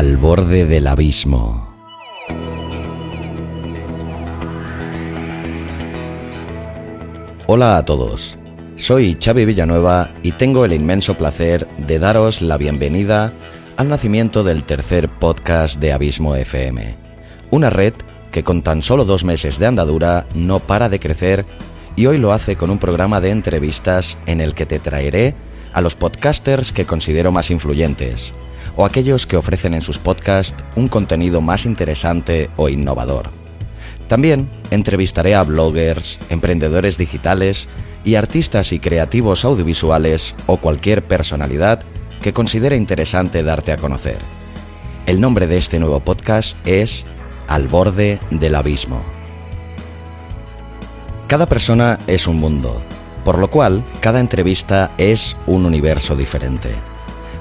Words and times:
Al 0.00 0.16
borde 0.16 0.64
del 0.64 0.86
abismo. 0.86 1.76
Hola 7.46 7.76
a 7.76 7.84
todos. 7.84 8.38
Soy 8.76 9.18
Xavi 9.22 9.44
Villanueva 9.44 10.14
y 10.22 10.32
tengo 10.32 10.64
el 10.64 10.72
inmenso 10.72 11.18
placer 11.18 11.68
de 11.76 11.98
daros 11.98 12.40
la 12.40 12.56
bienvenida 12.56 13.34
al 13.76 13.90
nacimiento 13.90 14.42
del 14.42 14.64
tercer 14.64 15.10
podcast 15.10 15.78
de 15.78 15.92
Abismo 15.92 16.34
FM. 16.34 16.96
Una 17.50 17.68
red 17.68 17.92
que 18.30 18.42
con 18.42 18.62
tan 18.62 18.82
solo 18.82 19.04
dos 19.04 19.24
meses 19.24 19.58
de 19.58 19.66
andadura 19.66 20.26
no 20.34 20.60
para 20.60 20.88
de 20.88 20.98
crecer 20.98 21.44
y 21.94 22.06
hoy 22.06 22.16
lo 22.16 22.32
hace 22.32 22.56
con 22.56 22.70
un 22.70 22.78
programa 22.78 23.20
de 23.20 23.32
entrevistas 23.32 24.16
en 24.24 24.40
el 24.40 24.54
que 24.54 24.64
te 24.64 24.78
traeré 24.78 25.34
a 25.72 25.80
los 25.80 25.94
podcasters 25.94 26.72
que 26.72 26.86
considero 26.86 27.32
más 27.32 27.50
influyentes 27.50 28.32
o 28.76 28.84
aquellos 28.84 29.26
que 29.26 29.36
ofrecen 29.36 29.74
en 29.74 29.82
sus 29.82 29.98
podcasts 29.98 30.62
un 30.76 30.88
contenido 30.88 31.40
más 31.40 31.66
interesante 31.66 32.50
o 32.56 32.68
innovador. 32.68 33.30
También 34.08 34.50
entrevistaré 34.70 35.34
a 35.34 35.42
bloggers, 35.42 36.18
emprendedores 36.30 36.98
digitales 36.98 37.68
y 38.04 38.14
artistas 38.14 38.72
y 38.72 38.78
creativos 38.78 39.44
audiovisuales 39.44 40.34
o 40.46 40.56
cualquier 40.56 41.04
personalidad 41.04 41.82
que 42.20 42.32
considere 42.32 42.76
interesante 42.76 43.42
darte 43.42 43.72
a 43.72 43.76
conocer. 43.76 44.18
El 45.06 45.20
nombre 45.20 45.46
de 45.46 45.58
este 45.58 45.78
nuevo 45.78 46.00
podcast 46.00 46.56
es 46.66 47.06
Al 47.48 47.68
borde 47.68 48.20
del 48.30 48.54
abismo. 48.54 49.02
Cada 51.26 51.46
persona 51.46 51.98
es 52.06 52.26
un 52.26 52.40
mundo, 52.40 52.82
por 53.24 53.38
lo 53.38 53.50
cual 53.50 53.84
cada 54.00 54.20
entrevista 54.20 54.92
es 54.98 55.36
un 55.46 55.66
universo 55.66 56.16
diferente. 56.16 56.70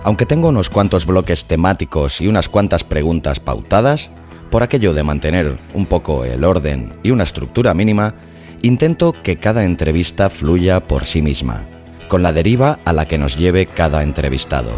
Aunque 0.04 0.26
tengo 0.26 0.50
unos 0.50 0.70
cuantos 0.70 1.06
bloques 1.06 1.46
temáticos 1.46 2.22
y 2.22 2.28
unas 2.28 2.50
cuantas 2.50 2.84
preguntas 2.84 3.40
pautadas, 3.40 4.12
por 4.50 4.64
aquello 4.64 4.94
de 4.94 5.04
mantener 5.04 5.60
un 5.74 5.86
poco 5.86 6.26
el 6.26 6.44
orden 6.44 6.94
y 7.04 7.12
una 7.12 7.24
estructura 7.24 7.74
mínima, 7.74 8.16
intento 8.62 9.14
que 9.14 9.38
cada 9.38 9.64
entrevista 9.64 10.30
fluya 10.30 10.88
por 10.88 11.06
sí 11.06 11.22
misma, 11.22 11.68
con 12.08 12.24
la 12.24 12.34
deriva 12.34 12.80
a 12.86 12.94
la 12.94 13.06
que 13.06 13.18
nos 13.18 13.38
lleve 13.38 13.68
cada 13.68 14.04
entrevistado. 14.04 14.72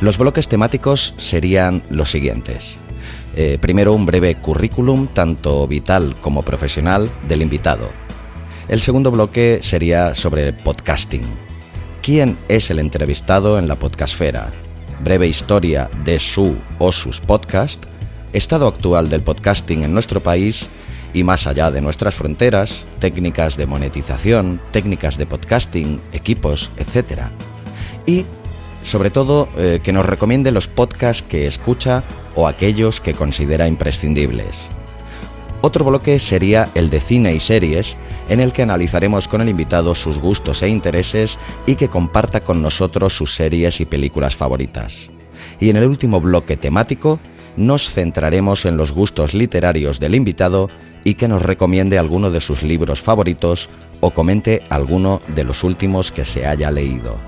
Los 0.00 0.18
bloques 0.18 0.48
temáticos 0.48 1.14
serían 1.16 1.82
los 1.90 2.10
siguientes. 2.10 2.78
Eh, 3.36 3.58
primero 3.60 3.92
un 3.92 4.06
breve 4.06 4.34
currículum, 4.34 5.06
tanto 5.06 5.66
vital 5.66 6.16
como 6.20 6.42
profesional, 6.42 7.08
del 7.28 7.42
invitado. 7.42 7.88
El 8.70 8.80
segundo 8.80 9.10
bloque 9.10 9.58
sería 9.62 10.14
sobre 10.14 10.52
podcasting, 10.52 11.24
quién 12.04 12.38
es 12.46 12.70
el 12.70 12.78
entrevistado 12.78 13.58
en 13.58 13.66
la 13.66 13.80
podcastfera, 13.80 14.52
breve 15.02 15.26
historia 15.26 15.90
de 16.04 16.20
su 16.20 16.56
o 16.78 16.92
sus 16.92 17.20
podcasts, 17.20 17.88
estado 18.32 18.68
actual 18.68 19.10
del 19.10 19.24
podcasting 19.24 19.82
en 19.82 19.92
nuestro 19.92 20.20
país 20.20 20.68
y 21.12 21.24
más 21.24 21.48
allá 21.48 21.72
de 21.72 21.80
nuestras 21.80 22.14
fronteras, 22.14 22.84
técnicas 23.00 23.56
de 23.56 23.66
monetización, 23.66 24.60
técnicas 24.70 25.18
de 25.18 25.26
podcasting, 25.26 26.00
equipos, 26.12 26.70
etc. 26.76 27.22
Y, 28.06 28.24
sobre 28.84 29.10
todo, 29.10 29.48
eh, 29.58 29.80
que 29.82 29.92
nos 29.92 30.06
recomiende 30.06 30.52
los 30.52 30.68
podcasts 30.68 31.24
que 31.28 31.48
escucha 31.48 32.04
o 32.36 32.46
aquellos 32.46 33.00
que 33.00 33.14
considera 33.14 33.66
imprescindibles. 33.66 34.70
Otro 35.62 35.84
bloque 35.84 36.18
sería 36.18 36.70
el 36.74 36.88
de 36.88 37.00
cine 37.00 37.34
y 37.34 37.40
series, 37.40 37.96
en 38.30 38.40
el 38.40 38.52
que 38.52 38.62
analizaremos 38.62 39.28
con 39.28 39.42
el 39.42 39.50
invitado 39.50 39.94
sus 39.94 40.18
gustos 40.18 40.62
e 40.62 40.70
intereses 40.70 41.38
y 41.66 41.74
que 41.74 41.88
comparta 41.88 42.42
con 42.42 42.62
nosotros 42.62 43.14
sus 43.14 43.34
series 43.34 43.80
y 43.80 43.84
películas 43.84 44.36
favoritas. 44.36 45.10
Y 45.60 45.68
en 45.68 45.76
el 45.76 45.86
último 45.86 46.20
bloque 46.20 46.56
temático 46.56 47.20
nos 47.56 47.92
centraremos 47.92 48.64
en 48.64 48.78
los 48.78 48.92
gustos 48.92 49.34
literarios 49.34 50.00
del 50.00 50.14
invitado 50.14 50.70
y 51.04 51.14
que 51.14 51.28
nos 51.28 51.42
recomiende 51.42 51.98
alguno 51.98 52.30
de 52.30 52.40
sus 52.40 52.62
libros 52.62 53.02
favoritos 53.02 53.68
o 54.00 54.12
comente 54.12 54.62
alguno 54.70 55.20
de 55.28 55.44
los 55.44 55.62
últimos 55.62 56.10
que 56.10 56.24
se 56.24 56.46
haya 56.46 56.70
leído. 56.70 57.18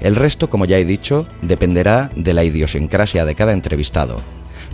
El 0.00 0.16
resto, 0.16 0.50
como 0.50 0.64
ya 0.64 0.78
he 0.78 0.84
dicho, 0.84 1.28
dependerá 1.42 2.10
de 2.16 2.34
la 2.34 2.42
idiosincrasia 2.42 3.24
de 3.24 3.36
cada 3.36 3.52
entrevistado 3.52 4.16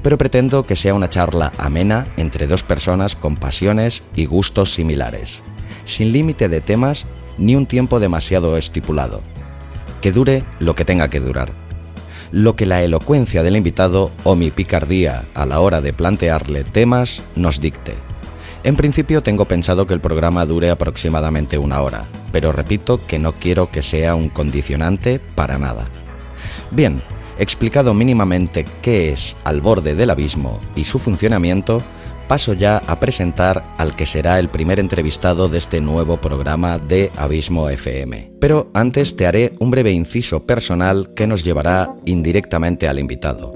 pero 0.05 0.19
pretendo 0.19 0.67
que 0.67 0.77
sea 0.77 0.93
una 0.93 1.09
charla 1.09 1.51
amena 1.57 2.07
entre 2.19 2.47
dos 2.47 2.63
personas 2.63 3.17
con 3.17 3.37
pasiones 3.37 4.03
y 4.15 4.27
gustos 4.27 4.75
similares, 4.75 5.43
sin 5.87 6.13
límite 6.13 6.51
de 6.51 6.61
temas 6.61 7.07
ni 7.39 7.57
un 7.57 7.65
tiempo 7.65 7.99
demasiado 8.01 8.59
estipulado. 8.59 9.23
Que 10.03 10.13
dure 10.13 10.45
lo 10.59 10.75
que 10.75 10.85
tenga 10.85 11.09
que 11.09 11.21
durar. 11.21 11.53
Lo 12.33 12.55
que 12.55 12.67
la 12.67 12.83
elocuencia 12.83 13.43
del 13.43 13.57
invitado 13.57 14.11
o 14.25 14.37
mi 14.37 14.51
picardía 14.51 15.25
a 15.35 15.47
la 15.47 15.61
hora 15.61 15.81
de 15.81 15.95
plantearle 15.95 16.65
temas 16.65 17.23
nos 17.35 17.63
dicte. 17.63 17.95
En 18.63 18.77
principio 18.77 19.23
tengo 19.23 19.47
pensado 19.47 19.87
que 19.87 19.95
el 19.95 20.03
programa 20.03 20.45
dure 20.45 20.69
aproximadamente 20.69 21.57
una 21.57 21.81
hora, 21.81 22.05
pero 22.31 22.53
repito 22.53 23.01
que 23.07 23.19
no 23.19 23.33
quiero 23.33 23.71
que 23.71 23.83
sea 23.83 24.15
un 24.15 24.29
condicionante 24.29 25.19
para 25.19 25.57
nada. 25.57 25.87
Bien, 26.71 27.03
Explicado 27.39 27.95
mínimamente 27.95 28.65
qué 28.81 29.13
es 29.13 29.37
Al 29.43 29.61
borde 29.61 29.97
del 29.97 30.11
abismo 30.11 30.61
y 30.77 30.85
su 30.85 31.01
funcionamiento, 31.01 31.83
paso 32.29 32.53
ya 32.53 32.79
a 32.79 33.01
presentar 33.01 33.65
al 33.77 33.97
que 33.97 34.07
será 34.07 34.39
el 34.39 34.49
primer 34.49 34.79
entrevistado 34.79 35.49
de 35.49 35.59
este 35.59 35.81
nuevo 35.81 36.19
programa 36.19 36.79
de 36.79 37.11
Abismo 37.17 37.69
FM. 37.69 38.35
Pero 38.41 38.71
antes 38.73 39.17
te 39.17 39.27
haré 39.27 39.53
un 39.59 39.73
breve 39.73 39.91
inciso 39.91 40.47
personal 40.47 41.13
que 41.15 41.27
nos 41.27 41.43
llevará 41.43 41.93
indirectamente 42.05 42.87
al 42.87 43.01
invitado. 43.01 43.53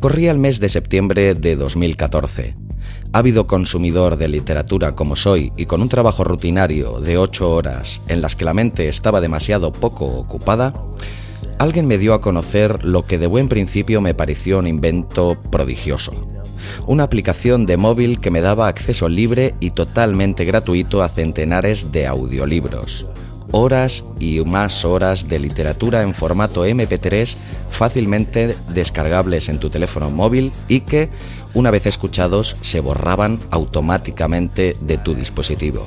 Corría 0.00 0.32
el 0.32 0.38
mes 0.38 0.60
de 0.60 0.68
septiembre 0.68 1.34
de 1.34 1.56
2014 1.56 2.64
ávido 3.14 3.46
consumidor 3.46 4.16
de 4.16 4.26
literatura 4.26 4.96
como 4.96 5.14
soy 5.14 5.52
y 5.56 5.66
con 5.66 5.80
un 5.80 5.88
trabajo 5.88 6.24
rutinario 6.24 6.98
de 6.98 7.16
ocho 7.16 7.48
horas 7.54 8.00
en 8.08 8.20
las 8.20 8.34
que 8.34 8.44
la 8.44 8.54
mente 8.54 8.88
estaba 8.88 9.20
demasiado 9.20 9.70
poco 9.70 10.06
ocupada, 10.06 10.74
alguien 11.58 11.86
me 11.86 11.96
dio 11.96 12.12
a 12.14 12.20
conocer 12.20 12.84
lo 12.84 13.06
que 13.06 13.18
de 13.18 13.28
buen 13.28 13.48
principio 13.48 14.00
me 14.00 14.14
pareció 14.14 14.58
un 14.58 14.66
invento 14.66 15.38
prodigioso. 15.52 16.12
Una 16.88 17.04
aplicación 17.04 17.66
de 17.66 17.76
móvil 17.76 18.18
que 18.18 18.32
me 18.32 18.40
daba 18.40 18.66
acceso 18.66 19.08
libre 19.08 19.54
y 19.60 19.70
totalmente 19.70 20.44
gratuito 20.44 21.00
a 21.00 21.08
centenares 21.08 21.92
de 21.92 22.08
audiolibros, 22.08 23.06
horas 23.50 24.04
y 24.18 24.40
más 24.40 24.84
horas 24.84 25.28
de 25.28 25.38
literatura 25.38 26.02
en 26.02 26.14
formato 26.14 26.66
MP3 26.66 27.34
fácilmente 27.68 28.56
descargables 28.68 29.48
en 29.48 29.58
tu 29.58 29.70
teléfono 29.70 30.10
móvil 30.10 30.52
y 30.68 30.80
que 30.80 31.10
una 31.54 31.70
vez 31.70 31.86
escuchados, 31.86 32.56
se 32.62 32.80
borraban 32.80 33.38
automáticamente 33.50 34.76
de 34.80 34.98
tu 34.98 35.14
dispositivo. 35.14 35.86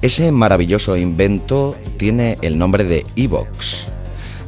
Ese 0.00 0.32
maravilloso 0.32 0.96
invento 0.96 1.76
tiene 1.98 2.38
el 2.40 2.58
nombre 2.58 2.84
de 2.84 3.04
Evox. 3.14 3.86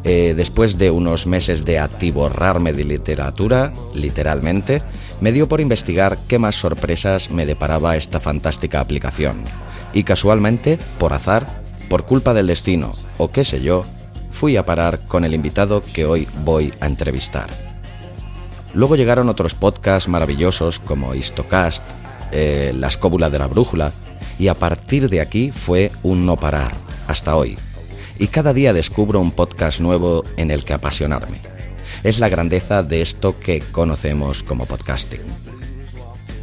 Eh, 0.02 0.32
después 0.34 0.78
de 0.78 0.90
unos 0.90 1.26
meses 1.26 1.66
de 1.66 1.78
atiborrarme 1.78 2.72
de 2.72 2.84
literatura, 2.84 3.75
literalmente, 3.94 4.82
me 5.20 5.32
dio 5.32 5.48
por 5.48 5.60
investigar 5.60 6.16
qué 6.26 6.38
más 6.38 6.54
sorpresas 6.54 7.31
me 7.31 7.44
deparaba 7.44 7.96
esta 7.96 8.20
fantástica 8.20 8.81
aplicación. 8.81 9.42
Y 9.92 10.04
casualmente, 10.04 10.78
por 10.98 11.12
azar, 11.12 11.46
por 11.90 12.06
culpa 12.06 12.32
del 12.34 12.46
destino, 12.46 12.94
o 13.19 13.32
qué 13.32 13.44
sé 13.44 13.60
yo, 13.60 13.84
fui 14.31 14.56
a 14.56 14.64
parar 14.64 15.00
con 15.08 15.25
el 15.25 15.34
invitado 15.34 15.82
que 15.92 16.06
hoy 16.06 16.28
voy 16.44 16.72
a 16.78 16.87
entrevistar. 16.87 17.50
Luego 18.75 18.94
llegaron 18.94 19.28
otros 19.28 19.54
podcasts 19.54 20.08
maravillosos 20.08 20.78
como 20.78 21.16
Histocast, 21.16 21.82
eh, 22.31 22.72
La 22.78 22.87
escóbula 22.87 23.28
de 23.28 23.40
la 23.40 23.48
brújula, 23.48 23.92
y 24.38 24.46
a 24.46 24.54
partir 24.54 25.10
de 25.10 25.20
aquí 25.20 25.50
fue 25.50 25.90
un 26.04 26.26
no 26.26 26.37
parar, 26.37 26.72
hasta 27.08 27.34
hoy. 27.34 27.58
Y 28.20 28.28
cada 28.28 28.54
día 28.54 28.72
descubro 28.72 29.19
un 29.19 29.32
podcast 29.32 29.81
nuevo 29.81 30.22
en 30.37 30.52
el 30.52 30.64
que 30.64 30.75
apasionarme. 30.75 31.40
Es 32.04 32.20
la 32.20 32.28
grandeza 32.28 32.84
de 32.84 33.02
esto 33.02 33.40
que 33.40 33.58
conocemos 33.58 34.44
como 34.44 34.64
podcasting. 34.64 35.50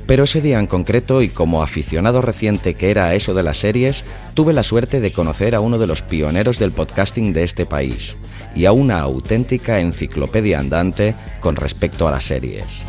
Pero 0.07 0.23
ese 0.23 0.41
día 0.41 0.57
en 0.57 0.67
concreto 0.67 1.21
y 1.21 1.27
como 1.27 1.61
aficionado 1.61 2.21
reciente 2.21 2.75
que 2.75 2.89
era 2.89 3.07
a 3.07 3.13
eso 3.13 3.33
de 3.33 3.43
las 3.43 3.57
series, 3.57 4.05
tuve 4.33 4.53
la 4.53 4.63
suerte 4.63 5.01
de 5.01 5.11
conocer 5.11 5.53
a 5.53 5.59
uno 5.59 5.77
de 5.77 5.85
los 5.85 6.01
pioneros 6.01 6.59
del 6.59 6.71
podcasting 6.71 7.33
de 7.33 7.43
este 7.43 7.65
país 7.65 8.15
y 8.55 8.65
a 8.65 8.71
una 8.71 9.01
auténtica 9.01 9.81
enciclopedia 9.81 10.59
andante 10.59 11.13
con 11.41 11.57
respecto 11.57 12.07
a 12.07 12.11
las 12.11 12.23
series. 12.23 12.85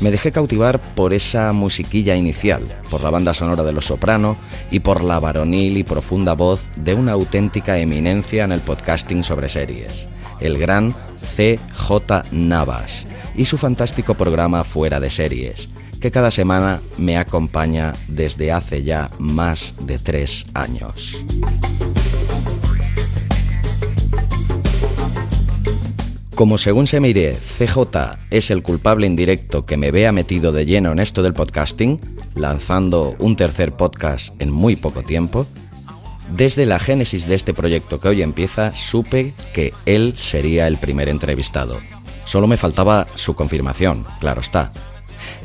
Me 0.00 0.12
dejé 0.12 0.30
cautivar 0.30 0.80
por 0.80 1.12
esa 1.12 1.52
musiquilla 1.52 2.14
inicial, 2.14 2.64
por 2.88 3.02
la 3.02 3.10
banda 3.10 3.34
sonora 3.34 3.64
de 3.64 3.72
Los 3.72 3.86
Soprano 3.86 4.36
y 4.70 4.80
por 4.80 5.02
la 5.02 5.18
varonil 5.18 5.76
y 5.76 5.82
profunda 5.82 6.34
voz 6.34 6.68
de 6.76 6.94
una 6.94 7.12
auténtica 7.12 7.78
eminencia 7.78 8.44
en 8.44 8.52
el 8.52 8.60
podcasting 8.60 9.24
sobre 9.24 9.48
series, 9.48 10.06
el 10.40 10.58
gran 10.58 10.94
CJ 11.20 12.32
Navas, 12.32 13.06
y 13.34 13.44
su 13.44 13.58
fantástico 13.58 14.14
programa 14.14 14.64
Fuera 14.64 15.00
de 15.00 15.10
Series, 15.10 15.68
que 16.00 16.10
cada 16.10 16.30
semana 16.30 16.80
me 16.96 17.16
acompaña 17.16 17.92
desde 18.08 18.52
hace 18.52 18.82
ya 18.82 19.10
más 19.18 19.74
de 19.80 19.98
tres 19.98 20.46
años. 20.54 21.16
Como 26.38 26.56
según 26.56 26.86
se 26.86 27.00
mire, 27.00 27.34
CJ 27.34 28.16
es 28.30 28.52
el 28.52 28.62
culpable 28.62 29.08
indirecto 29.08 29.66
que 29.66 29.76
me 29.76 29.90
vea 29.90 30.12
metido 30.12 30.52
de 30.52 30.66
lleno 30.66 30.92
en 30.92 31.00
esto 31.00 31.24
del 31.24 31.34
podcasting, 31.34 32.00
lanzando 32.36 33.16
un 33.18 33.34
tercer 33.34 33.72
podcast 33.72 34.40
en 34.40 34.52
muy 34.52 34.76
poco 34.76 35.02
tiempo, 35.02 35.48
desde 36.30 36.66
la 36.66 36.78
génesis 36.78 37.26
de 37.26 37.34
este 37.34 37.54
proyecto 37.54 38.00
que 38.00 38.08
hoy 38.08 38.22
empieza, 38.22 38.74
supe 38.74 39.34
que 39.52 39.72
él 39.86 40.14
sería 40.16 40.66
el 40.66 40.76
primer 40.76 41.08
entrevistado. 41.08 41.78
Solo 42.24 42.46
me 42.46 42.56
faltaba 42.56 43.06
su 43.14 43.34
confirmación, 43.34 44.06
claro 44.20 44.40
está. 44.40 44.72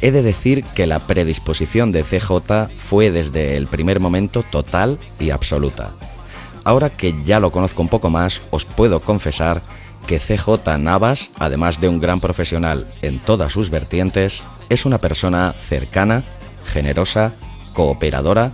He 0.02 0.12
de 0.12 0.22
decir 0.22 0.64
que 0.64 0.86
la 0.86 1.00
predisposición 1.00 1.92
de 1.92 2.04
CJ 2.04 2.76
fue 2.76 3.12
desde 3.12 3.56
el 3.56 3.68
primer 3.68 4.00
momento 4.00 4.44
total 4.44 5.00
y 5.20 5.30
absoluta. 5.30 5.92
Ahora 6.64 6.90
que 6.90 7.16
ya 7.24 7.40
lo 7.40 7.52
conozco 7.52 7.82
un 7.82 7.90
poco 7.90 8.10
más, 8.10 8.42
os 8.52 8.66
puedo 8.66 9.02
confesar 9.02 9.62
que 10.08 10.20
CJ 10.20 10.78
Navas, 10.80 11.32
además 11.40 11.80
de 11.80 11.88
un 11.88 12.00
gran 12.00 12.20
profesional 12.20 12.88
en 13.02 13.20
todas 13.20 13.54
sus 13.54 13.70
vertientes, 13.70 14.44
es 14.70 14.86
una 14.86 14.98
persona 14.98 15.54
cercana, 15.58 16.24
generosa, 16.66 17.34
cooperadora, 17.74 18.52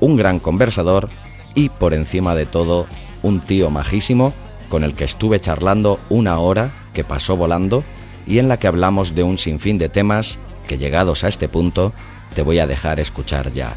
un 0.00 0.16
gran 0.16 0.38
conversador 0.38 1.08
y, 1.54 1.68
por 1.68 1.94
encima 1.94 2.34
de 2.34 2.46
todo, 2.46 2.86
un 3.22 3.40
tío 3.40 3.70
majísimo 3.70 4.32
con 4.68 4.84
el 4.84 4.94
que 4.94 5.04
estuve 5.04 5.40
charlando 5.40 6.00
una 6.08 6.38
hora 6.38 6.72
que 6.92 7.04
pasó 7.04 7.36
volando 7.36 7.84
y 8.26 8.38
en 8.38 8.48
la 8.48 8.58
que 8.58 8.66
hablamos 8.66 9.14
de 9.14 9.22
un 9.22 9.38
sinfín 9.38 9.78
de 9.78 9.88
temas 9.88 10.38
que 10.66 10.78
llegados 10.78 11.24
a 11.24 11.28
este 11.28 11.48
punto 11.48 11.92
te 12.34 12.42
voy 12.42 12.58
a 12.58 12.66
dejar 12.66 13.00
escuchar 13.00 13.52
ya. 13.52 13.74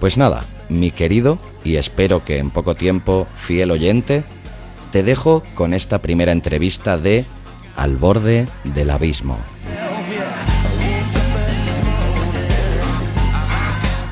Pues 0.00 0.16
nada, 0.16 0.44
mi 0.68 0.90
querido 0.90 1.38
y 1.64 1.76
espero 1.76 2.24
que 2.24 2.38
en 2.38 2.50
poco 2.50 2.74
tiempo 2.74 3.26
fiel 3.34 3.70
oyente, 3.70 4.24
te 4.92 5.02
dejo 5.02 5.42
con 5.54 5.74
esta 5.74 6.00
primera 6.00 6.32
entrevista 6.32 6.96
de 6.96 7.24
Al 7.76 7.96
borde 7.96 8.46
del 8.64 8.90
abismo. 8.90 9.38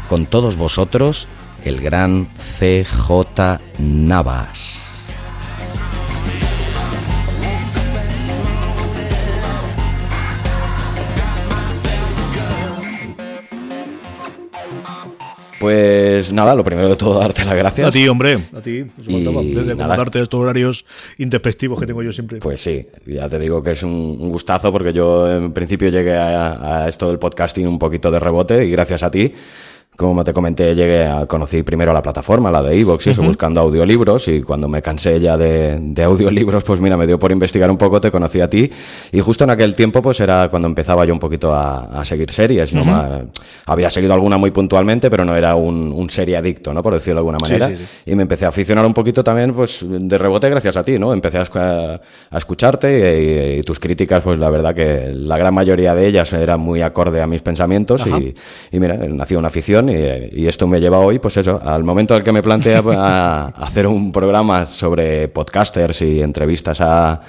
Con 0.08 0.26
todos 0.26 0.56
vosotros, 0.56 1.26
el 1.64 1.80
gran 1.80 2.26
CJ 2.26 3.58
Navas. 3.78 4.80
Pues 15.58 16.30
nada, 16.30 16.54
lo 16.54 16.62
primero 16.62 16.90
de 16.90 16.96
todo, 16.96 17.18
darte 17.18 17.42
las 17.46 17.56
gracias. 17.56 17.88
A 17.88 17.90
ti, 17.90 18.06
hombre, 18.06 18.38
a 18.54 18.60
ti. 18.60 18.84
Desde 18.98 19.72
acomodarte 19.72 20.20
estos 20.20 20.38
horarios 20.38 20.84
intempestivos 21.16 21.80
que 21.80 21.86
tengo 21.86 22.02
yo 22.02 22.12
siempre. 22.12 22.40
Pues 22.40 22.60
sí, 22.60 22.86
ya 23.06 23.30
te 23.30 23.38
digo 23.38 23.62
que 23.62 23.70
es 23.70 23.82
un, 23.82 24.28
gustazo 24.28 24.70
porque 24.70 24.92
yo 24.92 25.32
en 25.32 25.54
principio 25.54 25.88
llegué 25.88 26.14
a, 26.16 26.82
a 26.82 26.88
esto 26.90 27.08
del 27.08 27.18
podcasting 27.18 27.66
un 27.66 27.78
poquito 27.78 28.10
de 28.10 28.20
rebote 28.20 28.66
y 28.66 28.70
gracias 28.70 29.02
a 29.02 29.10
ti 29.10 29.32
como 29.96 30.24
te 30.24 30.32
comenté, 30.32 30.74
llegué 30.74 31.04
a 31.04 31.26
conocer 31.26 31.64
primero 31.64 31.92
la 31.92 32.02
plataforma, 32.02 32.50
la 32.50 32.62
de 32.62 32.78
Evox, 32.80 33.06
y 33.06 33.10
eso, 33.10 33.22
buscando 33.22 33.60
audiolibros, 33.60 34.26
y 34.26 34.42
cuando 34.42 34.68
me 34.68 34.82
cansé 34.82 35.20
ya 35.20 35.36
de, 35.36 35.78
de, 35.80 36.02
audiolibros, 36.02 36.64
pues 36.64 36.80
mira, 36.80 36.96
me 36.96 37.06
dio 37.06 37.18
por 37.18 37.30
investigar 37.30 37.70
un 37.70 37.76
poco, 37.76 38.00
te 38.00 38.10
conocí 38.10 38.40
a 38.40 38.48
ti, 38.48 38.68
y 39.12 39.20
justo 39.20 39.44
en 39.44 39.50
aquel 39.50 39.74
tiempo, 39.74 40.02
pues 40.02 40.18
era 40.18 40.48
cuando 40.50 40.66
empezaba 40.66 41.04
yo 41.04 41.12
un 41.12 41.20
poquito 41.20 41.54
a, 41.54 42.00
a 42.00 42.04
seguir 42.04 42.32
series, 42.32 42.72
¿no? 42.72 42.84
había 43.66 43.88
seguido 43.88 44.14
alguna 44.14 44.36
muy 44.36 44.50
puntualmente, 44.50 45.10
pero 45.10 45.24
no 45.24 45.36
era 45.36 45.54
un, 45.54 45.92
un 45.92 46.10
serie 46.10 46.36
adicto, 46.36 46.74
¿no? 46.74 46.82
Por 46.82 46.94
decirlo 46.94 47.16
de 47.16 47.20
alguna 47.20 47.38
manera, 47.38 47.70
y 48.04 48.14
me 48.14 48.22
empecé 48.22 48.46
a 48.46 48.48
aficionar 48.48 48.84
un 48.84 48.94
poquito 48.94 49.22
también, 49.22 49.54
pues, 49.54 49.84
de 49.86 50.18
rebote 50.18 50.48
gracias 50.48 50.76
a 50.76 50.82
ti, 50.82 50.98
¿no? 50.98 51.12
Empecé 51.12 51.38
a, 51.38 52.00
a 52.30 52.38
escucharte 52.38 53.58
y, 53.58 53.62
tus 53.62 53.78
críticas, 53.78 54.22
pues 54.22 54.38
la 54.38 54.50
verdad 54.50 54.74
que 54.74 55.12
la 55.14 55.38
gran 55.38 55.54
mayoría 55.54 55.94
de 55.94 56.06
ellas 56.06 56.32
eran 56.32 56.60
muy 56.60 56.82
acorde 56.82 57.22
a 57.22 57.26
mis 57.26 57.42
pensamientos, 57.42 58.02
y, 58.06 58.34
y 58.72 58.80
mira, 58.80 58.96
nació 58.96 59.38
una 59.38 59.48
afición 59.48 59.83
y, 59.90 60.46
esto 60.46 60.66
me 60.66 60.80
lleva 60.80 60.98
hoy, 60.98 61.18
pues 61.18 61.36
eso, 61.36 61.60
al 61.62 61.84
momento 61.84 62.14
al 62.14 62.22
que 62.22 62.32
me 62.32 62.42
plantea 62.42 63.46
hacer 63.46 63.86
un 63.86 64.12
programa 64.12 64.66
sobre 64.66 65.28
podcasters 65.28 66.02
y 66.02 66.20
entrevistas 66.20 66.80
a 66.80 67.20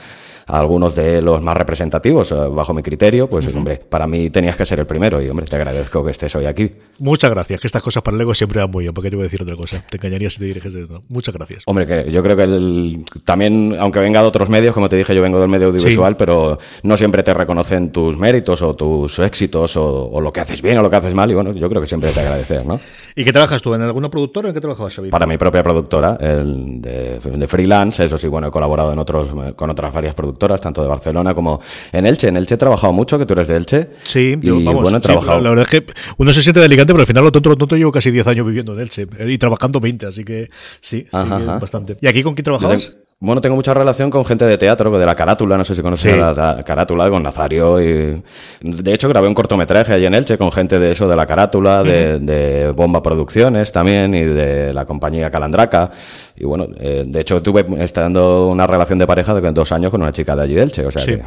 algunos 0.48 0.96
de 0.96 1.22
los 1.22 1.42
más 1.42 1.58
representativos, 1.58 2.32
eh, 2.32 2.36
bajo 2.36 2.74
mi 2.74 2.84
criterio, 2.84 3.30
pues 3.30 3.48
hombre, 3.48 3.78
para 3.78 4.08
mí 4.08 4.30
tenías 4.30 4.56
que 4.56 4.66
ser 4.66 4.80
el 4.80 4.86
primero 4.86 5.22
y 5.22 5.30
hombre, 5.30 5.46
te 5.46 5.56
agradezco 5.56 6.04
que 6.04 6.12
estés 6.12 6.36
hoy 6.36 6.46
aquí. 6.46 6.72
Muchas 7.00 7.32
gracias, 7.32 7.60
que 7.60 7.68
estas 7.68 7.82
cosas 7.82 8.04
para 8.04 8.16
el 8.16 8.22
ego 8.22 8.34
siempre 8.34 8.60
van 8.60 8.72
muy 8.72 8.84
bien, 8.84 8.94
porque 8.94 9.10
te 9.10 9.16
voy 9.16 9.24
a 9.24 9.28
decir 9.28 9.42
otra 9.42 9.56
cosa, 9.56 9.84
te 9.90 9.98
engañaría 9.98 10.30
si 10.30 10.40
te 10.40 10.46
diriges 10.46 10.74
de 10.74 10.88
no. 10.88 11.04
Muchas 11.10 11.34
gracias. 11.34 11.64
Hombre, 11.66 11.88
que 11.88 12.12
yo 12.12 12.22
creo 12.24 12.38
que 12.38 13.04
también, 13.24 13.76
aunque 13.80 14.00
venga 14.00 14.22
de 14.22 14.28
otros 14.28 14.50
medios, 14.50 14.74
como 14.74 14.90
te 14.90 14.96
dije, 14.96 15.16
yo 15.16 15.22
vengo 15.22 15.40
del 15.40 15.50
medio 15.50 15.68
audiovisual, 15.68 16.16
pero 16.18 16.58
no 16.84 16.98
siempre 16.98 17.24
te 17.24 17.34
reconocen 17.34 17.92
tus 17.92 18.18
méritos 18.18 18.62
o 18.62 18.74
tus 18.76 19.20
éxitos 19.20 19.76
o, 19.78 20.22
lo 20.22 20.32
que 20.32 20.40
haces 20.40 20.62
bien 20.62 20.78
o 20.78 20.82
lo 20.82 20.90
que 20.90 20.96
haces 20.96 21.14
mal 21.14 21.30
y 21.30 21.34
bueno, 21.34 21.52
yo 21.52 21.70
creo 21.70 21.82
que 21.82 21.88
siempre 21.88 22.12
te 22.12 22.20
agradecer, 22.20 22.66
¿no? 22.66 22.80
¿Y 23.18 23.24
qué 23.24 23.32
trabajas 23.32 23.62
tú? 23.62 23.74
¿En 23.74 23.82
alguna 23.82 24.10
productora 24.10 24.48
o 24.48 24.50
en 24.50 24.54
qué 24.54 24.60
trabajabas? 24.60 25.00
Para 25.10 25.26
mi 25.26 25.38
propia 25.38 25.64
productora, 25.64 26.18
el 26.20 26.82
de, 26.82 27.18
de, 27.20 27.48
freelance, 27.48 28.04
eso 28.04 28.18
sí, 28.18 28.28
bueno, 28.28 28.48
he 28.48 28.52
colaborado 28.52 28.92
en 28.92 29.00
otros, 29.00 29.30
con 29.56 29.70
otras 29.70 29.94
varias 29.94 30.14
productoras, 30.14 30.60
tanto 30.60 30.82
de 30.82 30.90
Barcelona 30.90 31.34
como 31.34 31.62
en 31.94 32.06
Elche. 32.06 32.28
En 32.28 32.36
Elche 32.36 32.56
he 32.56 32.58
trabajado 32.58 32.92
mucho, 32.92 33.18
que 33.18 33.26
tú 33.26 33.34
eres 33.34 33.48
de 33.48 33.56
Elche. 33.56 33.90
Sí, 34.04 34.38
y, 34.42 34.50
bueno, 34.50 34.98
he 34.98 35.00
trabajado. 35.00 35.40
la, 35.40 35.50
verdad 35.52 35.68
es 35.72 35.82
que 35.82 35.94
uno 36.18 36.34
se 36.34 36.42
siente 36.42 36.60
delicante, 36.60 36.92
pero 36.92 37.02
al 37.02 37.08
final 37.08 37.24
lo 37.24 37.32
tonto, 37.32 37.50
lo 37.50 37.56
tonto, 37.56 37.78
llevo 37.78 37.92
casi 37.92 38.12
10 38.12 38.28
años 38.28 38.46
viviendo 38.46 38.74
en 38.74 38.82
Elche 38.82 39.08
eh, 39.18 39.32
y 39.32 39.38
trabajando 39.38 39.80
20, 39.80 40.08
así 40.08 40.26
que 40.26 40.50
sí, 40.82 41.06
bastante. 41.12 41.98
¿Y 42.02 42.08
aquí 42.08 42.22
con 42.22 42.34
quién 42.36 42.44
trabajabas? 42.44 42.94
Bueno, 43.18 43.40
tengo 43.40 43.56
mucha 43.56 43.74
relación 43.74 44.10
con 44.10 44.26
gente 44.26 44.44
de 44.46 44.58
teatro, 44.58 45.00
de 45.00 45.06
la 45.06 45.16
carátula, 45.16 45.58
no 45.58 45.64
sé 45.64 45.74
si 45.74 45.82
conoces 45.82 46.18
la, 46.18 46.62
carátula, 46.66 47.10
con 47.10 47.24
Nazario. 47.24 47.82
Y... 47.82 48.22
De 48.60 48.94
hecho, 48.94 49.08
grabé 49.08 49.30
un 49.30 49.34
cortometraje 49.34 49.94
allí 49.94 50.06
en 50.06 50.16
Elche 50.16 50.38
con 50.38 50.52
gente 50.52 50.80
de 50.80 50.92
eso, 50.92 51.08
de 51.08 51.16
la 51.16 51.26
carátula, 51.26 51.82
de, 51.82 52.74
Bomba 52.76 53.02
Producciones 53.02 53.72
también 53.72 54.14
y 54.14 54.24
de 54.24 54.74
la 54.74 54.86
compañía 54.86 55.32
Calandraca. 55.32 55.92
Y 56.38 56.44
bueno, 56.44 56.68
eh, 56.80 57.04
de 57.08 57.22
hecho, 57.22 57.42
tuve 57.42 57.66
estando 57.80 58.48
una 58.48 58.68
relación 58.68 59.00
de 59.00 59.08
pareja 59.08 59.34
de 59.34 59.52
dos 59.52 59.72
años 59.72 59.92
con 59.92 60.02
una 60.02 60.12
chica 60.12 60.36
de 60.36 60.44
allí 60.44 60.54
de 60.54 60.64
Elche, 60.64 60.86
o 60.86 60.92
sea 60.92 61.06
que 61.06 61.24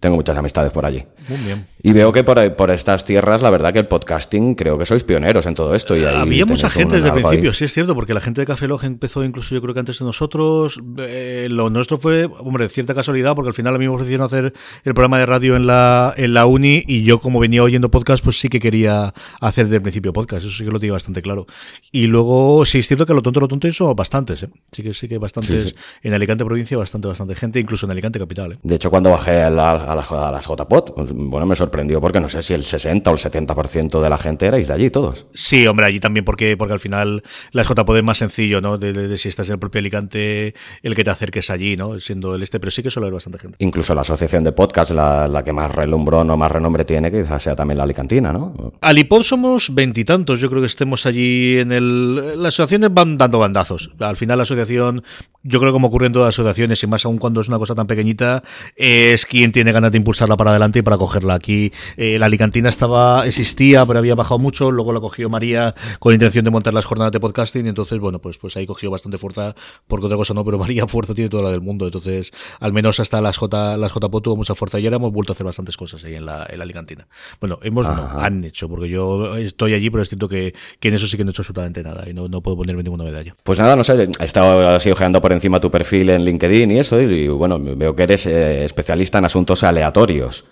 tengo 0.00 0.16
muchas 0.16 0.36
amistades 0.36 0.72
por 0.72 0.86
allí. 0.86 1.04
Muy 1.28 1.38
bien. 1.38 1.66
Y 1.82 1.92
veo 1.92 2.12
que 2.12 2.24
por, 2.24 2.56
por 2.56 2.70
estas 2.70 3.04
tierras, 3.04 3.42
la 3.42 3.50
verdad 3.50 3.72
que 3.72 3.80
el 3.80 3.86
podcasting, 3.86 4.54
creo 4.54 4.78
que 4.78 4.86
sois 4.86 5.04
pioneros 5.04 5.44
en 5.46 5.54
todo 5.54 5.74
esto. 5.74 5.96
Y 5.96 6.04
Había 6.04 6.46
mucha 6.46 6.70
gente 6.70 6.96
desde 6.96 7.08
el 7.08 7.14
principio, 7.14 7.52
sí 7.52 7.66
es 7.66 7.72
cierto, 7.74 7.94
porque 7.94 8.14
la 8.14 8.20
gente 8.20 8.40
de 8.40 8.46
Café 8.46 8.66
Log 8.68 8.84
empezó 8.84 9.22
incluso 9.22 9.54
yo 9.54 9.60
creo 9.60 9.74
que 9.74 9.80
antes 9.80 9.98
de 9.98 10.04
nosotros. 10.04 10.80
Eh, 10.98 11.48
lo 11.50 11.68
nuestro 11.68 11.98
fue, 11.98 12.28
hombre, 12.38 12.68
cierta 12.68 12.94
casualidad, 12.94 13.34
porque 13.34 13.48
al 13.48 13.54
final 13.54 13.74
a 13.74 13.78
mí 13.78 13.86
me 13.86 13.94
ofrecieron 13.94 14.24
hacer 14.24 14.54
el 14.84 14.94
programa 14.94 15.18
de 15.18 15.26
radio 15.26 15.56
en 15.56 15.66
la, 15.66 16.14
en 16.16 16.32
la 16.32 16.46
uni 16.46 16.84
y 16.86 17.02
yo 17.02 17.20
como 17.20 17.38
venía 17.38 17.62
oyendo 17.62 17.90
podcast, 17.90 18.24
pues 18.24 18.40
sí 18.40 18.48
que 18.48 18.60
quería 18.60 19.12
hacer 19.40 19.66
desde 19.66 19.76
el 19.76 19.82
principio 19.82 20.12
podcast, 20.12 20.46
eso 20.46 20.56
sí 20.56 20.64
que 20.64 20.70
lo 20.70 20.80
tenía 20.80 20.94
bastante 20.94 21.20
claro. 21.20 21.46
Y 21.92 22.06
luego, 22.06 22.64
sí 22.64 22.78
es 22.78 22.86
cierto 22.86 23.04
que 23.04 23.12
lo 23.12 23.22
tonto, 23.22 23.40
lo 23.40 23.48
tonto, 23.48 23.68
son 23.72 23.88
bastantes, 24.40 24.42
¿eh? 24.42 24.62
Sí 24.70 24.82
que 24.82 24.94
sí 24.94 25.08
que 25.08 25.18
bastantes, 25.18 25.74
en 26.02 26.14
Alicante 26.14 26.44
provincia, 26.44 26.76
bastante, 26.76 27.08
bastante 27.08 27.34
gente, 27.34 27.58
incluso 27.58 27.86
en 27.86 27.92
Alicante 27.92 28.18
capital. 28.18 28.52
¿eh? 28.52 28.58
De 28.62 28.74
hecho, 28.74 28.90
cuando 28.90 29.10
bajé 29.10 29.42
a, 29.42 29.50
la, 29.50 29.70
a, 29.70 29.92
a 29.92 30.32
las 30.32 30.46
JPOT, 30.46 30.94
pues, 30.94 31.10
bueno, 31.12 31.46
me 31.46 31.56
sorprendió 31.56 32.00
porque 32.00 32.20
no 32.20 32.28
sé 32.28 32.42
si 32.42 32.54
el 32.54 32.64
60 32.64 33.10
o 33.10 33.14
el 33.14 33.20
70% 33.20 34.00
de 34.00 34.10
la 34.10 34.18
gente 34.18 34.46
erais 34.46 34.68
de 34.68 34.74
allí 34.74 34.90
todos. 34.90 35.26
Sí, 35.34 35.66
hombre, 35.66 35.86
allí 35.86 36.00
también 36.00 36.24
porque, 36.24 36.56
porque 36.56 36.74
al 36.74 36.80
final 36.80 37.22
la 37.52 37.62
JPOT 37.62 37.96
es 37.96 38.04
más 38.04 38.18
sencillo, 38.18 38.60
¿no? 38.60 38.78
De, 38.78 39.16
si 39.18 39.28
estás 39.28 39.48
en 39.48 39.54
el 39.54 39.58
propio 39.58 39.78
Alicante, 39.78 40.54
el 40.82 40.94
que 40.94 41.04
te 41.04 41.10
acerques 41.10 41.50
allí, 41.50 41.76
¿no? 41.76 41.98
Siendo 42.00 42.34
el 42.34 42.42
este, 42.42 42.60
pero 42.60 42.70
sí 42.70 42.82
que 42.82 42.90
suele 42.90 43.06
haber 43.06 43.14
bastante 43.14 43.38
gente. 43.38 43.56
Incluso 43.60 43.94
la 43.94 44.02
asociación 44.02 44.44
de 44.44 44.52
podcast, 44.52 44.90
la, 44.90 45.42
que 45.44 45.52
más 45.52 45.74
relumbrón 45.74 46.28
o 46.30 46.36
más 46.36 46.52
renombre 46.52 46.84
tiene, 46.84 47.10
quizás 47.10 47.42
sea 47.42 47.56
también 47.56 47.78
la 47.78 47.84
Alicantina, 47.84 48.32
¿no? 48.32 48.72
Alipod 48.80 49.22
somos 49.22 49.74
veintitantos, 49.74 50.40
yo 50.40 50.50
creo 50.50 50.60
que 50.60 50.66
estemos 50.66 51.06
allí 51.06 51.58
en 51.58 51.72
el... 51.72 52.42
Las 52.42 52.54
asociaciones 52.54 52.92
van 52.92 53.16
dando 53.16 53.38
bandazos. 53.38 53.90
Al 53.98 54.16
final 54.16 54.27
la 54.36 54.42
asociación 54.44 55.02
yo 55.48 55.60
creo 55.60 55.72
que 55.72 55.74
como 55.74 55.88
ocurre 55.88 56.06
en 56.06 56.12
todas 56.12 56.28
las 56.28 56.34
asociaciones, 56.34 56.82
y 56.82 56.86
más 56.86 57.04
aún 57.04 57.18
cuando 57.18 57.40
es 57.40 57.48
una 57.48 57.58
cosa 57.58 57.74
tan 57.74 57.86
pequeñita, 57.86 58.42
es 58.76 59.24
quien 59.24 59.50
tiene 59.50 59.72
ganas 59.72 59.90
de 59.90 59.98
impulsarla 59.98 60.36
para 60.36 60.50
adelante 60.50 60.80
y 60.80 60.82
para 60.82 60.98
cogerla. 60.98 61.34
Aquí 61.34 61.72
eh, 61.96 62.18
la 62.18 62.26
Alicantina 62.26 62.68
estaba, 62.68 63.26
existía, 63.26 63.86
pero 63.86 63.98
había 63.98 64.14
bajado 64.14 64.38
mucho, 64.38 64.70
luego 64.70 64.92
la 64.92 65.00
cogió 65.00 65.30
María 65.30 65.74
con 65.98 66.12
intención 66.12 66.44
de 66.44 66.50
montar 66.50 66.74
las 66.74 66.84
jornadas 66.84 67.12
de 67.12 67.20
podcasting, 67.20 67.64
y 67.66 67.68
entonces, 67.70 67.98
bueno, 67.98 68.18
pues, 68.18 68.36
pues 68.36 68.56
ahí 68.56 68.66
cogió 68.66 68.90
bastante 68.90 69.16
fuerza, 69.16 69.54
porque 69.86 70.06
otra 70.06 70.18
cosa 70.18 70.34
no, 70.34 70.44
pero 70.44 70.58
María 70.68 70.86
fuerza 70.86 71.14
tiene 71.14 71.30
toda 71.30 71.44
la 71.44 71.50
del 71.50 71.62
mundo, 71.62 71.86
entonces, 71.86 72.30
al 72.60 72.72
menos 72.72 73.00
hasta 73.00 73.20
las 73.22 73.38
J, 73.38 73.76
las 73.78 73.92
JPO 73.92 74.20
tuvo 74.20 74.36
mucha 74.36 74.54
fuerza 74.54 74.78
y 74.78 74.84
ahora 74.84 74.96
hemos 74.96 75.12
vuelto 75.12 75.32
a 75.32 75.34
hacer 75.34 75.46
bastantes 75.46 75.76
cosas 75.76 76.04
ahí 76.04 76.14
en 76.14 76.26
la, 76.26 76.46
en 76.48 76.58
la 76.58 76.64
Alicantina. 76.64 77.08
Bueno, 77.40 77.58
hemos, 77.62 77.86
no, 77.86 78.20
han 78.20 78.44
hecho, 78.44 78.68
porque 78.68 78.90
yo 78.90 79.36
estoy 79.36 79.72
allí, 79.72 79.88
pero 79.88 80.02
es 80.02 80.10
cierto 80.10 80.28
que, 80.28 80.54
que 80.78 80.88
en 80.88 80.94
eso 80.94 81.06
sí 81.06 81.16
que 81.16 81.24
no 81.24 81.30
he 81.30 81.32
hecho 81.32 81.42
absolutamente 81.42 81.82
nada 81.82 82.08
y 82.08 82.12
no, 82.12 82.28
no 82.28 82.42
puedo 82.42 82.58
ponerme 82.58 82.82
ninguna 82.82 83.04
medalla. 83.04 83.34
Pues 83.42 83.58
nada, 83.58 83.76
no 83.76 83.84
sé, 83.84 84.08
he 84.20 84.24
estado 84.24 84.68
así 84.68 84.90
ojeando 84.90 85.20
por 85.22 85.32
encima 85.38 85.60
tu 85.60 85.70
perfil 85.70 86.10
en 86.10 86.24
LinkedIn 86.24 86.70
y 86.70 86.78
eso, 86.78 87.00
y, 87.00 87.28
bueno, 87.28 87.58
veo 87.58 87.94
que 87.94 88.02
eres 88.02 88.26
eh, 88.26 88.64
especialista 88.64 89.18
en 89.18 89.24
asuntos 89.24 89.64
aleatorios. 89.64 90.44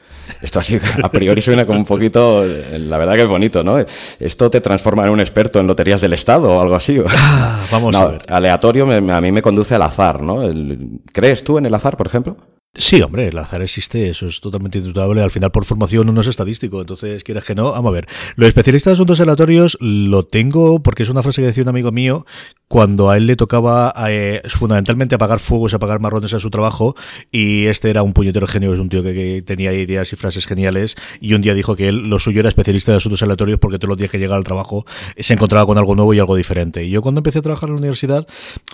Esto 0.42 0.58
así 0.58 0.78
a 1.02 1.10
priori 1.10 1.40
suena 1.42 1.66
como 1.66 1.78
un 1.78 1.84
poquito, 1.84 2.44
la 2.44 2.98
verdad 2.98 3.14
que 3.14 3.22
es 3.22 3.28
bonito, 3.28 3.62
¿no? 3.62 3.78
Esto 4.18 4.50
te 4.50 4.60
transforma 4.60 5.04
en 5.04 5.10
un 5.10 5.20
experto 5.20 5.60
en 5.60 5.66
loterías 5.66 6.00
del 6.00 6.12
Estado 6.12 6.50
o 6.50 6.60
algo 6.60 6.74
así. 6.74 7.00
Ah, 7.28 7.66
vamos 7.70 7.94
a 7.96 8.06
ver. 8.06 8.22
Aleatorio 8.28 8.86
a 8.90 9.20
mí 9.20 9.32
me 9.32 9.42
conduce 9.42 9.74
al 9.74 9.82
azar, 9.82 10.22
¿no? 10.22 10.42
¿Crees 11.12 11.42
tú 11.42 11.58
en 11.58 11.66
el 11.66 11.74
azar, 11.74 11.96
por 11.96 12.06
ejemplo? 12.06 12.36
Sí, 12.78 13.00
hombre, 13.00 13.28
el 13.28 13.38
azar 13.38 13.62
existe, 13.62 14.10
eso 14.10 14.26
es 14.26 14.40
totalmente 14.40 14.78
indudable. 14.78 15.22
Al 15.22 15.30
final, 15.30 15.50
por 15.50 15.64
formación, 15.64 16.08
uno 16.10 16.20
es 16.20 16.26
estadístico, 16.26 16.80
entonces, 16.80 17.24
quieres 17.24 17.44
que 17.44 17.54
no, 17.54 17.72
vamos 17.72 17.88
a 17.88 17.92
ver. 17.92 18.06
Lo 18.36 18.46
especialista 18.46 18.90
de 18.90 18.94
asuntos 18.94 19.18
aleatorios 19.18 19.78
lo 19.80 20.26
tengo 20.26 20.82
porque 20.82 21.02
es 21.02 21.08
una 21.08 21.22
frase 21.22 21.40
que 21.40 21.46
decía 21.46 21.62
un 21.62 21.70
amigo 21.70 21.90
mío 21.90 22.26
cuando 22.68 23.10
a 23.10 23.16
él 23.16 23.26
le 23.26 23.36
tocaba 23.36 23.94
eh, 24.08 24.42
fundamentalmente 24.48 25.14
apagar 25.14 25.38
fuegos, 25.38 25.74
apagar 25.74 26.00
marrones 26.00 26.34
a 26.34 26.40
su 26.40 26.50
trabajo, 26.50 26.94
y 27.30 27.66
este 27.66 27.90
era 27.90 28.02
un 28.02 28.12
puñetero 28.12 28.46
genio, 28.46 28.74
es 28.74 28.80
un 28.80 28.88
tío 28.88 29.02
que, 29.02 29.42
tenía 29.46 29.72
ideas 29.72 30.12
y 30.12 30.16
frases 30.16 30.46
geniales, 30.46 30.96
y 31.20 31.34
un 31.34 31.42
día 31.42 31.54
dijo 31.54 31.76
que 31.76 31.88
él 31.88 32.08
lo 32.08 32.18
suyo 32.18 32.40
era 32.40 32.48
especialista 32.48 32.92
de 32.92 32.98
asuntos 32.98 33.22
aleatorios 33.22 33.58
porque 33.58 33.78
todos 33.78 33.90
los 33.90 33.98
días 33.98 34.10
que 34.10 34.18
llegaba 34.18 34.36
al 34.36 34.44
trabajo 34.44 34.84
se 35.18 35.34
encontraba 35.34 35.66
con 35.66 35.78
algo 35.78 35.94
nuevo 35.94 36.14
y 36.14 36.18
algo 36.18 36.36
diferente. 36.36 36.84
Y 36.84 36.90
yo 36.90 37.02
cuando 37.02 37.20
empecé 37.20 37.38
a 37.38 37.42
trabajar 37.42 37.68
en 37.68 37.76
la 37.76 37.78
universidad, 37.80 38.26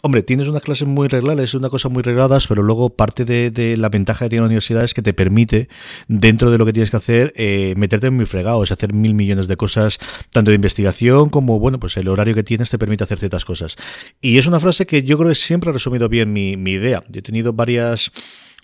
hombre, 0.02 0.22
tienes 0.22 0.48
unas 0.48 0.62
clases 0.62 0.88
muy 0.88 1.08
regladas, 1.08 1.54
una 1.54 1.68
cosa 1.68 1.88
muy 1.88 2.02
regladas, 2.02 2.46
pero 2.46 2.62
luego 2.62 2.90
parte 2.90 3.24
de, 3.24 3.50
de 3.50 3.76
la 3.76 3.88
ventaja 3.88 4.24
que 4.24 4.30
tiene 4.30 4.42
la 4.42 4.46
universidad 4.46 4.84
es 4.84 4.94
que 4.94 5.02
te 5.02 5.12
permite, 5.12 5.68
dentro 6.08 6.50
de 6.50 6.58
lo 6.58 6.64
que 6.64 6.72
tienes 6.72 6.90
que 6.90 6.96
hacer, 6.96 7.32
eh, 7.36 7.74
meterte 7.76 8.06
en 8.06 8.16
muy 8.16 8.26
fregados, 8.26 8.72
hacer 8.72 8.92
mil 8.92 9.14
millones 9.14 9.48
de 9.48 9.56
cosas, 9.56 9.98
tanto 10.30 10.50
de 10.50 10.56
investigación 10.56 11.30
como, 11.30 11.58
bueno, 11.58 11.78
pues 11.78 11.96
el 11.96 12.08
horario 12.08 12.34
que 12.34 12.42
tienes 12.42 12.70
te 12.70 12.78
permite 12.78 13.04
hacer 13.04 13.18
ciertas 13.18 13.44
cosas. 13.44 13.76
Y 14.20 14.38
es 14.38 14.46
una 14.46 14.60
frase 14.60 14.86
que 14.86 15.02
yo 15.02 15.16
creo 15.18 15.28
que 15.30 15.34
siempre 15.34 15.70
ha 15.70 15.72
resumido 15.72 16.08
bien 16.08 16.32
mi, 16.32 16.56
mi 16.56 16.72
idea. 16.72 17.02
Yo 17.08 17.20
he 17.20 17.22
tenido 17.22 17.52
varias 17.52 18.12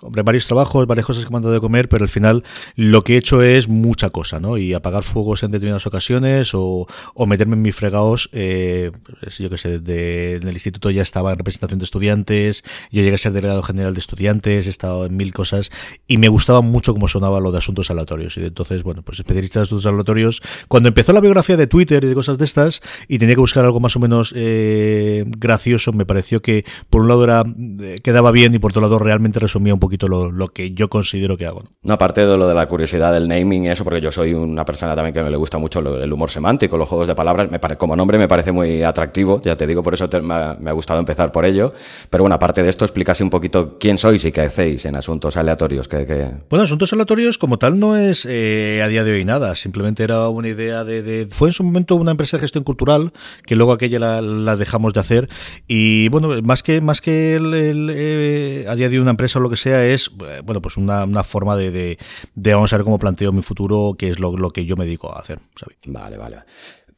hombre, 0.02 0.22
varios 0.22 0.46
trabajos, 0.46 0.86
varias 0.86 1.06
cosas 1.06 1.24
que 1.24 1.30
me 1.30 1.36
han 1.36 1.42
dado 1.42 1.54
de 1.54 1.60
comer, 1.60 1.88
pero 1.88 2.04
al 2.04 2.08
final 2.08 2.44
lo 2.76 3.02
que 3.04 3.14
he 3.14 3.16
hecho 3.16 3.42
es 3.42 3.68
mucha 3.68 4.10
cosa, 4.10 4.40
¿no? 4.40 4.56
Y 4.56 4.74
apagar 4.74 5.02
fuegos 5.02 5.42
en 5.42 5.50
determinadas 5.50 5.86
ocasiones 5.86 6.50
o, 6.54 6.86
meterme 7.26 7.56
en 7.56 7.62
mis 7.62 7.74
fregados, 7.74 8.30
eh, 8.32 8.90
pues, 9.20 9.38
yo 9.38 9.50
qué 9.50 9.58
sé, 9.58 9.78
de, 9.80 10.36
en 10.36 10.48
el 10.48 10.54
instituto 10.54 10.90
ya 10.90 11.02
estaba 11.02 11.32
en 11.32 11.38
representación 11.38 11.78
de 11.78 11.84
estudiantes, 11.84 12.62
yo 12.90 13.02
llegué 13.02 13.14
a 13.14 13.18
ser 13.18 13.32
delegado 13.32 13.62
general 13.62 13.92
de 13.92 14.00
estudiantes, 14.00 14.66
he 14.66 14.70
estado 14.70 15.04
en 15.04 15.16
mil 15.16 15.34
cosas 15.34 15.70
y 16.06 16.16
me 16.16 16.28
gustaba 16.28 16.62
mucho 16.62 16.94
cómo 16.94 17.08
sonaba 17.08 17.40
lo 17.40 17.52
de 17.52 17.58
asuntos 17.58 17.90
aleatorios. 17.90 18.36
Y 18.36 18.44
entonces, 18.44 18.82
bueno, 18.82 19.02
pues 19.02 19.18
especialista 19.18 19.60
de 19.60 19.64
asuntos 19.64 19.86
aleatorios. 19.86 20.40
Cuando 20.68 20.88
empezó 20.88 21.12
la 21.12 21.20
biografía 21.20 21.56
de 21.56 21.66
Twitter 21.66 22.04
y 22.04 22.06
de 22.06 22.14
cosas 22.14 22.38
de 22.38 22.44
estas 22.44 22.80
y 23.08 23.18
tenía 23.18 23.34
que 23.34 23.40
buscar 23.40 23.64
algo 23.64 23.80
más 23.80 23.96
o 23.96 24.00
menos 24.00 24.32
eh, 24.34 25.24
gracioso, 25.26 25.92
me 25.92 26.06
pareció 26.06 26.40
que 26.40 26.64
por 26.88 27.02
un 27.02 27.08
lado 27.08 27.24
era 27.24 27.44
eh, 27.80 27.96
quedaba 28.02 28.30
bien 28.30 28.54
y 28.54 28.58
por 28.58 28.70
otro 28.70 28.80
lado 28.80 28.98
realmente 28.98 29.38
resumía 29.38 29.74
un 29.74 29.80
poco 29.80 29.87
poquito 29.88 30.08
lo, 30.08 30.48
que 30.48 30.72
yo 30.72 30.88
considero 30.88 31.36
que 31.36 31.46
hago. 31.46 31.64
¿no? 31.82 31.94
aparte 31.94 32.26
de 32.26 32.36
lo 32.36 32.46
de 32.46 32.54
la 32.54 32.66
curiosidad 32.68 33.12
del 33.12 33.26
naming 33.26 33.64
y 33.64 33.68
eso, 33.70 33.84
porque 33.84 34.00
yo 34.00 34.12
soy 34.12 34.34
una 34.34 34.64
persona 34.64 34.94
también 34.94 35.14
que 35.14 35.22
me 35.22 35.30
le 35.30 35.36
gusta 35.36 35.58
mucho 35.58 35.80
el 35.80 36.12
humor 36.12 36.30
semántico, 36.30 36.76
los 36.76 36.88
juegos 36.88 37.08
de 37.08 37.14
palabras, 37.14 37.50
me 37.50 37.58
como 37.76 37.96
nombre 37.96 38.18
me 38.18 38.28
parece 38.28 38.52
muy 38.52 38.82
atractivo, 38.82 39.40
ya 39.42 39.56
te 39.56 39.66
digo, 39.66 39.82
por 39.82 39.94
eso 39.94 40.08
me, 40.22 40.34
ha, 40.34 40.72
gustado 40.72 41.00
empezar 41.00 41.32
por 41.32 41.44
ello. 41.44 41.72
Pero 42.10 42.24
bueno, 42.24 42.34
aparte 42.34 42.62
de 42.62 42.70
esto, 42.70 42.84
explícase 42.84 43.24
un 43.24 43.30
poquito 43.30 43.78
quién 43.78 43.98
sois 43.98 44.24
y 44.24 44.32
qué 44.32 44.42
hacéis 44.42 44.84
en 44.84 44.96
asuntos 44.96 45.36
aleatorios. 45.36 45.88
Que, 45.88 46.30
Bueno, 46.50 46.64
asuntos 46.64 46.92
aleatorios 46.92 47.38
como 47.38 47.58
tal 47.58 47.78
no 47.78 47.96
es 47.96 48.26
eh, 48.28 48.82
a 48.84 48.88
día 48.88 49.04
de 49.04 49.12
hoy 49.12 49.24
nada, 49.24 49.54
simplemente 49.54 50.02
era 50.02 50.28
una 50.28 50.48
idea 50.48 50.84
de, 50.84 51.26
Fue 51.30 51.48
en 51.48 51.52
su 51.52 51.64
momento 51.64 51.96
una 51.96 52.10
empresa 52.10 52.36
de 52.36 52.42
gestión 52.42 52.64
cultural, 52.64 53.12
que 53.46 53.56
luego 53.56 53.72
aquella 53.72 54.20
la, 54.20 54.56
dejamos 54.56 54.92
de 54.92 55.00
hacer, 55.00 55.28
y 55.66 56.08
bueno, 56.08 56.30
más 56.42 56.62
que, 56.62 56.80
más 56.80 57.00
que 57.00 57.36
el, 57.36 57.90
eh, 57.94 58.66
a 58.68 58.74
día 58.74 58.88
de 58.88 58.96
hoy 58.96 59.02
una 59.02 59.10
empresa 59.12 59.38
o 59.38 59.42
lo 59.42 59.50
que 59.50 59.56
sea, 59.56 59.77
es, 59.84 60.10
eh, 60.26 60.40
bueno, 60.44 60.60
pues 60.60 60.76
una, 60.76 61.04
una 61.04 61.24
forma 61.24 61.56
de, 61.56 61.70
de, 61.70 61.98
de, 62.34 62.54
vamos 62.54 62.72
a 62.72 62.76
ver 62.76 62.84
cómo 62.84 62.98
planteo 62.98 63.32
mi 63.32 63.42
futuro, 63.42 63.94
que 63.98 64.08
es 64.08 64.18
lo, 64.18 64.36
lo 64.36 64.50
que 64.50 64.64
yo 64.64 64.76
me 64.76 64.84
dedico 64.84 65.12
a 65.12 65.20
hacer. 65.20 65.40
Vale, 65.86 66.16
vale. 66.16 66.38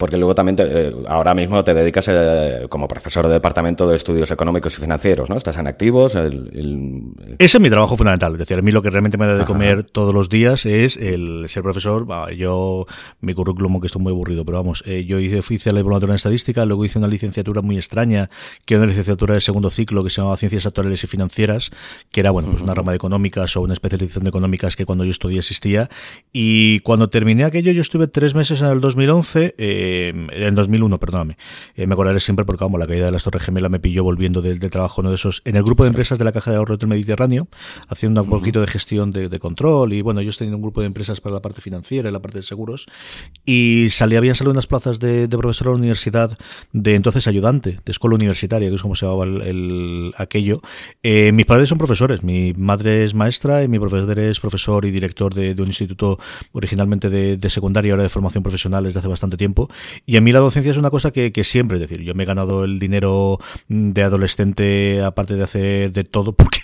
Porque 0.00 0.16
luego 0.16 0.34
también 0.34 0.56
eh, 0.58 0.94
ahora 1.08 1.34
mismo 1.34 1.62
te 1.62 1.74
dedicas 1.74 2.06
eh, 2.08 2.64
como 2.70 2.88
profesor 2.88 3.26
de 3.26 3.34
departamento 3.34 3.86
de 3.86 3.96
estudios 3.96 4.30
económicos 4.30 4.72
y 4.78 4.80
financieros, 4.80 5.28
¿no? 5.28 5.36
Estás 5.36 5.58
en 5.58 5.66
activos. 5.66 6.14
El, 6.14 7.12
Ese 7.38 7.58
es 7.58 7.60
mi 7.60 7.68
trabajo 7.68 7.98
fundamental. 7.98 8.32
Es 8.32 8.38
decir, 8.38 8.58
a 8.58 8.62
mí 8.62 8.72
lo 8.72 8.80
que 8.80 8.88
realmente 8.88 9.18
me 9.18 9.26
da 9.26 9.36
de 9.36 9.44
comer 9.44 9.82
todos 9.84 10.14
los 10.14 10.30
días 10.30 10.64
es 10.64 10.96
el 10.96 11.44
ser 11.48 11.62
profesor. 11.62 12.06
Yo, 12.34 12.86
mi 13.20 13.34
currículum, 13.34 13.78
que 13.78 13.88
estoy 13.88 14.00
muy 14.00 14.12
aburrido, 14.12 14.42
pero 14.46 14.56
vamos, 14.56 14.82
eh, 14.86 15.04
yo 15.04 15.18
hice, 15.18 15.42
hice 15.52 15.70
la 15.70 15.80
diplomatura 15.80 16.14
en 16.14 16.16
estadística, 16.16 16.64
luego 16.64 16.86
hice 16.86 16.98
una 16.98 17.06
licenciatura 17.06 17.60
muy 17.60 17.76
extraña, 17.76 18.30
que 18.64 18.76
era 18.76 18.84
una 18.84 18.88
licenciatura 18.88 19.34
de 19.34 19.42
segundo 19.42 19.68
ciclo 19.68 20.02
que 20.02 20.08
se 20.08 20.22
llamaba 20.22 20.38
Ciencias 20.38 20.64
Actuales 20.64 21.04
y 21.04 21.08
Financieras, 21.08 21.72
que 22.10 22.20
era, 22.20 22.30
bueno, 22.30 22.48
pues 22.52 22.62
una 22.62 22.72
rama 22.72 22.92
de 22.92 22.96
económicas 22.96 23.54
o 23.54 23.60
una 23.60 23.74
especialización 23.74 24.24
de 24.24 24.30
económicas 24.30 24.76
que 24.76 24.86
cuando 24.86 25.04
yo 25.04 25.10
estudié 25.10 25.40
existía. 25.40 25.90
Y 26.32 26.80
cuando 26.80 27.10
terminé 27.10 27.44
aquello, 27.44 27.70
yo 27.72 27.82
estuve 27.82 28.06
tres 28.06 28.34
meses 28.34 28.62
en 28.62 28.68
el 28.68 28.80
2011. 28.80 29.56
Eh, 29.58 29.89
eh, 29.90 30.08
en 30.08 30.54
2001, 30.54 30.98
perdóname. 30.98 31.36
Eh, 31.74 31.86
me 31.86 31.94
acordaré 31.94 32.20
siempre 32.20 32.44
porque, 32.44 32.64
como 32.64 32.78
la 32.78 32.86
caída 32.86 33.06
de 33.06 33.12
las 33.12 33.24
Torres 33.24 33.42
Gemelas 33.42 33.70
me 33.70 33.80
pilló 33.80 34.04
volviendo 34.04 34.40
del, 34.40 34.58
trabajo 34.70 35.00
uno 35.00 35.10
de 35.10 35.16
esos, 35.16 35.42
en 35.44 35.56
el 35.56 35.62
grupo 35.62 35.82
de 35.82 35.88
empresas 35.88 36.18
de 36.18 36.24
la 36.24 36.32
Caja 36.32 36.50
de 36.50 36.58
Ahorro 36.58 36.76
del 36.76 36.88
Mediterráneo, 36.88 37.48
haciendo 37.88 38.22
un 38.22 38.28
poquito 38.28 38.60
de 38.60 38.66
gestión 38.66 39.10
de, 39.10 39.38
control 39.40 39.92
y, 39.92 40.02
bueno, 40.02 40.20
yo 40.20 40.32
teniendo 40.32 40.58
un 40.58 40.62
grupo 40.62 40.80
de 40.80 40.86
empresas 40.86 41.20
para 41.20 41.34
la 41.34 41.42
parte 41.42 41.60
financiera 41.60 42.08
y 42.08 42.12
la 42.12 42.20
parte 42.20 42.38
de 42.38 42.42
seguros 42.42 42.86
y 43.44 43.88
salía, 43.90 44.18
habían 44.18 44.34
salido 44.34 44.52
unas 44.52 44.66
plazas 44.66 45.00
de, 45.00 45.28
profesor 45.28 45.68
a 45.68 45.70
la 45.70 45.76
universidad 45.76 46.36
de 46.72 46.94
entonces 46.94 47.26
ayudante, 47.26 47.78
de 47.84 47.92
escuela 47.92 48.16
universitaria, 48.16 48.68
que 48.68 48.74
es 48.74 48.82
como 48.82 48.94
se 48.94 49.06
llamaba 49.06 49.24
el, 49.24 50.12
aquello. 50.16 50.60
Eh, 51.02 51.32
mis 51.32 51.46
padres 51.46 51.68
son 51.68 51.78
profesores, 51.78 52.22
mi 52.22 52.52
madre 52.54 53.04
es 53.04 53.14
maestra 53.14 53.64
y 53.64 53.68
mi 53.68 53.78
profesor 53.78 54.18
es 54.18 54.38
profesor 54.38 54.84
y 54.84 54.90
director 54.90 55.34
de, 55.34 55.54
un 55.60 55.68
instituto 55.68 56.18
originalmente 56.52 57.10
de, 57.10 57.36
de 57.36 57.50
secundaria, 57.50 57.92
ahora 57.92 58.02
de 58.02 58.08
formación 58.08 58.42
profesional 58.42 58.84
desde 58.84 58.98
hace 58.98 59.08
bastante 59.08 59.36
tiempo 59.36 59.68
y 60.06 60.16
a 60.16 60.20
mí 60.20 60.32
la 60.32 60.40
docencia 60.40 60.72
es 60.72 60.78
una 60.78 60.90
cosa 60.90 61.10
que, 61.10 61.32
que 61.32 61.44
siempre, 61.44 61.76
es 61.76 61.82
decir, 61.82 62.02
yo 62.02 62.14
me 62.14 62.24
he 62.24 62.26
ganado 62.26 62.64
el 62.64 62.78
dinero 62.78 63.38
de 63.68 64.02
adolescente 64.02 65.02
aparte 65.02 65.36
de 65.36 65.44
hacer 65.44 65.92
de 65.92 66.04
todo, 66.04 66.32
porque 66.36 66.60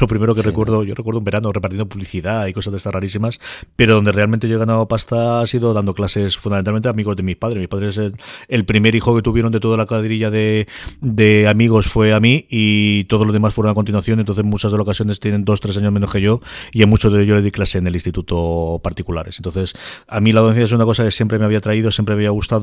lo 0.00 0.06
primero 0.06 0.34
que 0.34 0.42
recuerdo, 0.42 0.84
yo 0.84 0.94
recuerdo 0.94 1.18
un 1.18 1.24
verano 1.24 1.52
repartiendo 1.52 1.88
publicidad 1.88 2.46
y 2.46 2.52
cosas 2.52 2.72
de 2.72 2.78
estas 2.78 2.92
rarísimas, 2.92 3.40
pero 3.76 3.94
donde 3.94 4.12
realmente 4.12 4.48
yo 4.48 4.56
he 4.56 4.58
ganado 4.58 4.88
pasta 4.88 5.40
ha 5.40 5.46
sido 5.46 5.74
dando 5.74 5.94
clases 5.94 6.36
fundamentalmente 6.36 6.88
a 6.88 6.92
amigos 6.92 7.16
de 7.16 7.22
mis 7.22 7.36
padres. 7.36 7.58
Mis 7.58 7.68
padres, 7.68 7.96
el, 7.98 8.14
el 8.48 8.64
primer 8.64 8.94
hijo 8.94 9.14
que 9.14 9.22
tuvieron 9.22 9.52
de 9.52 9.60
toda 9.60 9.76
la 9.76 9.86
cuadrilla 9.86 10.30
de, 10.30 10.66
de 11.00 11.48
amigos 11.48 11.86
fue 11.86 12.14
a 12.14 12.20
mí 12.20 12.46
y 12.48 13.04
todos 13.04 13.26
los 13.26 13.32
demás 13.32 13.54
fueron 13.54 13.72
a 13.72 13.74
continuación, 13.74 14.20
entonces 14.20 14.44
muchas 14.44 14.70
de 14.70 14.78
las 14.78 14.82
ocasiones 14.82 15.20
tienen 15.20 15.44
dos, 15.44 15.60
tres 15.60 15.76
años 15.76 15.92
menos 15.92 16.12
que 16.12 16.20
yo 16.20 16.40
y 16.72 16.82
en 16.82 16.88
muchos 16.88 17.12
de 17.12 17.22
ellos 17.22 17.36
le 17.36 17.42
di 17.42 17.50
clase 17.50 17.78
en 17.78 17.86
el 17.86 17.94
instituto 17.94 18.80
particulares. 18.82 19.36
Entonces, 19.38 19.74
a 20.06 20.20
mí 20.20 20.32
la 20.32 20.40
docencia 20.40 20.64
es 20.64 20.72
una 20.72 20.84
cosa 20.84 21.04
que 21.04 21.10
siempre 21.10 21.38
me 21.38 21.44
había 21.44 21.60
traído, 21.60 21.90
siempre 21.92 22.14
me 22.14 22.20
había 22.20 22.30
gustado. 22.30 22.57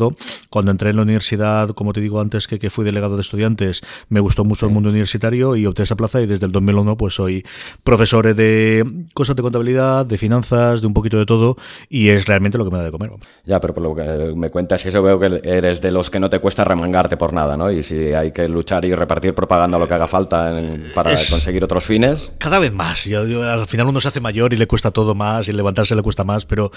Cuando 0.50 0.72
entré 0.72 0.90
en 0.92 0.98
la 0.98 1.02
universidad, 1.04 1.70
como 1.70 1.94
te 1.94 2.02
digo 2.02 2.20
antes, 2.20 2.48
que, 2.48 2.60
que 2.60 2.70
fui 2.70 2.86
delegado 2.86 3.16
de 3.16 3.22
estudiantes, 3.22 3.82
me 4.10 4.20
gustó 4.20 4.44
mucho 4.44 4.66
el 4.66 4.72
mundo 4.72 4.90
universitario 4.90 5.56
y 5.56 5.66
opté 5.66 5.84
esa 5.84 5.96
plaza 5.96 6.22
y 6.22 6.28
desde 6.28 6.46
el 6.46 6.52
2001 6.52 6.98
pues 6.98 7.16
soy 7.16 7.46
profesor 7.84 8.34
de 8.34 9.06
cosas 9.14 9.36
de 9.36 9.42
contabilidad, 9.42 10.06
de 10.06 10.18
finanzas, 10.18 10.82
de 10.82 10.88
un 10.88 10.94
poquito 10.94 11.18
de 11.18 11.26
todo, 11.26 11.58
y 11.90 12.10
es 12.10 12.26
realmente 12.26 12.58
lo 12.58 12.66
que 12.66 12.72
me 12.72 12.78
da 12.78 12.86
de 12.86 12.92
comer. 12.92 13.12
Ya, 13.46 13.60
pero 13.60 13.74
por 13.74 13.84
lo 13.84 13.96
que 13.96 14.34
me 14.36 14.50
cuentas, 14.50 14.86
eso 14.86 15.02
veo 15.04 15.20
que 15.20 15.42
eres 15.44 15.82
de 15.82 15.92
los 15.92 16.10
que 16.10 16.20
no 16.20 16.30
te 16.30 16.40
cuesta 16.40 16.64
remangarte 16.64 17.18
por 17.18 17.34
nada, 17.34 17.58
¿no? 17.58 17.72
Y 17.72 17.84
si 17.84 18.14
hay 18.14 18.32
que 18.32 18.48
luchar 18.48 18.86
y 18.86 18.94
repartir 18.96 19.34
propaganda 19.34 19.78
lo 19.78 19.88
que 19.88 19.94
haga 19.94 20.08
falta 20.08 20.54
para 20.94 21.12
conseguir 21.30 21.64
otros 21.64 21.84
fines. 21.84 22.32
Cada 22.38 22.60
vez 22.60 22.72
más. 22.72 23.04
Yo, 23.06 23.22
al 23.44 23.68
final 23.68 23.88
uno 23.88 24.02
se 24.02 24.08
hace 24.08 24.22
mayor 24.22 24.54
y 24.54 24.58
le 24.58 24.68
cuesta 24.68 24.92
todo 24.92 25.16
más, 25.16 25.48
y 25.48 25.52
levantarse 25.52 25.96
le 25.96 26.02
cuesta 26.02 26.24
más, 26.24 26.46
pero, 26.46 26.72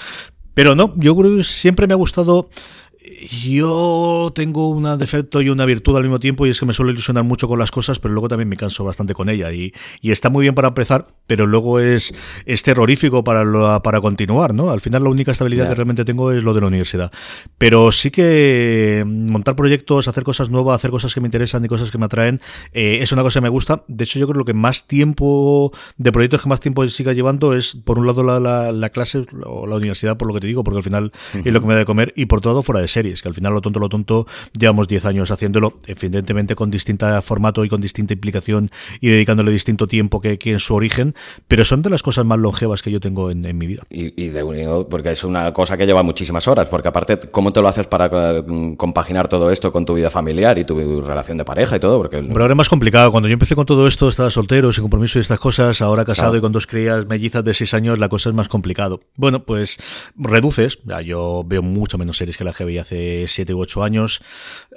pero 0.55 0.75
no, 0.75 0.93
yo 0.97 1.17
creo 1.17 1.37
que 1.37 1.45
siempre 1.45 1.87
me 1.87 1.95
ha 1.95 1.97
gustado 1.97 2.49
Yo 3.31 4.33
tengo 4.35 4.69
un 4.69 4.99
defecto 4.99 5.41
y 5.43 5.49
una 5.49 5.65
virtud 5.65 5.97
al 5.97 6.03
mismo 6.03 6.21
tiempo 6.21 6.47
y 6.47 6.51
es 6.51 6.61
que 6.61 6.67
me 6.67 6.73
suelo 6.73 6.91
ilusionar 6.91 7.25
mucho 7.25 7.49
con 7.49 7.59
las 7.59 7.71
cosas, 7.71 7.99
pero 7.99 8.13
luego 8.15 8.29
también 8.29 8.49
me 8.49 8.57
canso 8.57 8.85
bastante 8.85 9.15
con 9.15 9.29
ella 9.29 9.53
y, 9.53 9.73
y 10.01 10.11
está 10.11 10.31
muy 10.31 10.43
bien 10.43 10.55
para 10.55 10.69
empezar, 10.69 11.09
pero 11.27 11.47
luego 11.47 11.79
es, 11.81 12.15
es 12.47 12.63
terrorífico 12.63 13.25
para, 13.25 13.81
para 13.83 14.01
continuar, 14.01 14.55
¿no? 14.55 14.71
Al 14.71 14.81
final 14.81 15.05
la 15.05 15.11
única 15.11 15.33
estabilidad 15.33 15.69
que 15.69 15.75
realmente 15.75 16.05
tengo 16.05 16.33
es 16.33 16.43
lo 16.43 16.55
de 16.55 16.61
la 16.61 16.67
universidad. 16.67 17.13
Pero 17.59 17.93
sí 17.93 18.11
que 18.11 19.05
montar 19.07 19.55
proyectos, 19.57 20.09
hacer 20.09 20.25
cosas 20.25 20.51
nuevas, 20.51 20.77
hacer 20.77 20.91
cosas 20.91 21.15
que 21.15 21.21
me 21.21 21.27
interesan 21.27 21.65
y 21.65 21.69
cosas 21.69 21.91
que 21.91 21.99
me 21.99 22.07
atraen, 22.07 22.41
eh, 22.73 22.99
es 23.03 23.13
una 23.13 23.23
cosa 23.23 23.41
que 23.41 23.45
me 23.45 23.49
gusta. 23.49 23.85
De 23.89 24.05
hecho, 24.05 24.19
yo 24.19 24.27
creo 24.27 24.45
que 24.45 24.55
más 24.55 24.87
tiempo, 24.87 25.73
de 25.97 26.13
proyectos 26.13 26.43
que 26.43 26.49
más 26.49 26.61
tiempo 26.61 26.87
siga 26.89 27.13
llevando 27.13 27.55
es, 27.55 27.77
por 27.77 27.99
un 27.99 28.07
lado, 28.07 28.23
la, 28.23 28.73
la, 28.73 28.91
clase 28.91 29.27
o 29.45 29.67
la 29.67 29.77
universidad, 29.77 30.17
por 30.17 30.29
lo 30.29 30.35
que 30.35 30.41
te 30.41 30.47
digo, 30.47 30.65
porque 30.65 30.79
al 30.79 30.85
final 30.85 31.13
es 31.35 31.53
lo 31.53 31.61
que 31.61 31.67
me 31.67 31.75
da 31.75 31.81
de 31.81 31.85
comer, 31.85 32.13
y 32.17 32.27
por 32.27 32.41
todo 32.41 32.63
fuera 32.63 32.81
de 32.81 32.89
series, 32.99 33.23
que 33.23 33.29
al 33.29 33.35
final 33.35 33.53
lo 33.53 33.61
tonto, 33.61 33.79
lo 33.79 33.89
tonto, 33.89 34.27
llevamos 34.59 34.89
10 34.89 35.05
años 35.07 35.31
haciéndolo, 35.31 35.79
evidentemente 35.87 36.57
con 36.57 36.71
distinta 36.71 37.23
formato 37.23 37.65
y 37.65 37.69
con 37.69 37.81
distinta 37.81 38.13
implicación 38.13 38.71
y 39.01 39.09
dedicándole 39.09 39.53
distinto 39.53 39.87
tiempo 39.87 40.21
que, 40.21 40.39
que 40.39 40.53
en 40.53 40.59
su 40.59 40.75
origen, 40.75 41.15
pero 41.47 41.65
son 41.65 41.83
de 41.83 41.91
las 41.91 42.03
cosas 42.03 42.25
más 42.25 42.39
longevas 42.39 42.83
que 42.83 42.91
yo 42.91 43.01
tengo 43.01 43.31
en, 43.31 43.59
mi 43.59 43.67
vida. 43.67 43.85
Y, 43.91 44.29
de 44.29 44.43
unido, 44.43 44.89
porque 44.89 45.11
es 45.13 45.25
una 45.25 45.53
cosa 45.53 45.77
que 45.77 45.87
lleva 45.87 46.03
muchísimas 46.03 46.49
horas, 46.49 46.69
porque 46.69 46.89
aparte, 46.89 47.19
¿cómo 47.31 47.53
te 47.53 47.63
lo 47.63 47.69
haces 47.69 47.87
para 47.87 48.07
eh, 48.13 48.75
compaginar 48.77 49.29
todo 49.29 49.51
esto 49.51 49.73
con 49.73 49.85
tu 49.85 49.95
vida 49.95 50.11
familiar 50.11 50.59
y 50.59 50.65
tu 50.65 51.01
relación 51.01 51.39
de 51.39 51.45
pareja 51.45 51.77
y 51.77 51.81
todo? 51.81 51.99
Porque... 51.99 52.19
Pero 52.19 52.43
ahora 52.43 52.55
es 52.55 52.57
más 52.57 52.69
complicado. 52.69 53.11
Cuando 53.11 53.29
yo 53.29 53.35
empecé 53.35 53.55
con 53.55 53.67
todo 53.67 53.87
esto, 53.87 54.09
estaba 54.09 54.31
soltero, 54.31 54.73
sin 54.73 54.83
compromiso 54.83 55.19
y 55.19 55.23
estas 55.23 55.39
cosas, 55.39 55.81
ahora 55.81 56.05
casado 56.05 56.37
y 56.37 56.41
con 56.41 56.53
dos 56.53 56.67
crías 56.67 57.07
mellizas 57.07 57.45
de 57.45 57.55
seis 57.55 57.75
años, 57.75 57.99
la 57.99 58.09
cosa 58.09 58.29
es 58.29 58.35
más 58.35 58.49
complicado. 58.49 59.01
Bueno, 59.17 59.45
pues 59.45 59.79
reduces. 60.17 60.79
Ya, 60.85 61.01
yo 61.01 61.45
veo 61.47 61.63
mucho 61.63 61.99
menos 61.99 62.17
series 62.17 62.37
que 62.37 62.45
la 62.45 62.53
que 62.53 62.65
hace 62.81 63.27
siete 63.29 63.55
u 63.55 63.61
ocho 63.61 63.83
años. 63.83 64.21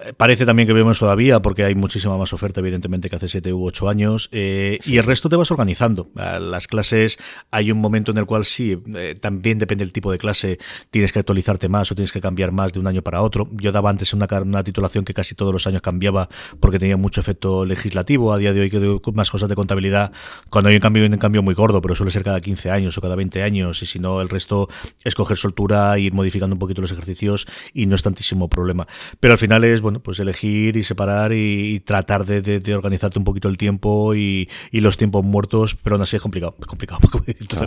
Eh, 0.03 0.13
parece 0.15 0.45
también 0.45 0.67
que 0.67 0.73
vemos 0.73 0.99
todavía, 0.99 1.41
porque 1.41 1.63
hay 1.63 1.75
muchísima 1.75 2.17
más 2.17 2.33
oferta, 2.33 2.59
evidentemente, 2.59 3.09
que 3.09 3.15
hace 3.15 3.29
siete 3.29 3.53
u 3.53 3.65
ocho 3.65 3.89
años. 3.89 4.29
Eh, 4.31 4.79
y 4.85 4.97
el 4.97 5.03
resto 5.03 5.29
te 5.29 5.35
vas 5.35 5.51
organizando. 5.51 6.09
Las 6.15 6.67
clases, 6.67 7.17
hay 7.51 7.71
un 7.71 7.79
momento 7.79 8.11
en 8.11 8.17
el 8.17 8.25
cual 8.25 8.45
sí, 8.45 8.77
eh, 8.95 9.15
también 9.19 9.59
depende 9.59 9.83
del 9.83 9.93
tipo 9.93 10.11
de 10.11 10.17
clase, 10.17 10.59
tienes 10.89 11.11
que 11.11 11.19
actualizarte 11.19 11.69
más 11.69 11.91
o 11.91 11.95
tienes 11.95 12.11
que 12.11 12.21
cambiar 12.21 12.51
más 12.51 12.73
de 12.73 12.79
un 12.79 12.87
año 12.87 13.01
para 13.01 13.21
otro. 13.21 13.49
Yo 13.51 13.71
daba 13.71 13.89
antes 13.89 14.13
una, 14.13 14.27
una 14.41 14.63
titulación 14.63 15.05
que 15.05 15.13
casi 15.13 15.35
todos 15.35 15.53
los 15.53 15.67
años 15.67 15.81
cambiaba 15.81 16.29
porque 16.59 16.79
tenía 16.79 16.97
mucho 16.97 17.21
efecto 17.21 17.65
legislativo. 17.65 18.33
A 18.33 18.37
día 18.37 18.53
de 18.53 18.61
hoy 18.61 18.69
que 18.69 19.11
más 19.13 19.29
cosas 19.29 19.49
de 19.49 19.55
contabilidad, 19.55 20.11
cuando 20.49 20.69
hay 20.69 20.75
un 20.75 20.81
cambio, 20.81 21.05
un 21.05 21.17
cambio 21.17 21.43
muy 21.43 21.53
gordo, 21.53 21.81
pero 21.81 21.95
suele 21.95 22.11
ser 22.11 22.23
cada 22.23 22.41
15 22.41 22.71
años 22.71 22.97
o 22.97 23.01
cada 23.01 23.15
20 23.15 23.43
años. 23.43 23.81
Y 23.81 23.85
si 23.85 23.99
no, 23.99 24.21
el 24.21 24.29
resto 24.29 24.69
es 25.03 25.15
coger 25.15 25.37
soltura, 25.37 25.97
ir 25.99 26.13
modificando 26.13 26.55
un 26.55 26.59
poquito 26.59 26.81
los 26.81 26.91
ejercicios 26.91 27.47
y 27.73 27.85
no 27.91 27.95
es 27.95 28.03
tantísimo 28.03 28.47
problema. 28.47 28.87
Pero 29.19 29.33
al 29.33 29.37
final 29.37 29.63
es, 29.63 29.81
bueno, 29.81 29.99
pues 29.99 30.19
elegir 30.19 30.75
y 30.77 30.83
separar 30.83 31.31
y, 31.33 31.79
tratar 31.81 32.25
de, 32.25 32.41
de 32.41 32.75
organizarte 32.75 33.19
un 33.19 33.25
poquito 33.25 33.47
el 33.47 33.57
tiempo 33.57 34.15
y, 34.15 34.49
y 34.71 34.81
los 34.81 34.97
tiempos 34.97 35.23
muertos, 35.23 35.75
pero 35.75 35.95
aún 35.95 36.03
así 36.03 36.15
es 36.15 36.21
complicado. 36.21 36.55
Es 36.59 36.65
complicado. 36.67 36.99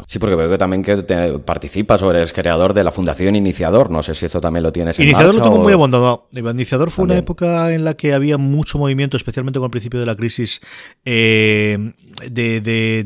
Sí, 0.07 0.19
porque 0.19 0.35
veo 0.35 0.51
que 0.51 0.59
también 0.59 0.83
que 0.83 0.97
participas 1.45 2.03
o 2.03 2.11
eres 2.11 2.33
creador 2.33 2.75
de 2.75 2.85
la 2.85 2.91
Fundación 2.91 3.37
Iniciador. 3.37 3.91
No 3.91 4.03
sé 4.03 4.15
si 4.15 4.27
esto 4.27 4.41
también 4.41 4.63
lo 4.63 4.73
tienes 4.73 4.99
en 4.99 5.05
Iniciador 5.05 5.35
lo 5.35 5.43
tengo 5.43 5.59
muy 5.59 5.73
abandonado. 5.73 6.29
Iniciador 6.33 6.91
fue 6.91 7.05
una 7.05 7.17
época 7.17 7.73
en 7.73 7.85
la 7.85 7.95
que 7.95 8.15
había 8.15 8.39
mucho 8.39 8.79
movimiento, 8.79 9.17
especialmente 9.17 9.59
con 9.59 9.67
el 9.67 9.71
principio 9.71 10.01
de 10.01 10.07
la 10.07 10.17
crisis, 10.17 10.61
eh, 11.05 11.93
de, 12.31 12.61
de, 12.61 13.05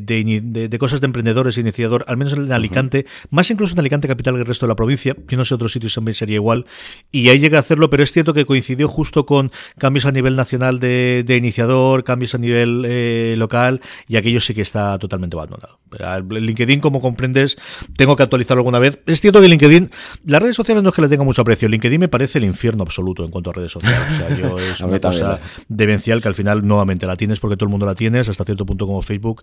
de, 0.69 0.79
cosas 0.79 1.01
de 1.01 1.07
emprendedores 1.07 1.59
iniciador, 1.59 2.05
al 2.09 2.17
menos 2.17 2.35
en 2.35 2.51
Alicante, 2.53 3.07
más 3.31 3.51
incluso 3.51 3.75
en 3.75 3.81
Alicante 3.81 4.09
capital 4.09 4.35
que 4.35 4.41
el 4.41 4.47
resto 4.47 4.67
de 4.67 4.69
la 4.69 4.77
provincia. 4.77 5.17
Yo 5.29 5.37
no 5.37 5.45
sé, 5.45 5.55
otros 5.55 5.73
sitios 5.73 5.95
también 5.95 6.15
sería 6.15 6.37
igual. 6.37 6.67
Y 7.11 7.29
ahí 7.29 7.39
llegué 7.39 7.57
a 7.57 7.61
hacerlo, 7.61 7.91
pero 7.91 8.03
es 8.03 8.13
cierto 8.13 8.35
que 8.35 8.45
coincidió 8.45 8.89
justo 8.89 9.27
con 9.27 9.51
cambios 9.79 10.07
a 10.07 10.13
nivel 10.13 10.37
nacional 10.37 10.79
de, 10.79 11.25
iniciador, 11.39 12.05
cambios 12.05 12.35
a 12.35 12.39
nivel 12.39 12.85
eh, 12.87 13.35
local, 13.39 13.81
y 14.07 14.17
aquello 14.17 14.41
sí 14.41 14.55
que 14.55 14.63
está 14.63 14.99
totalmente 14.99 15.37
abandonado. 15.37 15.79
El 15.99 16.45
LinkedIn, 16.45 16.81
como 16.81 17.01
comprendes, 17.01 17.57
tengo 17.97 18.17
que 18.17 18.23
actualizarlo 18.23 18.61
alguna 18.61 18.79
vez. 18.79 18.99
Es 19.07 19.21
cierto 19.21 19.41
que 19.41 19.49
LinkedIn, 19.49 19.91
las 20.27 20.43
redes 20.43 20.57
sociales 20.57 20.83
no 20.83 20.91
es 20.91 20.95
que 20.95 21.03
le 21.03 21.09
tenga 21.09 21.25
mucho 21.25 21.43
aprecio. 21.43 21.69
LinkedIn 21.69 22.01
me 22.01 22.09
parece 22.09 22.39
el 22.39 22.45
infierno 22.45 22.83
absoluto 22.83 23.25
en 23.25 23.31
cuanto 23.31 23.51
a 23.51 23.53
redes 23.55 23.73
sociales. 23.73 24.01
O 24.13 24.17
sea, 24.17 24.37
yo 24.37 24.59
es 24.73 24.81
una 24.81 25.01
cosa 25.01 25.41
demencial 25.69 26.21
que 26.21 26.29
al 26.29 26.35
final 26.35 26.67
nuevamente 26.67 27.07
la 27.07 27.17
tienes 27.17 27.41
porque 27.41 27.57
todo 27.57 27.67
el 27.67 27.71
mundo 27.71 27.87
la 27.87 27.95
tienes, 27.95 28.29
hasta 28.29 28.45
cierto 28.45 28.67
punto 28.67 28.87
como 28.87 28.98
Facebook, 29.03 29.43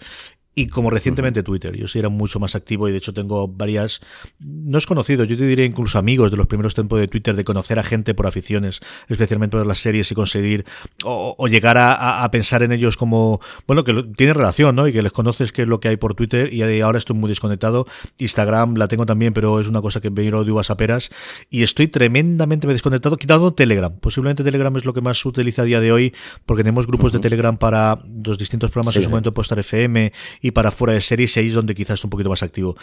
y 0.55 0.67
como 0.67 0.89
recientemente 0.89 1.43
Twitter. 1.43 1.75
Yo 1.75 1.87
sí 1.87 1.99
era 1.99 2.09
mucho 2.09 2.39
más 2.39 2.55
activo 2.55 2.87
y 2.87 2.91
de 2.91 2.97
hecho 2.97 3.13
tengo 3.13 3.47
varias, 3.47 3.99
no 4.39 4.77
es 4.77 4.85
conocido, 4.85 5.25
yo 5.25 5.37
te 5.37 5.45
diría 5.45 5.65
incluso 5.65 5.99
amigos 5.99 6.31
de 6.31 6.37
los 6.37 6.47
primeros 6.47 6.73
tiempos 6.73 6.99
de 6.99 7.07
Twitter, 7.09 7.35
de 7.35 7.43
conocer 7.43 7.77
a 7.77 7.83
gente 7.83 8.13
por 8.13 8.25
aficiones, 8.25 8.79
especialmente 9.09 9.57
por 9.57 9.67
las 9.67 9.79
series 9.79 10.09
y 10.11 10.15
conseguir 10.15 10.65
o, 11.03 11.47
llegar 11.47 11.77
a, 11.77 12.27
pensar 12.31 12.63
en 12.63 12.71
ellos 12.71 12.97
como, 12.97 13.41
bueno, 13.67 13.83
que 13.83 13.93
tiene 14.15 14.33
relación, 14.33 14.75
¿no? 14.75 14.87
Y 14.87 14.93
que 14.93 15.03
les 15.03 15.11
conoces 15.11 15.51
qué 15.51 15.63
es 15.63 15.67
lo 15.67 15.79
que 15.79 15.89
hay 15.89 15.97
por 15.97 16.15
Twitter 16.15 16.51
y 16.53 16.63
ahora 16.81 16.97
estoy 16.97 17.15
muy 17.15 17.27
desconectado. 17.27 17.85
Instagram 18.17 18.75
la 18.75 18.87
tengo 18.87 19.05
también, 19.05 19.33
pero 19.33 19.59
es 19.59 19.67
una 19.67 19.81
cosa 19.81 19.99
que 19.99 20.09
me 20.09 20.23
de 20.23 20.51
uvas 20.51 20.71
a 20.71 20.77
peras 20.77 21.11
y 21.49 21.63
estoy 21.63 21.87
tremendamente 21.87 22.67
desconectado, 22.67 23.17
quitando 23.17 23.51
Telegram. 23.51 23.93
Posiblemente 23.99 24.43
Telegram 24.43 24.75
es 24.75 24.85
lo 24.85 24.93
que 24.93 25.01
más 25.01 25.19
se 25.19 25.27
utiliza 25.27 25.63
a 25.63 25.65
día 25.65 25.81
de 25.81 25.91
hoy 25.91 26.13
porque 26.45 26.63
tenemos 26.63 26.87
grupos 26.87 27.11
de 27.11 27.19
Telegram 27.19 27.57
para 27.57 27.99
los 28.23 28.37
distintos 28.37 28.71
programas 28.71 28.95
en 28.95 29.03
su 29.03 29.09
momento 29.09 29.33
FM 29.51 30.11
y 30.41 30.51
para 30.51 30.71
fuera 30.71 30.93
de 30.93 31.01
series, 31.01 31.37
ahí 31.37 31.47
es 31.47 31.53
donde 31.53 31.75
quizás 31.75 31.99
es 31.99 32.03
un 32.03 32.09
poquito 32.09 32.29
más 32.29 32.43
activo 32.43 32.75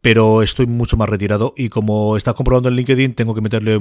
pero 0.00 0.42
estoy 0.42 0.66
mucho 0.66 0.96
más 0.96 1.08
retirado 1.08 1.54
y 1.56 1.68
como 1.68 2.16
estás 2.16 2.34
comprobando 2.34 2.68
en 2.68 2.76
LinkedIn 2.76 3.14
tengo 3.14 3.34
que 3.34 3.40
meterle 3.40 3.80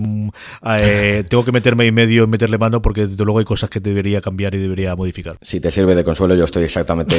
eh, 0.80 1.24
tengo 1.30 1.46
que 1.46 1.52
meterme 1.52 1.86
en 1.86 1.94
medio 1.94 2.24
y 2.24 2.28
meterle 2.28 2.58
mano 2.58 2.82
porque 2.82 3.08
desde 3.08 3.24
luego 3.24 3.40
hay 3.40 3.46
cosas 3.46 3.70
que 3.70 3.80
debería 3.80 4.22
cambiar 4.22 4.56
y 4.56 4.58
debería 4.58 4.96
modificar. 4.96 5.38
Si 5.42 5.60
te 5.60 5.70
sirve 5.70 5.96
de 5.96 6.04
consuelo 6.04 6.36
yo 6.36 6.46
estoy 6.46 6.64
exactamente 6.64 7.18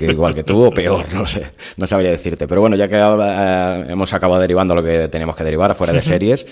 igual 0.00 0.34
que 0.34 0.44
tú 0.44 0.64
o 0.64 0.70
peor, 0.70 1.12
no 1.12 1.26
sé, 1.26 1.50
no 1.76 1.86
sabría 1.86 2.10
decirte, 2.10 2.46
pero 2.46 2.60
bueno, 2.60 2.76
ya 2.76 2.88
que 2.88 2.96
eh, 2.96 3.92
hemos 3.92 4.12
acabado 4.14 4.40
derivando 4.40 4.74
lo 4.74 4.82
que 4.82 5.08
teníamos 5.08 5.36
que 5.36 5.44
derivar 5.44 5.70
afuera 5.70 5.92
de 5.92 6.02
series, 6.08 6.46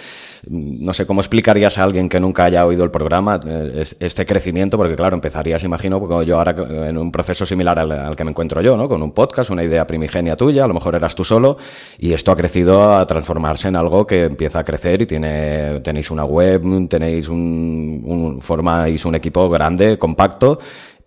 no 0.49 0.93
sé 0.93 1.07
cómo 1.07 1.21
explicarías 1.21 1.79
a 1.79 1.85
alguien 1.85 2.09
que 2.09 2.21
nunca 2.21 2.45
haya 2.45 2.67
oído 2.67 2.85
el 2.85 2.91
programa 2.91 3.41
eh, 3.47 3.85
este 4.01 4.27
crecimiento, 4.27 4.77
porque 4.77 4.97
claro, 4.97 5.15
empezarías, 5.15 5.63
imagino, 5.65 5.99
porque 5.99 6.27
yo 6.27 6.37
ahora 6.39 6.55
en 6.89 6.99
un 6.99 7.11
proceso 7.11 7.47
similar 7.47 7.79
al, 7.79 7.93
al 7.93 8.17
que 8.17 8.25
me 8.25 8.31
encuentro 8.31 8.61
yo, 8.61 8.77
¿no? 8.77 8.89
Con 8.89 9.03
un 9.03 9.13
podcast, 9.13 9.51
una 9.51 9.65
idea 9.65 9.87
primigenia 9.87 10.37
tuya, 10.37 10.65
a 10.65 10.69
lo 10.69 10.75
mejor 10.75 10.95
eras 10.95 11.15
tú 11.15 11.25
solo 11.25 11.57
y 11.99 12.13
esto 12.13 12.33
ha 12.33 12.37
crecido 12.37 12.97
a 12.97 13.07
transformarse 13.07 13.69
en 13.69 13.77
algo 13.77 14.07
que 14.07 14.25
empieza 14.25 14.61
a 14.61 14.65
crecer 14.65 15.03
y 15.03 15.07
tiene, 15.07 15.81
tenéis 15.81 16.11
una 16.11 16.25
web, 16.25 16.89
tenéis 16.89 17.29
un, 17.29 18.03
un 18.05 18.41
formáis 18.41 19.05
un 19.05 19.15
equipo 19.15 19.49
grande, 19.49 19.99
compacto 19.99 20.59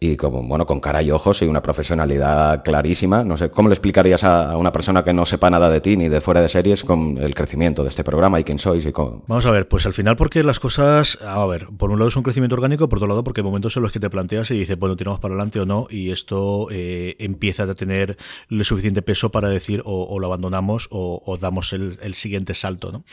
y 0.02 0.16
como, 0.16 0.42
bueno, 0.44 0.66
con 0.66 0.80
cara 0.80 1.02
y 1.02 1.12
ojos 1.12 1.42
y 1.42 1.46
una 1.46 1.62
profesionalidad 1.62 2.64
clarísima. 2.64 3.26
No 3.26 3.36
sé, 3.36 3.52
¿cómo 3.52 3.68
le 3.68 3.74
explicarías 3.74 4.24
a, 4.24 4.56
una 4.56 4.72
persona 4.72 5.04
que 5.04 5.12
no 5.12 5.26
sepa 5.26 5.50
nada 5.50 5.70
de 5.70 5.82
ti 5.82 5.98
ni 5.98 6.08
de 6.08 6.22
fuera 6.22 6.42
de 6.42 6.48
series 6.48 6.86
con 6.86 7.18
el 7.18 7.36
crecimiento 7.36 7.84
de 7.84 7.90
este 7.90 8.04
programa 8.06 8.40
y 8.40 8.46
quién 8.46 8.60
sois 8.60 8.86
y 8.86 8.94
cómo? 8.94 9.24
Vamos 9.28 9.46
a 9.46 9.52
ver, 9.52 9.68
pues 9.68 9.86
al 9.86 9.94
final 9.94 10.16
porque 10.16 10.44
las 10.44 10.60
cosas, 10.60 11.18
a 11.22 11.46
ver, 11.48 11.68
por 11.78 11.92
un 11.92 12.00
lado 12.00 12.08
es 12.08 12.16
un 12.16 12.24
crecimiento 12.24 12.56
orgánico, 12.56 12.88
por 12.88 13.00
otro 13.00 13.10
lado 13.10 13.26
porque 13.26 13.42
hay 13.42 13.46
momentos 13.46 13.76
en 13.76 13.84
los 13.84 13.92
que 13.92 14.00
te 14.00 14.10
planteas 14.10 14.50
y 14.52 14.60
dices, 14.60 14.80
bueno, 14.80 14.96
tiramos 14.96 15.20
para 15.20 15.34
adelante 15.34 15.60
o 15.60 15.66
no 15.66 15.88
y 15.90 16.12
esto 16.12 16.70
eh, 16.72 17.18
empieza 17.20 17.64
a 17.64 17.74
tener 17.74 18.18
el 18.50 18.64
suficiente 18.64 19.02
peso 19.02 19.32
para 19.32 19.50
decir 19.50 19.82
o, 19.86 20.18
lo 20.20 20.28
abandonamos 20.28 20.88
o, 20.92 21.38
damos 21.40 21.74
el, 21.74 22.14
siguiente 22.14 22.54
salto, 22.54 22.92
¿no? 22.92 23.04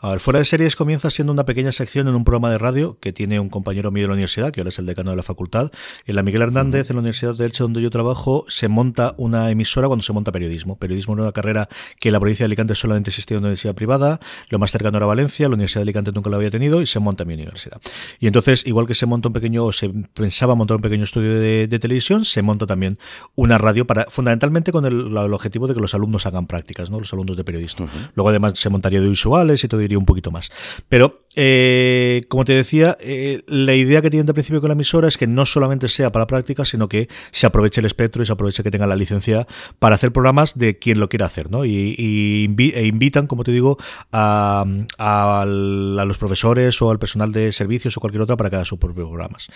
A 0.00 0.10
ver, 0.10 0.20
fuera 0.20 0.38
de 0.38 0.44
series 0.44 0.76
comienza 0.76 1.10
siendo 1.10 1.32
una 1.32 1.44
pequeña 1.44 1.72
sección 1.72 2.08
en 2.08 2.14
un 2.14 2.24
programa 2.24 2.50
de 2.50 2.58
radio 2.58 2.98
que 3.00 3.12
tiene 3.12 3.40
un 3.40 3.48
compañero 3.48 3.90
mío 3.90 4.04
de 4.04 4.08
la 4.08 4.14
universidad, 4.14 4.52
que 4.52 4.60
ahora 4.60 4.68
es 4.68 4.78
el 4.78 4.86
decano 4.86 5.10
de 5.10 5.16
la 5.16 5.22
facultad, 5.22 5.70
en 6.06 6.16
la 6.16 6.22
Miguel 6.34 6.48
Hernández, 6.48 6.90
en 6.90 6.96
la 6.96 7.00
Universidad 7.00 7.36
de 7.36 7.44
Elche, 7.44 7.62
donde 7.62 7.80
yo 7.80 7.90
trabajo, 7.90 8.44
se 8.48 8.66
monta 8.66 9.14
una 9.18 9.52
emisora 9.52 9.86
cuando 9.86 10.02
se 10.02 10.12
monta 10.12 10.32
periodismo. 10.32 10.76
Periodismo 10.76 11.14
era 11.14 11.22
una 11.22 11.30
carrera 11.30 11.68
que 12.00 12.08
en 12.08 12.12
la 12.12 12.18
provincia 12.18 12.42
de 12.42 12.46
Alicante 12.46 12.74
solamente 12.74 13.10
existía 13.10 13.36
en 13.36 13.38
una 13.38 13.46
universidad 13.50 13.76
privada, 13.76 14.18
lo 14.48 14.58
más 14.58 14.72
cercano 14.72 14.96
era 14.96 15.06
Valencia, 15.06 15.48
la 15.48 15.54
Universidad 15.54 15.82
de 15.82 15.84
Alicante 15.84 16.10
nunca 16.10 16.30
lo 16.30 16.36
había 16.36 16.50
tenido 16.50 16.82
y 16.82 16.86
se 16.86 16.98
monta 16.98 17.24
mi 17.24 17.34
universidad. 17.34 17.80
Y 18.18 18.26
entonces, 18.26 18.66
igual 18.66 18.88
que 18.88 18.96
se 18.96 19.06
monta 19.06 19.28
un 19.28 19.32
pequeño, 19.32 19.64
o 19.64 19.70
se 19.70 19.88
pensaba 19.88 20.56
montar 20.56 20.78
un 20.78 20.82
pequeño 20.82 21.04
estudio 21.04 21.38
de, 21.38 21.78
televisión, 21.78 22.24
se 22.24 22.42
monta 22.42 22.66
también 22.66 22.98
una 23.36 23.56
radio 23.56 23.86
para, 23.86 24.06
fundamentalmente 24.08 24.72
con 24.72 24.86
el, 24.86 25.16
objetivo 25.16 25.68
de 25.68 25.74
que 25.74 25.80
los 25.80 25.94
alumnos 25.94 26.26
hagan 26.26 26.48
prácticas, 26.48 26.90
¿no? 26.90 26.98
Los 26.98 27.12
alumnos 27.12 27.36
de 27.36 27.44
periodismo. 27.44 27.88
Luego 28.16 28.30
además 28.30 28.58
se 28.58 28.70
montaría 28.70 29.00
de 29.00 29.08
visuales 29.08 29.62
y 29.62 29.68
todo 29.68 29.80
iría 29.82 29.98
un 29.98 30.04
poquito 30.04 30.32
más. 30.32 30.50
Pero, 30.88 31.22
eh, 31.36 32.24
como 32.28 32.44
te 32.44 32.54
decía, 32.54 32.96
eh, 32.98 33.42
la 33.46 33.74
idea 33.76 34.02
que 34.02 34.10
tienen 34.10 34.26
de 34.26 34.34
principio 34.34 34.60
con 34.60 34.66
la 34.66 34.74
emisora 34.74 35.06
es 35.06 35.16
que 35.16 35.28
no 35.28 35.46
solamente 35.46 35.86
sea 35.86 36.10
para 36.10 36.23
práctica, 36.26 36.64
sino 36.64 36.88
que 36.88 37.08
se 37.30 37.46
aproveche 37.46 37.80
el 37.80 37.86
espectro 37.86 38.22
y 38.22 38.26
se 38.26 38.32
aproveche 38.32 38.62
que 38.62 38.70
tenga 38.70 38.86
la 38.86 38.96
licencia 38.96 39.46
para 39.78 39.94
hacer 39.94 40.12
programas 40.12 40.58
de 40.58 40.78
quien 40.78 40.98
lo 41.00 41.08
quiera 41.08 41.26
hacer, 41.26 41.50
¿no? 41.50 41.64
Y, 41.64 41.94
e 42.74 42.86
invitan, 42.86 43.26
como 43.26 43.44
te 43.44 43.52
digo, 43.52 43.78
a, 44.12 44.64
a, 44.98 45.44
los 45.46 46.18
profesores 46.18 46.80
o 46.82 46.90
al 46.90 46.98
personal 46.98 47.32
de 47.32 47.52
servicios 47.52 47.96
o 47.96 48.00
cualquier 48.00 48.22
otra 48.22 48.36
para 48.36 48.50
que 48.50 48.56
haga 48.56 48.64
sus 48.64 48.78
propios 48.78 49.08
programas. 49.08 49.48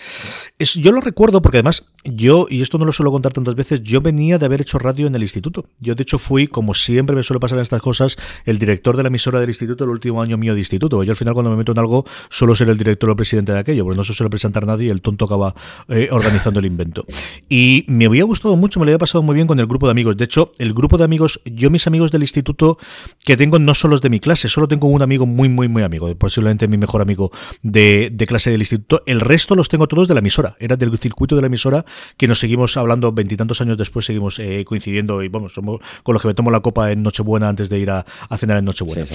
Es, 0.59 0.75
yo 0.75 0.93
lo 0.93 1.01
recuerdo 1.01 1.43
porque 1.43 1.59
además 1.59 1.87
yo, 2.05 2.47
y 2.49 2.63
esto 2.63 2.79
no 2.79 2.85
lo 2.85 2.93
suelo 2.93 3.11
contar 3.11 3.33
tantas 3.33 3.55
veces, 3.55 3.83
yo 3.83 4.01
venía 4.01 4.39
de 4.39 4.47
haber 4.47 4.61
hecho 4.61 4.79
radio 4.79 5.07
en 5.07 5.15
el 5.15 5.23
instituto. 5.23 5.67
Yo 5.81 5.95
de 5.95 6.03
hecho 6.03 6.19
fui, 6.19 6.47
como 6.47 6.75
siempre 6.75 7.15
me 7.15 7.23
suele 7.23 7.41
pasar 7.41 7.59
en 7.59 7.63
estas 7.63 7.83
cosas, 7.83 8.17
el 8.45 8.59
director 8.59 8.97
de 8.97 9.03
la 9.03 9.09
emisora 9.09 9.41
del 9.41 9.51
instituto 9.51 9.85
el 9.85 9.91
último 9.91 10.23
año 10.23 10.37
mío 10.37 10.55
de 10.55 10.61
instituto. 10.61 11.03
Yo 11.03 11.13
al 11.13 11.17
final 11.17 11.35
cuando 11.35 11.51
me 11.51 11.57
meto 11.57 11.73
en 11.73 11.79
algo 11.79 12.05
suelo 12.31 12.55
ser 12.55 12.69
el 12.69 12.79
director 12.79 13.09
o 13.09 13.13
el 13.13 13.17
presidente 13.17 13.53
de 13.53 13.59
aquello, 13.59 13.85
porque 13.85 13.97
no 13.97 14.05
se 14.05 14.15
suele 14.15 14.31
presentar 14.31 14.67
nadie 14.67 14.87
y 14.87 14.91
el 14.91 15.01
tonto 15.01 15.25
acaba 15.25 15.55
eh, 15.89 16.09
organizando 16.11 16.58
el 16.59 16.67
invento. 16.67 17.05
Y 17.49 17.85
me 17.89 18.07
había 18.07 18.25
gustado 18.25 18.57
mucho, 18.57 18.81
me 18.81 18.87
lo 18.87 18.91
había 18.91 18.99
pasado 18.99 19.23
muy 19.23 19.35
bien 19.35 19.47
con 19.47 19.59
el 19.61 19.67
grupo 19.67 19.87
de 19.87 19.93
amigos. 19.93 20.17
De 20.17 20.25
hecho, 20.25 20.53
el 20.59 20.75
grupo 20.75 20.99
de 20.99 21.05
amigos, 21.05 21.41
yo 21.45 21.71
mis 21.71 21.87
amigos 21.87 22.11
del 22.11 22.23
instituto 22.23 22.79
que 23.25 23.37
tengo 23.37 23.59
no 23.59 23.75
son 23.75 23.91
los 23.91 24.01
de 24.01 24.11
mi 24.11 24.21
clase, 24.21 24.49
solo 24.49 24.69
tengo 24.69 24.89
un 24.89 25.03
amigo 25.03 25.27
muy, 25.27 25.49
muy, 25.49 25.69
muy 25.69 25.83
amigo, 25.83 26.15
posiblemente 26.17 26.69
mi 26.69 26.77
mejor 26.77 27.03
amigo 27.03 27.31
de, 27.63 28.11
de 28.13 28.27
clase 28.27 28.51
del 28.51 28.61
instituto. 28.61 29.03
El 29.07 29.21
resto 29.21 29.55
los 29.55 29.69
tengo 29.69 29.87
todos 29.87 30.09
de 30.09 30.15
la 30.15 30.21
emisora, 30.21 30.57
era 30.59 30.77
del 30.77 30.97
circuito 30.99 31.37
de 31.37 31.43
la 31.43 31.47
emisora 31.47 31.85
que 32.17 32.27
nos 32.27 32.39
seguimos 32.39 32.77
hablando 32.77 33.13
veintitantos 33.13 33.61
años 33.61 33.77
después, 33.77 34.07
seguimos 34.07 34.39
eh, 34.39 34.65
coincidiendo 34.65 35.23
y 35.23 35.29
vamos, 35.29 35.53
somos 35.55 35.81
con 36.03 36.13
los 36.13 36.23
que 36.23 36.29
me 36.29 36.35
tomo 36.35 36.51
la 36.51 36.61
copa 36.61 36.91
en 36.93 37.03
Nochebuena 37.03 37.49
antes 37.49 37.69
de 37.69 37.79
ir 37.79 37.91
a, 37.91 38.05
cenar 38.37 38.59
en 38.59 38.65
Nochebuena. 38.65 39.07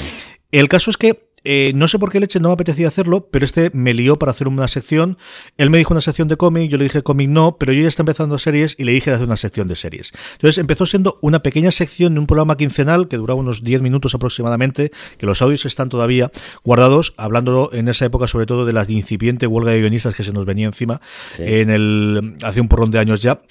El 0.52 0.68
caso 0.68 0.92
es 0.92 0.98
que 0.98 1.33
eh, 1.44 1.74
no 1.76 1.88
sé 1.88 2.00
por 2.00 2.12
qué 2.12 2.20
leche 2.20 2.40
no 2.40 2.50
me 2.50 2.54
apetecía 2.54 2.88
hacerlo, 2.88 3.28
pero 3.32 3.46
este 3.46 3.70
me 3.74 3.94
lió 3.94 4.18
para 4.18 4.32
hacer 4.32 4.48
una 4.48 4.68
sección. 4.68 5.18
Él 5.58 5.70
me 5.70 5.78
dijo 5.78 5.94
una 5.94 6.02
sección 6.02 6.28
de 6.28 6.38
cómic, 6.38 6.70
yo 6.70 6.78
le 6.78 6.86
dije 6.86 7.04
cómic 7.04 7.30
no, 7.30 7.58
pero 7.58 7.74
yo 7.74 7.82
ya 7.82 7.88
está 7.88 8.02
empezando 8.02 8.38
series 8.38 8.76
y 8.78 8.84
le 8.84 8.92
dije 8.92 9.10
de 9.10 9.16
hacer 9.16 9.28
una 9.28 9.38
sección 9.38 9.68
de 9.68 9.76
series. 9.76 10.12
Entonces 10.34 10.58
empezó 10.58 10.86
siendo 10.86 11.20
una 11.22 11.40
pequeña 11.40 11.72
sección 11.72 12.14
de 12.14 12.20
un 12.20 12.28
programa 12.28 12.58
quincenal 12.58 13.08
que 13.08 13.18
duraba 13.18 13.40
unos 13.40 13.64
10 13.64 13.82
minutos 13.82 14.16
aproximadamente, 14.16 14.92
que 15.18 15.26
los 15.26 15.42
audios 15.42 15.66
están 15.66 15.90
todavía 15.90 16.32
guardados, 16.64 17.14
hablando 17.18 17.70
en 17.74 17.88
esa 17.88 18.06
época 18.06 18.28
sobre 18.28 18.46
todo 18.46 18.66
de 18.66 18.74
la 18.74 18.86
incipiente 18.88 19.48
huelga 19.48 19.72
de 19.72 19.82
guionistas 19.82 20.16
que 20.16 20.24
se 20.24 20.32
nos 20.32 20.46
venía 20.46 20.68
encima 20.68 21.02
en 21.40 21.70
el 21.70 22.36
hace 22.44 22.62
un 22.62 22.68
porrón 22.68 22.92
de 22.92 23.00
años 23.00 23.22
ya. 23.22 23.42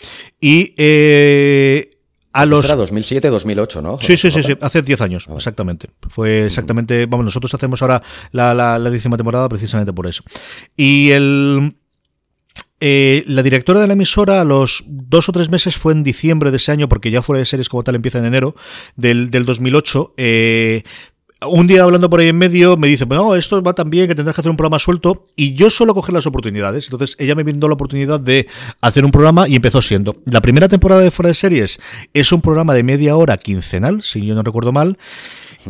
Y 0.41 0.75
eh, 0.77 1.92
a 2.33 2.47
los... 2.47 2.65
Era 2.65 2.77
2007, 2.77 3.29
2008, 3.29 3.83
¿no? 3.83 3.99
Sí, 3.99 4.17
sí, 4.17 4.31
sí, 4.31 4.43
sí, 4.43 4.57
hace 4.61 4.83
10 4.83 5.01
años, 5.01 5.29
exactamente. 5.35 5.89
Fue 6.09 6.47
exactamente, 6.47 7.07
vamos, 7.07 7.25
nosotros 7.25 7.53
hacemos 7.55 7.83
ahora 7.83 8.03
la, 8.31 8.55
la, 8.55 8.79
la 8.79 8.91
décima 8.91 9.17
temporada 9.17 9.49
precisamente 9.49 9.93
por 9.93 10.07
eso. 10.07 10.23
Y 10.77 11.11
el... 11.11 11.77
Eh, 12.85 13.23
la 13.29 13.45
directora 13.45 13.79
de 13.79 13.87
la 13.87 13.93
emisora 13.93 14.41
a 14.41 14.45
los 14.45 14.83
dos 14.89 15.29
o 15.29 15.33
tres 15.33 15.49
meses 15.51 15.77
fue 15.77 15.93
en 15.93 16.03
diciembre 16.03 16.51
de 16.51 16.57
ese 16.57 16.73
año, 16.73 16.89
porque 16.89 17.13
ya 17.13 17.23
fuera 17.23 17.39
de 17.39 17.45
series 17.47 17.69
como 17.69 17.85
tal 17.85 17.95
empieza 17.95 18.19
en 18.19 18.25
enero 18.25 18.57
del, 18.97 19.31
del 19.31 19.45
2008. 19.45 20.15
Eh, 20.17 20.83
un 21.49 21.67
día 21.67 21.83
hablando 21.83 22.09
por 22.11 22.21
ahí 22.21 22.29
en 22.29 22.39
medio 22.39 22.77
me 22.77 22.89
dice, 22.89 23.05
bueno, 23.05 23.35
esto 23.35 23.63
va 23.63 23.73
tan 23.73 23.91
bien 23.91 24.09
que 24.09 24.15
tendrás 24.15 24.35
que 24.35 24.41
hacer 24.41 24.51
un 24.51 24.57
programa 24.57 24.79
suelto 24.79 25.25
y 25.37 25.55
yo 25.55 25.71
suelo 25.71 25.95
coger 25.95 26.15
las 26.15 26.27
oportunidades. 26.27 26.87
Entonces 26.87 27.17
ella 27.19 27.35
me 27.35 27.43
brindó 27.43 27.69
la 27.69 27.75
oportunidad 27.75 28.21
de 28.21 28.49
hacer 28.81 29.05
un 29.05 29.11
programa 29.11 29.49
y 29.49 29.57
empezó 29.57 29.83
siendo. 29.83 30.17
La 30.31 30.41
primera 30.41 30.69
temporada 30.69 31.01
de 31.01 31.11
Fuera 31.11 31.29
de 31.29 31.35
Series 31.35 31.81
es 32.13 32.33
un 32.33 32.41
programa 32.41 32.75
de 32.75 32.83
media 32.83 33.17
hora 33.17 33.37
quincenal, 33.37 34.03
si 34.03 34.25
yo 34.25 34.35
no 34.35 34.43
recuerdo 34.43 34.73
mal. 34.73 34.99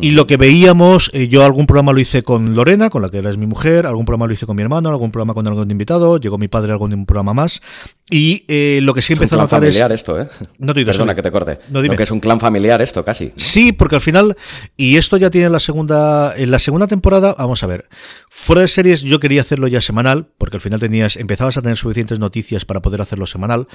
Y 0.01 0.11
lo 0.11 0.25
que 0.25 0.37
veíamos, 0.37 1.11
eh, 1.13 1.27
yo 1.27 1.43
algún 1.43 1.67
programa 1.67 1.93
lo 1.93 1.99
hice 1.99 2.23
con 2.23 2.55
Lorena, 2.55 2.89
con 2.89 3.01
la 3.03 3.09
que 3.09 3.19
era 3.19 3.29
es 3.29 3.37
mi 3.37 3.45
mujer, 3.45 3.85
algún 3.85 4.05
programa 4.05 4.25
lo 4.25 4.33
hice 4.33 4.47
con 4.47 4.55
mi 4.55 4.63
hermano, 4.63 4.89
algún 4.89 5.11
programa 5.11 5.35
con 5.35 5.45
algún 5.47 5.69
invitado, 5.69 6.17
llegó 6.17 6.37
mi 6.37 6.47
padre 6.47 6.71
a 6.71 6.73
algún 6.73 7.05
programa 7.05 7.33
más. 7.33 7.61
Y 8.09 8.43
eh, 8.47 8.79
lo 8.81 8.93
que 8.93 9.01
sí 9.01 9.13
empezó 9.13 9.35
a 9.35 9.43
notar 9.43 9.61
familiar 9.61 9.91
esto, 9.91 10.19
¿eh? 10.19 10.27
No 10.57 10.73
te 10.73 10.83
Perdona 10.83 11.15
que 11.15 11.21
te 11.21 11.31
corte. 11.31 11.59
No, 11.69 11.81
dime. 11.81 11.95
que 11.95 12.03
es 12.03 12.11
un 12.11 12.19
clan 12.19 12.39
familiar 12.39 12.81
esto, 12.81 13.05
casi. 13.05 13.31
Sí, 13.35 13.71
porque 13.71 13.95
al 13.95 14.01
final, 14.01 14.35
y 14.75 14.97
esto 14.97 15.17
ya 15.17 15.29
tiene 15.29 15.49
la 15.49 15.59
segunda, 15.63 16.35
en 16.37 16.51
la 16.51 16.59
segunda 16.59 16.87
temporada, 16.87 17.35
vamos 17.37 17.63
a 17.63 17.67
ver, 17.67 17.89
fuera 18.29 18.61
de 18.61 18.67
series 18.67 19.01
yo 19.01 19.19
quería 19.19 19.41
hacerlo 19.41 19.67
ya 19.67 19.81
semanal, 19.81 20.27
porque 20.37 20.57
al 20.57 20.61
final 20.61 20.79
tenías, 20.79 21.17
empezabas 21.17 21.57
a 21.57 21.61
tener 21.61 21.77
suficientes 21.77 22.19
noticias 22.19 22.65
para 22.65 22.81
poder 22.81 23.01
hacerlo 23.01 23.25
semanal, 23.25 23.67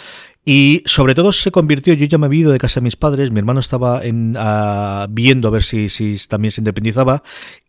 y 0.45 0.83
sobre 0.87 1.15
todo 1.15 1.33
se 1.33 1.51
convirtió, 1.51 1.95
yo 1.95 2.07
ya 2.07 2.19
me 2.19 2.27
había 2.27 2.41
ido 2.41 2.53
de 2.53 2.59
casa 2.59 2.81
de 2.81 2.85
mis 2.85 2.97
padres, 2.97 3.33
mi 3.33 3.41
hermano 3.41 3.61
estaba 3.61 4.05
en, 4.05 4.37
viendo 5.11 5.49
a 5.49 5.51
ver 5.51 5.65
si, 5.65 5.89
si 5.89 6.17
también 6.29 6.53
se 6.53 6.61
independizaba 6.61 7.23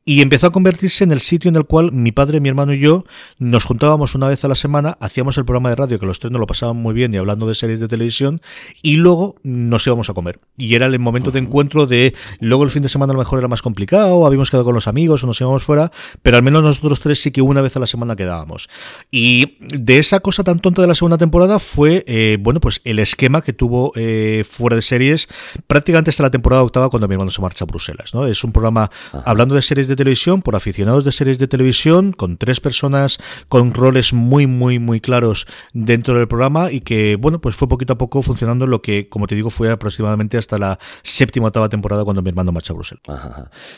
y 0.05 0.21
empezó 0.21 0.47
a 0.47 0.51
convertirse 0.51 1.03
en 1.03 1.11
el 1.11 1.19
sitio 1.19 1.49
en 1.49 1.55
el 1.55 1.65
cual 1.65 1.91
mi 1.91 2.11
padre, 2.11 2.39
mi 2.39 2.49
hermano 2.49 2.73
y 2.73 2.79
yo 2.79 3.05
nos 3.37 3.65
juntábamos 3.65 4.15
una 4.15 4.27
vez 4.27 4.43
a 4.43 4.47
la 4.47 4.55
semana, 4.55 4.97
hacíamos 4.99 5.37
el 5.37 5.45
programa 5.45 5.69
de 5.69 5.75
radio, 5.75 5.99
que 5.99 6.05
los 6.05 6.19
tres 6.19 6.31
nos 6.31 6.39
lo 6.39 6.47
pasaban 6.47 6.77
muy 6.77 6.93
bien 6.93 7.13
y 7.13 7.17
hablando 7.17 7.47
de 7.47 7.55
series 7.55 7.79
de 7.79 7.87
televisión, 7.87 8.41
y 8.81 8.95
luego 8.95 9.35
nos 9.43 9.85
íbamos 9.85 10.09
a 10.09 10.13
comer. 10.13 10.39
Y 10.57 10.75
era 10.75 10.87
el 10.87 10.97
momento 10.99 11.31
de 11.31 11.39
encuentro 11.39 11.85
de, 11.85 12.15
luego 12.39 12.63
el 12.63 12.71
fin 12.71 12.81
de 12.81 12.89
semana 12.89 13.11
a 13.11 13.13
lo 13.13 13.19
mejor 13.19 13.39
era 13.39 13.47
más 13.47 13.61
complicado, 13.61 14.25
habíamos 14.25 14.49
quedado 14.49 14.65
con 14.65 14.73
los 14.73 14.87
amigos 14.87 15.23
o 15.23 15.27
nos 15.27 15.39
íbamos 15.41 15.63
fuera, 15.63 15.91
pero 16.23 16.37
al 16.37 16.43
menos 16.43 16.63
nosotros 16.63 16.99
tres 16.99 17.21
sí 17.21 17.31
que 17.31 17.41
una 17.41 17.61
vez 17.61 17.75
a 17.75 17.79
la 17.79 17.87
semana 17.87 18.15
quedábamos. 18.15 18.69
Y 19.11 19.57
de 19.59 19.99
esa 19.99 20.21
cosa 20.21 20.43
tan 20.43 20.59
tonta 20.59 20.81
de 20.81 20.87
la 20.87 20.95
segunda 20.95 21.17
temporada 21.17 21.59
fue, 21.59 22.03
eh, 22.07 22.37
bueno, 22.39 22.59
pues 22.59 22.81
el 22.83 22.99
esquema 22.99 23.41
que 23.41 23.53
tuvo 23.53 23.91
eh, 23.95 24.43
fuera 24.49 24.75
de 24.75 24.81
series 24.81 25.27
prácticamente 25.67 26.09
hasta 26.09 26.23
la 26.23 26.31
temporada 26.31 26.63
octava 26.63 26.89
cuando 26.89 27.07
mi 27.07 27.13
hermano 27.13 27.31
se 27.31 27.41
marcha 27.41 27.65
a 27.65 27.67
Bruselas, 27.67 28.13
¿no? 28.13 28.25
Es 28.25 28.43
un 28.43 28.51
programa 28.51 28.89
hablando 29.25 29.55
de 29.55 29.61
series 29.61 29.87
de 29.89 29.95
televisión 29.95 30.41
por 30.41 30.55
aficionados 30.55 31.03
de 31.03 31.11
series 31.11 31.39
de 31.39 31.47
televisión, 31.47 32.13
con 32.13 32.37
tres 32.37 32.59
personas 32.59 33.19
con 33.49 33.73
roles 33.73 34.13
muy, 34.13 34.47
muy, 34.47 34.79
muy 34.79 35.01
claros 35.01 35.47
dentro 35.73 36.15
del 36.15 36.27
programa 36.27 36.71
y 36.71 36.81
que, 36.81 37.15
bueno, 37.15 37.39
pues 37.39 37.55
fue 37.55 37.67
poquito 37.67 37.93
a 37.93 37.97
poco 37.97 38.21
funcionando 38.21 38.67
lo 38.67 38.81
que, 38.81 39.09
como 39.09 39.27
te 39.27 39.35
digo, 39.35 39.49
fue 39.49 39.69
aproximadamente 39.71 40.37
hasta 40.37 40.57
la 40.57 40.79
séptima 41.03 41.47
octava 41.47 41.69
temporada 41.69 42.03
cuando 42.03 42.21
mi 42.21 42.29
hermano 42.29 42.51
marcha 42.51 42.73
a 42.73 42.75
Bruselas. 42.75 43.01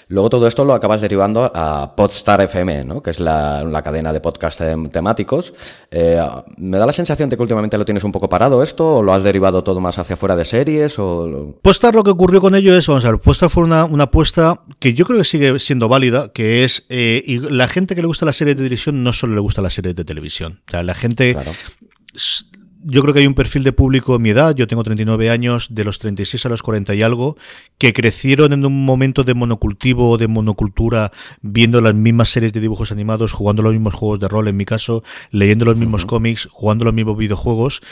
Luego 0.08 0.30
todo 0.30 0.47
esto 0.47 0.65
lo 0.65 0.74
acabas 0.74 1.02
derivando 1.02 1.52
a 1.54 1.95
Podstar 1.95 2.41
FM, 2.41 2.86
¿no? 2.86 3.02
que 3.02 3.12
es 3.12 3.19
la, 3.19 3.82
cadena 3.84 4.13
de 4.13 4.21
podcast 4.21 4.62
temáticos. 4.91 5.54
Eh, 5.89 6.21
me 6.58 6.78
da 6.78 6.86
la 6.86 6.93
sensación 6.93 7.30
de 7.30 7.36
que 7.36 7.41
últimamente 7.41 7.78
lo 7.78 7.86
tienes 7.86 8.04
un 8.04 8.12
poco 8.12 8.30
parado 8.30 8.62
esto, 8.62 8.97
o 8.97 9.04
lo 9.04 9.13
has 9.13 9.24
derivado 9.24 9.63
todo 9.63 9.80
más 9.80 9.97
hacia 9.97 10.15
fuera 10.15 10.36
de 10.36 10.45
series. 10.45 11.00
O... 11.00 11.56
Podstar 11.62 11.95
lo 11.95 12.04
que 12.04 12.12
ocurrió 12.12 12.41
con 12.41 12.56
ello 12.56 12.76
es, 12.76 12.88
vamos 12.88 13.06
a 13.06 13.12
ver, 13.12 13.19
Podstar 13.19 13.50
fue 13.50 13.63
una, 13.63 13.86
una 13.86 14.06
apuesta 14.06 14.62
que 14.80 14.93
yo 14.93 15.06
creo 15.06 15.19
que 15.19 15.26
sigue 15.26 15.60
siendo 15.60 15.88
válida 15.88 16.01
que 16.34 16.64
es, 16.64 16.86
eh, 16.90 17.22
y 17.26 17.40
la 17.40 17.68
gente 17.68 17.96
que 17.96 18.02
le 18.02 18.08
gusta 18.08 18.26
la 18.26 18.34
serie 18.34 18.56
de 18.56 18.60
televisión 18.60 19.04
no 19.04 19.14
solo 19.14 19.36
le 19.36 19.42
gusta 19.42 19.62
la 19.62 19.70
serie 19.70 19.94
de 19.94 20.04
televisión. 20.04 20.62
O 20.68 20.72
sea, 20.72 20.84
la 20.84 20.96
gente... 20.96 21.36
Yo 22.84 23.04
creo 23.04 23.14
que 23.14 23.20
hay 23.20 23.28
un 23.28 23.36
perfil 23.36 23.64
de 23.64 23.74
público 23.74 24.16
en 24.16 24.24
mi 24.24 24.32
edad, 24.32 24.56
yo 24.56 24.66
tengo 24.66 24.84
39 24.84 25.30
años, 25.30 25.68
de 25.70 25.84
los 25.84 26.00
36 26.00 26.48
a 26.48 26.50
los 26.50 26.64
40 26.64 26.96
y 26.96 27.04
algo, 27.04 27.38
que 27.78 27.94
crecieron 27.94 28.54
en 28.54 28.66
un 28.66 28.86
momento 28.86 29.24
de 29.24 29.36
monocultivo 29.36 30.10
o 30.10 30.18
de 30.18 30.28
monocultura, 30.28 31.12
viendo 31.42 31.80
las 31.80 31.94
mismas 31.94 32.30
series 32.30 32.54
de 32.54 32.60
dibujos 32.60 32.92
animados, 32.92 33.34
jugando 33.34 33.62
los 33.62 33.74
mismos 33.74 33.94
juegos 33.94 34.20
de 34.20 34.28
rol 34.28 34.48
en 34.48 34.58
mi 34.58 34.66
caso, 34.66 35.04
leyendo 35.30 35.64
los 35.66 35.78
mismos 35.78 36.08
cómics, 36.08 36.48
jugando 36.52 36.86
los 36.86 36.94
mismos 36.96 37.18
videojuegos, 37.18 37.84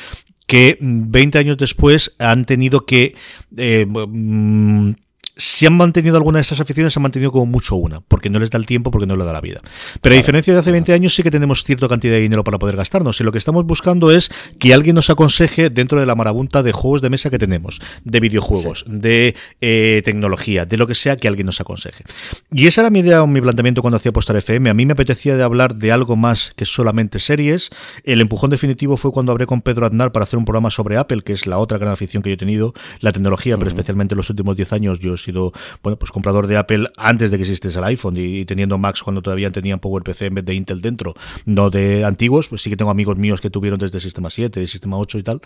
que 0.48 0.80
20 0.82 1.38
años 1.38 1.58
después 1.58 2.16
han 2.18 2.44
tenido 2.44 2.88
que 2.88 3.16
eh, 3.56 3.86
mm, 3.86 4.94
si 5.40 5.66
han 5.66 5.78
mantenido 5.78 6.18
alguna 6.18 6.38
de 6.38 6.42
esas 6.42 6.60
aficiones, 6.60 6.94
se 6.94 7.00
han 7.00 7.04
mantenido 7.04 7.32
como 7.32 7.46
mucho 7.46 7.76
una, 7.76 8.02
porque 8.02 8.30
no 8.30 8.40
les 8.40 8.50
da 8.50 8.60
el 8.60 8.66
tiempo, 8.66 8.92
porque 8.92 9.08
no 9.08 9.16
les 9.16 9.26
da 9.26 9.32
la 9.32 9.42
vida. 9.42 9.62
Pero 10.02 10.14
a 10.14 10.18
diferencia 10.18 10.54
de 10.54 10.60
hace 10.60 10.72
20 10.72 10.94
años, 10.94 11.16
sí 11.16 11.24
que 11.24 11.32
tenemos 11.32 11.64
cierta 11.64 11.88
cantidad 11.88 12.14
de 12.14 12.20
dinero 12.20 12.44
para 12.44 12.60
poder 12.60 12.76
gastarnos. 12.76 13.20
Y 13.22 13.24
lo 13.24 13.32
que 13.32 13.38
estamos 13.38 13.66
buscando 13.66 14.12
es 14.12 14.30
que 14.60 14.74
alguien 14.74 14.96
nos 14.96 15.10
aconseje 15.10 15.70
dentro 15.70 16.00
de 16.00 16.06
la 16.06 16.16
marabunta 16.16 16.62
de 16.62 16.74
juegos 16.74 17.02
de 17.02 17.10
mesa 17.10 17.30
que 17.30 17.40
tenemos, 17.40 17.80
de 18.04 18.20
videojuegos, 18.20 18.84
de 18.86 19.36
eh, 19.62 20.02
tecnología, 20.04 20.66
de 20.66 20.78
lo 20.78 20.88
que 20.88 20.96
sea, 20.96 21.16
que 21.16 21.30
alguien 21.30 21.46
nos 21.46 21.62
aconseje. 21.62 22.04
Y 22.52 22.68
esa 22.68 22.82
era 22.82 22.90
mi 22.90 23.00
idea 23.00 23.24
o 23.24 23.28
mi 23.28 23.40
planteamiento 23.40 23.82
cuando 23.82 23.96
hacía 23.96 24.12
Postar 24.12 24.36
FM. 24.36 24.70
A 24.70 24.74
mí 24.74 24.86
me 24.86 24.94
apetecía 24.94 25.38
de 25.38 25.44
hablar 25.44 25.76
de 25.76 25.94
algo 25.94 26.18
más 26.18 26.52
que 26.58 26.66
solamente 26.66 27.20
series. 27.20 27.70
El 28.04 28.20
empujón 28.20 28.50
definitivo 28.50 28.98
fue 28.98 29.14
cuando 29.14 29.32
hablé 29.32 29.46
con 29.46 29.62
Pedro 29.62 29.86
Aznar 29.86 30.12
para 30.12 30.24
hacer 30.24 30.38
un 30.38 30.44
programa 30.44 30.70
sobre 30.70 30.98
Apple, 30.98 31.22
que 31.22 31.32
es 31.32 31.48
la 31.48 31.60
otra 31.60 31.78
gran 31.78 31.94
afición 31.94 32.24
que 32.24 32.30
yo 32.30 32.34
he 32.34 32.38
tenido, 32.38 32.74
la 33.00 33.14
tecnología, 33.14 33.58
pero 33.58 33.70
especialmente 33.70 34.16
en 34.16 34.18
los 34.18 34.30
últimos 34.30 34.58
10 34.58 34.74
años 34.74 35.00
yo 35.00 35.16
bueno, 35.32 35.98
pues 35.98 36.12
comprador 36.12 36.48
de 36.48 36.58
Apple 36.58 36.88
antes 36.98 37.32
de 37.32 37.38
que 37.38 37.44
existiese 37.44 37.78
el 37.78 37.86
iPhone 37.86 38.16
y, 38.18 38.46
teniendo 38.46 38.78
Macs 38.78 39.04
cuando 39.04 39.22
todavía 39.22 39.52
tenían 39.52 39.80
PowerPC 39.80 40.24
en 40.24 40.36
vez 40.36 40.46
de 40.46 40.54
Intel 40.56 40.82
dentro, 40.82 41.16
no 41.46 41.70
de 41.70 42.06
antiguos, 42.06 42.48
pues 42.48 42.62
sí 42.62 42.70
que 42.70 42.78
tengo 42.78 42.92
amigos 42.92 43.18
míos 43.18 43.42
que 43.42 43.50
tuvieron 43.50 43.80
desde 43.80 43.98
el 43.98 44.02
sistema 44.02 44.30
7, 44.30 44.62
el 44.62 44.68
sistema 44.68 44.98
8 44.98 45.18
y 45.20 45.24
tal. 45.24 45.42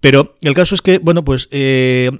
Pero 0.00 0.36
el 0.40 0.54
caso 0.54 0.74
es 0.74 0.82
que, 0.82 0.98
bueno, 0.98 1.24
pues 1.24 1.48
eh, 1.50 2.10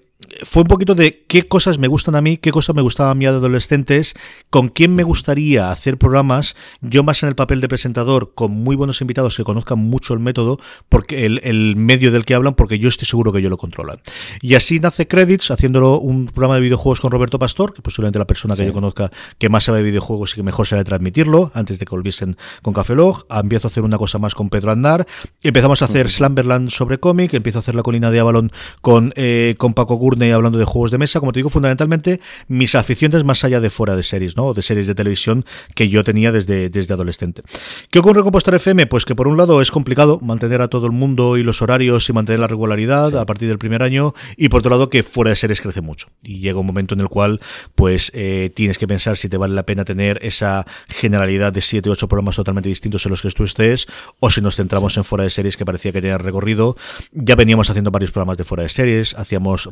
fue 0.42 0.62
un 0.62 0.68
poquito 0.68 0.94
de 0.94 1.24
qué 1.26 1.46
cosas 1.46 1.78
me 1.78 1.88
gustan 1.88 2.14
a 2.14 2.20
mí, 2.20 2.36
qué 2.36 2.50
cosas 2.50 2.74
me 2.74 2.82
gustaban 2.82 3.12
a 3.12 3.14
mí 3.14 3.24
de 3.24 3.30
adolescentes, 3.30 4.14
con 4.50 4.68
quién 4.68 4.94
me 4.94 5.02
gustaría 5.02 5.70
hacer 5.70 5.98
programas, 5.98 6.56
yo 6.80 7.02
más 7.02 7.22
en 7.22 7.28
el 7.28 7.34
papel 7.34 7.60
de 7.60 7.68
presentador, 7.68 8.32
con 8.34 8.52
muy 8.52 8.76
buenos 8.76 9.00
invitados 9.00 9.36
que 9.36 9.44
conozcan 9.44 9.78
mucho 9.78 10.14
el 10.14 10.20
método, 10.20 10.58
porque 10.88 11.26
el, 11.26 11.76
medio 11.76 12.10
del 12.10 12.24
que 12.24 12.34
hablan, 12.34 12.54
porque 12.54 12.78
yo 12.78 12.88
estoy 12.88 13.06
seguro 13.06 13.32
que 13.32 13.42
yo 13.42 13.50
lo 13.50 13.56
controlan. 13.56 13.98
Y 14.40 14.54
así 14.54 14.80
nace 14.80 15.06
Credits, 15.06 15.50
haciéndolo 15.50 15.98
un 15.98 16.26
programa 16.26 16.56
de 16.56 16.62
videojuegos 16.62 17.00
con 17.00 17.10
Roberto 17.10 17.38
Pastor, 17.38 17.72
que 17.72 17.82
posiblemente 17.82 18.18
la 18.18 18.26
persona 18.26 18.56
que 18.56 18.66
yo 18.66 18.72
conozca 18.72 19.10
que 19.38 19.48
más 19.48 19.64
sabe 19.64 19.78
de 19.78 19.84
videojuegos 19.84 20.32
y 20.32 20.36
que 20.36 20.42
mejor 20.42 20.66
sabe 20.66 20.84
transmitirlo, 20.84 21.50
antes 21.54 21.78
de 21.78 21.86
que 21.86 21.94
volviesen 21.94 22.36
con 22.62 22.74
Café 22.74 22.94
Log. 22.94 23.26
Empiezo 23.30 23.68
a 23.68 23.70
hacer 23.70 23.82
una 23.82 23.98
cosa 23.98 24.18
más 24.18 24.34
con 24.34 24.50
Pedro 24.50 24.72
Andar. 24.72 25.06
Empezamos 25.42 25.82
a 25.82 25.86
hacer 25.86 26.10
Slamberland 26.10 26.70
sobre 26.70 26.98
cómic, 26.98 27.34
empiezo 27.34 27.58
a 27.58 27.60
hacer 27.60 27.74
La 27.74 27.82
Colina 27.82 28.10
de 28.10 28.20
Avalon 28.20 28.52
con, 28.80 29.12
eh, 29.16 29.54
con 29.58 29.74
Paco 29.74 29.98
Hablando 30.20 30.58
de 30.58 30.64
juegos 30.64 30.90
de 30.90 30.98
mesa. 30.98 31.20
Como 31.20 31.32
te 31.32 31.38
digo, 31.38 31.48
fundamentalmente 31.48 32.20
mis 32.48 32.74
aficiones 32.74 33.24
más 33.24 33.44
allá 33.44 33.60
de 33.60 33.70
fuera 33.70 33.96
de 33.96 34.02
series, 34.02 34.36
¿no? 34.36 34.52
De 34.52 34.62
series 34.62 34.86
de 34.86 34.94
televisión 34.94 35.44
que 35.74 35.88
yo 35.88 36.04
tenía 36.04 36.32
desde, 36.32 36.68
desde 36.68 36.94
adolescente. 36.94 37.42
¿Qué 37.90 37.98
ocurre 37.98 38.22
con 38.22 38.32
Postar 38.32 38.54
FM? 38.54 38.86
Pues 38.86 39.04
que 39.04 39.14
por 39.14 39.28
un 39.28 39.36
lado 39.36 39.60
es 39.60 39.70
complicado 39.70 40.20
mantener 40.20 40.60
a 40.62 40.68
todo 40.68 40.86
el 40.86 40.92
mundo 40.92 41.36
y 41.36 41.42
los 41.42 41.62
horarios 41.62 42.08
y 42.08 42.12
mantener 42.12 42.40
la 42.40 42.46
regularidad 42.46 43.16
a 43.16 43.26
partir 43.26 43.48
del 43.48 43.58
primer 43.58 43.82
año 43.82 44.14
y 44.36 44.48
por 44.48 44.60
otro 44.60 44.70
lado 44.70 44.88
que 44.88 45.02
fuera 45.02 45.30
de 45.30 45.36
series 45.36 45.60
crece 45.60 45.80
mucho 45.80 46.08
y 46.22 46.40
llega 46.40 46.58
un 46.58 46.66
momento 46.66 46.94
en 46.94 47.00
el 47.00 47.08
cual 47.08 47.40
pues 47.74 48.10
eh, 48.14 48.50
tienes 48.54 48.78
que 48.78 48.86
pensar 48.86 49.16
si 49.16 49.28
te 49.28 49.36
vale 49.36 49.54
la 49.54 49.64
pena 49.64 49.84
tener 49.84 50.18
esa 50.22 50.66
generalidad 50.88 51.52
de 51.52 51.60
7 51.60 51.88
o 51.88 51.92
8 51.92 52.08
programas 52.08 52.36
totalmente 52.36 52.68
distintos 52.68 53.04
en 53.06 53.10
los 53.10 53.22
que 53.22 53.30
tú 53.30 53.44
estés 53.44 53.86
o 54.18 54.30
si 54.30 54.40
nos 54.40 54.56
centramos 54.56 54.96
en 54.96 55.04
fuera 55.04 55.24
de 55.24 55.30
series 55.30 55.56
que 55.56 55.64
parecía 55.64 55.92
que 55.92 56.00
tenía 56.00 56.18
recorrido. 56.18 56.76
Ya 57.12 57.36
veníamos 57.36 57.70
haciendo 57.70 57.90
varios 57.90 58.10
programas 58.10 58.36
de 58.38 58.44
fuera 58.44 58.62
de 58.62 58.68
series, 58.68 59.14
hacíamos 59.14 59.68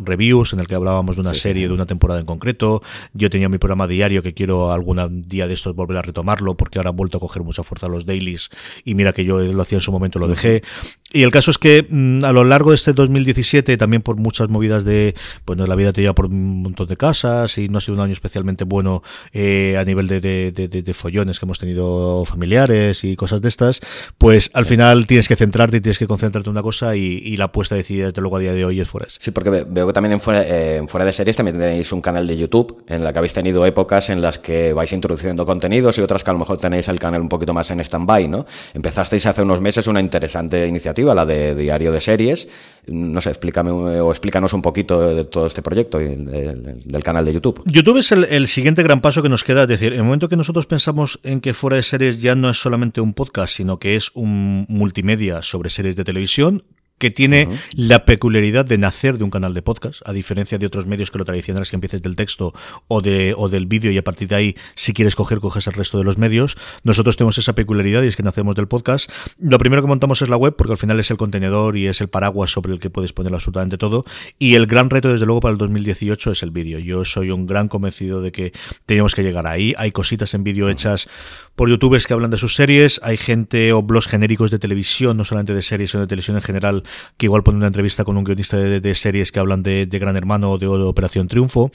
en 0.53 0.61
el 0.61 0.69
que 0.69 0.75
hablábamos 0.75 1.17
de 1.17 1.23
una 1.23 1.35
serie 1.35 1.69
de 1.69 1.75
una 1.75 1.87
temporada 1.87 2.21
en 2.21 2.27
concreto. 2.27 2.83
Yo 3.13 3.31
tenía 3.31 3.49
mi 3.49 3.59
programa 3.59 3.87
diario 3.87 4.23
que 4.23 4.35
quiero 4.35 4.73
algún 4.73 5.23
día 5.23 5.47
de 5.47 5.55
estos 5.55 5.75
volver 5.75 5.97
a 5.99 6.03
retomarlo 6.03 6.57
porque 6.57 6.79
ahora 6.79 6.91
han 6.91 6.97
vuelto 6.97 7.19
a 7.19 7.21
coger 7.21 7.43
mucha 7.43 7.63
fuerza 7.63 7.89
los 7.89 8.07
dailies 8.07 8.51
y 8.85 8.95
mira 8.95 9.13
que 9.13 9.25
yo 9.25 9.41
lo 9.41 9.63
hacía 9.63 9.79
en 9.79 9.83
su 9.83 9.93
momento, 9.93 10.19
lo 10.19 10.29
dejé. 10.29 10.63
Y 11.11 11.23
el 11.23 11.31
caso 11.31 11.51
es 11.51 11.59
que 11.59 11.87
mm, 11.89 12.25
a 12.25 12.33
lo 12.33 12.45
largo 12.45 12.71
de 12.71 12.77
este 12.77 12.93
2017, 12.93 13.77
también 13.77 14.03
por 14.03 14.17
muchas 14.17 14.49
movidas 14.51 14.85
de, 14.85 15.15
bueno, 15.47 15.67
la 15.67 15.75
vida 15.75 15.93
te 15.93 16.03
lleva 16.03 16.15
por 16.15 16.27
un 16.27 16.63
montón 16.63 16.87
de 16.87 16.97
casas 16.97 17.57
y 17.57 17.69
no 17.69 17.79
ha 17.79 17.81
sido 17.81 17.95
un 17.95 18.01
año 18.01 18.13
especialmente 18.13 18.65
bueno 18.65 19.03
eh, 19.33 19.77
a 19.79 19.85
nivel 19.85 20.07
de, 20.07 20.21
de, 20.21 20.51
de, 20.51 20.95
follones 20.95 21.39
que 21.39 21.47
hemos 21.47 21.59
tenido 21.59 22.25
familiares 22.25 23.05
y 23.05 23.17
cosas 23.17 23.41
de 23.41 23.49
estas, 23.49 23.81
pues 24.19 24.51
al 24.53 24.67
final 24.67 25.07
tienes 25.07 25.29
que 25.29 25.37
centrarte 25.37 25.79
y 25.79 25.81
tienes 25.81 25.99
que 25.99 26.07
concentrarte 26.07 26.49
en 26.49 26.53
una 26.53 26.63
cosa 26.63 26.97
y, 26.97 27.37
la 27.39 27.45
apuesta 27.45 27.77
decidida 27.77 28.07
desde 28.07 28.21
luego 28.21 28.37
a 28.37 28.41
día 28.41 28.53
de 28.53 28.65
hoy 28.65 28.81
es 28.81 28.89
fuera. 28.89 29.07
Sí, 29.17 29.31
porque 29.31 29.65
veo 29.69 29.87
que 29.87 29.93
también 29.93 30.15
en 30.15 30.21
fuera, 30.21 30.43
eh, 30.45 30.83
fuera 30.89 31.05
de 31.05 31.13
series 31.13 31.37
también 31.37 31.57
tenéis 31.57 31.93
un 31.93 32.01
canal 32.01 32.27
de 32.27 32.37
YouTube 32.37 32.83
en 32.89 33.05
la 33.05 33.13
que 33.13 33.19
habéis 33.19 33.33
tenido 33.33 33.65
épocas 33.65 34.11
en 34.11 34.21
las 34.21 34.41
que 34.41 34.73
vais 34.73 34.93
introduciendo 34.93 35.47
contenidos 35.47 35.97
y 35.99 36.01
otras 36.01 36.25
que 36.25 36.31
a 36.31 36.33
lo 36.33 36.41
mejor 36.41 36.59
tenéis 36.59 36.89
el 36.89 36.99
canal 36.99 37.21
un 37.21 37.29
poquito 37.29 37.55
más 37.55 37.71
en 37.71 37.79
stand-by, 37.81 38.27
¿no? 38.27 38.45
Empezasteis 38.75 39.25
hace 39.27 39.43
unos 39.43 39.61
meses 39.61 39.87
una 39.87 40.01
interesante 40.01 40.67
iniciativa, 40.67 40.98
la 41.05 41.27
de 41.27 41.55
Diario 41.55 41.93
de 41.93 42.01
Series. 42.01 42.49
No 42.87 43.21
sé, 43.21 43.31
explícame 43.31 43.71
o 43.71 44.11
explícanos 44.11 44.53
un 44.55 44.63
poquito 44.63 45.15
de 45.15 45.25
todo 45.25 45.47
este 45.47 45.61
proyecto 45.61 46.01
y 46.01 46.07
del, 46.07 47.03
canal 47.03 47.25
de 47.25 47.35
YouTube. 47.35 47.63
YouTube 47.67 47.99
es 47.99 48.13
el, 48.13 48.49
siguiente 48.49 48.83
gran 48.83 49.03
paso 49.03 49.23
que 49.23 49.29
nos 49.29 49.45
queda. 49.45 49.63
Es 49.63 49.69
decir, 49.69 49.93
en 49.93 49.99
el 49.99 50.05
momento 50.05 50.29
que 50.29 50.37
nosotros 50.37 50.67
pensamos 50.67 51.21
en 51.23 51.41
que 51.41 51.53
fuera 51.53 51.77
de 51.77 51.83
series 51.83 52.23
ya 52.23 52.35
no 52.35 52.49
es 52.49 52.57
solamente 52.57 53.03
un 53.03 53.13
podcast, 53.13 53.55
sino 53.55 53.79
que 53.79 53.97
es 53.97 54.11
un 54.15 54.65
multimedia 54.69 55.43
sobre 55.43 55.69
series 55.69 55.97
de 55.97 56.05
televisión, 56.05 56.65
que 56.99 57.11
tiene 57.11 57.49
la 57.75 58.05
peculiaridad 58.05 58.65
de 58.65 58.79
nacer 58.79 59.19
de 59.19 59.25
un 59.25 59.31
canal 59.31 59.55
de 59.55 59.63
podcast, 59.63 60.01
a 60.07 60.13
diferencia 60.13 60.59
de 60.59 60.67
otros 60.67 60.87
medios 60.87 61.11
que 61.11 61.19
lo 61.19 61.25
tradicionales 61.25 61.71
que 61.71 61.77
empieces 61.77 62.03
del 62.03 62.17
texto 62.17 62.55
o, 62.89 63.01
de, 63.01 63.35
o 63.37 63.49
del 63.49 63.67
vídeo 63.67 63.91
y 63.91 63.99
a 63.99 64.05
partir 64.05 64.29
de 64.29 64.35
ahí, 64.35 64.57
si 64.75 64.93
quieres 64.93 65.15
coger, 65.15 65.41
coges 65.41 65.67
el 65.67 65.75
resto 65.75 65.99
de 65.99 66.05
los 66.05 66.19
medios. 66.19 66.57
Nosotros 66.83 67.17
tenemos 67.17 67.39
esa 67.39 67.55
peculiaridad 67.55 68.03
y 68.03 68.09
es 68.09 68.17
que 68.17 68.23
nacemos 68.23 68.55
del 68.55 68.69
podcast. 68.69 69.11
Lo 69.39 69.59
primero 69.59 69.83
que 69.83 69.89
montamos 69.89 70.23
es 70.23 70.29
la 70.29 70.37
web, 70.37 70.55
porque 70.57 70.73
al 70.73 70.79
final 70.79 70.99
es 71.01 71.11
el 71.11 71.17
contenedor 71.17 71.77
y 71.77 71.87
es 71.87 72.01
el 72.01 72.09
paraguas 72.09 72.51
sobre 72.51 72.73
el 72.73 72.81
que 72.81 72.91
puedes 72.91 73.13
poner 73.13 73.33
absolutamente 73.33 73.79
todo. 73.79 74.05
Y 74.39 74.55
el 74.55 74.67
gran 74.67 74.91
reto, 74.91 75.09
desde 75.11 75.27
luego, 75.27 75.41
para 75.41 75.53
el 75.53 75.59
2018 75.59 76.33
es 76.33 76.43
el 76.43 76.51
vídeo. 76.51 76.79
Yo 76.79 77.05
soy 77.05 77.31
un 77.31 77.47
gran 77.47 77.69
convencido 77.69 78.21
de 78.21 78.33
que 78.33 78.53
tenemos 78.87 79.15
que 79.15 79.23
llegar 79.23 79.47
ahí. 79.47 79.75
Hay 79.79 79.93
cositas 79.93 80.35
en 80.35 80.45
vídeo 80.45 80.69
hechas 80.69 81.09
por 81.59 81.69
youtubers 81.69 82.07
que 82.07 82.15
hablan 82.15 82.31
de 82.31 82.37
sus 82.37 82.55
series, 82.55 83.01
hay 83.03 83.17
gente 83.17 83.73
o 83.73 83.83
blogs 83.83 84.07
genéricos 84.07 84.53
de 84.53 84.61
televisión, 84.61 85.17
no 85.17 85.25
solamente 85.25 85.55
de 85.55 85.63
series, 85.63 85.91
sino 85.91 86.03
de 86.03 86.07
televisión 86.07 86.37
en 86.37 86.43
general, 86.43 86.85
que 87.17 87.27
igual 87.27 87.43
ponen 87.43 87.59
una 87.59 87.67
entrevista 87.67 88.05
con 88.05 88.17
un 88.17 88.23
guionista 88.23 88.57
de, 88.57 88.95
series 88.95 89.33
que 89.33 89.41
hablan 89.41 89.65
de, 89.65 89.87
Gran 89.91 90.17
Hermano 90.17 90.53
o 90.53 90.59
de, 90.59 90.69
Operación 90.69 91.27
Triunfo. 91.27 91.73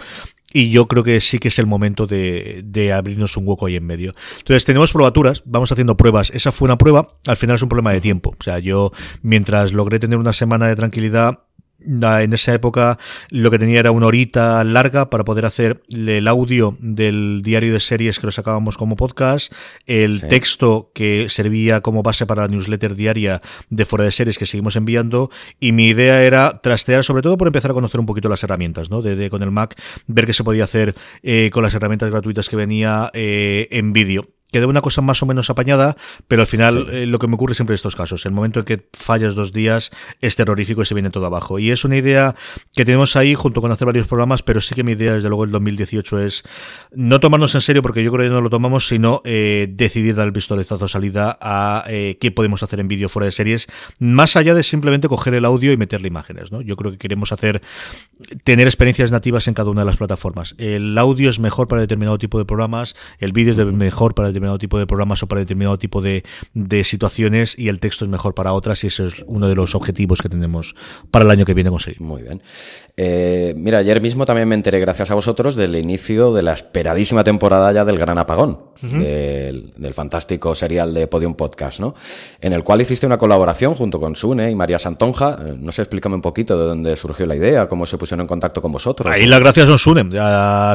Y 0.54 0.70
yo 0.70 0.88
creo 0.88 1.04
que 1.04 1.20
sí 1.20 1.38
que 1.38 1.50
es 1.50 1.60
el 1.60 1.66
momento 1.66 2.08
de, 2.08 2.62
de, 2.64 2.94
abrirnos 2.94 3.36
un 3.36 3.46
hueco 3.46 3.66
ahí 3.66 3.76
en 3.76 3.86
medio. 3.86 4.14
Entonces, 4.38 4.64
tenemos 4.64 4.94
probaturas, 4.94 5.44
vamos 5.46 5.70
haciendo 5.70 5.98
pruebas. 5.98 6.30
Esa 6.30 6.54
fue 6.54 6.68
una 6.68 6.78
prueba, 6.78 7.18
al 7.26 7.36
final 7.36 7.58
es 7.58 7.62
un 7.62 7.70
problema 7.70 7.92
de 7.92 8.00
tiempo. 8.00 8.36
O 8.40 8.44
sea, 8.44 8.60
yo, 8.60 8.94
mientras 9.22 9.74
logré 9.74 10.00
tener 10.00 10.18
una 10.18 10.32
semana 10.32 10.68
de 10.70 10.78
tranquilidad, 10.78 11.40
en 11.86 12.34
esa 12.34 12.54
época 12.54 12.98
lo 13.30 13.52
que 13.52 13.60
tenía 13.60 13.80
era 13.80 13.92
una 13.92 14.08
horita 14.08 14.64
larga 14.64 15.10
para 15.10 15.24
poder 15.24 15.46
hacer 15.46 15.82
el 15.90 16.28
audio 16.28 16.78
del 16.80 17.42
diario 17.44 17.74
de 17.74 17.80
series 17.80 18.20
que 18.20 18.28
lo 18.28 18.32
sacábamos 18.32 18.78
como 18.78 18.96
podcast, 18.96 19.54
el 19.86 20.28
texto 20.28 20.92
que 20.94 21.30
servía 21.30 21.82
como 21.82 22.04
base 22.04 22.26
para 22.26 22.44
la 22.44 22.48
newsletter 22.48 22.96
diaria 22.96 23.42
de 23.70 23.86
fuera 23.86 24.06
de 24.06 24.12
series 24.12 24.38
que 24.38 24.46
seguimos 24.46 24.76
enviando 24.76 25.30
y 25.60 25.72
mi 25.72 25.88
idea 25.88 26.24
era 26.24 26.62
trastear 26.62 27.04
sobre 27.04 27.22
todo 27.22 27.38
por 27.38 27.48
empezar 27.48 27.72
a 27.72 27.74
conocer 27.74 28.00
un 28.00 28.06
poquito 28.06 28.30
las 28.30 28.44
herramientas, 28.44 28.90
¿no? 28.90 29.02
De, 29.02 29.30
con 29.30 29.44
el 29.44 29.52
Mac, 29.52 29.80
ver 30.08 30.26
qué 30.26 30.34
se 30.34 30.44
podía 30.44 30.64
hacer 30.64 30.96
eh, 31.22 31.50
con 31.54 31.64
las 31.64 31.74
herramientas 31.74 32.10
gratuitas 32.10 32.50
que 32.50 32.56
venía 32.56 33.10
eh, 33.14 33.68
en 33.72 33.94
vídeo 33.94 34.33
queda 34.54 34.68
una 34.68 34.82
cosa 34.82 35.02
más 35.02 35.22
o 35.22 35.26
menos 35.26 35.50
apañada, 35.50 35.98
pero 36.30 36.44
al 36.44 36.48
final 36.48 36.88
eh, 36.92 37.06
lo 37.06 37.20
que 37.20 37.28
me 37.28 37.36
ocurre 37.36 37.56
siempre 37.56 37.74
en 37.74 37.76
estos 37.76 37.96
casos, 37.98 38.26
el 38.26 38.32
momento 38.32 38.60
en 38.60 38.66
que 38.66 38.88
fallas 38.94 39.36
dos 39.36 39.52
días 39.52 39.92
es 40.22 40.38
terrorífico 40.38 40.84
y 40.84 40.86
se 40.86 40.94
viene 40.94 41.10
todo 41.10 41.26
abajo. 41.26 41.60
Y 41.60 41.72
es 41.72 41.84
una 41.84 41.98
idea 41.98 42.36
que 42.74 42.86
tenemos 42.86 43.16
ahí 43.18 43.36
junto 43.36 43.62
con 43.62 43.72
hacer 43.72 43.86
varios 43.86 44.08
programas, 44.08 44.44
pero 44.44 44.62
sí 44.62 44.76
que 44.76 44.84
mi 44.84 44.94
idea 44.94 45.14
desde 45.14 45.28
luego 45.28 45.44
el 45.44 45.52
2018 45.52 46.20
es 46.20 46.44
no 46.94 47.20
tomarnos 47.20 47.54
en 47.56 47.62
serio 47.62 47.82
porque 47.82 48.04
yo 48.04 48.12
creo 48.12 48.30
que 48.30 48.34
no 48.34 48.42
lo 48.42 48.50
tomamos, 48.50 48.88
sino 48.88 49.22
eh, 49.26 49.68
decidir 49.70 50.16
dar 50.16 50.28
el 50.28 50.34
pistoletazo 50.34 50.88
salida 50.88 51.38
a 51.42 51.84
eh, 51.88 52.18
qué 52.22 52.32
podemos 52.32 52.62
hacer 52.62 52.80
en 52.80 52.88
vídeo 52.88 53.10
fuera 53.10 53.26
de 53.26 53.32
series, 53.32 53.68
más 53.98 54.36
allá 54.36 54.54
de 54.54 54.64
simplemente 54.64 55.08
coger 55.08 55.34
el 55.34 55.46
audio 55.46 55.72
y 55.72 55.78
meterle 55.78 56.08
imágenes. 56.08 56.52
¿no? 56.52 56.62
Yo 56.62 56.76
creo 56.76 56.92
que 56.92 57.00
queremos 57.00 57.32
hacer, 57.32 57.62
tener 58.44 58.68
experiencias 58.68 59.12
nativas 59.12 59.48
en 59.48 59.56
cada 59.56 59.72
una 59.72 59.82
de 59.82 59.86
las 59.86 59.98
plataformas. 59.98 60.54
El 60.60 60.96
audio 60.98 61.30
es 61.32 61.40
mejor 61.40 61.68
para 61.68 61.82
determinado 61.82 62.20
tipo 62.20 62.38
de 62.38 62.46
programas, 62.46 62.96
el 63.18 63.32
vídeo 63.32 63.54
es 63.54 63.74
mejor 63.74 64.14
para 64.14 64.28
determinado 64.28 64.43
determinado 64.44 64.60
tipo 64.60 64.78
de 64.78 64.88
programas 64.88 65.24
o 65.24 65.28
para 65.28 65.40
determinado 65.40 65.78
tipo 65.78 66.02
de, 66.02 66.24
de 66.54 66.84
situaciones 66.84 67.58
y 67.58 67.70
el 67.70 67.80
texto 67.80 68.06
es 68.06 68.12
mejor 68.12 68.34
para 68.36 68.54
otras 68.54 68.84
y 68.84 68.88
ese 68.88 69.08
es 69.08 69.24
uno 69.26 69.48
de 69.48 69.56
los 69.56 69.76
objetivos 69.76 70.22
que 70.22 70.30
tenemos 70.30 70.76
para 71.12 71.26
el 71.26 71.32
año 71.32 71.46
que 71.46 71.54
viene 71.54 71.70
conseguir. 71.70 72.02
Muy 72.02 72.22
bien. 72.22 72.42
Eh, 72.96 73.56
mira, 73.58 73.80
ayer 73.80 74.00
mismo 74.02 74.26
también 74.26 74.48
me 74.48 74.54
enteré, 74.54 74.80
gracias 74.80 75.10
a 75.10 75.16
vosotros, 75.16 75.56
del 75.56 75.76
inicio 75.76 76.32
de 76.32 76.44
la 76.44 76.54
esperadísima 76.54 77.24
temporada 77.24 77.72
ya 77.72 77.86
del 77.86 77.98
Gran 77.98 78.20
Apagón, 78.20 78.60
del, 78.82 79.94
fantástico 79.94 80.54
serial 80.54 80.94
de 80.94 81.08
Podium 81.08 81.34
Podcast, 81.34 81.80
¿no? 81.80 81.96
En 82.40 82.54
el 82.54 82.64
cual 82.64 82.82
hiciste 82.82 83.08
una 83.08 83.18
colaboración 83.18 83.74
junto 83.74 84.00
con 84.00 84.16
Sune 84.16 84.52
y 84.52 84.56
María 84.56 84.78
Santonja. 84.78 85.40
Eh, 85.44 85.56
no 85.58 85.72
sé, 85.72 85.84
explícame 85.84 86.16
un 86.16 86.22
poquito 86.22 86.58
de 86.58 86.66
dónde 86.66 86.96
surgió 86.96 87.26
la 87.26 87.36
idea, 87.36 87.68
cómo 87.68 87.88
se 87.88 87.98
pusieron 87.98 88.22
en 88.22 88.28
contacto 88.28 88.62
con 88.62 88.72
vosotros. 88.72 89.12
Ahí 89.12 89.26
las 89.26 89.40
gracias 89.40 89.68
son 89.68 89.80
Sune. 89.80 90.10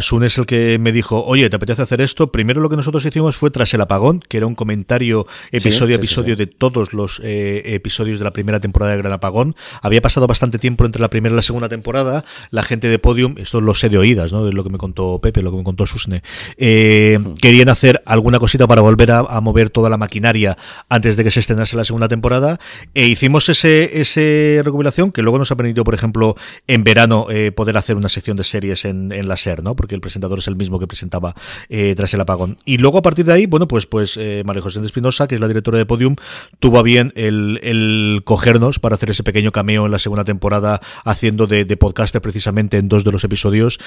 Sune 0.00 0.26
es 0.26 0.38
el 0.38 0.46
que 0.46 0.78
me 0.80 0.90
dijo, 0.90 1.22
oye, 1.24 1.48
¿te 1.48 1.54
apetece 1.54 1.82
hacer 1.82 2.00
esto? 2.00 2.32
Primero 2.32 2.60
lo 2.60 2.68
que 2.68 2.76
nosotros 2.76 3.04
hicimos 3.04 3.36
fue 3.36 3.52
tras 3.58 3.74
el 3.74 3.80
apagón, 3.80 4.20
que 4.20 4.36
era 4.36 4.46
un 4.46 4.54
comentario 4.54 5.26
episodio 5.50 5.96
a 5.96 5.98
episodio 5.98 6.36
de 6.36 6.46
todos 6.46 6.92
los 6.92 7.20
eh, 7.24 7.74
episodios 7.74 8.20
de 8.20 8.24
la 8.24 8.30
primera 8.30 8.60
temporada 8.60 8.92
de 8.92 8.98
Gran 8.98 9.12
Apagón. 9.12 9.56
Había 9.82 10.00
pasado 10.00 10.28
bastante 10.28 10.58
tiempo 10.58 10.84
entre 10.84 11.02
la 11.02 11.10
primera 11.10 11.32
y 11.32 11.36
la 11.36 11.42
segunda 11.42 11.68
temporada 11.68 12.24
la 12.50 12.62
gente 12.62 12.88
de 12.88 12.98
Podium, 13.00 13.34
esto 13.38 13.60
lo 13.60 13.74
sé 13.74 13.88
de 13.88 13.98
oídas, 13.98 14.32
¿no? 14.32 14.46
Es 14.46 14.54
lo 14.54 14.62
que 14.62 14.70
me 14.70 14.78
contó 14.78 15.20
Pepe, 15.20 15.42
lo 15.42 15.50
que 15.50 15.56
me 15.56 15.64
contó 15.64 15.86
Susne, 15.86 16.22
eh, 16.56 17.18
querían 17.40 17.68
hacer 17.68 18.00
alguna 18.06 18.38
cosita 18.38 18.66
para 18.68 18.80
volver 18.80 19.10
a, 19.10 19.40
mover 19.40 19.70
toda 19.70 19.90
la 19.90 19.96
maquinaria 19.96 20.56
antes 20.88 21.16
de 21.16 21.24
que 21.24 21.30
se 21.32 21.40
estrenase 21.40 21.76
la 21.76 21.84
segunda 21.84 22.06
temporada, 22.06 22.60
e 22.94 23.06
hicimos 23.06 23.48
ese, 23.48 24.00
ese 24.00 24.62
recopilación 24.64 25.10
que 25.10 25.22
luego 25.22 25.38
nos 25.38 25.50
ha 25.50 25.56
permitido, 25.56 25.82
por 25.82 25.94
ejemplo, 25.94 26.36
en 26.68 26.84
verano 26.84 27.26
eh, 27.30 27.50
poder 27.50 27.76
hacer 27.76 27.96
una 27.96 28.08
sección 28.08 28.36
de 28.36 28.44
series 28.44 28.84
en, 28.84 29.08
la 29.28 29.36
SER, 29.36 29.64
¿no? 29.64 29.74
Porque 29.74 29.96
el 29.96 30.00
presentador 30.00 30.38
es 30.38 30.46
el 30.46 30.54
mismo 30.54 30.78
que 30.78 30.86
presentaba 30.86 31.34
eh, 31.68 31.94
tras 31.96 32.14
el 32.14 32.20
apagón. 32.20 32.56
Y 32.64 32.78
luego 32.78 32.98
a 32.98 33.02
partir 33.02 33.24
de 33.24 33.32
ahí, 33.32 33.46
bueno, 33.48 33.68
pues, 33.68 33.86
pues 33.86 34.16
eh, 34.16 34.42
María 34.44 34.62
José 34.62 34.80
de 34.80 34.86
Espinosa, 34.86 35.28
que 35.28 35.34
es 35.34 35.40
la 35.40 35.48
directora 35.48 35.78
de 35.78 35.86
Podium, 35.86 36.16
tuvo 36.60 36.78
a 36.78 36.82
bien 36.82 37.12
el, 37.16 37.60
el, 37.62 38.22
cogernos 38.24 38.78
para 38.78 38.94
hacer 38.94 39.10
ese 39.10 39.22
pequeño 39.22 39.52
cameo 39.52 39.86
en 39.86 39.92
la 39.92 39.98
segunda 39.98 40.24
temporada, 40.24 40.80
haciendo 41.04 41.46
de, 41.46 41.64
de 41.64 41.76
podcaster 41.76 42.20
precisamente 42.20 42.78
en 42.78 42.88
dos 42.88 43.04
de 43.04 43.12
los 43.12 43.24
episodios, 43.24 43.78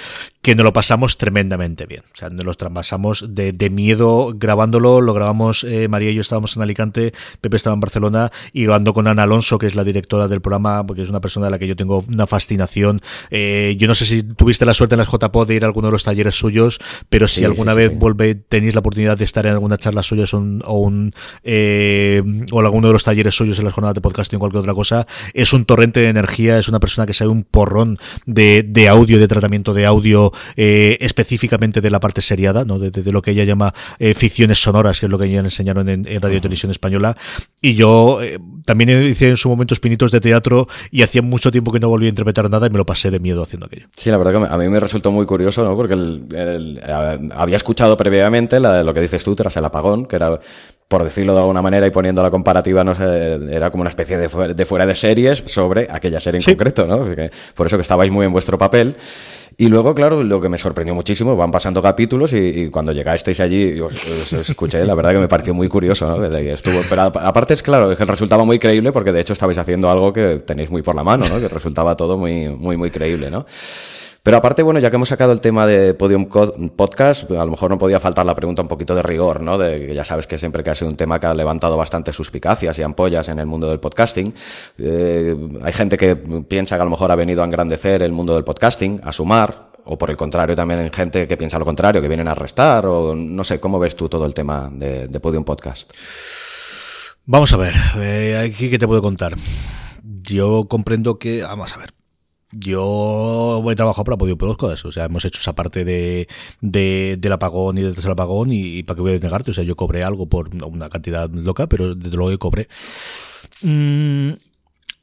que 0.41 0.56
nos 0.56 0.63
lo 0.63 0.74
pasamos 0.74 1.17
tremendamente 1.17 1.86
bien. 1.86 2.04
O 2.13 2.17
sea, 2.17 2.30
nos 2.30 2.45
lo 2.45 2.54
pasamos 2.69 3.26
de, 3.30 3.54
de 3.54 3.69
miedo 3.69 4.34
grabándolo, 4.36 5.02
lo 5.02 5.13
grabamos, 5.13 5.63
eh, 5.63 5.88
María 5.88 6.12
y 6.12 6.15
yo 6.15 6.21
estábamos 6.21 6.56
en 6.56 6.62
Alicante, 6.62 7.13
Pepe 7.41 7.58
estaba 7.58 7.74
en 7.74 7.80
Barcelona, 7.80 8.32
y 8.54 8.63
grabando 8.63 8.93
con 8.93 9.08
Ana 9.08 9.24
Alonso, 9.24 9.58
que 9.58 9.67
es 9.67 9.76
la 9.76 9.84
directora 9.84 10.28
del 10.28 10.41
programa, 10.41 10.86
porque 10.86 11.04
es 11.04 11.10
una 11.10 11.21
persona 11.21 11.47
de 11.47 11.52
la 11.52 11.60
que 11.60 11.67
yo 11.67 11.76
tengo 11.76 12.04
una 12.08 12.28
fascinación. 12.28 13.02
Eh, 13.30 13.76
yo 13.78 13.88
no 13.88 13.95
sé 13.95 14.06
si 14.06 14.24
tuviste 14.24 14.65
la 14.65 14.74
suerte 14.74 14.95
en 14.95 15.00
las 15.00 15.10
JPO 15.10 15.45
de 15.45 15.56
ir 15.56 15.63
a 15.63 15.67
alguno 15.67 15.88
de 15.88 15.93
los 15.93 16.04
talleres 16.04 16.36
suyos, 16.36 16.80
pero 17.10 17.28
si 17.28 17.45
alguna 17.45 17.74
vez 17.74 17.97
vuelve, 17.97 18.36
tenéis 18.36 18.74
la 18.74 18.80
oportunidad 18.80 19.17
de 19.17 19.26
estar 19.26 19.40
en 19.45 19.54
alguna 19.54 19.77
charla 19.77 20.04
suya 20.04 20.25
o 20.32 20.80
un, 20.80 21.13
eh, 21.43 22.21
o 22.51 22.60
alguno 22.60 22.88
de 22.88 22.93
los 22.93 23.04
talleres 23.04 23.36
suyos 23.36 23.60
en 23.60 23.65
las 23.65 23.73
jornadas 23.73 23.95
de 23.95 24.01
podcasting 24.01 24.38
o 24.38 24.39
cualquier 24.39 24.62
otra 24.62 24.73
cosa, 24.73 25.08
es 25.34 25.54
un 25.54 25.65
torrente 25.65 25.99
de 25.99 26.10
energía, 26.10 26.58
es 26.58 26.67
una 26.67 26.80
persona 26.80 27.06
que 27.06 27.13
sabe 27.13 27.32
un 27.32 27.43
porrón 27.43 27.97
de, 28.25 28.63
de 28.63 28.88
audio, 28.88 29.19
de 29.19 29.27
tratamiento 29.27 29.73
de 29.73 29.86
audio, 29.86 30.32
eh, 30.56 30.97
específicamente 31.01 31.82
de 31.82 31.89
la 31.89 31.99
parte 31.99 32.21
seriada, 32.21 32.65
¿no? 32.65 32.80
De, 32.80 32.91
de, 32.91 33.12
lo 33.12 33.21
que 33.21 33.32
ella 33.32 33.43
llama 33.43 33.73
eh, 33.99 34.13
ficciones 34.13 34.62
sonoras, 34.62 34.99
que 34.99 35.06
es 35.08 35.10
lo 35.10 35.17
que 35.17 35.25
ella 35.25 35.39
enseñaron 35.39 35.89
en, 35.89 36.08
en 36.08 36.21
Radio 36.21 36.38
y 36.38 36.41
Televisión 36.41 36.71
Española. 36.71 37.17
Y 37.62 37.75
yo 37.75 38.21
eh, 38.21 38.39
también 38.65 38.89
hice 39.04 39.30
en 39.30 39.38
su 39.38 39.49
momento 39.49 39.73
espinitos 39.73 40.12
de 40.12 40.21
teatro 40.21 40.67
y 40.91 41.01
hacía 41.01 41.21
mucho 41.21 41.51
tiempo 41.51 41.71
que 41.71 41.80
no 41.80 41.89
volví 41.89 42.06
a 42.06 42.10
interpretar 42.10 42.49
nada 42.49 42.67
y 42.67 42.69
me 42.69 42.77
lo 42.77 42.86
pasé 42.86 43.12
de 43.12 43.19
miedo 43.19 43.43
haciendo 43.43 43.65
aquello. 43.65 43.88
Sí, 43.95 44.10
la 44.10 44.17
verdad 44.17 44.47
que 44.47 44.54
a 44.54 44.58
mí 44.58 44.69
me 44.69 44.80
resultó 44.80 45.12
muy 45.12 45.25
curioso, 45.25 45.63
¿no? 45.63 45.75
Porque 45.75 45.93
el, 45.93 46.27
el, 46.36 46.82
había 47.36 47.58
escuchado 47.58 47.97
previamente 47.97 48.60
la, 48.60 48.84
lo 48.84 48.93
que 48.93 49.01
dices 49.01 49.23
tú 49.23 49.31
tras 49.36 49.56
el 49.58 49.65
apagón, 49.65 50.06
que 50.06 50.15
era 50.15 50.39
por 50.91 51.06
decirlo 51.06 51.34
de 51.34 51.39
alguna 51.39 51.62
manera 51.62 51.88
y 51.88 51.89
poniendo 51.89 52.22
la 52.22 52.30
comparativa, 52.30 52.84
no 52.84 52.94
sé, 52.94 53.39
era 53.50 53.72
como 53.72 53.82
una 53.82 53.89
especie 53.89 54.17
de, 54.17 54.28
fuera 54.28 54.54
de, 54.54 54.65
fuera 54.65 54.86
de 54.86 54.94
series 54.94 55.41
sobre 55.48 55.88
aquella 55.89 56.20
serie 56.20 56.39
en 56.39 56.41
sí. 56.41 56.52
concreto, 56.52 56.86
¿no? 56.86 57.08
Por 57.56 57.67
eso 57.67 57.78
que 57.78 57.82
estabais 57.82 58.12
muy 58.12 58.26
en 58.26 58.34
vuestro 58.34 58.58
papel. 58.58 58.98
Y 59.58 59.70
luego, 59.70 59.94
claro, 59.94 60.22
lo 60.22 60.41
que 60.41 60.50
me 60.50 60.58
sorprendió 60.58 60.94
muchísimo, 60.94 61.38
van 61.38 61.50
pasando 61.50 61.82
capítulos 61.82 62.34
y, 62.34 62.38
y 62.38 62.70
cuando 62.70 62.91
llegasteis 62.91 63.39
allí, 63.39 63.80
os, 63.80 63.94
os, 63.94 64.50
escuché, 64.50 64.84
la 64.84 64.94
verdad 64.94 65.12
que 65.12 65.20
me 65.20 65.30
pareció 65.30 65.54
muy 65.54 65.70
curioso, 65.70 66.08
¿no? 66.10 66.26
Estuvo, 66.38 66.82
pero 66.89 67.04
aparte 67.04 67.54
es 67.54 67.63
claro, 67.63 67.96
que 67.96 68.04
resultaba 68.04 68.44
muy 68.44 68.60
creíble 68.60 68.91
porque 68.91 69.13
de 69.13 69.22
hecho 69.22 69.32
estabais 69.32 69.58
haciendo 69.58 69.89
algo 69.89 70.12
que 70.12 70.41
tenéis 70.46 70.70
muy 70.70 70.82
por 70.82 70.96
la 70.96 71.06
mano, 71.06 71.26
¿no? 71.30 71.39
Que 71.39 71.48
resultaba 71.48 71.96
todo 71.96 72.17
muy, 72.17 72.50
muy, 72.50 72.76
muy 72.76 72.91
creíble, 72.91 73.32
¿no? 73.32 73.46
Pero 74.23 74.38
aparte, 74.38 74.62
bueno, 74.62 74.79
ya 74.79 74.91
que 74.91 74.97
hemos 74.97 75.10
sacado 75.10 75.31
el 75.31 75.41
tema 75.41 75.65
de 75.65 75.95
Podium 75.95 76.27
Podcast, 76.27 77.31
a 77.31 77.43
lo 77.43 77.51
mejor 77.51 77.71
no 77.71 77.79
podía 77.79 77.99
faltar 77.99 78.23
la 78.23 78.36
pregunta 78.36 78.62
un 78.62 78.67
poquito 78.67 78.93
de 78.93 79.01
rigor, 79.01 79.41
¿no? 79.41 79.57
De 79.57 79.88
que 79.88 79.95
ya 79.95 80.05
sabes 80.05 80.27
que 80.27 80.38
siempre 80.38 80.63
que 80.63 80.69
ha 80.69 80.75
sido 80.75 80.91
un 80.91 80.95
tema 80.95 81.19
que 81.19 81.25
ha 81.25 81.34
levantado 81.34 81.75
bastante 81.75 82.13
suspicacias 82.13 82.77
y 82.77 82.84
ampollas 82.84 83.29
en 83.29 83.39
el 83.39 83.47
mundo 83.47 83.67
del 83.67 83.79
podcasting. 83.79 84.31
Eh, 84.77 85.36
hay 85.63 85.73
gente 85.73 85.97
que 85.97 86.15
piensa 86.15 86.75
que 86.75 86.81
a 86.84 86.86
lo 86.86 86.91
mejor 86.91 87.12
ha 87.12 87.15
venido 87.15 87.41
a 87.41 87.45
engrandecer 87.45 88.03
el 88.03 88.12
mundo 88.12 88.36
del 88.36 88.43
podcasting, 88.43 89.01
a 89.03 89.12
sumar, 89.12 89.71
o 89.86 89.97
por 89.97 90.12
el 90.12 90.17
contrario 90.17 90.55
también 90.55 90.81
hay 90.81 90.91
gente 90.91 91.27
que 91.27 91.36
piensa 91.36 91.57
lo 91.57 91.65
contrario, 91.65 91.99
que 91.99 92.07
vienen 92.07 92.27
a 92.27 92.36
restar, 92.36 92.86
o 92.86 93.15
no 93.15 93.43
sé, 93.43 93.60
¿cómo 93.60 93.79
ves 93.79 93.95
tú 93.95 94.07
todo 94.07 94.27
el 94.27 94.36
tema 94.36 94.69
de, 94.71 95.07
de 95.07 95.19
Podium 95.19 95.43
Podcast? 95.43 95.91
Vamos 97.25 97.53
a 97.53 97.57
ver, 97.57 97.73
eh, 97.97 98.38
aquí 98.38 98.69
que 98.69 98.77
te 98.77 98.86
puedo 98.86 99.01
contar. 99.01 99.36
Yo 100.03 100.67
comprendo 100.67 101.17
que, 101.17 101.41
vamos 101.41 101.73
a 101.73 101.79
ver, 101.79 101.93
yo 102.51 103.63
he 103.71 103.75
trabajado 103.75 104.03
para 104.03 104.17
Podio 104.17 104.37
Podcast, 104.37 104.85
o 104.85 104.91
sea, 104.91 105.05
hemos 105.05 105.25
hecho 105.25 105.39
esa 105.39 105.53
parte 105.53 105.85
de, 105.85 106.27
de 106.59 107.17
del 107.19 107.31
apagón 107.31 107.77
y 107.77 107.81
detrás 107.81 108.03
del 108.03 108.13
apagón 108.13 108.51
y, 108.51 108.77
y, 108.77 108.83
para 108.83 108.95
qué 108.95 109.01
voy 109.01 109.13
a 109.13 109.19
negarte, 109.19 109.51
o 109.51 109.53
sea, 109.53 109.63
yo 109.63 109.75
cobré 109.75 110.03
algo 110.03 110.27
por 110.27 110.49
una 110.53 110.89
cantidad 110.89 111.29
loca, 111.29 111.67
pero 111.67 111.95
desde 111.95 112.15
luego 112.15 112.31
que 112.31 112.37
cobré. 112.37 112.67
Mm, 113.61 114.31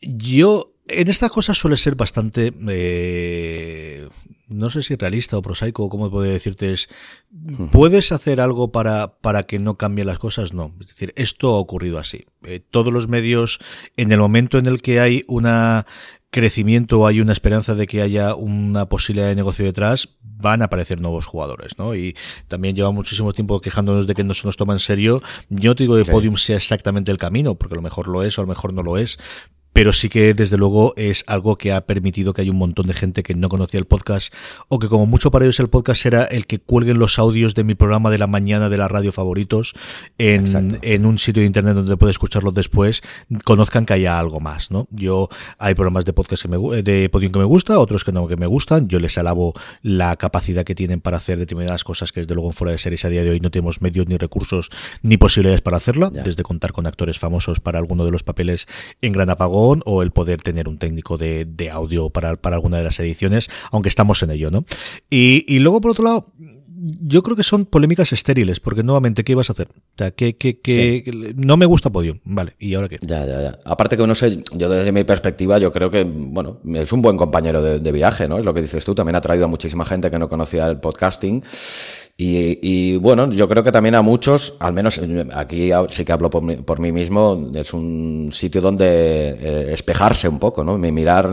yo, 0.01 0.67
en 0.87 1.09
estas 1.09 1.31
cosas 1.31 1.59
suele 1.59 1.77
ser 1.77 1.95
bastante, 1.95 2.53
eh, 2.69 4.09
no 4.49 4.71
sé 4.71 4.83
si 4.83 4.97
realista 4.97 5.37
o 5.37 5.43
prosaico, 5.43 5.89
¿cómo 5.89 6.11
puedo 6.11 6.31
decirte? 6.31 6.73
Es, 6.73 6.89
¿puedes 7.73 8.13
hacer 8.13 8.41
algo 8.41 8.73
para, 8.73 9.19
para 9.21 9.43
que 9.45 9.59
no 9.59 9.77
cambien 9.77 10.07
las 10.07 10.19
cosas? 10.19 10.55
No. 10.55 10.75
Es 10.81 10.89
decir, 10.89 11.13
esto 11.17 11.55
ha 11.55 11.59
ocurrido 11.59 11.99
así. 11.99 12.27
Eh, 12.45 12.61
todos 12.61 12.93
los 12.93 13.09
medios, 13.09 13.59
en 13.97 14.13
el 14.13 14.19
momento 14.19 14.59
en 14.59 14.67
el 14.67 14.81
que 14.81 15.01
hay 15.01 15.25
una 15.27 15.87
crecimiento 16.31 17.01
o 17.01 17.07
hay 17.07 17.21
una 17.21 17.33
esperanza 17.33 17.75
de 17.75 17.87
que 17.87 18.03
haya 18.03 18.35
una 18.35 18.87
posibilidad 18.87 19.29
de 19.29 19.35
negocio 19.35 19.65
detrás, 19.65 20.17
van 20.21 20.63
a 20.63 20.67
aparecer 20.67 21.01
nuevos 21.01 21.27
jugadores, 21.27 21.79
¿no? 21.79 21.95
Y 21.95 22.17
también 22.47 22.77
lleva 22.77 22.93
muchísimo 22.93 23.33
tiempo 23.33 23.61
quejándonos 23.61 24.07
de 24.07 24.15
que 24.15 24.25
no 24.25 24.35
se 24.35 24.47
nos 24.47 24.57
toma 24.57 24.75
en 24.75 24.79
serio. 24.79 25.23
Yo 25.49 25.71
no 25.71 25.75
te 25.75 25.85
digo 25.85 25.97
que 25.97 26.05
sí. 26.05 26.11
Podium 26.11 26.37
sea 26.37 26.57
exactamente 26.57 27.11
el 27.11 27.19
camino, 27.19 27.55
porque 27.57 27.75
a 27.75 27.77
lo 27.77 27.83
mejor 27.83 28.09
lo 28.09 28.23
es 28.23 28.39
o 28.39 28.43
a 28.43 28.45
lo 28.45 28.49
mejor 28.49 28.73
no 28.73 28.83
lo 28.83 28.99
es, 28.99 29.19
pero 29.79 29.93
sí 29.93 30.09
que 30.09 30.35
desde 30.35 30.57
luego 30.57 30.93
es 30.97 31.23
algo 31.29 31.55
que 31.57 31.73
ha 31.73 31.83
permitido 31.83 32.33
que 32.33 32.43
haya 32.43 32.51
un 32.51 32.59
montón 32.59 32.89
de 32.89 32.95
gente 32.95 33.23
que 33.23 33.37
no 33.37 33.49
conocía 33.49 33.79
el 33.79 33.87
podcast 33.87 34.35
o 34.67 34.81
que 34.81 34.89
como 34.89 35.07
mucho 35.07 35.31
para 35.31 35.45
ellos 35.45 35.61
el 35.61 35.69
podcast 35.69 36.05
era 36.05 36.25
el 36.25 36.49
que 36.49 36.59
cuelguen 36.59 36.99
los 36.99 37.17
audios 37.21 37.55
de 37.55 37.63
mi 37.63 37.77
programa 37.77 38.11
de 38.11 38.19
la 38.19 38.27
mañana 38.27 38.71
de 38.71 38.77
la 38.77 38.89
radio 38.89 39.13
favoritos 39.13 39.75
en, 40.19 40.81
en 40.83 41.07
un 41.07 41.21
sitio 41.21 41.43
de 41.43 41.47
internet 41.47 41.77
donde 41.77 41.97
puede 41.97 42.11
escucharlos 42.11 42.55
después, 42.55 43.03
conozcan 43.45 43.87
que 43.87 43.93
haya 43.93 44.19
algo 44.19 44.41
más, 44.41 44.73
¿no? 44.73 44.89
Yo 44.91 45.29
hay 45.59 45.77
programas 45.77 46.05
de 46.05 46.13
podcast 46.13 46.43
que 46.43 46.49
me, 46.49 46.83
de 46.83 47.09
podium 47.09 47.31
que 47.31 47.39
me 47.39 47.45
gusta, 47.45 47.79
otros 47.79 48.03
que 48.03 48.11
no 48.11 48.27
que 48.27 48.37
me 48.37 48.49
gustan, 48.49 48.89
yo 48.89 48.99
les 48.99 49.17
alabo 49.17 49.55
la 49.83 50.17
capacidad 50.17 50.65
que 50.65 50.75
tienen 50.75 51.01
para 51.01 51.19
hacer 51.19 51.39
determinadas 51.39 51.85
cosas 51.85 52.11
que 52.11 52.19
desde 52.19 52.35
luego 52.35 52.49
en 52.49 52.55
fuera 52.55 52.73
de 52.73 52.79
series 52.79 53.05
a 53.05 53.11
día 53.11 53.23
de 53.23 53.31
hoy 53.31 53.39
no 53.39 53.53
tenemos 53.53 53.81
medios 53.81 54.09
ni 54.09 54.17
recursos 54.17 54.71
ni 55.03 55.19
posibilidades 55.19 55.61
para 55.61 55.77
hacerla, 55.77 56.11
yeah. 56.11 56.25
desde 56.25 56.43
contar 56.43 56.73
con 56.73 56.89
actores 56.89 57.21
famosos 57.21 57.61
para 57.61 57.79
alguno 57.79 58.05
de 58.05 58.11
los 58.11 58.25
papeles 58.25 58.67
en 59.03 59.13
Gran 59.13 59.31
Apagón 59.31 59.68
o 59.85 60.03
el 60.03 60.11
poder 60.11 60.43
tener 60.43 60.69
un 60.69 60.79
técnico 60.79 61.19
de, 61.19 61.45
de 61.45 61.71
audio 61.71 62.11
para, 62.11 62.37
para, 62.37 62.57
alguna 62.57 62.79
de 62.79 62.85
las 62.85 62.99
ediciones, 63.01 63.49
aunque 63.71 63.89
estamos 63.89 64.23
en 64.23 64.31
ello, 64.31 64.51
¿no? 64.51 64.65
Y, 65.11 65.45
y 65.47 65.59
luego, 65.61 65.81
por 65.81 65.93
otro 65.93 66.05
lado, 66.05 66.27
yo 66.79 67.23
creo 67.23 67.37
que 67.37 67.43
son 67.43 67.67
polémicas 67.67 68.13
estériles, 68.13 68.61
porque 68.61 68.83
nuevamente, 68.83 69.25
¿qué 69.25 69.33
ibas 69.33 69.51
a 69.51 69.53
hacer? 69.53 69.69
O 69.69 69.99
sea, 69.99 70.11
que, 70.13 70.37
que, 70.37 70.61
que 70.61 71.03
sí. 71.05 71.35
no 71.37 71.57
me 71.57 71.67
gusta 71.67 71.91
Podium, 71.91 72.21
vale, 72.25 72.55
¿y 72.59 72.75
ahora 72.75 72.89
qué? 72.89 72.99
Ya, 73.03 73.27
ya, 73.27 73.43
ya. 73.43 73.59
Aparte 73.65 73.97
que 73.97 74.07
no 74.07 74.15
sé, 74.15 74.43
yo 74.53 74.69
desde 74.69 74.93
mi 74.93 75.05
perspectiva, 75.05 75.59
yo 75.59 75.73
creo 75.73 75.91
que, 75.91 76.05
bueno, 76.05 76.61
es 76.75 76.93
un 76.93 77.03
buen 77.03 77.17
compañero 77.17 77.63
de, 77.63 77.81
de 77.81 77.93
viaje, 77.93 78.29
¿no? 78.29 78.39
Es 78.39 78.45
lo 78.45 78.55
que 78.55 78.63
dices 78.63 78.85
tú, 78.85 78.95
también 78.95 79.17
ha 79.17 79.21
traído 79.21 79.47
a 79.47 79.49
muchísima 79.49 79.85
gente 79.85 80.11
que 80.11 80.19
no 80.19 80.29
conocía 80.29 80.69
el 80.69 80.79
podcasting 80.79 81.43
y, 82.21 82.59
y, 82.63 82.97
bueno, 82.97 83.31
yo 83.31 83.49
creo 83.49 83.63
que 83.63 83.71
también 83.71 83.95
a 83.95 84.03
muchos, 84.03 84.55
al 84.59 84.73
menos 84.73 85.01
aquí 85.35 85.71
sí 85.91 86.05
que 86.05 86.11
hablo 86.11 86.29
por 86.29 86.43
mí, 86.43 86.57
por 86.57 86.81
mí 86.81 86.91
mismo, 86.91 87.49
es 87.55 87.73
un 87.73 88.31
sitio 88.33 88.61
donde 88.61 89.37
eh, 89.41 89.73
espejarse 89.73 90.27
un 90.29 90.41
poco, 90.41 90.65
¿no? 90.65 90.77
Mirar 90.79 91.31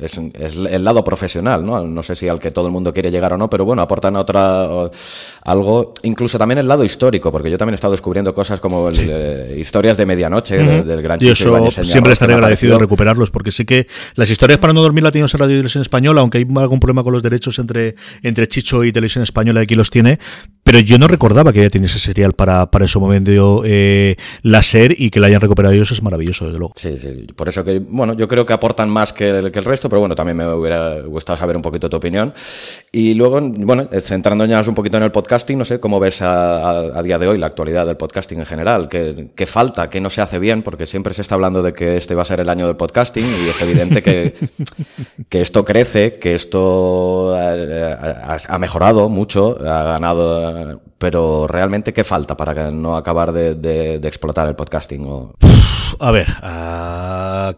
es, 0.00 0.18
es, 0.34 0.56
el 0.56 0.82
lado 0.82 1.04
profesional, 1.04 1.64
¿no? 1.64 1.84
No 1.84 2.02
sé 2.02 2.16
si 2.16 2.26
al 2.28 2.40
que 2.40 2.50
todo 2.50 2.66
el 2.66 2.72
mundo 2.72 2.92
quiere 2.92 3.12
llegar 3.12 3.34
o 3.34 3.36
no, 3.36 3.48
pero 3.48 3.64
bueno, 3.64 3.82
aportan 3.82 4.16
otra 4.16 4.66
algo, 5.44 5.94
incluso 6.02 6.38
también 6.38 6.58
el 6.58 6.66
lado 6.66 6.82
histórico, 6.82 7.30
porque 7.30 7.48
yo 7.48 7.56
también 7.56 7.74
he 7.74 7.76
estado 7.76 7.92
descubriendo 7.92 8.34
cosas 8.34 8.58
como 8.58 8.88
el, 8.88 8.96
sí. 8.96 9.06
eh, 9.08 9.56
historias 9.60 9.96
de 9.96 10.06
medianoche, 10.06 10.58
uh 10.58 10.60
-huh. 10.60 10.66
del, 10.66 10.86
del 10.88 11.02
gran 11.02 11.18
Y 11.22 11.28
eso 11.28 11.70
siempre 11.84 12.14
estaré 12.14 12.34
agradecido 12.34 12.72
de 12.72 12.80
recuperarlos, 12.80 13.30
porque 13.30 13.52
sí 13.52 13.64
que 13.64 13.86
las 14.16 14.28
historias 14.28 14.58
para 14.58 14.72
no 14.72 14.82
dormir 14.82 15.04
la 15.04 15.12
tenemos 15.12 15.32
en 15.34 15.38
Radio 15.38 15.52
Televisión 15.52 15.82
Española, 15.82 16.20
aunque 16.20 16.38
hay 16.38 16.46
algún 16.56 16.80
problema 16.80 17.04
con 17.04 17.12
los 17.12 17.22
derechos 17.22 17.60
entre, 17.60 17.94
entre 18.24 18.48
Chicho 18.48 18.82
y 18.82 18.90
Televisión 18.90 19.22
Española, 19.22 19.60
aquí 19.60 19.76
los 19.76 19.88
tiene, 19.88 20.15
pero 20.66 20.80
yo 20.80 20.98
no 20.98 21.06
recordaba 21.06 21.52
que 21.52 21.62
ya 21.62 21.70
tiene 21.70 21.86
ese 21.86 22.00
serial 22.00 22.32
para, 22.32 22.72
para 22.72 22.86
ese 22.86 22.98
momento 22.98 23.62
eh, 23.64 24.16
la 24.42 24.64
SER 24.64 24.96
y 24.98 25.10
que 25.10 25.20
la 25.20 25.28
hayan 25.28 25.40
recuperado 25.40 25.72
ellos 25.72 25.92
es 25.92 26.02
maravilloso, 26.02 26.46
desde 26.46 26.58
luego. 26.58 26.74
Sí, 26.74 26.98
sí, 26.98 27.24
por 27.36 27.48
eso 27.48 27.62
que, 27.62 27.78
bueno, 27.78 28.14
yo 28.14 28.26
creo 28.26 28.44
que 28.44 28.52
aportan 28.52 28.90
más 28.90 29.12
que 29.12 29.28
el, 29.28 29.52
que 29.52 29.60
el 29.60 29.64
resto, 29.64 29.88
pero 29.88 30.00
bueno, 30.00 30.16
también 30.16 30.36
me 30.36 30.52
hubiera 30.52 31.02
gustado 31.02 31.38
saber 31.38 31.54
un 31.54 31.62
poquito 31.62 31.88
tu 31.88 31.96
opinión. 31.96 32.34
Y 32.90 33.14
luego, 33.14 33.40
bueno, 33.40 33.88
centrándonos 34.02 34.66
un 34.66 34.74
poquito 34.74 34.96
en 34.96 35.04
el 35.04 35.12
podcasting, 35.12 35.56
no 35.56 35.64
sé, 35.64 35.78
¿cómo 35.78 36.00
ves 36.00 36.20
a, 36.22 36.56
a, 36.68 36.98
a 36.98 37.02
día 37.04 37.16
de 37.20 37.28
hoy 37.28 37.38
la 37.38 37.46
actualidad 37.46 37.86
del 37.86 37.96
podcasting 37.96 38.40
en 38.40 38.46
general? 38.46 38.88
¿Qué, 38.88 39.28
¿Qué, 39.36 39.46
falta? 39.46 39.88
¿Qué 39.88 40.00
no 40.00 40.10
se 40.10 40.20
hace 40.20 40.40
bien? 40.40 40.64
Porque 40.64 40.86
siempre 40.86 41.14
se 41.14 41.22
está 41.22 41.36
hablando 41.36 41.62
de 41.62 41.74
que 41.74 41.96
este 41.96 42.16
va 42.16 42.22
a 42.22 42.24
ser 42.24 42.40
el 42.40 42.48
año 42.48 42.66
del 42.66 42.74
podcasting 42.74 43.24
y 43.24 43.50
es 43.50 43.62
evidente 43.62 44.02
que, 44.02 44.34
que 45.28 45.40
esto 45.42 45.64
crece, 45.64 46.14
que 46.14 46.34
esto 46.34 47.36
ha, 47.36 48.38
ha 48.48 48.58
mejorado 48.58 49.08
mucho, 49.08 49.56
ha 49.60 49.84
ganado 49.84 50.05
pero 50.98 51.46
realmente 51.46 51.92
qué 51.92 52.04
falta 52.04 52.36
para 52.36 52.70
no 52.70 52.96
acabar 52.96 53.32
de, 53.32 53.54
de, 53.54 53.98
de 53.98 54.08
explotar 54.08 54.48
el 54.48 54.56
podcasting 54.56 55.04
o... 55.06 55.34
a 56.00 56.10
ver 56.10 56.26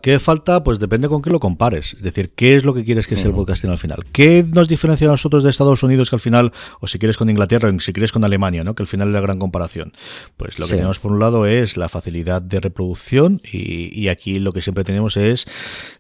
qué 0.03 0.19
falta 0.19 0.63
pues 0.63 0.79
depende 0.79 1.09
con 1.09 1.23
qué 1.23 1.31
lo 1.31 1.41
compares. 1.41 1.95
Es 1.95 2.03
decir 2.03 2.33
qué 2.35 2.57
es 2.57 2.65
lo 2.65 2.75
que 2.75 2.85
quieres 2.85 3.07
que 3.07 3.17
sea 3.17 3.27
el 3.31 3.35
podcasting 3.35 3.71
al 3.71 3.79
final 3.79 4.05
qué 4.13 4.45
nos 4.55 4.69
diferencia 4.69 5.07
a 5.07 5.11
nosotros 5.11 5.43
de 5.43 5.51
Estados 5.51 5.83
Unidos 5.83 6.11
que 6.11 6.17
al 6.17 6.21
final 6.21 6.53
o 6.81 6.87
si 6.87 6.99
quieres 6.99 7.17
con 7.17 7.31
Inglaterra 7.31 7.69
o 7.69 7.81
si 7.81 7.93
quieres 7.93 8.13
con 8.13 8.25
Alemania 8.25 8.65
no 8.65 8.75
que 8.75 8.83
al 8.83 8.89
final 8.89 9.09
es 9.09 9.15
la 9.15 9.21
gran 9.21 9.39
comparación. 9.39 9.93
Pues 10.37 10.59
lo 10.59 10.67
que 10.67 10.71
sí. 10.71 10.77
tenemos 10.77 10.99
por 10.99 11.13
un 11.13 11.19
lado 11.21 11.47
es 11.47 11.77
la 11.77 11.89
facilidad 11.89 12.43
de 12.43 12.61
reproducción 12.61 13.41
y, 13.45 13.99
y 13.99 14.09
aquí 14.09 14.39
lo 14.39 14.53
que 14.53 14.63
siempre 14.63 14.85
tenemos 14.85 15.17
es 15.17 15.47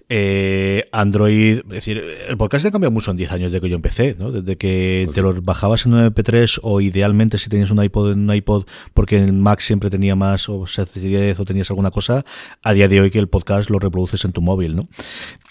eh, 0.09 0.89
Android, 0.91 1.59
es 1.59 1.69
decir, 1.69 2.03
el 2.29 2.37
podcast 2.39 2.65
ha 2.65 2.71
cambiado 2.71 2.93
mucho 2.93 3.11
en 3.11 3.19
10 3.19 3.33
años 3.33 3.53
de 3.53 3.61
que 3.61 3.69
yo 3.69 3.77
empecé, 3.77 4.17
¿no? 4.19 4.31
Desde 4.31 4.57
que 4.57 5.03
pues 5.05 5.15
te 5.15 5.23
lo 5.23 5.41
bajabas 5.43 5.85
en 5.85 5.95
un 5.95 6.01
MP3 6.01 6.61
o 6.63 6.81
idealmente 6.81 7.37
si 7.37 7.51
tenías 7.51 7.71
un 7.71 7.83
iPod 7.83 8.13
en 8.13 8.21
un 8.21 8.35
iPod 8.35 8.65
porque 8.95 9.19
en 9.19 9.41
Mac 9.41 9.61
siempre 9.61 9.91
tenía 9.91 10.17
más 10.17 10.49
o 10.49 10.61
o 10.61 11.45
tenías 11.45 11.71
alguna 11.71 11.91
cosa, 11.91 12.25
a 12.63 12.73
día 12.73 12.89
de 12.89 13.01
hoy 13.01 13.11
que 13.11 13.19
el 13.19 13.29
podcast 13.29 13.71
lo 13.71 13.79
reproduces 13.79 14.25
en 14.25 14.33
tu 14.33 14.41
móvil, 14.41 14.77
¿no? 14.77 14.89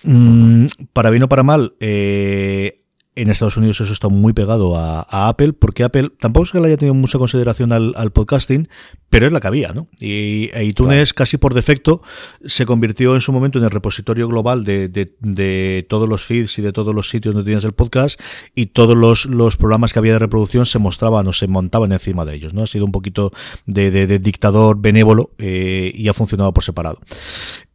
Mm, 0.04 0.68
para 0.94 1.10
bien 1.10 1.24
o 1.24 1.30
para 1.30 1.44
mal, 1.44 1.76
eh, 1.80 2.87
en 3.18 3.32
Estados 3.32 3.58
Unidos 3.58 3.82
eso 3.82 3.92
está 3.92 4.10
muy 4.10 4.34
pegado 4.34 4.78
a, 4.78 5.28
Apple, 5.28 5.54
porque 5.54 5.84
Apple 5.84 6.12
tampoco 6.20 6.46
es 6.46 6.52
que 6.52 6.60
le 6.60 6.68
haya 6.68 6.78
tenido 6.78 6.94
mucha 6.94 7.18
consideración 7.18 7.72
al, 7.72 8.12
podcasting, 8.12 8.70
pero 9.10 9.26
es 9.26 9.34
la 9.34 9.40
que 9.40 9.48
había, 9.48 9.74
¿no? 9.74 9.88
Y 10.00 10.50
iTunes 10.60 11.14
casi 11.14 11.38
por 11.38 11.54
defecto 11.54 12.02
se 12.46 12.66
convirtió 12.66 13.16
en 13.16 13.22
su 13.22 13.32
momento 13.32 13.58
en 13.58 13.66
el 13.66 13.72
repositorio 13.72 14.28
global 14.28 14.64
de, 14.64 14.88
de, 14.90 15.86
todos 15.90 16.08
los 16.08 16.24
feeds 16.24 16.60
y 16.60 16.62
de 16.62 16.72
todos 16.72 16.94
los 16.94 17.10
sitios 17.10 17.34
donde 17.34 17.48
tienes 17.48 17.64
el 17.64 17.74
podcast 17.74 18.20
y 18.54 18.68
todos 18.68 18.96
los, 18.96 19.26
los, 19.26 19.58
programas 19.58 19.94
que 19.94 20.00
había 20.00 20.14
de 20.14 20.20
reproducción 20.20 20.66
se 20.66 20.78
mostraban 20.78 21.28
o 21.28 21.34
se 21.34 21.48
montaban 21.48 21.92
encima 21.92 22.26
de 22.26 22.36
ellos, 22.36 22.54
¿no? 22.54 22.64
Ha 22.64 22.68
sido 22.68 22.86
un 22.86 22.92
poquito 22.92 23.32
de, 23.66 24.20
dictador 24.20 24.80
benévolo 24.80 25.32
eh, 25.40 25.92
y 25.96 26.08
ha 26.08 26.14
funcionado 26.14 26.54
por 26.54 26.64
separado. 26.64 27.00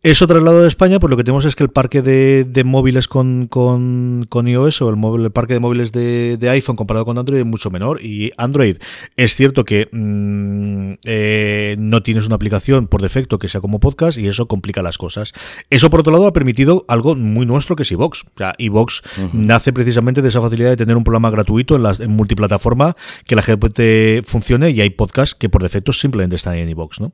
Eso 0.05 0.27
trasladado 0.27 0.62
de 0.62 0.69
España, 0.69 0.99
pues 0.99 1.12
lo 1.12 1.17
que 1.17 1.23
tenemos 1.23 1.45
es 1.45 1.55
que 1.55 1.62
el 1.62 1.71
parque 1.71 2.03
de, 2.03 2.43
de 2.43 2.65
móviles 2.65 3.07
con, 3.07 3.47
con, 3.47 4.27
con, 4.29 4.49
iOS 4.49 4.83
o 4.83 4.91
el, 4.91 4.97
móvil, 4.97 5.25
el 5.27 5.31
parque 5.31 5.53
de 5.53 5.61
móviles 5.61 5.93
de, 5.93 6.38
de, 6.38 6.51
iPhone 6.51 6.75
comparado 6.75 7.05
con 7.05 7.19
Android 7.19 7.38
es 7.38 7.47
mucho 7.47 7.71
menor. 7.71 8.03
Y 8.03 8.33
Android 8.37 8.79
es 9.17 9.37
cierto 9.37 9.65
que 9.65 9.88
mm, 9.93 10.95
eh, 11.05 11.77
no 11.79 12.03
tienes 12.03 12.27
una 12.27 12.35
aplicación 12.35 12.88
por 12.88 13.00
defecto 13.00 13.38
que 13.38 13.46
sea 13.46 13.61
como 13.61 13.79
podcast 13.79 14.19
y 14.19 14.27
eso 14.27 14.48
complica 14.48 14.83
las 14.83 14.98
cosas. 14.98 15.35
Eso 15.71 15.88
por 15.88 16.00
otro 16.00 16.13
lado 16.13 16.27
ha 16.27 16.33
permitido 16.33 16.85
algo 16.88 17.15
muy 17.15 17.46
nuestro 17.46 17.77
que 17.77 17.85
es 17.85 17.92
iVox. 17.92 18.25
O 18.25 18.38
sea, 18.38 18.55
iVox 18.59 19.03
nace 19.33 19.73
precisamente 19.73 20.21
de 20.21 20.31
esa 20.31 20.40
facilidad 20.40 20.71
de 20.71 20.79
tener 20.79 20.96
un 20.96 21.05
programa 21.05 21.31
gratuito 21.31 21.77
en, 21.77 21.85
la, 21.85 21.94
en 21.96 22.11
multiplataforma 22.11 22.96
que 23.25 23.37
la 23.37 23.42
gente 23.42 24.25
funcione 24.27 24.71
y 24.71 24.81
hay 24.81 24.90
podcasts 24.90 25.37
que 25.37 25.48
por 25.48 25.63
defecto 25.63 25.92
simplemente 25.92 26.35
están 26.35 26.57
en 26.57 26.69
iVox, 26.71 27.00
¿no? 27.00 27.13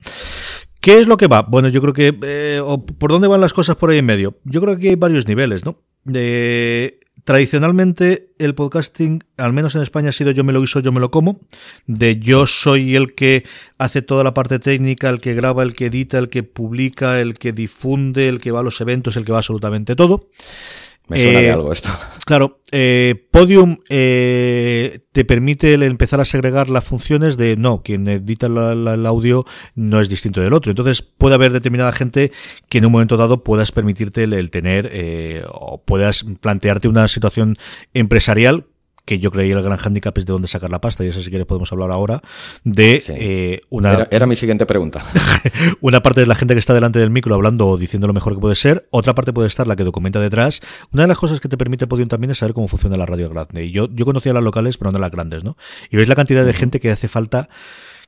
¿Qué 0.80 0.98
es 0.98 1.06
lo 1.06 1.16
que 1.16 1.26
va? 1.26 1.42
Bueno, 1.42 1.68
yo 1.68 1.80
creo 1.80 1.92
que... 1.92 2.16
Eh, 2.22 2.62
¿Por 2.98 3.10
dónde 3.10 3.28
van 3.28 3.40
las 3.40 3.52
cosas 3.52 3.76
por 3.76 3.90
ahí 3.90 3.98
en 3.98 4.06
medio? 4.06 4.38
Yo 4.44 4.60
creo 4.60 4.76
que 4.78 4.90
hay 4.90 4.96
varios 4.96 5.26
niveles, 5.26 5.64
¿no? 5.64 5.82
Tradicionalmente 7.28 8.32
el 8.38 8.54
podcasting, 8.54 9.22
al 9.36 9.52
menos 9.52 9.74
en 9.74 9.82
España, 9.82 10.08
ha 10.08 10.12
sido 10.12 10.30
yo 10.30 10.44
me 10.44 10.52
lo 10.54 10.64
hizo, 10.64 10.80
yo 10.80 10.92
me 10.92 11.00
lo 11.00 11.10
como. 11.10 11.40
De 11.86 12.18
yo 12.18 12.46
soy 12.46 12.96
el 12.96 13.14
que 13.14 13.44
hace 13.76 14.00
toda 14.00 14.24
la 14.24 14.32
parte 14.32 14.58
técnica, 14.58 15.10
el 15.10 15.20
que 15.20 15.34
graba, 15.34 15.62
el 15.62 15.74
que 15.74 15.86
edita, 15.86 16.16
el 16.16 16.30
que 16.30 16.42
publica, 16.42 17.20
el 17.20 17.38
que 17.38 17.52
difunde, 17.52 18.30
el 18.30 18.40
que 18.40 18.50
va 18.50 18.60
a 18.60 18.62
los 18.62 18.80
eventos, 18.80 19.18
el 19.18 19.26
que 19.26 19.32
va 19.32 19.38
absolutamente 19.38 19.94
todo. 19.94 20.30
Me 21.08 21.18
suena 21.18 21.40
de 21.40 21.46
eh, 21.46 21.52
algo 21.52 21.72
esto. 21.72 21.90
Claro, 22.28 22.60
eh, 22.72 23.26
Podium 23.30 23.78
eh, 23.88 25.00
te 25.12 25.24
permite 25.24 25.72
empezar 25.72 26.20
a 26.20 26.26
segregar 26.26 26.68
las 26.68 26.84
funciones 26.84 27.38
de 27.38 27.56
no, 27.56 27.82
quien 27.82 28.06
edita 28.06 28.48
el 28.48 29.06
audio 29.06 29.46
no 29.74 29.98
es 29.98 30.10
distinto 30.10 30.42
del 30.42 30.52
otro. 30.52 30.70
Entonces 30.70 31.00
puede 31.00 31.36
haber 31.36 31.52
determinada 31.52 31.90
gente 31.92 32.30
que 32.68 32.78
en 32.78 32.84
un 32.84 32.92
momento 32.92 33.16
dado 33.16 33.42
puedas 33.44 33.72
permitirte 33.72 34.24
el, 34.24 34.50
tener 34.50 35.46
o 35.50 35.82
puedas 35.82 36.26
plantearte 36.42 36.86
una 36.86 37.08
situación 37.08 37.56
empresarial 37.94 38.66
que 39.08 39.18
yo 39.18 39.30
creía 39.30 39.56
el 39.56 39.62
gran 39.62 39.78
hándicap 39.78 40.16
es 40.18 40.26
de 40.26 40.34
dónde 40.34 40.48
sacar 40.48 40.70
la 40.70 40.82
pasta, 40.82 41.02
y 41.02 41.08
eso 41.08 41.22
si 41.22 41.30
quieres 41.30 41.46
podemos 41.46 41.72
hablar 41.72 41.90
ahora, 41.90 42.20
de 42.62 43.02
eh, 43.08 43.62
una... 43.70 44.06
Era, 44.10 44.26
mi 44.26 44.36
siguiente 44.36 44.66
pregunta. 44.66 45.02
una 45.80 46.02
parte 46.02 46.20
de 46.20 46.26
la 46.26 46.34
gente 46.34 46.52
que 46.52 46.60
está 46.60 46.74
delante 46.74 46.98
del 46.98 47.08
micro 47.08 47.34
hablando 47.34 47.68
o 47.68 47.78
diciendo 47.78 48.06
lo 48.06 48.12
mejor 48.12 48.34
que 48.34 48.40
puede 48.40 48.54
ser, 48.54 48.86
otra 48.90 49.14
parte 49.14 49.32
puede 49.32 49.48
estar 49.48 49.66
la 49.66 49.76
que 49.76 49.84
documenta 49.84 50.20
detrás. 50.20 50.60
Una 50.92 51.04
de 51.04 51.08
las 51.08 51.16
cosas 51.16 51.40
que 51.40 51.48
te 51.48 51.56
permite 51.56 51.86
Podium 51.86 52.08
también 52.08 52.32
es 52.32 52.38
saber 52.38 52.52
cómo 52.52 52.68
funciona 52.68 52.98
la 52.98 53.06
radio 53.06 53.30
grande. 53.30 53.64
Y 53.64 53.70
yo, 53.70 53.88
yo 53.90 54.04
conocía 54.04 54.34
las 54.34 54.44
locales, 54.44 54.76
pero 54.76 54.92
no 54.92 54.98
las 54.98 55.10
grandes, 55.10 55.42
¿no? 55.42 55.56
Y 55.90 55.96
veis 55.96 56.08
la 56.10 56.14
cantidad 56.14 56.44
de 56.44 56.52
gente 56.52 56.78
que 56.78 56.90
hace 56.90 57.08
falta 57.08 57.48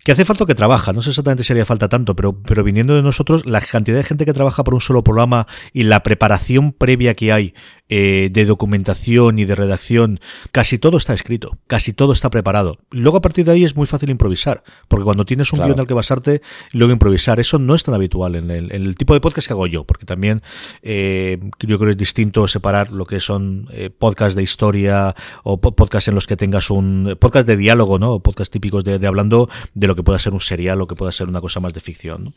que 0.04 0.12
hace 0.12 0.24
falta 0.24 0.46
que 0.46 0.54
trabaja, 0.54 0.92
no 0.92 1.02
sé 1.02 1.10
exactamente 1.10 1.44
si 1.44 1.52
haría 1.52 1.66
falta 1.66 1.88
tanto, 1.88 2.16
pero, 2.16 2.40
pero 2.42 2.64
viniendo 2.64 2.94
de 2.94 3.02
nosotros, 3.02 3.44
la 3.44 3.60
cantidad 3.60 3.98
de 3.98 4.04
gente 4.04 4.24
que 4.24 4.32
trabaja 4.32 4.64
por 4.64 4.72
un 4.72 4.80
solo 4.80 5.04
programa 5.04 5.46
y 5.74 5.82
la 5.82 6.02
preparación 6.02 6.72
previa 6.72 7.14
que 7.14 7.32
hay 7.32 7.54
eh, 7.92 8.30
de 8.32 8.44
documentación 8.44 9.40
y 9.40 9.44
de 9.44 9.56
redacción, 9.56 10.20
casi 10.52 10.78
todo 10.78 10.96
está 10.96 11.12
escrito, 11.12 11.58
casi 11.66 11.92
todo 11.92 12.12
está 12.12 12.30
preparado. 12.30 12.78
Luego 12.92 13.18
a 13.18 13.20
partir 13.20 13.44
de 13.44 13.50
ahí 13.50 13.64
es 13.64 13.74
muy 13.74 13.88
fácil 13.88 14.10
improvisar, 14.10 14.62
porque 14.86 15.02
cuando 15.02 15.26
tienes 15.26 15.52
un 15.52 15.58
guion 15.58 15.80
al 15.80 15.88
que 15.88 15.94
basarte, 15.94 16.40
luego 16.70 16.92
improvisar, 16.92 17.40
eso 17.40 17.58
no 17.58 17.74
es 17.74 17.82
tan 17.82 17.96
habitual 17.96 18.36
en 18.36 18.48
el, 18.52 18.94
tipo 18.94 19.12
de 19.12 19.20
podcast 19.20 19.48
que 19.48 19.54
hago 19.54 19.66
yo, 19.66 19.82
porque 19.82 20.06
también 20.06 20.40
eh, 20.82 21.38
yo 21.58 21.78
creo 21.78 21.88
que 21.88 21.90
es 21.90 21.96
distinto 21.96 22.46
separar 22.46 22.92
lo 22.92 23.06
que 23.06 23.18
son 23.18 23.66
eh, 23.72 23.90
podcasts 23.90 24.36
de 24.36 24.44
historia 24.44 25.16
o 25.42 25.60
podcasts 25.60 26.06
en 26.06 26.14
los 26.14 26.28
que 26.28 26.36
tengas 26.36 26.70
un 26.70 27.16
podcast 27.18 27.48
de 27.48 27.56
diálogo, 27.56 27.98
¿no? 27.98 28.12
O 28.12 28.20
podcasts 28.20 28.52
típicos 28.52 28.84
de, 28.84 29.04
hablando 29.04 29.48
de 29.74 29.88
lo 29.88 29.96
que 29.96 30.04
pueda 30.04 30.20
ser 30.20 30.32
un 30.32 30.40
serial 30.40 30.80
o 30.80 30.86
que 30.86 30.94
pueda 30.94 31.10
ser 31.10 31.28
una 31.28 31.40
cosa 31.40 31.58
más 31.58 31.74
de 31.74 31.80
ficción. 31.80 32.34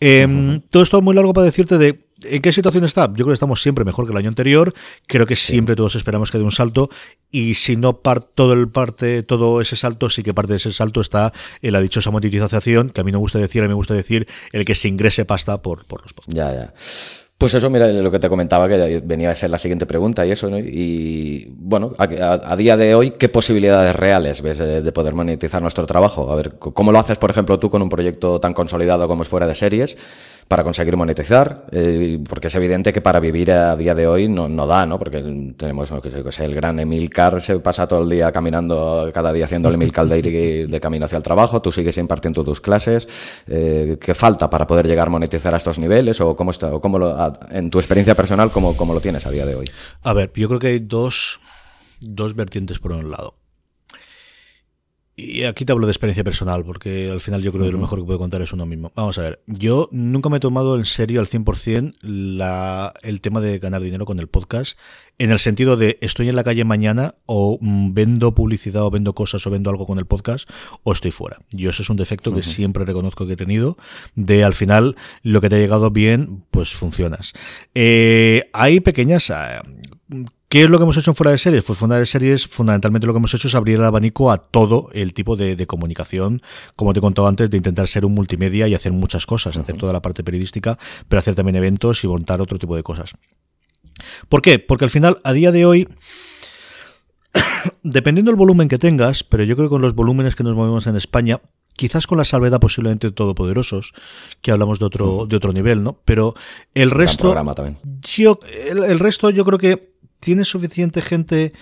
Em, 0.00 0.62
todo 0.70 0.82
esto 0.82 0.96
es 0.96 1.04
muy 1.04 1.14
largo 1.14 1.34
para 1.34 1.44
decirte 1.44 1.76
de 1.76 2.03
¿En 2.22 2.40
qué 2.42 2.52
situación 2.52 2.84
está? 2.84 3.06
Yo 3.08 3.14
creo 3.14 3.28
que 3.28 3.34
estamos 3.34 3.60
siempre 3.60 3.84
mejor 3.84 4.06
que 4.06 4.12
el 4.12 4.18
año 4.18 4.28
anterior. 4.28 4.72
Creo 5.06 5.26
que 5.26 5.36
siempre 5.36 5.74
todos 5.74 5.96
esperamos 5.96 6.30
que 6.30 6.38
dé 6.38 6.44
un 6.44 6.52
salto. 6.52 6.88
Y 7.30 7.54
si 7.54 7.76
no 7.76 7.94
todo 7.94 8.52
el 8.52 8.68
parte, 8.68 9.22
todo 9.22 9.60
ese 9.60 9.76
salto, 9.76 10.08
sí 10.08 10.22
que 10.22 10.32
parte 10.32 10.52
de 10.52 10.58
ese 10.58 10.72
salto 10.72 11.00
está 11.00 11.32
en 11.60 11.72
la 11.72 11.80
dichosa 11.80 12.10
monetización, 12.10 12.90
que 12.90 13.00
a 13.00 13.04
mí 13.04 13.10
no 13.10 13.18
me 13.18 13.22
gusta 13.22 13.38
decir, 13.38 13.62
a 13.62 13.64
mí 13.64 13.68
me 13.68 13.74
gusta 13.74 13.94
decir 13.94 14.28
el 14.52 14.64
que 14.64 14.74
se 14.74 14.88
ingrese 14.88 15.24
pasta 15.24 15.60
por, 15.60 15.84
por 15.86 16.02
los 16.02 16.12
podcasts. 16.12 16.36
Ya, 16.36 16.52
ya. 16.52 16.74
Pues 17.36 17.52
eso, 17.52 17.68
mira, 17.68 17.88
lo 17.88 18.10
que 18.12 18.20
te 18.20 18.28
comentaba, 18.28 18.68
que 18.68 19.02
venía 19.04 19.30
a 19.30 19.34
ser 19.34 19.50
la 19.50 19.58
siguiente 19.58 19.86
pregunta 19.86 20.24
y 20.24 20.30
eso, 20.30 20.48
¿no? 20.48 20.58
Y 20.58 21.52
bueno, 21.58 21.92
a, 21.98 22.56
día 22.56 22.76
de 22.76 22.94
hoy, 22.94 23.10
¿qué 23.10 23.28
posibilidades 23.28 23.94
reales 23.94 24.40
ves 24.40 24.58
de, 24.58 24.92
poder 24.92 25.14
monetizar 25.14 25.60
nuestro 25.60 25.84
trabajo? 25.84 26.30
A 26.30 26.36
ver, 26.36 26.54
¿cómo 26.58 26.92
lo 26.92 26.98
haces, 27.00 27.18
por 27.18 27.30
ejemplo, 27.30 27.58
tú 27.58 27.70
con 27.70 27.82
un 27.82 27.88
proyecto 27.88 28.38
tan 28.38 28.54
consolidado 28.54 29.08
como 29.08 29.24
es 29.24 29.28
fuera 29.28 29.48
de 29.48 29.56
series? 29.56 29.96
Para 30.48 30.62
conseguir 30.62 30.96
monetizar, 30.96 31.66
eh, 31.72 32.22
porque 32.28 32.48
es 32.48 32.54
evidente 32.54 32.92
que 32.92 33.00
para 33.00 33.20
vivir 33.20 33.50
a 33.52 33.76
día 33.76 33.94
de 33.94 34.06
hoy 34.06 34.28
no, 34.28 34.48
no 34.48 34.66
da, 34.66 34.86
¿no? 34.86 34.98
Porque 34.98 35.54
tenemos, 35.56 35.90
que 36.02 36.10
sé, 36.32 36.44
el 36.44 36.54
gran 36.54 36.78
Emilcar 36.80 37.40
se 37.42 37.58
pasa 37.60 37.86
todo 37.86 38.02
el 38.02 38.10
día 38.10 38.30
caminando, 38.30 39.10
cada 39.12 39.32
día 39.32 39.46
haciendo 39.46 39.68
el 39.68 39.74
Emilcar 39.74 40.06
Daily 40.06 40.66
de 40.66 40.80
camino 40.80 41.06
hacia 41.06 41.16
el 41.16 41.22
trabajo, 41.22 41.62
tú 41.62 41.72
sigues 41.72 41.96
impartiendo 41.98 42.44
tus 42.44 42.60
clases, 42.60 43.08
eh, 43.46 43.96
¿qué 44.00 44.14
falta 44.14 44.50
para 44.50 44.66
poder 44.66 44.86
llegar 44.86 45.08
a 45.08 45.10
monetizar 45.10 45.54
a 45.54 45.56
estos 45.56 45.78
niveles 45.78 46.20
o 46.20 46.36
cómo 46.36 46.50
está, 46.50 46.74
o 46.74 46.80
cómo 46.80 46.98
lo, 46.98 47.32
en 47.50 47.70
tu 47.70 47.78
experiencia 47.78 48.14
personal, 48.14 48.50
cómo, 48.50 48.76
cómo 48.76 48.94
lo 48.94 49.00
tienes 49.00 49.26
a 49.26 49.30
día 49.30 49.46
de 49.46 49.54
hoy? 49.54 49.66
A 50.02 50.12
ver, 50.12 50.30
yo 50.34 50.48
creo 50.48 50.60
que 50.60 50.68
hay 50.68 50.78
dos, 50.78 51.40
dos 52.00 52.34
vertientes 52.34 52.78
por 52.78 52.92
un 52.92 53.10
lado. 53.10 53.43
Y 55.16 55.44
aquí 55.44 55.64
te 55.64 55.70
hablo 55.70 55.86
de 55.86 55.92
experiencia 55.92 56.24
personal, 56.24 56.64
porque 56.64 57.08
al 57.08 57.20
final 57.20 57.40
yo 57.40 57.52
creo 57.52 57.66
que 57.66 57.72
lo 57.72 57.78
mejor 57.78 58.00
que 58.00 58.04
puedo 58.04 58.18
contar 58.18 58.42
es 58.42 58.52
uno 58.52 58.66
mismo. 58.66 58.90
Vamos 58.96 59.16
a 59.18 59.22
ver, 59.22 59.42
yo 59.46 59.88
nunca 59.92 60.28
me 60.28 60.38
he 60.38 60.40
tomado 60.40 60.74
en 60.76 60.84
serio 60.84 61.20
al 61.20 61.28
100% 61.28 61.94
la, 62.00 62.92
el 63.02 63.20
tema 63.20 63.40
de 63.40 63.60
ganar 63.60 63.80
dinero 63.80 64.06
con 64.06 64.18
el 64.18 64.26
podcast, 64.26 64.76
en 65.18 65.30
el 65.30 65.38
sentido 65.38 65.76
de 65.76 65.98
estoy 66.00 66.28
en 66.28 66.34
la 66.34 66.42
calle 66.42 66.64
mañana 66.64 67.14
o 67.26 67.58
mm, 67.60 67.94
vendo 67.94 68.34
publicidad 68.34 68.82
o 68.82 68.90
vendo 68.90 69.14
cosas 69.14 69.46
o 69.46 69.50
vendo 69.50 69.70
algo 69.70 69.86
con 69.86 70.00
el 70.00 70.06
podcast 70.06 70.50
o 70.82 70.92
estoy 70.92 71.12
fuera. 71.12 71.38
Yo 71.52 71.70
eso 71.70 71.82
es 71.82 71.90
un 71.90 71.96
defecto 71.96 72.34
que 72.34 72.42
siempre 72.42 72.84
reconozco 72.84 73.24
que 73.24 73.34
he 73.34 73.36
tenido, 73.36 73.78
de 74.16 74.42
al 74.42 74.54
final 74.54 74.96
lo 75.22 75.40
que 75.40 75.48
te 75.48 75.54
ha 75.54 75.60
llegado 75.60 75.92
bien, 75.92 76.42
pues 76.50 76.72
funcionas. 76.72 77.34
Eh, 77.74 78.50
hay 78.52 78.80
pequeñas... 78.80 79.30
Eh, 79.30 79.60
¿Qué 80.48 80.62
es 80.62 80.70
lo 80.70 80.78
que 80.78 80.84
hemos 80.84 80.96
hecho 80.96 81.10
en 81.10 81.14
Fuera 81.16 81.32
de 81.32 81.38
Series? 81.38 81.64
Pues 81.64 81.78
Fuera 81.78 81.98
de 81.98 82.06
Series, 82.06 82.46
fundamentalmente 82.46 83.06
lo 83.06 83.12
que 83.12 83.18
hemos 83.18 83.34
hecho 83.34 83.48
es 83.48 83.54
abrir 83.54 83.76
el 83.76 83.84
abanico 83.84 84.30
a 84.30 84.38
todo 84.38 84.88
el 84.92 85.12
tipo 85.14 85.36
de, 85.36 85.66
comunicación, 85.66 86.42
como 86.76 86.92
te 86.92 87.00
he 87.00 87.02
contado 87.02 87.26
antes, 87.26 87.50
de 87.50 87.56
intentar 87.56 87.88
ser 87.88 88.04
un 88.04 88.14
multimedia 88.14 88.68
y 88.68 88.74
hacer 88.74 88.92
muchas 88.92 89.26
cosas, 89.26 89.56
hacer 89.56 89.76
toda 89.76 89.92
la 89.92 90.02
parte 90.02 90.22
periodística, 90.22 90.78
pero 91.08 91.18
hacer 91.18 91.34
también 91.34 91.56
eventos 91.56 92.04
y 92.04 92.08
montar 92.08 92.40
otro 92.40 92.58
tipo 92.58 92.76
de 92.76 92.82
cosas. 92.82 93.14
¿Por 94.28 94.42
qué? 94.42 94.58
Porque 94.58 94.84
al 94.84 94.90
final, 94.90 95.20
a 95.24 95.32
día 95.32 95.50
de 95.50 95.66
hoy, 95.66 95.88
dependiendo 97.82 98.30
del 98.30 98.38
volumen 98.38 98.68
que 98.68 98.78
tengas, 98.78 99.24
pero 99.24 99.44
yo 99.44 99.56
creo 99.56 99.68
que 99.68 99.72
con 99.72 99.82
los 99.82 99.94
volúmenes 99.94 100.36
que 100.36 100.44
nos 100.44 100.54
movemos 100.54 100.86
en 100.86 100.96
España, 100.96 101.40
quizás 101.74 102.06
con 102.06 102.18
la 102.18 102.24
salvedad 102.24 102.60
posiblemente 102.60 103.08
de 103.08 103.12
todopoderosos, 103.12 103.92
que 104.40 104.52
hablamos 104.52 104.78
de 104.78 104.84
otro, 104.84 105.26
de 105.26 105.36
otro 105.36 105.52
nivel, 105.52 105.82
¿no? 105.82 105.98
Pero 106.04 106.34
el 106.74 106.90
resto. 106.90 107.34
Yo, 108.02 108.38
el 108.68 108.98
resto, 108.98 109.30
yo 109.30 109.44
creo 109.44 109.58
que 109.58 109.93
¿Tienes 110.24 110.48
suficiente 110.48 111.02
gente 111.02 111.52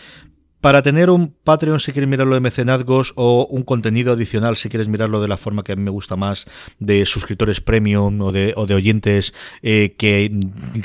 para 0.60 0.82
tener 0.82 1.10
un 1.10 1.34
Patreon 1.42 1.80
si 1.80 1.90
quieres 1.90 2.08
mirarlo 2.08 2.34
de 2.34 2.40
mecenazgos 2.40 3.12
o 3.16 3.48
un 3.50 3.64
contenido 3.64 4.12
adicional 4.12 4.56
si 4.56 4.68
quieres 4.68 4.86
mirarlo 4.86 5.20
de 5.20 5.26
la 5.26 5.36
forma 5.36 5.64
que 5.64 5.72
a 5.72 5.76
mí 5.76 5.82
me 5.82 5.90
gusta 5.90 6.14
más 6.14 6.46
de 6.78 7.04
suscriptores 7.04 7.60
premium 7.60 8.20
o 8.20 8.30
de, 8.30 8.52
o 8.54 8.68
de 8.68 8.76
oyentes 8.76 9.34
eh, 9.62 9.96
que 9.98 10.30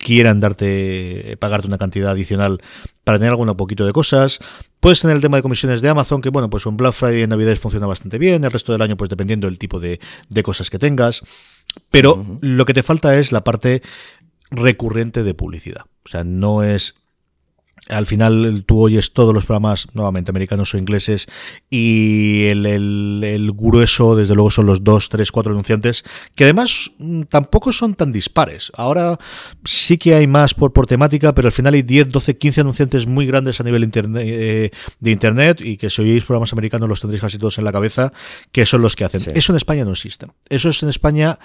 quieran 0.04 0.40
darte 0.40 1.38
pagarte 1.40 1.68
una 1.68 1.78
cantidad 1.78 2.10
adicional 2.10 2.60
para 3.04 3.20
tener 3.20 3.30
algún 3.30 3.56
poquito 3.56 3.86
de 3.86 3.94
cosas 3.94 4.40
Puedes 4.80 5.02
tener 5.02 5.16
el 5.16 5.22
tema 5.22 5.38
de 5.38 5.44
comisiones 5.44 5.82
de 5.82 5.90
Amazon, 5.90 6.22
que 6.22 6.30
bueno, 6.30 6.50
pues 6.50 6.66
un 6.66 6.78
Black 6.78 6.94
Friday 6.94 7.24
en 7.24 7.30
Navidades 7.32 7.60
funciona 7.60 7.88
bastante 7.88 8.20
bien, 8.20 8.44
el 8.44 8.52
resto 8.52 8.72
del 8.72 8.82
año, 8.84 8.96
pues 8.96 9.10
dependiendo 9.10 9.48
del 9.48 9.58
tipo 9.58 9.80
de, 9.80 10.00
de 10.30 10.44
cosas 10.44 10.70
que 10.70 10.78
tengas. 10.78 11.24
Pero 11.90 12.40
lo 12.42 12.66
que 12.66 12.76
te 12.76 12.84
falta 12.84 13.18
es 13.18 13.32
la 13.32 13.44
parte 13.44 13.82
recurrente 14.52 15.24
de 15.24 15.34
publicidad. 15.34 15.86
O 16.06 16.10
sea, 16.10 16.24
no 16.24 16.64
es 16.64 16.96
al 17.90 18.06
final 18.06 18.64
tú 18.66 18.82
oyes 18.82 19.14
todos 19.14 19.34
los 19.34 19.46
programas, 19.46 19.88
nuevamente 19.94 20.32
americanos 20.32 20.74
o 20.74 20.78
ingleses, 20.78 21.28
y 21.70 22.46
el, 22.46 22.66
el, 22.66 23.52
grueso, 23.54 24.16
desde 24.16 24.36
luego, 24.36 24.52
son 24.52 24.66
los 24.66 24.84
dos, 24.84 25.10
tres, 25.10 25.32
cuatro 25.32 25.52
anunciantes, 25.52 26.04
que 26.36 26.44
además 26.44 26.92
mm, 26.98 27.24
tampoco 27.24 27.74
son 27.74 27.96
tan 27.96 28.12
dispares. 28.12 28.72
Ahora 28.76 29.18
sí 29.64 29.98
que 29.98 30.16
hay 30.16 30.28
más 30.28 30.54
por, 30.54 30.74
por 30.74 30.88
temática, 30.88 31.34
pero 31.34 31.48
al 31.48 31.52
final 31.54 31.74
hay 31.74 31.82
10, 31.82 32.10
12, 32.10 32.38
15 32.38 32.62
anunciantes 32.62 33.08
muy 33.08 33.26
grandes 33.26 33.60
a 33.60 33.64
nivel 33.64 33.90
eh, 33.94 34.72
de 35.00 35.12
Internet, 35.12 35.62
y 35.62 35.78
que 35.78 35.90
si 35.90 36.02
oís 36.02 36.24
programas 36.24 36.54
americanos 36.54 36.90
los 36.90 37.02
tendréis 37.02 37.22
casi 37.22 37.38
todos 37.38 37.58
en 37.58 37.64
la 37.64 37.72
cabeza, 37.72 38.12
que 38.52 38.66
son 38.66 38.82
los 38.82 38.96
que 38.96 39.06
hacen. 39.06 39.22
Eso 39.36 39.52
en 39.54 39.58
España 39.58 39.86
no 39.86 39.92
existe. 39.92 40.28
Eso 40.50 40.70
es 40.70 40.84
en 40.84 40.90
España 40.90 41.40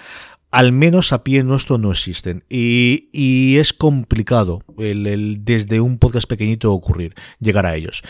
al 0.53 0.71
menos 0.71 1.13
a 1.13 1.23
pie 1.23 1.43
nuestro 1.43 1.79
no 1.79 1.91
existen. 1.91 2.43
Y, 2.47 3.09
y 3.11 3.57
es 3.57 3.73
complicado 3.73 4.61
el, 4.77 5.07
el, 5.07 5.43
desde 5.43 5.81
un 5.81 5.97
podcast 5.97 6.29
pequeñito 6.29 6.71
ocurrir, 6.71 7.15
llegar 7.39 7.65
a 7.65 7.75
ellos. 7.75 8.03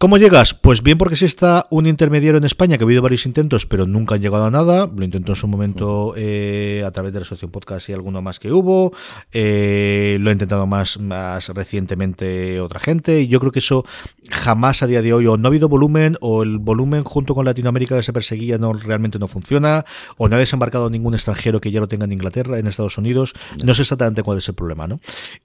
¿Cómo 0.00 0.16
llegas? 0.16 0.54
Pues 0.54 0.82
bien 0.82 0.96
porque 0.96 1.14
si 1.14 1.26
está 1.26 1.66
un 1.68 1.86
intermediario 1.86 2.38
en 2.38 2.44
España 2.44 2.78
que 2.78 2.84
ha 2.84 2.86
habido 2.86 3.02
varios 3.02 3.26
intentos 3.26 3.66
pero 3.66 3.86
nunca 3.86 4.14
han 4.14 4.22
llegado 4.22 4.46
a 4.46 4.50
nada. 4.50 4.86
Lo 4.86 5.04
intentó 5.04 5.32
en 5.32 5.36
su 5.36 5.46
momento 5.46 6.14
eh, 6.16 6.82
a 6.86 6.90
través 6.90 7.12
de 7.12 7.18
la 7.18 7.24
asociación 7.24 7.50
podcast 7.50 7.86
y 7.90 7.92
alguno 7.92 8.22
más 8.22 8.38
que 8.38 8.50
hubo. 8.50 8.94
Eh, 9.30 10.16
lo 10.18 10.30
ha 10.30 10.32
intentado 10.32 10.66
más, 10.66 10.98
más 10.98 11.50
recientemente 11.50 12.62
otra 12.62 12.80
gente. 12.80 13.20
Y 13.20 13.28
yo 13.28 13.40
creo 13.40 13.52
que 13.52 13.58
eso 13.58 13.84
jamás 14.30 14.82
a 14.82 14.86
día 14.86 15.02
de 15.02 15.12
hoy 15.12 15.26
o 15.26 15.36
no 15.36 15.48
ha 15.48 15.50
habido 15.50 15.68
volumen 15.68 16.16
o 16.22 16.44
el 16.44 16.56
volumen 16.56 17.04
junto 17.04 17.34
con 17.34 17.44
Latinoamérica 17.44 17.94
que 17.94 18.02
se 18.02 18.14
perseguía 18.14 18.56
no 18.56 18.72
realmente 18.72 19.18
no 19.18 19.28
funciona 19.28 19.84
o 20.16 20.30
no 20.30 20.36
ha 20.36 20.38
desembarcado 20.38 20.88
ningún 20.88 21.12
extranjero 21.12 21.60
que 21.60 21.72
ya 21.72 21.80
lo 21.80 21.88
tenga 21.88 22.06
en 22.06 22.12
Inglaterra, 22.12 22.58
en 22.58 22.68
Estados 22.68 22.96
Unidos. 22.96 23.34
No 23.62 23.74
sé 23.74 23.82
exactamente 23.82 24.22
cuál 24.22 24.38
es 24.38 24.48
el 24.48 24.54
problema, 24.54 24.86
¿no? 24.86 24.98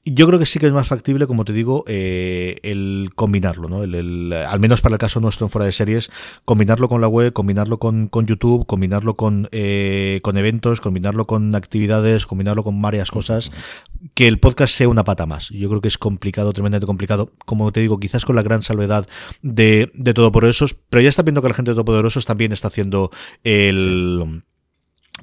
Yo 0.05 0.25
creo 0.27 0.39
que 0.39 0.45
sí 0.45 0.59
que 0.59 0.67
es 0.67 0.71
más 0.71 0.87
factible, 0.87 1.27
como 1.27 1.43
te 1.43 1.51
digo, 1.51 1.83
eh, 1.87 2.55
el 2.63 3.09
combinarlo, 3.15 3.67
¿no? 3.67 3.83
El, 3.83 3.95
el 3.95 4.44
al 4.47 4.59
menos 4.59 4.81
para 4.81 4.95
el 4.95 4.99
caso 4.99 5.19
nuestro 5.19 5.45
en 5.45 5.49
fuera 5.49 5.65
de 5.65 5.71
series, 5.71 6.11
combinarlo 6.45 6.89
con 6.89 7.01
la 7.01 7.07
web, 7.07 7.33
combinarlo 7.33 7.79
con, 7.79 8.07
con 8.07 8.25
YouTube, 8.25 8.65
combinarlo 8.65 9.15
con, 9.15 9.49
eh, 9.51 10.19
con 10.23 10.37
eventos, 10.37 10.81
combinarlo 10.81 11.27
con 11.27 11.53
actividades, 11.55 12.25
combinarlo 12.25 12.63
con 12.63 12.81
varias 12.81 13.11
cosas, 13.11 13.51
que 14.13 14.27
el 14.27 14.39
podcast 14.39 14.73
sea 14.73 14.89
una 14.89 15.03
pata 15.03 15.25
más. 15.25 15.49
Yo 15.49 15.69
creo 15.69 15.81
que 15.81 15.87
es 15.87 15.97
complicado, 15.97 16.53
tremendamente 16.53 16.87
complicado. 16.87 17.31
Como 17.45 17.71
te 17.71 17.79
digo, 17.79 17.99
quizás 17.99 18.25
con 18.25 18.35
la 18.35 18.43
gran 18.43 18.61
salvedad 18.61 19.07
de, 19.41 19.91
de 19.93 20.13
Todopoderosos, 20.13 20.75
pero 20.89 21.01
ya 21.01 21.09
está 21.09 21.23
viendo 21.23 21.41
que 21.41 21.49
la 21.49 21.53
gente 21.53 21.71
de 21.71 21.75
Todopoderosos 21.75 22.25
también 22.25 22.51
está 22.51 22.67
haciendo 22.67 23.11
el 23.43 24.43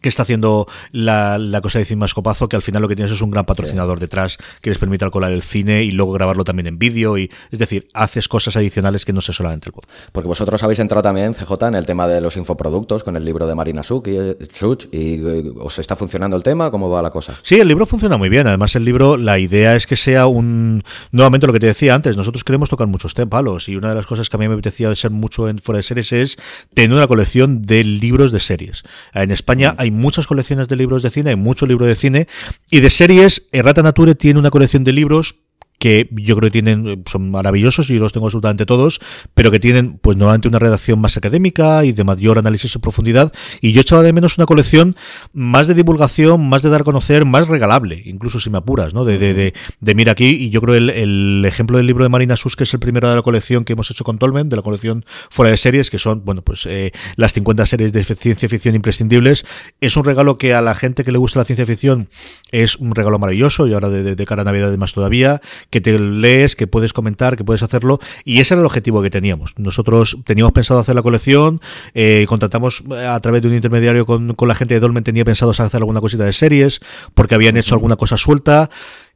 que 0.02 0.08
está 0.08 0.24
haciendo 0.24 0.66
la, 0.90 1.38
la 1.38 1.60
cosa 1.60 1.78
de 1.78 1.84
Cimascopazo, 1.84 2.48
que 2.48 2.56
al 2.56 2.62
final 2.62 2.82
lo 2.82 2.88
que 2.88 2.96
tienes 2.96 3.12
es 3.12 3.22
un 3.22 3.30
gran 3.30 3.46
patrocinador 3.46 4.00
detrás 4.00 4.36
que 4.60 4.70
les 4.70 4.78
permite 4.78 5.02
colar 5.10 5.32
el 5.32 5.42
cine 5.42 5.82
y 5.82 5.90
luego 5.90 6.12
grabarlo 6.12 6.44
también 6.44 6.66
en 6.66 6.78
vídeo. 6.78 7.18
y 7.18 7.30
Es 7.50 7.58
decir, 7.58 7.88
haces 7.94 8.28
cosas 8.28 8.56
adicionales 8.56 9.04
que 9.04 9.12
no 9.12 9.20
sé 9.20 9.32
solamente 9.32 9.68
el 9.68 9.72
podcast. 9.72 10.10
Porque 10.12 10.28
vosotros 10.28 10.62
habéis 10.62 10.80
entrado 10.80 11.02
también, 11.02 11.34
CJ, 11.34 11.68
en 11.68 11.74
el 11.74 11.86
tema 11.86 12.06
de 12.06 12.20
los 12.20 12.36
infoproductos 12.36 13.04
con 13.04 13.16
el 13.16 13.24
libro 13.24 13.46
de 13.46 13.54
Marina 13.54 13.82
Such 13.82 14.08
y, 14.08 14.10
y 14.10 15.26
eh, 15.26 15.52
¿os 15.58 15.78
está 15.78 15.96
funcionando 15.96 16.36
el 16.36 16.42
tema? 16.42 16.70
¿Cómo 16.70 16.90
va 16.90 17.02
la 17.02 17.10
cosa? 17.10 17.38
Sí, 17.42 17.58
el 17.58 17.68
libro 17.68 17.86
funciona 17.86 18.16
muy 18.16 18.28
bien. 18.28 18.46
Además, 18.46 18.76
el 18.76 18.84
libro, 18.84 19.16
la 19.16 19.38
idea 19.38 19.76
es 19.76 19.86
que 19.86 19.96
sea 19.96 20.26
un... 20.26 20.82
Nuevamente 21.10 21.46
lo 21.46 21.52
que 21.52 21.60
te 21.60 21.66
decía 21.66 21.94
antes, 21.94 22.16
nosotros 22.16 22.44
queremos 22.44 22.68
tocar 22.68 22.86
muchos 22.86 23.14
palos 23.28 23.68
y 23.68 23.76
una 23.76 23.90
de 23.90 23.94
las 23.94 24.06
cosas 24.06 24.28
que 24.28 24.36
a 24.36 24.40
mí 24.40 24.48
me 24.48 24.54
apetecía 24.54 24.92
ser 24.94 25.10
mucho 25.10 25.48
en 25.48 25.58
fuera 25.58 25.78
de 25.78 25.82
series 25.82 26.12
es 26.12 26.36
tener 26.74 26.96
una 26.96 27.06
colección 27.06 27.62
de 27.62 27.84
libros 27.84 28.32
de 28.32 28.40
series. 28.40 28.82
En 29.14 29.30
España 29.30 29.74
hay 29.78 29.90
muchas 29.92 30.26
colecciones 30.26 30.68
de 30.68 30.76
libros 30.76 31.02
de 31.02 31.10
cine, 31.10 31.30
hay 31.30 31.36
mucho 31.36 31.66
libro 31.66 31.86
de 31.86 31.94
cine 31.94 32.28
y 32.70 32.80
de 32.80 32.90
series. 32.90 33.48
Errata 33.52 33.82
Nature 33.82 34.14
tiene 34.14 34.40
una 34.40 34.50
colección 34.50 34.84
de 34.84 34.92
libros 34.92 35.41
que 35.82 36.08
yo 36.12 36.36
creo 36.36 36.46
que 36.48 36.52
tienen, 36.52 37.02
son 37.10 37.32
maravillosos 37.32 37.90
y 37.90 37.98
los 37.98 38.12
tengo 38.12 38.26
absolutamente 38.26 38.66
todos, 38.66 39.00
pero 39.34 39.50
que 39.50 39.58
tienen 39.58 39.98
pues 40.00 40.16
normalmente 40.16 40.46
una 40.46 40.60
redacción 40.60 41.00
más 41.00 41.16
académica 41.16 41.84
y 41.84 41.90
de 41.90 42.04
mayor 42.04 42.38
análisis 42.38 42.76
y 42.76 42.78
profundidad. 42.78 43.32
Y 43.60 43.72
yo 43.72 43.80
echaba 43.80 44.04
de 44.04 44.12
menos 44.12 44.38
una 44.38 44.46
colección 44.46 44.94
más 45.32 45.66
de 45.66 45.74
divulgación, 45.74 46.48
más 46.48 46.62
de 46.62 46.70
dar 46.70 46.82
a 46.82 46.84
conocer, 46.84 47.24
más 47.24 47.48
regalable, 47.48 48.00
incluso 48.04 48.38
si 48.38 48.48
me 48.48 48.58
apuras, 48.58 48.94
¿no? 48.94 49.04
De, 49.04 49.18
de, 49.18 49.34
de, 49.34 49.54
de 49.80 49.94
mira 49.96 50.12
aquí, 50.12 50.26
y 50.26 50.50
yo 50.50 50.60
creo 50.60 50.76
el, 50.76 50.88
el 50.88 51.44
ejemplo 51.44 51.78
del 51.78 51.88
libro 51.88 52.04
de 52.04 52.10
Marina 52.10 52.36
Sus, 52.36 52.54
que 52.54 52.62
es 52.62 52.72
el 52.74 52.78
primero 52.78 53.10
de 53.10 53.16
la 53.16 53.22
colección 53.22 53.64
que 53.64 53.72
hemos 53.72 53.90
hecho 53.90 54.04
con 54.04 54.18
Tolmen, 54.18 54.48
de 54.48 54.54
la 54.54 54.62
colección 54.62 55.04
fuera 55.30 55.50
de 55.50 55.56
series, 55.56 55.90
que 55.90 55.98
son, 55.98 56.24
bueno, 56.24 56.42
pues 56.42 56.64
eh, 56.66 56.92
las 57.16 57.32
50 57.32 57.66
series 57.66 57.92
de 57.92 58.04
ciencia 58.04 58.48
ficción 58.48 58.76
imprescindibles, 58.76 59.44
es 59.80 59.96
un 59.96 60.04
regalo 60.04 60.38
que 60.38 60.54
a 60.54 60.62
la 60.62 60.76
gente 60.76 61.02
que 61.02 61.10
le 61.10 61.18
gusta 61.18 61.40
la 61.40 61.44
ciencia 61.44 61.66
ficción 61.66 62.08
es 62.52 62.76
un 62.76 62.94
regalo 62.94 63.18
maravilloso, 63.18 63.66
y 63.66 63.74
ahora 63.74 63.88
de, 63.88 64.14
de 64.14 64.26
cara 64.26 64.42
a 64.42 64.44
Navidad 64.44 64.76
más 64.76 64.92
todavía, 64.92 65.40
que 65.72 65.80
te 65.80 65.98
lees, 65.98 66.54
que 66.54 66.66
puedes 66.66 66.92
comentar, 66.92 67.36
que 67.36 67.44
puedes 67.44 67.62
hacerlo, 67.62 67.98
y 68.24 68.40
ese 68.40 68.52
era 68.54 68.60
el 68.60 68.66
objetivo 68.66 69.00
que 69.00 69.10
teníamos. 69.10 69.54
Nosotros 69.56 70.18
teníamos 70.24 70.52
pensado 70.52 70.78
hacer 70.78 70.94
la 70.94 71.02
colección, 71.02 71.62
eh, 71.94 72.26
contratamos 72.28 72.84
eh, 72.90 73.06
a 73.06 73.18
través 73.20 73.40
de 73.40 73.48
un 73.48 73.54
intermediario 73.54 74.04
con, 74.04 74.34
con 74.34 74.48
la 74.48 74.54
gente 74.54 74.74
de 74.74 74.80
Dolmen, 74.80 75.02
tenía 75.02 75.24
pensado 75.24 75.50
hacer 75.50 75.76
alguna 75.76 76.02
cosita 76.02 76.24
de 76.24 76.34
series, 76.34 76.80
porque 77.14 77.34
habían 77.34 77.56
hecho 77.56 77.74
alguna 77.74 77.96
cosa 77.96 78.18
suelta. 78.18 78.68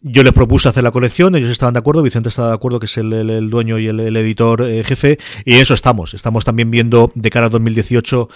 Yo 0.08 0.22
les 0.22 0.32
propuse 0.32 0.68
hacer 0.68 0.84
la 0.84 0.92
colección, 0.92 1.34
ellos 1.34 1.50
estaban 1.50 1.74
de 1.74 1.80
acuerdo, 1.80 2.00
Vicente 2.00 2.28
estaba 2.28 2.50
de 2.50 2.54
acuerdo, 2.54 2.78
que 2.78 2.86
es 2.86 2.96
el, 2.96 3.12
el, 3.12 3.50
dueño 3.50 3.76
y 3.80 3.88
el, 3.88 3.98
el 3.98 4.16
editor 4.16 4.62
eh, 4.62 4.84
jefe, 4.84 5.18
y 5.44 5.54
eso 5.54 5.74
estamos. 5.74 6.14
Estamos 6.14 6.44
también 6.44 6.70
viendo 6.70 7.10
de 7.16 7.28
cara 7.28 7.46
a 7.46 7.48
2018 7.48 8.28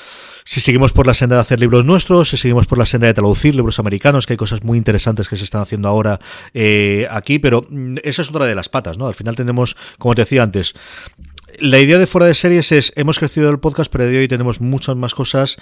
si 0.45 0.61
seguimos 0.61 0.93
por 0.93 1.07
la 1.07 1.15
senda 1.15 1.37
de 1.37 1.43
hacer 1.43 1.61
libros 1.61 1.85
nuestros, 1.85 2.31
si 2.31 2.37
seguimos 2.37 2.67
por 2.67 2.77
la 2.77 2.87
senda 2.87 3.07
de 3.07 3.15
traducir 3.15 3.55
libros 3.55 3.79
americanos, 3.79 4.27
que 4.27 4.33
hay 4.33 4.37
cosas 4.37 4.65
muy 4.65 4.79
interesantes 4.79 5.29
que 5.29 5.37
se 5.37 5.45
están 5.45 5.63
haciendo 5.63 5.87
ahora 5.89 6.19
eh, 6.55 7.07
aquí, 7.09 7.39
pero 7.39 7.65
mm, 7.71 7.99
esa 8.03 8.23
es 8.23 8.31
otra 8.31 8.47
de 8.47 8.57
las 8.57 8.69
patas, 8.69 8.99
¿no? 8.99 9.07
Al 9.07 9.15
final 9.15 9.37
tenemos, 9.37 9.77
como 9.99 10.17
te 10.17 10.23
decía 10.23 10.43
antes, 10.43 10.75
la 11.59 11.79
idea 11.79 11.99
de 11.99 12.07
fuera 12.07 12.27
de 12.27 12.35
series 12.35 12.73
es, 12.73 12.93
hemos 12.97 13.19
crecido 13.19 13.51
el 13.51 13.59
podcast, 13.59 13.91
pero 13.91 14.07
de 14.07 14.19
hoy 14.19 14.29
tenemos 14.29 14.61
muchas 14.61 14.97
más 14.97 15.15
cosas 15.15 15.57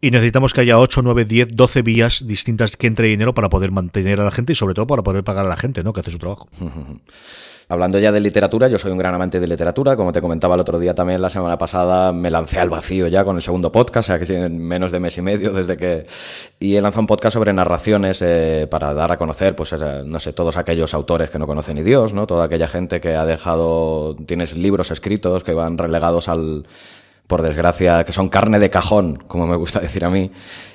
y 0.00 0.10
necesitamos 0.10 0.52
que 0.52 0.62
haya 0.62 0.78
8, 0.78 1.02
9, 1.02 1.24
10, 1.24 1.48
12 1.52 1.82
vías 1.82 2.26
distintas 2.26 2.76
que 2.76 2.86
entre 2.86 3.08
dinero 3.08 3.34
para 3.34 3.48
poder 3.48 3.70
mantener 3.70 4.20
a 4.20 4.24
la 4.24 4.30
gente 4.30 4.52
y 4.52 4.56
sobre 4.56 4.74
todo 4.74 4.86
para 4.86 5.02
poder 5.02 5.22
pagar 5.24 5.46
a 5.46 5.48
la 5.48 5.56
gente, 5.56 5.84
¿no? 5.84 5.92
Que 5.92 6.00
hace 6.00 6.10
su 6.10 6.18
trabajo. 6.18 6.48
Hablando 7.72 7.98
ya 7.98 8.12
de 8.12 8.20
literatura, 8.20 8.68
yo 8.68 8.78
soy 8.78 8.92
un 8.92 8.98
gran 8.98 9.14
amante 9.14 9.40
de 9.40 9.46
literatura, 9.46 9.96
como 9.96 10.12
te 10.12 10.20
comentaba 10.20 10.56
el 10.56 10.60
otro 10.60 10.78
día 10.78 10.92
también, 10.92 11.22
la 11.22 11.30
semana 11.30 11.56
pasada 11.56 12.12
me 12.12 12.30
lancé 12.30 12.60
al 12.60 12.68
vacío 12.68 13.08
ya 13.08 13.24
con 13.24 13.36
el 13.36 13.42
segundo 13.42 13.72
podcast, 13.72 14.10
o 14.10 14.12
sea 14.12 14.18
que 14.18 14.26
tiene 14.26 14.50
menos 14.50 14.92
de 14.92 15.00
mes 15.00 15.16
y 15.16 15.22
medio 15.22 15.54
desde 15.54 15.78
que... 15.78 16.04
Y 16.60 16.76
he 16.76 16.82
lanzado 16.82 17.00
un 17.00 17.06
podcast 17.06 17.32
sobre 17.32 17.54
narraciones 17.54 18.20
eh, 18.20 18.68
para 18.70 18.92
dar 18.92 19.12
a 19.12 19.16
conocer, 19.16 19.56
pues, 19.56 19.72
eh, 19.72 20.02
no 20.04 20.20
sé, 20.20 20.34
todos 20.34 20.58
aquellos 20.58 20.92
autores 20.92 21.30
que 21.30 21.38
no 21.38 21.46
conocen 21.46 21.76
ni 21.76 21.82
Dios, 21.82 22.12
¿no? 22.12 22.26
Toda 22.26 22.44
aquella 22.44 22.68
gente 22.68 23.00
que 23.00 23.16
ha 23.16 23.24
dejado, 23.24 24.16
tienes 24.16 24.54
libros 24.54 24.90
escritos 24.90 25.42
que 25.42 25.54
van 25.54 25.78
relegados 25.78 26.28
al, 26.28 26.66
por 27.26 27.40
desgracia, 27.40 28.04
que 28.04 28.12
son 28.12 28.28
carne 28.28 28.58
de 28.58 28.68
cajón, 28.68 29.16
como 29.16 29.46
me 29.46 29.56
gusta 29.56 29.80
decir 29.80 30.04
a 30.04 30.10
mí, 30.10 30.30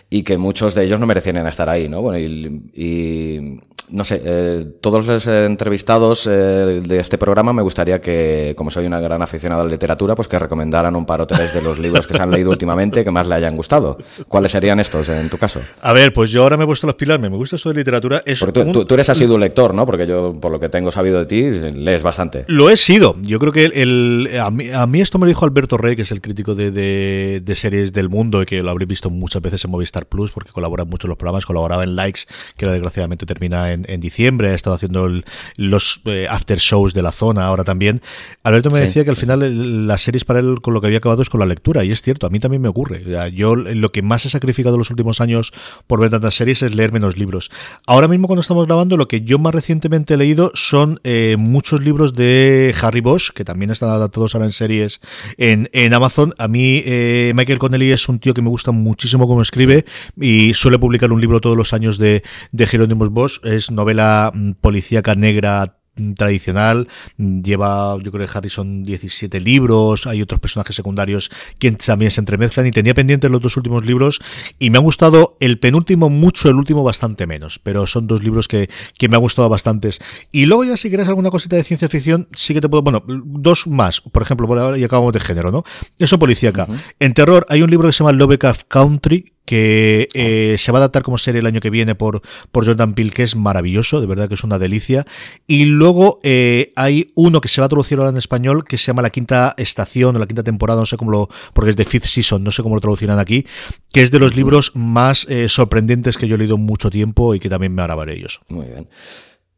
y 0.10 0.24
que 0.24 0.38
muchos 0.38 0.76
de 0.76 0.86
ellos 0.86 1.00
no 1.00 1.06
merecían 1.06 1.46
estar 1.48 1.70
ahí, 1.70 1.90
¿no? 1.90 2.02
Bueno, 2.02 2.20
y, 2.20 2.72
y 2.74 3.60
no 3.90 4.04
sé, 4.04 4.22
eh, 4.26 4.66
todos 4.82 5.06
los 5.06 5.28
entrevistados 5.28 6.28
eh, 6.28 6.82
de 6.86 7.00
este 7.00 7.18
programa 7.18 7.54
me 7.54 7.62
gustaría 7.62 8.02
que, 8.02 8.54
como 8.58 8.70
soy 8.70 8.86
una 8.86 9.00
gran 9.00 9.22
aficionada 9.22 9.62
a 9.62 9.66
la 9.66 9.72
literatura, 9.72 10.14
pues 10.14 10.28
que 10.28 10.38
recomendaran 10.38 10.96
un 10.96 11.06
par 11.06 11.22
o 11.22 11.28
tres 11.28 11.54
de 11.54 11.62
los 11.62 11.80
libros 11.80 12.06
que 12.06 12.16
se 12.16 12.22
han 12.22 12.32
leído 12.32 12.50
últimamente 12.50 13.04
que 13.04 13.12
más 13.12 13.28
le 13.28 13.36
hayan 13.36 13.56
gustado. 13.56 13.98
¿Cuáles 14.28 14.52
serían 14.52 14.80
estos 14.80 15.08
en 15.10 15.30
tu 15.30 15.38
caso? 15.38 15.62
A 15.82 15.94
ver, 15.94 16.12
pues 16.12 16.32
yo 16.32 16.44
ahora 16.44 16.58
me 16.58 16.66
he 16.66 16.68
puesto 16.68 16.86
los 16.86 16.96
pilares, 16.96 17.22
me 17.22 17.36
gusta 17.36 17.56
esto 17.56 17.70
de 17.70 17.76
literatura. 17.76 18.22
Es 18.26 18.40
Porque 18.40 18.60
tú, 18.60 18.68
un... 18.68 18.74
tú, 18.74 18.86
tú 18.86 18.94
eres 18.94 19.10
asiduo 19.10 19.38
lector, 19.38 19.74
¿no? 19.74 19.86
Porque 19.86 20.06
yo, 20.06 20.34
por 20.34 20.52
lo 20.52 20.60
que 20.60 20.68
tengo 20.68 20.92
sabido 20.92 21.20
de 21.20 21.26
ti, 21.26 21.42
lees 21.44 22.04
bastante. 22.04 22.44
Lo 22.48 22.70
he 22.70 22.76
sido. 22.76 23.16
Yo 23.22 23.40
creo 23.40 23.54
que 23.54 23.66
el, 23.66 24.30
a, 24.42 24.52
mí, 24.52 24.70
a, 24.70 24.86
mí, 24.86 25.00
esto 25.00 25.18
me 25.18 25.26
lo 25.26 25.30
dijo 25.30 25.46
Alberto 25.46 25.78
Rey, 25.78 25.96
que 25.96 26.02
es 26.02 26.12
el 26.12 26.20
crítico 26.20 26.56
de, 26.56 26.72
de, 26.72 27.42
de 27.42 27.56
series 27.56 27.94
del 27.94 28.10
mundo 28.10 28.42
y 28.42 28.46
que 28.46 28.62
lo 28.62 28.70
habréis 28.70 28.90
visto 28.90 29.10
muchas 29.10 29.42
veces 29.42 29.64
en 29.64 29.72
Movistar 29.72 29.97
Plus 30.06 30.32
porque 30.32 30.52
colabora 30.52 30.86
mucho 30.86 31.08
en 31.08 31.10
los 31.10 31.18
programas, 31.18 31.46
colaboraba 31.46 31.84
en 31.84 31.96
Likes, 31.96 32.22
que 32.56 32.66
ahora 32.66 32.74
desgraciadamente 32.74 33.26
termina 33.26 33.72
en, 33.72 33.86
en 33.88 34.00
diciembre 34.00 34.54
estado 34.54 34.76
haciendo 34.76 35.06
el, 35.06 35.26
los 35.56 36.02
eh, 36.06 36.28
after 36.30 36.60
shows 36.60 36.94
de 36.94 37.02
la 37.02 37.12
zona 37.12 37.46
ahora 37.46 37.64
también. 37.64 38.02
Alberto 38.44 38.70
me 38.70 38.80
sí. 38.80 38.86
decía 38.86 39.04
que 39.04 39.10
al 39.10 39.16
final 39.16 39.88
las 39.88 40.02
series 40.02 40.26
para 40.26 40.40
él 40.40 40.60
con 40.62 40.74
lo 40.74 40.82
que 40.82 40.88
había 40.88 41.00
acabado 41.00 41.22
es 41.22 41.30
con 41.30 41.40
la 41.40 41.46
lectura, 41.46 41.84
y 41.84 41.92
es 41.92 42.02
cierto, 42.02 42.28
a 42.28 42.30
mí 42.30 42.40
también 42.40 42.62
me 42.62 42.68
ocurre. 42.68 43.04
Yo 43.34 43.56
lo 43.56 43.92
que 43.92 44.02
más 44.02 44.26
he 44.26 44.30
sacrificado 44.30 44.78
los 44.78 44.90
últimos 44.90 45.22
años 45.22 45.54
por 45.88 46.00
ver 46.00 46.10
tantas 46.10 46.36
series 46.36 46.62
es 46.62 46.76
leer 46.76 46.92
menos 46.92 47.18
libros. 47.18 47.50
Ahora 47.86 48.08
mismo 48.08 48.28
cuando 48.28 48.42
estamos 48.42 48.66
grabando, 48.66 48.98
lo 48.98 49.08
que 49.08 49.22
yo 49.22 49.40
más 49.40 49.54
recientemente 49.54 50.14
he 50.14 50.18
leído 50.18 50.52
son 50.54 51.00
eh, 51.04 51.36
muchos 51.38 51.82
libros 51.82 52.14
de 52.14 52.76
Harry 52.82 53.02
Bosch, 53.02 53.32
que 53.32 53.44
también 53.44 53.72
están 53.72 53.90
adaptados 53.90 54.36
ahora 54.36 54.46
en 54.46 54.52
series 54.52 55.00
en, 55.38 55.70
en 55.74 55.94
Amazon. 55.94 56.34
A 56.38 56.48
mí 56.48 56.82
eh, 56.86 57.32
Michael 57.36 57.60
Connelly 57.60 57.92
es 57.92 58.08
un 58.10 58.20
tío 58.20 58.34
que 58.34 58.42
me 58.42 58.50
gusta 58.50 58.72
muchísimo 58.72 59.28
como 59.28 59.42
escribe 59.42 59.86
y 60.20 60.54
suele 60.54 60.80
publicar 60.80 61.12
un 61.12 61.22
libro 61.22 61.42
todos 61.42 61.58
los 61.58 61.74
años 61.74 61.98
de, 61.98 62.24
de 62.52 62.68
Jerónimos 62.68 63.10
Bosch. 63.10 63.44
Es 63.46 63.72
novela 63.72 64.32
policíaca 64.62 65.16
negra 65.16 65.78
tradicional. 66.16 66.88
Lleva, 67.18 67.98
yo 68.02 68.12
creo 68.12 68.28
que 68.28 68.38
Harrison 68.38 68.84
17 68.84 69.40
libros, 69.40 70.08
hay 70.08 70.22
otros 70.22 70.40
personajes 70.40 70.76
secundarios 70.76 71.30
que 71.60 71.72
también 71.72 72.12
se 72.12 72.22
entremezclan 72.22 72.68
y 72.68 72.72
tenía 72.72 72.94
pendientes 72.94 73.30
los 73.32 73.42
dos 73.42 73.58
últimos 73.58 73.86
libros 73.86 74.20
y 74.60 74.70
me 74.70 74.78
ha 74.78 74.82
gustado 74.82 75.38
el 75.40 75.60
penúltimo 75.60 76.10
mucho, 76.10 76.50
el 76.50 76.56
último 76.56 76.84
bastante 76.84 77.28
menos, 77.28 77.60
pero 77.60 77.88
son 77.88 78.08
dos 78.08 78.24
libros 78.24 78.48
que, 78.48 78.70
que 78.98 79.10
me 79.10 79.16
han 79.16 79.22
gustado 79.22 79.50
bastantes. 79.50 80.00
Y 80.32 80.46
luego 80.46 80.64
ya 80.64 80.78
si 80.78 80.90
quieres 80.90 81.08
alguna 81.08 81.30
cosita 81.30 81.56
de 81.56 81.64
ciencia 81.64 81.90
ficción, 81.90 82.28
sí 82.34 82.54
que 82.54 82.62
te 82.62 82.70
puedo, 82.70 82.84
bueno, 82.84 83.04
dos 83.08 83.68
más, 83.68 84.02
por 84.02 84.22
ejemplo, 84.22 84.48
por 84.48 84.60
ahora 84.60 84.78
y 84.78 84.84
acabamos 84.84 85.14
de 85.14 85.20
género, 85.20 85.52
¿no? 85.52 85.64
Eso 85.98 86.20
policíaca. 86.20 86.68
En 87.00 87.14
terror 87.14 87.46
hay 87.50 87.62
un 87.62 87.70
libro 87.70 87.88
que 87.88 87.94
se 87.94 88.00
llama 88.00 88.12
Lovecraft 88.12 88.68
Country, 88.68 89.34
que 89.48 90.10
eh, 90.14 90.58
se 90.60 90.74
va 90.74 90.80
a 90.80 90.82
adaptar 90.82 91.04
como 91.04 91.18
serie 91.18 91.40
el 91.40 91.46
año 91.46 91.62
que 91.62 91.70
viene 91.70 91.96
por, 91.96 92.22
por 92.52 92.66
Jordan 92.66 92.94
Peele, 92.94 93.12
que 93.12 93.24
es 93.24 93.38
maravilloso, 93.38 94.02
de 94.02 94.06
verdad 94.06 94.28
que 94.28 94.34
es 94.34 94.44
una 94.44 94.60
delicia. 94.60 95.08
Y 95.48 95.64
luego 95.64 96.20
eh, 96.22 96.74
hay 96.76 97.14
uno 97.16 97.40
que 97.40 97.48
se 97.48 97.62
va 97.62 97.66
a 97.66 97.70
traducir 97.70 97.98
ahora 97.98 98.10
en 98.10 98.18
español, 98.18 98.66
que 98.66 98.78
se 98.78 98.88
llama 98.88 99.02
La 99.02 99.10
Quinta 99.10 99.56
Estación 99.56 100.18
o 100.18 100.20
La 100.20 100.28
Quinta 100.28 100.44
Temporada, 100.44 100.82
no 100.82 100.86
sé 100.86 100.98
cómo 100.98 101.12
lo, 101.12 101.30
porque 101.54 101.70
es 101.70 101.78
de 101.78 101.86
Fifth 101.86 102.08
Season, 102.08 102.44
no 102.44 102.52
sé 102.52 102.62
cómo 102.62 102.76
lo 102.76 102.82
traducirán 102.82 103.20
aquí, 103.20 103.46
que 103.94 104.02
es 104.02 104.12
de 104.12 104.20
los 104.20 104.36
libros 104.36 104.74
más 104.76 105.26
eh, 105.30 105.48
sorprendentes 105.48 106.18
que 106.18 106.28
yo 106.28 106.36
he 106.36 106.38
leído 106.38 106.58
mucho 106.58 106.90
tiempo 106.90 107.34
y 107.34 107.40
que 107.40 107.48
también 107.48 107.74
me 107.74 107.82
alabaré 107.82 108.16
ellos. 108.16 108.42
Muy 108.50 108.66
bien. 108.66 108.90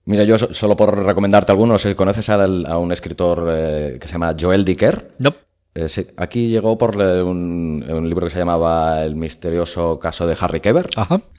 Mira, 0.06 0.24
yo 0.24 0.38
solo 0.38 0.76
por 0.76 1.04
recomendarte 1.04 1.52
algunos, 1.52 1.88
¿conoces 1.96 2.30
a, 2.30 2.38
un 2.78 2.92
escritor 2.92 4.00
que 4.00 4.08
se 4.08 4.14
llama 4.14 4.36
Joel 4.40 4.66
Dicker? 4.66 5.16
No. 5.18 5.34
Eh, 5.80 6.08
aquí 6.18 6.48
llegó 6.48 6.78
por 6.78 6.98
un, 6.98 7.84
libro 8.08 8.28
que 8.28 8.34
se 8.34 8.40
llamaba 8.40 9.04
El 9.04 9.16
misterioso 9.16 10.00
caso 10.00 10.28
de 10.28 10.36
Harry 10.40 10.60
Keber. 10.60 10.88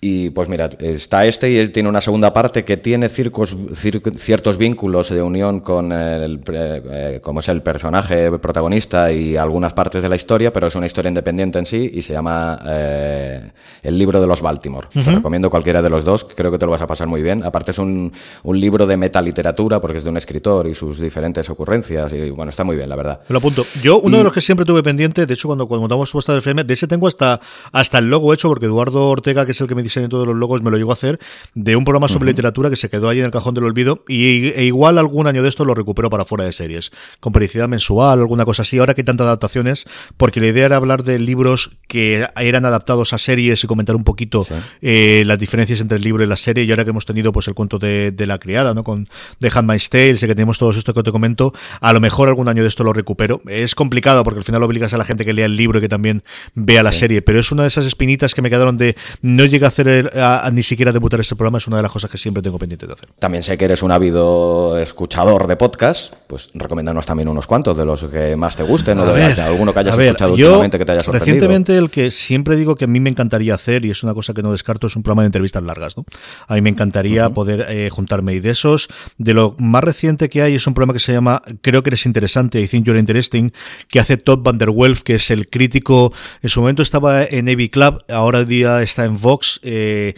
Y 0.01 0.30
pues 0.30 0.49
mira, 0.49 0.70
está 0.78 1.26
este 1.26 1.51
y 1.51 1.59
él 1.59 1.72
tiene 1.72 1.88
una 1.88 2.01
segunda 2.01 2.32
parte 2.32 2.64
que 2.64 2.76
tiene 2.76 3.09
circos, 3.09 3.57
ciertos 3.74 4.57
vínculos 4.57 5.11
de 5.11 5.22
unión 5.22 5.61
con 5.61 5.93
el, 5.93 6.41
eh, 6.53 7.20
como 7.22 7.41
es 7.41 7.49
el 7.49 7.62
personaje 7.62 8.30
protagonista 8.38 9.12
y 9.12 9.36
algunas 9.36 9.72
partes 9.72 10.03
de 10.03 10.09
la 10.09 10.16
historia, 10.16 10.53
pero 10.53 10.68
es 10.68 10.74
una 10.74 10.86
historia 10.86 11.09
independiente 11.09 11.59
en 11.59 11.66
sí 11.66 11.91
y 11.93 12.03
se 12.03 12.12
llama 12.12 12.61
eh, 12.66 13.51
El 13.82 13.99
libro 13.99 14.20
de 14.20 14.26
los 14.26 14.41
Baltimore. 14.41 14.88
Te 14.93 15.03
recomiendo 15.03 15.51
cualquiera 15.51 15.82
de 15.82 15.91
los 15.91 16.05
dos, 16.05 16.26
creo 16.34 16.51
que 16.51 16.59
te 16.59 16.64
lo 16.64 16.72
vas 16.72 16.82
a 16.82 16.86
pasar 16.86 17.09
muy 17.09 17.22
bien. 17.22 17.45
Aparte 17.45 17.72
es 17.72 17.78
un, 17.78 18.12
un 18.45 18.61
libro 18.61 18.86
de 18.86 18.97
metaliteratura 18.97 19.80
porque 19.80 19.99
es 19.99 20.05
de 20.05 20.11
un 20.11 20.16
escritor 20.16 20.66
y 20.66 20.74
sus 20.74 20.99
diferentes 20.99 21.51
ocurrencias 21.51 22.12
y 22.12 22.30
bueno, 22.30 22.51
está 22.51 22.64
muy 22.64 22.76
bien, 22.76 22.88
la 22.88 22.97
verdad. 22.97 23.20
lo 23.28 23.38
apunto. 23.38 23.64
Yo, 23.82 24.01
uno 24.01 24.18
de 24.18 24.24
los 24.24 24.30
que 24.33 24.41
siempre 24.41 24.64
tuve 24.66 24.83
pendiente, 24.83 25.26
de 25.26 25.35
hecho, 25.35 25.49
cuando, 25.49 25.66
cuando 25.66 25.83
montamos 25.83 26.11
Posta 26.11 26.33
del 26.33 26.41
FM, 26.41 26.64
de 26.64 26.74
ese 26.74 26.87
tengo 26.87 27.07
hasta, 27.07 27.41
hasta 27.72 27.99
el 27.99 28.11
logo 28.11 28.33
hecho, 28.35 28.49
porque 28.49 28.66
Eduardo 28.66 29.09
Ortega, 29.09 29.47
que 29.47 29.53
es 29.53 29.61
el 29.61 29.68
que 29.68 29.74
me 29.74 29.83
diseña 29.83 30.09
todos 30.09 30.26
los 30.26 30.37
logos, 30.37 30.62
me 30.62 30.70
lo 30.70 30.76
llegó 30.76 30.91
a 30.91 30.95
hacer, 30.95 31.18
de 31.55 31.76
un 31.76 31.85
programa 31.85 32.09
sobre 32.09 32.31
literatura 32.31 32.70
que 32.70 32.76
se 32.76 32.89
quedó 32.89 33.09
ahí 33.09 33.18
en 33.18 33.26
el 33.26 33.31
cajón 33.31 33.55
del 33.55 33.64
olvido, 33.64 34.05
y 34.09 34.49
e 34.49 34.64
igual 34.64 34.99
algún 34.99 35.26
año 35.26 35.43
de 35.43 35.49
esto 35.49 35.64
lo 35.64 35.74
recupero 35.74 36.11
para 36.11 36.24
fuera 36.24 36.45
de 36.45 36.53
series, 36.53 36.93
con 37.20 37.33
periodicidad 37.33 37.68
mensual, 37.68 38.20
alguna 38.20 38.45
cosa 38.45 38.62
así. 38.62 38.78
Ahora 38.78 38.95
que 38.95 39.03
hay 39.03 39.05
tantas 39.05 39.26
adaptaciones, 39.26 39.87
porque 40.16 40.41
la 40.41 40.49
idea 40.49 40.66
era 40.66 40.76
hablar 40.76 41.03
de 41.03 41.18
libros 41.18 41.78
que 41.89 42.26
eran 42.37 42.64
adaptados 42.64 43.12
a 43.12 43.18
series 43.18 43.64
y 43.64 43.66
comentar 43.66 43.97
un 43.97 44.05
poquito 44.05 44.47
eh, 44.81 45.22
las 45.26 45.39
diferencias 45.39 45.81
entre 45.81 45.99
el 45.99 46.05
libro 46.05 46.22
y 46.22 46.26
la 46.26 46.37
serie, 46.37 46.64
y 46.64 46.70
ahora 46.70 46.85
que 46.85 46.91
hemos 46.91 47.07
tenido 47.07 47.33
pues 47.33 47.49
el 47.49 47.55
cuento 47.55 47.78
de, 47.78 48.14
la 48.26 48.39
criada, 48.39 48.74
¿no? 48.74 48.85
Con 48.85 49.09
The 49.41 49.51
Handmaid's 49.53 49.91
Tale, 49.91 50.16
sé 50.16 50.26
que 50.26 50.35
tenemos 50.35 50.59
todo 50.59 50.70
esto 50.70 50.93
que 50.95 51.03
te 51.03 51.11
comento, 51.11 51.53
a 51.81 51.93
lo 51.93 52.01
mejor 52.01 52.28
algún 52.28 52.49
año 52.49 52.62
de 52.62 52.68
esto 52.68 52.85
lo 52.85 52.93
recupero. 52.93 53.41
Es 53.47 53.74
complicado 53.74 54.09
porque 54.24 54.38
al 54.38 54.44
final 54.44 54.62
obligas 54.62 54.92
a 54.92 54.98
la 54.98 55.04
gente 55.04 55.24
que 55.24 55.32
lea 55.32 55.46
el 55.46 55.56
libro 55.56 55.78
y 55.78 55.80
que 55.80 55.88
también 55.88 56.22
vea 56.54 56.82
la 56.82 56.92
serie, 56.92 57.22
pero 57.22 57.40
es 57.40 57.50
una 57.52 57.62
de 57.62 57.68
esas 57.68 57.86
espinitas 57.86 58.34
que 58.34 58.42
me 58.42 58.50
quedaron 58.50 58.76
de 58.76 58.96
no 59.22 59.44
llegué 59.44 59.64
a 59.64 59.68
hacer 59.68 60.11
ni 60.52 60.62
siquiera 60.62 60.92
debutar 60.92 61.20
este 61.20 61.36
programa, 61.36 61.58
es 61.58 61.66
una 61.66 61.76
de 61.76 61.82
las 61.82 61.92
cosas 61.92 62.11
que 62.11 62.18
siempre 62.18 62.42
tengo 62.42 62.58
pendiente 62.58 62.86
de 62.86 62.92
hacer. 62.92 63.08
También 63.18 63.42
sé 63.42 63.56
que 63.56 63.64
eres 63.64 63.82
un 63.82 63.92
ávido 63.92 64.78
escuchador 64.78 65.46
de 65.46 65.56
podcast, 65.56 66.14
pues 66.26 66.50
recomiéndanos 66.54 67.06
también 67.06 67.28
unos 67.28 67.46
cuantos 67.46 67.76
de 67.76 67.84
los 67.84 68.04
que 68.04 68.36
más 68.36 68.56
te 68.56 68.62
gusten 68.62 68.98
o 68.98 69.06
de 69.06 69.42
alguno 69.42 69.72
que 69.72 69.80
hayas 69.80 69.98
escuchado 69.98 70.32
últimamente 70.32 70.78
que 70.78 70.84
te 70.84 70.92
haya 70.92 71.00
sorprendido. 71.02 71.34
Recientemente 71.34 71.76
el 71.76 71.90
que 71.90 72.11
siempre 72.11 72.56
digo 72.56 72.76
que 72.76 72.84
a 72.84 72.88
mí 72.88 73.00
me 73.00 73.11
encantaría 73.11 73.54
hacer 73.54 73.84
y 73.84 73.90
es 73.90 74.02
una 74.02 74.14
cosa 74.14 74.34
que 74.34 74.42
no 74.42 74.52
descarto 74.52 74.86
es 74.86 74.96
un 74.96 75.02
programa 75.02 75.22
de 75.22 75.26
entrevistas 75.26 75.62
largas, 75.62 75.96
¿no? 75.96 76.04
A 76.46 76.54
mí 76.54 76.61
me 76.61 76.70
encantaría 76.70 77.30
poder 77.30 77.66
eh, 77.68 77.88
juntarme 77.90 78.34
y 78.34 78.40
de 78.40 78.50
esos, 78.50 78.88
de 79.18 79.34
lo 79.34 79.54
más 79.58 79.84
reciente 79.84 80.28
que 80.28 80.42
hay 80.42 80.54
es 80.54 80.66
un 80.66 80.74
programa 80.74 80.92
que 80.92 81.00
se 81.00 81.12
llama 81.12 81.42
Creo 81.62 81.82
que 81.82 81.90
eres 81.90 82.06
interesante, 82.06 82.61
I 82.61 82.68
think 82.68 82.86
you're 82.86 82.98
interesting, 82.98 83.52
que 83.88 83.99
hace 84.01 84.16
Todd 84.16 84.40
Van 84.42 84.59
der 84.59 84.70
Welf, 84.70 85.03
que 85.03 85.14
es 85.14 85.30
el 85.30 85.48
crítico, 85.48 86.12
en 86.42 86.48
su 86.48 86.61
momento 86.61 86.82
estaba 86.82 87.24
en 87.24 87.46
Navy 87.46 87.68
Club, 87.68 88.03
ahora 88.09 88.44
día 88.44 88.82
está 88.82 89.05
en 89.05 89.20
Vox, 89.20 89.61
eh, 89.62 90.14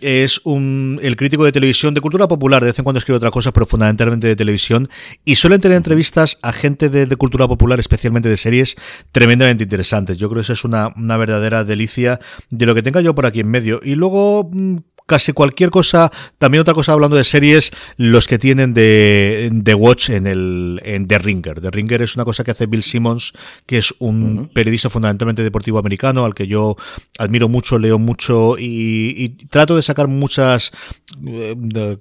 es 0.00 0.40
un, 0.44 0.98
el 1.02 1.16
crítico 1.16 1.44
de 1.44 1.52
televisión, 1.52 1.94
de 1.94 2.00
cultura 2.00 2.28
popular, 2.28 2.62
de 2.62 2.68
vez 2.68 2.78
en 2.78 2.84
cuando 2.84 2.98
escribe 2.98 3.16
otra 3.16 3.30
cosa, 3.30 3.52
pero 3.52 3.66
fundamentalmente 3.66 4.26
de 4.26 4.36
televisión, 4.36 4.90
y 5.24 5.36
suelen 5.36 5.60
tener 5.60 5.76
entrevistas 5.76 6.38
a 6.42 6.52
gente 6.52 6.90
de, 6.90 7.06
de, 7.06 7.16
cultura 7.16 7.48
popular, 7.48 7.80
especialmente 7.80 8.28
de 8.28 8.36
series, 8.36 8.76
tremendamente 9.12 9.64
interesantes. 9.64 10.18
Yo 10.18 10.28
creo 10.28 10.40
que 10.40 10.44
eso 10.44 10.52
es 10.52 10.64
una, 10.64 10.92
una 10.96 11.16
verdadera 11.16 11.64
delicia 11.64 12.20
de 12.50 12.66
lo 12.66 12.74
que 12.74 12.82
tenga 12.82 13.00
yo 13.00 13.14
por 13.14 13.24
aquí 13.24 13.40
en 13.40 13.48
medio. 13.48 13.80
Y 13.82 13.94
luego 13.94 14.50
mm, 14.52 14.76
casi 15.06 15.32
cualquier 15.32 15.70
cosa, 15.70 16.10
también 16.38 16.60
otra 16.60 16.74
cosa 16.74 16.92
hablando 16.92 17.16
de 17.16 17.24
series, 17.24 17.70
los 17.96 18.26
que 18.26 18.38
tienen 18.38 18.74
de, 18.74 19.48
de 19.52 19.74
Watch 19.74 20.10
en 20.10 20.26
el 20.26 20.80
en 20.84 21.06
The 21.06 21.18
Ringer. 21.18 21.60
The 21.60 21.70
Ringer 21.70 22.02
es 22.02 22.16
una 22.16 22.24
cosa 22.24 22.44
que 22.44 22.50
hace 22.50 22.66
Bill 22.66 22.82
Simmons, 22.82 23.32
que 23.66 23.78
es 23.78 23.94
un 23.98 24.50
periodista 24.52 24.90
fundamentalmente 24.90 25.42
deportivo 25.42 25.78
americano, 25.78 26.24
al 26.24 26.34
que 26.34 26.46
yo 26.46 26.76
admiro 27.18 27.48
mucho, 27.48 27.78
leo 27.78 27.98
mucho 27.98 28.56
y, 28.58 29.28
trato 29.50 29.76
de 29.76 29.82
sacar 29.82 30.08
muchas 30.08 30.72
eh, 31.26 31.54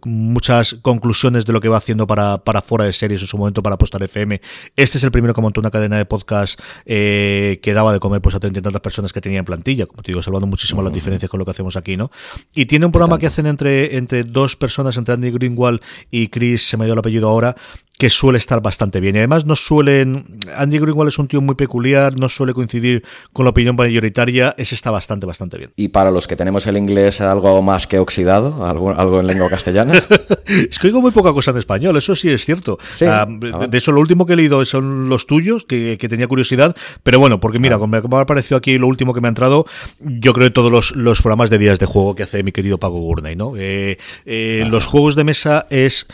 muchas 0.04 0.76
conclusiones 0.82 1.46
de 1.46 1.54
lo 1.54 1.62
que 1.62 1.70
va 1.70 1.78
haciendo 1.78 2.08
para, 2.08 2.44
para 2.44 2.62
fuera 2.62 2.86
de 2.86 2.94
series 2.94 3.22
en 3.22 3.28
su 3.28 3.38
momento 3.38 3.62
para 3.62 3.78
Postar 3.78 4.04
FM. 4.04 4.42
Este 4.76 4.98
es 4.98 5.04
el 5.04 5.12
primero 5.12 5.34
que 5.34 5.42
montó 5.42 5.60
una 5.60 5.72
cadena 5.72 5.98
de 5.98 6.06
podcast 6.06 6.60
eh, 6.86 7.60
que 7.62 7.74
daba 7.74 7.94
de 7.94 8.00
comer 8.00 8.22
pues 8.22 8.36
a 8.36 8.40
tantas 8.40 8.82
personas 8.82 9.14
que 9.14 9.22
tenía 9.22 9.40
en 9.40 9.46
plantilla, 9.46 9.86
como 9.86 10.02
te 10.02 10.12
digo, 10.12 10.22
salvando 10.22 10.48
muchísimo 10.48 10.82
las 10.82 10.92
diferencias 10.92 11.30
con 11.30 11.40
lo 11.40 11.46
que 11.46 11.52
hacemos 11.52 11.76
aquí, 11.76 11.98
¿no? 11.98 12.12
Y 12.54 12.66
tiene 12.66 12.86
un 12.86 12.92
programa 12.96 13.20
que 13.20 13.28
hacen 13.28 13.46
entre, 13.46 13.98
entre 13.98 14.24
dos 14.24 14.56
personas, 14.56 14.96
entre 14.96 15.16
Andy 15.16 15.30
Greenwald 15.30 15.82
y 16.12 16.30
Chris, 16.30 16.70
se 16.70 16.78
me 16.78 16.86
dio 16.86 16.94
el 16.94 17.00
apellido 17.00 17.28
ahora, 17.28 17.54
que 17.98 18.10
suele 18.10 18.38
estar 18.38 18.62
bastante 18.62 19.00
bien. 19.00 19.16
Y 19.16 19.20
además 19.20 19.46
no 19.46 19.56
suelen. 19.56 20.26
Andy 20.56 20.80
Greenwald 20.80 21.10
es 21.10 21.20
un 21.20 21.28
tío 21.28 21.42
muy 21.42 21.56
peculiar, 21.56 22.18
no 22.18 22.30
suele 22.30 22.54
coincidir 22.54 23.04
con 23.34 23.46
la 23.46 23.52
opinión 23.52 23.76
mayoritaria. 23.76 24.54
Ese 24.58 24.76
está 24.76 24.92
bastante, 24.92 25.26
bastante 25.26 25.58
bien. 25.58 25.72
Y 25.76 25.90
para 25.90 26.12
los 26.12 26.28
que 26.28 26.36
tenemos 26.36 26.68
el 26.68 26.78
inglés 26.78 27.22
algo 27.22 27.62
más 27.62 27.88
que 27.88 28.00
oxidado, 28.00 28.66
algo, 28.66 28.92
algo 28.92 29.20
en 29.20 29.28
lengua 29.28 29.50
castellana. 29.50 29.94
es 30.48 30.78
que 30.80 30.88
oigo 30.88 31.02
muy 31.02 31.12
poca 31.12 31.32
cosa 31.34 31.52
en 31.52 31.58
español, 31.58 31.96
eso 31.98 32.16
sí 32.16 32.30
es 32.30 32.44
cierto. 32.44 32.78
Ah, 33.02 33.28
de 33.28 33.78
hecho, 33.78 33.92
lo 33.92 34.02
último 34.02 34.26
que 34.26 34.34
he 34.34 34.36
leído 34.36 34.64
son 34.66 35.10
los 35.10 35.28
tuyos, 35.28 35.66
que, 35.66 35.98
tenía 36.06 36.28
curiosidad. 36.28 36.76
Pero 37.04 37.20
bueno, 37.20 37.40
porque 37.40 37.60
mira, 37.60 37.78
como 37.78 38.00
me 38.00 38.18
ha 38.18 38.22
aparecido 38.22 38.58
aquí 38.58 38.78
lo 38.78 38.88
último 38.88 39.14
que 39.14 39.22
me 39.22 39.28
ha 39.28 39.30
entrado, 39.30 39.66
yo 40.00 40.34
creo 40.34 40.48
que 40.48 40.52
todos 40.52 40.72
los, 40.72 40.96
los 40.96 41.22
programas 41.22 41.50
de 41.50 41.58
días 41.58 41.80
de 41.80 41.86
juego 41.86 42.16
que 42.16 42.24
hace 42.24 42.44
mi 42.44 42.52
querido 42.52 42.78
Pago 42.78 43.00
Gurney, 43.00 43.36
¿no? 43.36 43.54
Eh, 43.58 43.98
eh, 44.26 44.66
los 44.70 44.86
juegos 44.86 45.16
de 45.16 45.24
mesa 45.24 45.66
es 45.70 46.08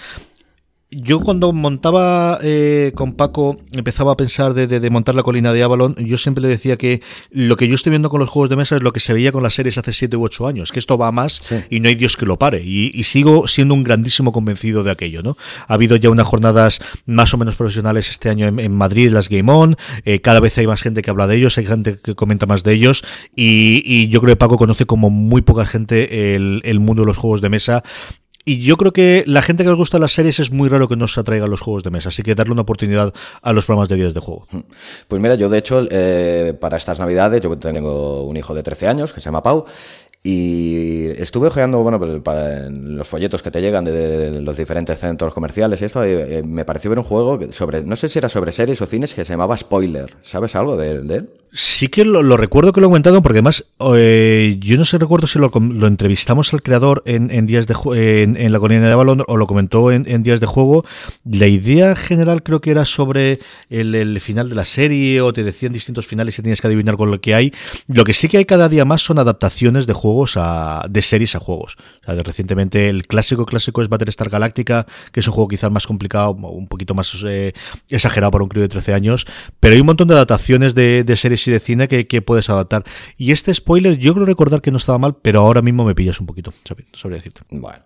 yo 0.91 1.21
cuando 1.21 1.53
montaba 1.53 2.37
eh, 2.43 2.91
con 2.95 3.13
Paco, 3.13 3.57
empezaba 3.73 4.11
a 4.11 4.17
pensar 4.17 4.53
de, 4.53 4.67
de, 4.67 4.89
montar 4.89 5.15
la 5.15 5.23
colina 5.23 5.53
de 5.53 5.63
Avalon, 5.63 5.95
yo 5.95 6.17
siempre 6.17 6.41
le 6.41 6.49
decía 6.49 6.75
que 6.75 7.01
lo 7.29 7.55
que 7.55 7.69
yo 7.69 7.75
estoy 7.75 7.91
viendo 7.91 8.09
con 8.09 8.19
los 8.19 8.29
juegos 8.29 8.49
de 8.49 8.57
mesa 8.57 8.75
es 8.75 8.81
lo 8.81 8.91
que 8.91 8.99
se 8.99 9.13
veía 9.13 9.31
con 9.31 9.41
las 9.41 9.53
series 9.53 9.77
hace 9.77 9.93
7 9.93 10.17
u 10.17 10.23
8 10.23 10.47
años, 10.47 10.71
que 10.73 10.79
esto 10.79 10.97
va 10.97 11.09
más 11.13 11.53
y 11.69 11.79
no 11.79 11.87
hay 11.87 11.95
Dios 11.95 12.17
que 12.17 12.25
lo 12.25 12.37
pare. 12.37 12.61
Y, 12.63 13.01
sigo 13.03 13.47
siendo 13.47 13.73
un 13.73 13.83
grandísimo 13.83 14.31
convencido 14.31 14.83
de 14.83 14.91
aquello, 14.91 15.21
¿no? 15.23 15.35
Ha 15.67 15.73
habido 15.73 15.95
ya 15.95 16.09
unas 16.09 16.27
jornadas 16.27 16.79
más 17.05 17.33
o 17.33 17.37
menos 17.37 17.55
profesionales 17.55 18.09
este 18.09 18.29
año 18.29 18.47
en, 18.47 18.71
Madrid, 18.71 19.11
las 19.11 19.27
Game 19.27 19.51
On, 19.51 19.75
eh, 20.05 20.21
cada 20.21 20.39
vez 20.39 20.57
hay 20.57 20.67
más 20.67 20.81
gente 20.81 21.01
que 21.01 21.09
habla 21.09 21.27
de 21.27 21.35
ellos, 21.37 21.57
hay 21.57 21.65
gente 21.65 21.99
que 22.01 22.15
comenta 22.15 22.45
más 22.45 22.63
de 22.63 22.73
ellos, 22.73 23.03
y, 23.35 23.81
y 23.85 24.07
yo 24.09 24.21
creo 24.21 24.33
que 24.33 24.37
Paco 24.37 24.57
conoce 24.57 24.85
como 24.85 25.09
muy 25.09 25.41
poca 25.41 25.65
gente 25.65 26.35
el, 26.35 26.61
el 26.63 26.79
mundo 26.79 27.03
de 27.03 27.07
los 27.07 27.17
juegos 27.17 27.41
de 27.41 27.49
mesa 27.49 27.83
y 28.45 28.59
yo 28.61 28.77
creo 28.77 28.91
que 28.91 29.23
la 29.27 29.41
gente 29.41 29.63
que 29.63 29.69
os 29.69 29.77
gusta 29.77 29.99
las 29.99 30.13
series 30.13 30.39
es 30.39 30.51
muy 30.51 30.69
raro 30.69 30.87
que 30.87 30.95
no 30.95 31.07
se 31.07 31.19
atraiga 31.19 31.45
a 31.45 31.47
los 31.47 31.61
juegos 31.61 31.83
de 31.83 31.91
mesa, 31.91 32.09
así 32.09 32.23
que 32.23 32.35
darle 32.35 32.53
una 32.53 32.61
oportunidad 32.61 33.13
a 33.41 33.53
los 33.53 33.65
programas 33.65 33.89
de 33.89 33.95
días 33.95 34.13
de 34.13 34.19
juego. 34.19 34.47
Mm. 34.51 34.59
Pues 35.07 35.21
mira, 35.21 35.35
yo 35.35 35.49
de 35.49 35.57
hecho, 35.57 35.87
eh, 35.89 36.53
para 36.59 36.77
estas 36.77 36.99
navidades, 36.99 37.41
yo 37.41 37.57
tengo 37.57 38.23
un 38.23 38.37
hijo 38.37 38.53
de 38.53 38.63
13 38.63 38.87
años 38.87 39.13
que 39.13 39.21
se 39.21 39.25
llama 39.25 39.43
Pau, 39.43 39.65
y 40.23 41.07
estuve 41.17 41.47
ojeando, 41.47 41.81
bueno, 41.81 42.21
para 42.21 42.69
los 42.69 43.07
folletos 43.07 43.41
que 43.41 43.49
te 43.49 43.59
llegan 43.59 43.83
de, 43.85 44.39
los 44.41 44.55
diferentes 44.55 44.99
centros 44.99 45.33
comerciales 45.33 45.81
y 45.81 45.85
esto, 45.85 46.03
eh, 46.03 46.37
eh, 46.37 46.43
me 46.43 46.63
pareció 46.63 46.91
ver 46.91 46.99
un 46.99 47.05
juego 47.05 47.39
sobre, 47.51 47.81
no 47.81 47.95
sé 47.95 48.07
si 48.07 48.19
era 48.19 48.29
sobre 48.29 48.51
series 48.51 48.79
o 48.83 48.85
cines, 48.85 49.15
que 49.15 49.25
se 49.25 49.33
llamaba 49.33 49.57
Spoiler. 49.57 50.15
¿Sabes 50.21 50.55
algo 50.55 50.77
de, 50.77 50.91
él? 50.91 51.29
Sí 51.53 51.87
que 51.87 52.05
lo, 52.05 52.37
recuerdo 52.37 52.71
que 52.71 52.81
lo 52.81 52.87
he 52.87 52.89
comentado, 52.89 53.23
porque 53.23 53.39
además, 53.39 53.65
eh, 53.95 54.57
yo 54.59 54.77
no 54.77 54.85
sé, 54.85 54.99
recuerdo 54.99 55.25
si 55.25 55.39
lo, 55.39 55.51
entrevistamos 55.87 56.53
al 56.53 56.61
creador 56.61 57.01
en, 57.07 57.47
días 57.47 57.65
de 57.65 57.75
en, 57.95 58.37
en, 58.37 58.51
la 58.51 58.59
colina 58.59 58.85
de 58.85 58.93
Avalon 58.93 59.23
o 59.27 59.37
lo 59.37 59.47
comentó 59.47 59.91
en, 59.91 60.21
días 60.21 60.39
de 60.39 60.45
juego. 60.45 60.85
La 61.25 61.47
idea 61.47 61.95
general 61.95 62.43
creo 62.43 62.61
que 62.61 62.69
era 62.69 62.85
sobre 62.85 63.39
el, 63.71 63.95
el, 63.95 64.21
final 64.21 64.49
de 64.49 64.55
la 64.55 64.65
serie 64.65 65.19
o 65.21 65.33
te 65.33 65.43
decían 65.43 65.73
distintos 65.73 66.05
finales 66.05 66.37
y 66.37 66.43
tenías 66.43 66.61
que 66.61 66.67
adivinar 66.67 66.95
con 66.95 67.09
lo 67.09 67.19
que 67.19 67.33
hay. 67.33 67.51
Lo 67.87 68.03
que 68.03 68.13
sí 68.13 68.29
que 68.29 68.37
hay 68.37 68.45
cada 68.45 68.69
día 68.69 68.85
más 68.85 69.01
son 69.01 69.17
adaptaciones 69.17 69.87
de 69.87 69.93
juegos 69.93 70.10
juegos 70.11 70.33
a, 70.35 70.85
de 70.89 71.01
series 71.01 71.35
a 71.35 71.39
juegos. 71.39 71.77
O 72.01 72.05
sea, 72.05 72.15
de 72.15 72.23
recientemente 72.23 72.89
el 72.89 73.07
clásico 73.07 73.45
clásico 73.45 73.81
es 73.81 73.89
Battlestar 73.89 74.29
Galactica, 74.29 74.85
que 75.11 75.21
es 75.21 75.27
un 75.27 75.33
juego 75.33 75.47
quizás 75.47 75.71
más 75.71 75.87
complicado, 75.87 76.31
un 76.33 76.67
poquito 76.67 76.93
más 76.93 77.23
eh, 77.25 77.53
exagerado 77.89 78.31
para 78.31 78.43
un 78.43 78.49
crío 78.49 78.61
de 78.61 78.69
13 78.69 78.93
años, 78.93 79.25
pero 79.59 79.73
hay 79.73 79.81
un 79.81 79.87
montón 79.87 80.09
de 80.09 80.15
adaptaciones 80.15 80.75
de, 80.75 81.15
series 81.15 81.47
y 81.47 81.51
de 81.51 81.59
cine 81.59 81.87
que, 81.87 82.07
que, 82.07 82.21
puedes 82.21 82.49
adaptar. 82.49 82.83
Y 83.17 83.31
este 83.31 83.53
spoiler, 83.53 83.97
yo 83.97 84.13
creo 84.13 84.25
recordar 84.25 84.61
que 84.61 84.71
no 84.71 84.77
estaba 84.77 84.97
mal, 84.97 85.15
pero 85.21 85.39
ahora 85.39 85.61
mismo 85.61 85.85
me 85.85 85.95
pillas 85.95 86.19
un 86.19 86.25
poquito, 86.25 86.53
sobre 86.93 87.15
decirte. 87.15 87.41
Bueno. 87.49 87.83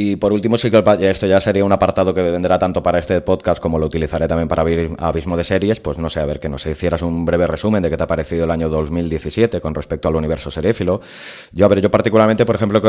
Y 0.00 0.14
por 0.14 0.32
último, 0.32 0.56
sí 0.56 0.70
que 0.70 0.80
esto 1.10 1.26
ya 1.26 1.40
sería 1.40 1.64
un 1.64 1.72
apartado 1.72 2.14
que 2.14 2.22
vendrá 2.22 2.56
tanto 2.56 2.80
para 2.80 3.00
este 3.00 3.20
podcast 3.20 3.60
como 3.60 3.80
lo 3.80 3.86
utilizaré 3.86 4.28
también 4.28 4.46
para 4.46 4.62
Abismo 4.98 5.36
de 5.36 5.42
Series. 5.42 5.80
Pues 5.80 5.98
no 5.98 6.08
sé, 6.08 6.20
a 6.20 6.24
ver, 6.24 6.38
que 6.38 6.48
nos 6.48 6.64
hicieras 6.66 7.02
un 7.02 7.24
breve 7.24 7.48
resumen 7.48 7.82
de 7.82 7.90
qué 7.90 7.96
te 7.96 8.04
ha 8.04 8.06
parecido 8.06 8.44
el 8.44 8.52
año 8.52 8.68
2017 8.68 9.60
con 9.60 9.74
respecto 9.74 10.06
al 10.06 10.14
universo 10.14 10.52
seréfilo. 10.52 11.00
Yo, 11.50 11.66
a 11.66 11.68
ver, 11.68 11.80
yo 11.80 11.90
particularmente, 11.90 12.46
por 12.46 12.54
ejemplo, 12.54 12.80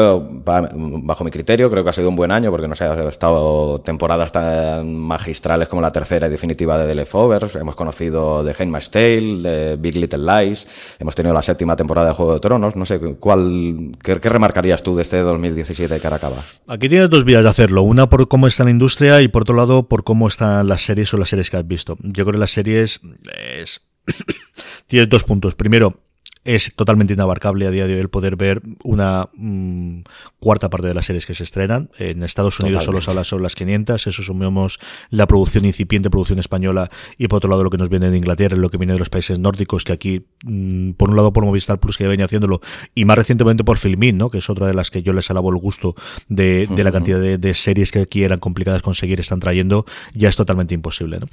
bajo 0.46 1.24
mi 1.24 1.32
criterio, 1.32 1.72
creo 1.72 1.84
que 1.84 1.90
ha 1.90 1.94
sido 1.94 2.10
un 2.10 2.16
buen 2.16 2.30
año 2.30 2.52
porque 2.52 2.68
no 2.68 2.76
sé, 2.76 2.84
ha 2.84 3.10
estado 3.10 3.82
temporadas 3.82 4.32
tan 4.32 4.96
magistrales 4.96 5.68
como 5.68 5.82
la 5.82 5.92
tercera 5.92 6.28
y 6.28 6.30
definitiva 6.30 6.78
de 6.78 6.86
The 6.86 6.94
Leftovers. 6.94 7.56
Hemos 7.56 7.76
conocido 7.76 8.46
The 8.46 8.54
Handmaid's 8.62 8.92
Tale, 8.92 9.42
de 9.42 9.78
Big 9.78 9.96
Little 9.96 10.20
Lies. 10.20 10.96
Hemos 11.00 11.16
tenido 11.16 11.34
la 11.34 11.42
séptima 11.42 11.76
temporada 11.76 12.10
de 12.10 12.14
Juego 12.14 12.36
de 12.36 12.40
Tronos. 12.40 12.76
No 12.76 12.86
sé, 12.86 13.00
¿cuál, 13.20 13.98
qué, 14.04 14.14
remarcarías 14.14 14.84
tú 14.84 14.96
de 14.96 15.02
este 15.02 15.18
2017 15.18 16.00
que 16.00 16.06
ahora 16.06 16.18
acaba? 16.18 16.44
Aquí 16.68 16.99
tienes 17.00 17.12
dos 17.12 17.24
vías 17.24 17.44
de 17.44 17.50
hacerlo. 17.50 17.82
Una 17.84 18.10
por 18.10 18.28
cómo 18.28 18.46
está 18.46 18.66
la 18.66 18.72
industria 18.72 19.22
y 19.22 19.30
por 19.30 19.44
otro 19.44 19.56
lado 19.56 19.88
por 19.88 20.04
cómo 20.04 20.28
están 20.28 20.68
las 20.68 20.82
series 20.82 21.14
o 21.14 21.18
las 21.18 21.30
series 21.30 21.50
que 21.50 21.56
has 21.56 21.66
visto. 21.66 21.98
Yo 22.02 22.26
creo 22.26 22.34
que 22.34 22.40
las 22.40 22.52
series 22.52 23.00
es... 23.38 23.80
tienes 24.88 25.08
dos 25.08 25.24
puntos. 25.24 25.56
Primero, 25.56 26.02
es 26.46 26.74
totalmente 26.76 27.14
inabarcable 27.14 27.68
a 27.68 27.72
día 27.72 27.86
de 27.86 27.96
hoy 27.96 28.00
el 28.00 28.10
poder 28.10 28.36
ver 28.36 28.62
una 28.84 29.30
mm, 29.34 30.02
cuarta 30.40 30.70
parte 30.70 30.88
de 30.88 30.94
las 30.94 31.06
series 31.06 31.26
que 31.26 31.36
se 31.36 31.44
estrenan. 31.44 31.90
En 32.00 32.24
Estados 32.24 32.60
Unidos 32.60 32.86
solo 32.86 33.02
se 33.02 33.12
habla 33.12 33.24
sobre 33.24 33.44
las 33.44 33.56
500, 33.56 34.08
eso 34.08 34.24
sumemos 34.24 34.80
la 35.10 35.28
producción 35.28 35.66
incipiente, 35.66 36.10
producción 36.10 36.40
española, 36.40 36.90
y 37.18 37.28
por 37.28 37.38
otro 37.38 37.50
lado 37.50 37.64
lo 37.64 37.70
que 37.70 37.78
nos 37.78 37.90
viene 37.90 38.10
de 38.10 38.18
Inglaterra, 38.18 38.56
lo 38.56 38.70
que 38.70 38.78
viene 38.78 38.94
de 38.94 39.00
los 39.00 39.10
países 39.10 39.38
nórdicos, 39.38 39.84
que 39.84 39.94
aquí, 39.94 40.26
mm, 40.46 40.92
por 40.92 41.10
un 41.10 41.18
lado 41.18 41.34
por 41.34 41.44
Movistar 41.44 41.80
Plus, 41.80 41.98
que 41.98 42.06
ya 42.06 42.10
venía 42.10 42.26
haciéndolo, 42.26 42.62
y 42.96 43.06
más 43.06 43.18
recientemente 43.18 43.64
por 43.64 43.78
Filmin, 43.78 44.18
¿no? 44.18 44.30
que 44.30 44.38
es 44.38 44.50
otra 44.50 44.68
de 44.68 44.74
las 44.74 44.92
que 44.92 45.04
yo 45.04 45.14
les 45.14 45.30
alabo 45.30 45.50
el 45.50 45.58
gusto 45.58 45.96
de, 46.30 46.68
la 46.76 46.92
cantidad 46.92 47.20
de, 47.20 47.54
series 47.54 47.92
que 47.92 48.00
aquí 48.00 48.24
eran 48.24 48.40
complicadas 48.40 48.82
conseguir, 48.82 49.20
están 49.20 49.40
trayendo, 49.40 49.86
ya 50.14 50.30
es 50.30 50.36
totalmente 50.36 50.74
imposible. 50.74 51.20
¿no? 51.20 51.28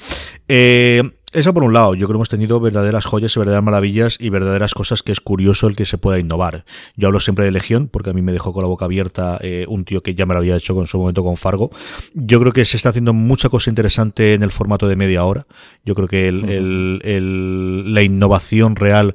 Eh, 0.49 1.03
eso 1.33 1.53
por 1.53 1.65
un 1.65 1.73
lado, 1.73 1.95
yo 1.95 2.07
creo 2.07 2.15
que 2.15 2.19
hemos 2.19 2.29
tenido 2.29 2.61
verdaderas 2.61 3.05
joyas 3.05 3.35
y 3.35 3.39
verdaderas 3.39 3.65
maravillas 3.65 4.17
y 4.21 4.31
verdaderas 4.31 4.75
cosas 4.75 5.03
que 5.03 5.13
es 5.13 5.21
curioso 5.21 5.67
el 5.67 5.77
que 5.77 5.85
se 5.85 5.99
pueda 5.99 6.19
innovar. 6.19 6.65
Yo 6.97 7.09
hablo 7.09 7.21
siempre 7.21 7.45
de 7.45 7.51
Legión, 7.51 7.89
porque 7.89 8.11
a 8.11 8.13
mí 8.13 8.23
me 8.23 8.33
dejó 8.33 8.53
con 8.53 8.63
la 8.63 8.69
boca 8.69 8.85
abierta 8.85 9.39
eh, 9.43 9.67
un 9.69 9.85
tío 9.85 10.03
que 10.03 10.15
ya 10.15 10.25
me 10.25 10.35
lo 10.35 10.39
había 10.39 10.57
hecho 10.57 10.75
con 10.75 10.87
su 10.87 10.99
momento 10.99 11.25
con 11.25 11.37
Fargo. 11.37 11.71
Yo 12.15 12.41
creo 12.41 12.53
que 12.53 12.65
se 12.65 12.77
está 12.77 12.91
haciendo 12.91 13.13
mucha 13.13 13.49
cosa 13.49 13.71
interesante 13.71 14.35
en 14.35 14.43
el 14.43 14.51
formato 14.51 14.89
de 14.89 14.97
media 14.97 15.25
hora. 15.25 15.47
Yo 15.85 15.95
creo 15.95 16.09
que 16.09 16.29
el, 16.29 17.93
la 17.93 18.03
innovación 18.03 18.77
real 18.77 19.15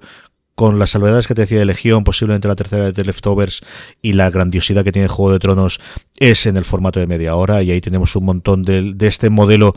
con 0.56 0.80
las 0.80 0.92
salvedades 0.92 1.28
que 1.28 1.36
te 1.36 1.42
decía 1.42 1.60
de 1.60 1.66
Legión, 1.66 2.04
posiblemente 2.04 2.48
la 2.48 2.56
tercera 2.56 2.92
de 2.92 3.04
Leftovers 3.04 3.62
y 4.02 4.14
la 4.14 4.30
grandiosidad 4.30 4.84
que 4.84 4.92
tiene 4.92 5.08
Juego 5.08 5.34
de 5.34 5.40
Tronos 5.40 5.80
es 6.18 6.46
en 6.46 6.58
el 6.58 6.66
formato 6.66 7.00
de 7.00 7.08
media 7.08 7.36
hora 7.36 7.64
y 7.64 7.72
ahí 7.72 7.82
tenemos 7.82 8.16
un 8.16 8.26
montón 8.26 8.62
de, 8.64 8.94
de 8.94 9.08
este 9.08 9.30
modelo 9.30 9.76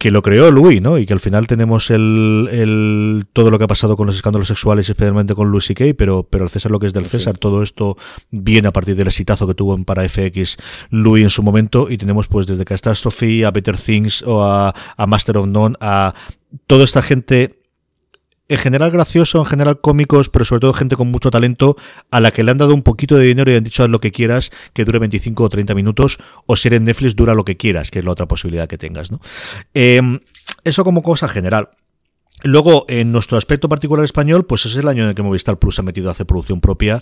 que 0.00 0.10
lo 0.10 0.22
creó 0.22 0.50
Louis, 0.50 0.80
¿no? 0.80 0.96
Y 0.96 1.04
que 1.04 1.12
al 1.12 1.20
final 1.20 1.46
tenemos 1.46 1.90
el, 1.90 2.48
el, 2.50 3.26
todo 3.34 3.50
lo 3.50 3.58
que 3.58 3.64
ha 3.64 3.68
pasado 3.68 3.98
con 3.98 4.06
los 4.06 4.16
escándalos 4.16 4.48
sexuales, 4.48 4.88
especialmente 4.88 5.34
con 5.34 5.50
Louis 5.50 5.66
C.K., 5.66 5.94
pero, 5.98 6.22
pero 6.22 6.44
el 6.44 6.50
César 6.50 6.72
lo 6.72 6.78
que 6.78 6.86
es 6.86 6.94
del 6.94 7.04
César, 7.04 7.36
todo 7.36 7.62
esto 7.62 7.98
viene 8.30 8.68
a 8.68 8.72
partir 8.72 8.96
del 8.96 9.08
exitazo 9.08 9.46
que 9.46 9.52
tuvo 9.52 9.74
en 9.74 9.84
para 9.84 10.08
FX 10.08 10.56
Louis 10.88 11.22
en 11.22 11.28
su 11.28 11.42
momento 11.42 11.90
y 11.90 11.98
tenemos 11.98 12.28
pues 12.28 12.46
desde 12.46 12.64
Catastrophe 12.64 13.44
a 13.44 13.50
Better 13.50 13.76
Things 13.76 14.22
o 14.22 14.42
a, 14.42 14.74
a 14.96 15.06
Master 15.06 15.36
of 15.36 15.48
None 15.48 15.76
a 15.80 16.14
toda 16.66 16.84
esta 16.84 17.02
gente 17.02 17.58
en 18.50 18.58
general 18.58 18.90
gracioso, 18.90 19.38
en 19.38 19.46
general 19.46 19.80
cómicos, 19.80 20.28
pero 20.28 20.44
sobre 20.44 20.60
todo 20.60 20.72
gente 20.72 20.96
con 20.96 21.08
mucho 21.08 21.30
talento, 21.30 21.76
a 22.10 22.18
la 22.18 22.32
que 22.32 22.42
le 22.42 22.50
han 22.50 22.58
dado 22.58 22.74
un 22.74 22.82
poquito 22.82 23.16
de 23.16 23.24
dinero 23.24 23.50
y 23.52 23.54
han 23.54 23.62
dicho 23.62 23.84
haz 23.84 23.88
lo 23.88 24.00
que 24.00 24.10
quieras, 24.10 24.50
que 24.72 24.84
dure 24.84 24.98
25 24.98 25.44
o 25.44 25.48
30 25.48 25.74
minutos, 25.76 26.18
o 26.46 26.56
si 26.56 26.66
eres 26.66 26.80
Netflix 26.80 27.14
dura 27.14 27.34
lo 27.34 27.44
que 27.44 27.56
quieras, 27.56 27.92
que 27.92 28.00
es 28.00 28.04
la 28.04 28.10
otra 28.10 28.26
posibilidad 28.26 28.68
que 28.68 28.76
tengas, 28.76 29.12
¿no? 29.12 29.20
Em, 29.72 30.18
eso 30.64 30.82
como 30.82 31.04
cosa 31.04 31.28
general. 31.28 31.70
Luego, 32.42 32.86
en 32.88 33.12
nuestro 33.12 33.38
aspecto 33.38 33.68
particular 33.68 34.04
español, 34.04 34.46
pues 34.46 34.66
es 34.66 34.74
el 34.74 34.88
año 34.88 35.04
en 35.04 35.10
el 35.10 35.14
que 35.14 35.22
Movistar 35.22 35.58
Plus 35.58 35.78
ha 35.78 35.82
metido 35.82 36.08
a 36.08 36.12
hacer 36.12 36.26
producción 36.26 36.60
propia, 36.60 37.00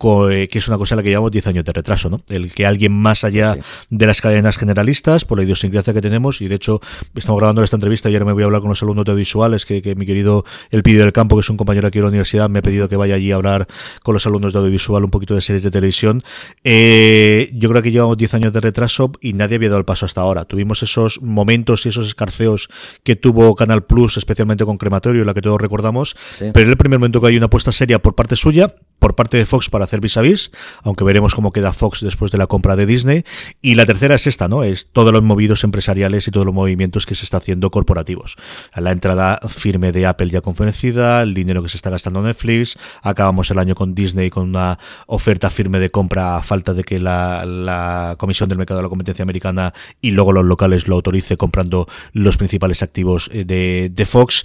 que 0.00 0.58
es 0.58 0.68
una 0.68 0.78
cosa 0.78 0.94
en 0.94 0.96
la 0.96 1.02
que 1.02 1.10
llevamos 1.10 1.30
10 1.30 1.46
años 1.48 1.64
de 1.64 1.72
retraso, 1.72 2.08
¿no? 2.08 2.22
El 2.28 2.52
que 2.54 2.66
alguien 2.66 2.92
más 2.92 3.24
allá 3.24 3.56
de 3.90 4.06
las 4.06 4.20
cadenas 4.20 4.56
generalistas, 4.56 5.24
por 5.24 5.38
la 5.38 5.44
idiosincrasia 5.44 5.92
que 5.92 6.00
tenemos, 6.00 6.40
y 6.40 6.48
de 6.48 6.54
hecho 6.54 6.80
estamos 7.14 7.38
grabando 7.38 7.62
esta 7.62 7.76
entrevista 7.76 8.08
y 8.08 8.14
ahora 8.14 8.24
me 8.24 8.32
voy 8.32 8.42
a 8.42 8.46
hablar 8.46 8.60
con 8.62 8.70
los 8.70 8.82
alumnos 8.82 9.06
audiovisuales, 9.06 9.66
que, 9.66 9.82
que 9.82 9.94
mi 9.94 10.06
querido 10.06 10.44
El 10.70 10.82
Pidio 10.82 11.00
del 11.02 11.12
Campo, 11.12 11.36
que 11.36 11.40
es 11.40 11.50
un 11.50 11.56
compañero 11.56 11.88
aquí 11.88 11.98
de 11.98 12.04
la 12.04 12.08
universidad, 12.08 12.48
me 12.48 12.60
ha 12.60 12.62
pedido 12.62 12.88
que 12.88 12.96
vaya 12.96 13.14
allí 13.14 13.30
a 13.32 13.34
hablar 13.36 13.66
con 14.02 14.14
los 14.14 14.26
alumnos 14.26 14.52
de 14.52 14.58
audiovisual 14.58 15.04
un 15.04 15.10
poquito 15.10 15.34
de 15.34 15.42
series 15.42 15.62
de 15.62 15.70
televisión. 15.70 16.22
Eh, 16.64 17.50
yo 17.54 17.68
creo 17.68 17.82
que 17.82 17.90
llevamos 17.90 18.16
10 18.16 18.34
años 18.34 18.52
de 18.52 18.60
retraso 18.60 19.12
y 19.20 19.34
nadie 19.34 19.56
había 19.56 19.68
dado 19.68 19.80
el 19.80 19.84
paso 19.84 20.06
hasta 20.06 20.22
ahora. 20.22 20.44
Tuvimos 20.44 20.82
esos 20.82 21.20
momentos 21.20 21.84
y 21.86 21.90
esos 21.90 22.06
escarceos 22.06 22.68
que 23.02 23.16
tuvo 23.16 23.54
Canal 23.54 23.84
Plus, 23.84 24.16
especialmente 24.16 24.64
con 24.64 24.78
Crematorio, 24.78 25.24
la 25.24 25.34
que 25.34 25.42
todos 25.42 25.60
recordamos, 25.60 26.16
pero 26.52 26.70
el 26.70 26.76
primer 26.76 26.98
momento 26.98 27.20
que 27.20 27.28
hay 27.28 27.36
una 27.36 27.46
apuesta 27.46 27.72
seria 27.72 28.00
por 28.00 28.14
parte 28.14 28.36
suya, 28.36 28.74
por 29.00 29.16
parte 29.16 29.36
de 29.36 29.46
Fox 29.46 29.68
para 29.68 29.84
hacer 29.84 30.00
vis 30.00 30.16
a 30.16 30.20
vis, 30.20 30.52
aunque 30.84 31.02
veremos 31.02 31.34
cómo 31.34 31.52
queda 31.52 31.72
Fox 31.72 32.00
después 32.00 32.30
de 32.30 32.38
la 32.38 32.46
compra 32.46 32.76
de 32.76 32.86
Disney. 32.86 33.24
Y 33.60 33.74
la 33.74 33.86
tercera 33.86 34.14
es 34.14 34.28
esta, 34.28 34.46
¿no? 34.46 34.62
Es 34.62 34.88
todos 34.92 35.12
los 35.12 35.24
movidos 35.24 35.64
empresariales 35.64 36.28
y 36.28 36.30
todos 36.30 36.46
los 36.46 36.54
movimientos 36.54 37.06
que 37.06 37.16
se 37.16 37.24
está 37.24 37.38
haciendo 37.38 37.72
corporativos. 37.72 38.36
La 38.76 38.92
entrada 38.92 39.40
firme 39.48 39.90
de 39.90 40.06
Apple 40.06 40.30
ya 40.30 40.42
convencida, 40.42 41.22
el 41.22 41.34
dinero 41.34 41.62
que 41.62 41.68
se 41.68 41.76
está 41.76 41.90
gastando 41.90 42.22
Netflix, 42.22 42.78
acabamos 43.02 43.50
el 43.50 43.58
año 43.58 43.74
con 43.74 43.94
Disney 43.94 44.30
con 44.30 44.48
una 44.48 44.78
oferta 45.06 45.50
firme 45.50 45.80
de 45.80 45.90
compra 45.90 46.36
a 46.36 46.42
falta 46.42 46.74
de 46.74 46.84
que 46.84 47.00
la, 47.00 48.14
Comisión 48.18 48.48
del 48.48 48.58
Mercado 48.58 48.78
de 48.78 48.82
la 48.82 48.88
Competencia 48.88 49.22
Americana 49.22 49.72
y 50.00 50.10
luego 50.10 50.32
los 50.32 50.44
locales 50.44 50.88
lo 50.88 50.96
autorice 50.96 51.36
comprando 51.36 51.88
los 52.12 52.36
principales 52.36 52.82
activos 52.82 53.30
eh, 53.32 53.44
de, 53.44 54.06
Fox. 54.06 54.42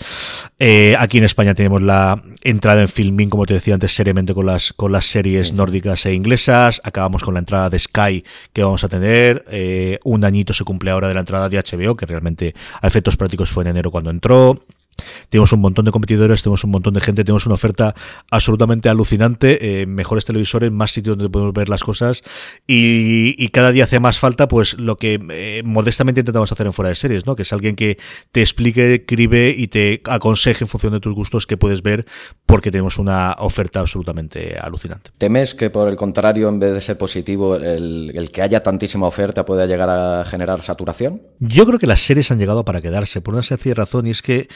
Eh, 0.59 0.95
aquí 0.99 1.17
en 1.17 1.23
España 1.23 1.55
tenemos 1.55 1.81
la 1.81 2.21
entrada 2.41 2.81
en 2.81 2.87
Filming, 2.87 3.29
como 3.29 3.45
te 3.45 3.55
decía 3.55 3.73
antes, 3.73 3.93
seriamente 3.93 4.33
con 4.33 4.44
las, 4.45 4.73
con 4.73 4.91
las 4.91 5.05
series 5.05 5.53
nórdicas 5.53 6.05
e 6.05 6.13
inglesas. 6.13 6.81
Acabamos 6.83 7.23
con 7.23 7.33
la 7.33 7.39
entrada 7.39 7.69
de 7.69 7.79
Sky 7.79 8.23
que 8.53 8.63
vamos 8.63 8.83
a 8.83 8.89
tener. 8.89 9.43
Eh, 9.49 9.99
un 10.03 10.23
añito 10.23 10.53
se 10.53 10.63
cumple 10.63 10.91
ahora 10.91 11.07
de 11.07 11.13
la 11.13 11.21
entrada 11.21 11.49
de 11.49 11.57
HBO, 11.57 11.95
que 11.95 12.05
realmente 12.05 12.55
a 12.81 12.87
efectos 12.87 13.17
prácticos 13.17 13.49
fue 13.49 13.63
en 13.63 13.69
enero 13.69 13.91
cuando 13.91 14.09
entró. 14.09 14.59
Tenemos 15.29 15.51
un 15.53 15.61
montón 15.61 15.85
de 15.85 15.91
competidores, 15.91 16.43
tenemos 16.43 16.63
un 16.63 16.71
montón 16.71 16.93
de 16.93 17.01
gente, 17.01 17.23
tenemos 17.23 17.45
una 17.45 17.55
oferta 17.55 17.95
absolutamente 18.29 18.89
alucinante, 18.89 19.81
eh, 19.81 19.85
mejores 19.85 20.25
televisores, 20.25 20.71
más 20.71 20.91
sitios 20.91 21.17
donde 21.17 21.29
podemos 21.29 21.53
ver 21.53 21.69
las 21.69 21.83
cosas 21.83 22.23
y, 22.67 23.45
cada 23.55 23.71
día 23.71 23.85
hace 23.85 24.01
más 24.01 24.19
falta 24.19 24.49
pues 24.49 24.77
lo 24.77 24.97
que 24.97 25.17
eh, 25.29 25.61
modestamente 25.63 26.19
intentamos 26.19 26.51
hacer 26.51 26.67
en 26.67 26.73
fuera 26.73 26.89
de 26.89 26.95
series, 26.95 27.25
¿no? 27.25 27.35
Que 27.35 27.43
es 27.43 27.53
alguien 27.53 27.77
que 27.77 27.97
te 28.33 28.41
explique, 28.41 28.95
escribe 28.95 29.55
y 29.57 29.67
te 29.69 30.01
aconseje 30.03 30.65
en 30.65 30.67
función 30.67 30.91
de 30.91 30.99
tus 30.99 31.13
gustos 31.13 31.47
que 31.47 31.55
puedes 31.55 31.81
ver 31.81 32.05
porque 32.45 32.69
tenemos 32.69 32.97
una 32.97 33.33
oferta 33.39 33.79
absolutamente 33.79 34.57
alucinante. 34.59 35.11
¿Temes 35.17 35.55
que 35.55 35.69
por 35.69 35.87
el 35.87 35.95
contrario, 35.95 36.49
en 36.49 36.59
vez 36.59 36.73
de 36.73 36.81
ser 36.81 36.97
positivo, 36.97 37.55
el, 37.55 38.11
el 38.13 38.31
que 38.31 38.41
haya 38.41 38.61
tantísima 38.61 39.07
oferta 39.07 39.45
pueda 39.45 39.65
llegar 39.67 39.89
a 39.89 40.25
generar 40.25 40.61
saturación? 40.61 41.21
Yo 41.39 41.65
creo 41.65 41.79
que 41.79 41.87
las 41.87 42.01
series 42.01 42.29
han 42.31 42.39
llegado 42.39 42.65
para 42.65 42.81
quedarse 42.81 43.21
por 43.21 43.35
una 43.35 43.43
sencilla 43.43 43.75
razón 43.75 44.07
y 44.07 44.09
es 44.09 44.21
que 44.21 44.49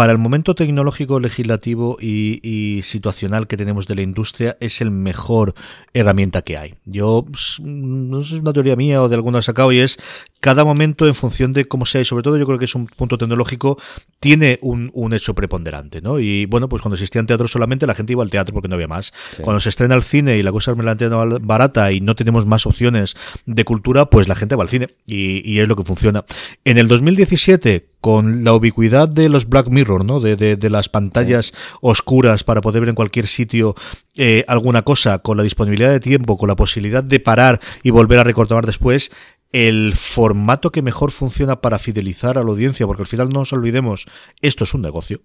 para 0.00 0.12
el 0.12 0.18
momento 0.18 0.54
tecnológico, 0.54 1.20
legislativo 1.20 1.98
y, 2.00 2.80
situacional 2.84 3.46
que 3.46 3.58
tenemos 3.58 3.86
de 3.86 3.96
la 3.96 4.00
industria, 4.00 4.56
es 4.58 4.80
el 4.80 4.90
mejor 4.90 5.54
herramienta 5.92 6.40
que 6.40 6.56
hay. 6.56 6.76
Yo, 6.86 7.26
no 7.60 8.22
sé 8.22 8.30
si 8.30 8.34
es 8.36 8.40
una 8.40 8.54
teoría 8.54 8.76
mía 8.76 9.02
o 9.02 9.10
de 9.10 9.16
alguna 9.16 9.42
sacado, 9.42 9.72
y 9.72 9.80
es 9.80 9.98
cada 10.40 10.64
momento 10.64 11.06
en 11.06 11.14
función 11.14 11.52
de 11.52 11.66
cómo 11.68 11.86
sea, 11.86 12.00
y 12.00 12.04
sobre 12.04 12.22
todo 12.22 12.38
yo 12.38 12.46
creo 12.46 12.58
que 12.58 12.64
es 12.64 12.74
un 12.74 12.86
punto 12.86 13.18
tecnológico, 13.18 13.78
tiene 14.20 14.58
un, 14.62 14.90
hecho 15.12 15.34
preponderante, 15.34 16.00
¿no? 16.00 16.18
Y 16.18 16.46
bueno, 16.46 16.68
pues 16.68 16.82
cuando 16.82 16.94
existían 16.94 17.26
teatros 17.26 17.50
solamente, 17.50 17.86
la 17.86 17.94
gente 17.94 18.12
iba 18.12 18.22
al 18.22 18.30
teatro 18.30 18.54
porque 18.54 18.68
no 18.68 18.74
había 18.74 18.88
más. 18.88 19.12
Cuando 19.42 19.60
se 19.60 19.68
estrena 19.68 19.94
el 19.94 20.02
cine 20.02 20.38
y 20.38 20.42
la 20.42 20.52
cosa 20.52 20.70
es 20.70 20.78
relativamente 20.78 21.38
barata 21.42 21.92
y 21.92 22.00
no 22.00 22.14
tenemos 22.14 22.46
más 22.46 22.66
opciones 22.66 23.16
de 23.44 23.64
cultura, 23.64 24.06
pues 24.06 24.28
la 24.28 24.34
gente 24.34 24.56
va 24.56 24.62
al 24.62 24.68
cine, 24.68 24.88
y, 25.06 25.48
y 25.50 25.60
es 25.60 25.68
lo 25.68 25.76
que 25.76 25.84
funciona. 25.84 26.24
En 26.64 26.78
el 26.78 26.88
2017, 26.88 27.90
con 28.00 28.44
la 28.44 28.54
ubicuidad 28.54 29.08
de 29.08 29.28
los 29.28 29.48
Black 29.48 29.68
Mirror, 29.68 30.04
¿no? 30.04 30.20
De, 30.20 30.36
de, 30.36 30.70
las 30.70 30.88
pantallas 30.88 31.52
oscuras 31.80 32.44
para 32.44 32.60
poder 32.60 32.80
ver 32.80 32.88
en 32.90 32.94
cualquier 32.94 33.26
sitio 33.26 33.74
eh, 34.16 34.44
alguna 34.48 34.82
cosa, 34.82 35.18
con 35.18 35.36
la 35.36 35.42
disponibilidad 35.42 35.90
de 35.90 36.00
tiempo, 36.00 36.36
con 36.36 36.48
la 36.48 36.56
posibilidad 36.56 37.04
de 37.04 37.20
parar 37.20 37.60
y 37.82 37.90
volver 37.90 38.18
a 38.18 38.24
recortar 38.24 38.64
después, 38.64 39.10
el 39.52 39.94
formato 39.94 40.70
que 40.70 40.82
mejor 40.82 41.10
funciona 41.10 41.60
para 41.60 41.78
fidelizar 41.78 42.38
a 42.38 42.44
la 42.44 42.50
audiencia, 42.50 42.86
porque 42.86 43.02
al 43.02 43.08
final 43.08 43.30
no 43.30 43.40
nos 43.40 43.52
olvidemos, 43.52 44.06
esto 44.40 44.64
es 44.64 44.74
un 44.74 44.82
negocio 44.82 45.22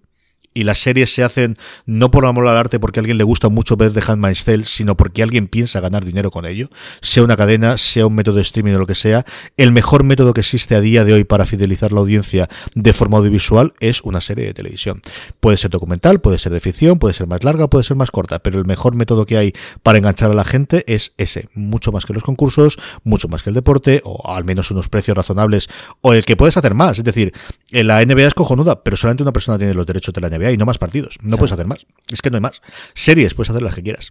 y 0.56 0.64
las 0.64 0.78
series 0.78 1.12
se 1.12 1.22
hacen 1.22 1.58
no 1.84 2.10
por 2.10 2.24
amor 2.24 2.48
al 2.48 2.56
arte 2.56 2.80
porque 2.80 2.98
a 2.98 3.02
alguien 3.02 3.18
le 3.18 3.24
gusta 3.24 3.50
mucho 3.50 3.76
ver 3.76 3.92
The 3.92 4.00
Handmaid's 4.06 4.46
Tale, 4.46 4.64
sino 4.64 4.96
porque 4.96 5.22
alguien 5.22 5.48
piensa 5.48 5.80
ganar 5.80 6.04
dinero 6.04 6.30
con 6.30 6.46
ello, 6.46 6.70
sea 7.02 7.22
una 7.22 7.36
cadena, 7.36 7.76
sea 7.76 8.06
un 8.06 8.14
método 8.14 8.36
de 8.36 8.42
streaming 8.42 8.72
o 8.72 8.78
lo 8.78 8.86
que 8.86 8.94
sea, 8.94 9.26
el 9.58 9.70
mejor 9.70 10.02
método 10.02 10.32
que 10.32 10.40
existe 10.40 10.74
a 10.74 10.80
día 10.80 11.04
de 11.04 11.12
hoy 11.12 11.24
para 11.24 11.44
fidelizar 11.44 11.92
la 11.92 12.00
audiencia 12.00 12.48
de 12.74 12.92
forma 12.94 13.18
audiovisual 13.18 13.74
es 13.80 14.00
una 14.00 14.22
serie 14.22 14.46
de 14.46 14.54
televisión. 14.54 15.02
Puede 15.40 15.58
ser 15.58 15.70
documental, 15.70 16.20
puede 16.20 16.38
ser 16.38 16.52
de 16.52 16.60
ficción, 16.60 16.98
puede 16.98 17.12
ser 17.12 17.26
más 17.26 17.44
larga, 17.44 17.68
puede 17.68 17.84
ser 17.84 17.98
más 17.98 18.10
corta, 18.10 18.38
pero 18.38 18.58
el 18.58 18.64
mejor 18.64 18.94
método 18.94 19.26
que 19.26 19.36
hay 19.36 19.52
para 19.82 19.98
enganchar 19.98 20.30
a 20.30 20.34
la 20.34 20.44
gente 20.44 20.84
es 20.86 21.12
ese, 21.18 21.50
mucho 21.52 21.92
más 21.92 22.06
que 22.06 22.14
los 22.14 22.22
concursos, 22.22 22.78
mucho 23.04 23.28
más 23.28 23.42
que 23.42 23.50
el 23.50 23.54
deporte, 23.54 24.00
o 24.04 24.34
al 24.34 24.44
menos 24.44 24.70
unos 24.70 24.88
precios 24.88 25.14
razonables, 25.14 25.68
o 26.00 26.14
el 26.14 26.24
que 26.24 26.34
puedes 26.34 26.56
hacer 26.56 26.72
más, 26.72 26.96
es 26.96 27.04
decir, 27.04 27.34
en 27.72 27.88
la 27.88 28.02
NBA 28.02 28.28
es 28.28 28.34
cojonuda, 28.34 28.82
pero 28.82 28.96
solamente 28.96 29.22
una 29.22 29.32
persona 29.32 29.58
tiene 29.58 29.74
los 29.74 29.86
derechos 29.86 30.14
de 30.14 30.20
la 30.22 30.30
NBA 30.30 30.45
y 30.52 30.56
no 30.56 30.66
más 30.66 30.78
partidos, 30.78 31.16
no 31.22 31.36
puedes 31.38 31.52
hacer 31.52 31.66
más, 31.66 31.86
es 32.12 32.22
que 32.22 32.30
no 32.30 32.36
hay 32.36 32.42
más. 32.42 32.62
Series 32.94 33.34
puedes 33.34 33.50
hacer 33.50 33.62
las 33.62 33.74
que 33.74 33.82
quieras. 33.82 34.10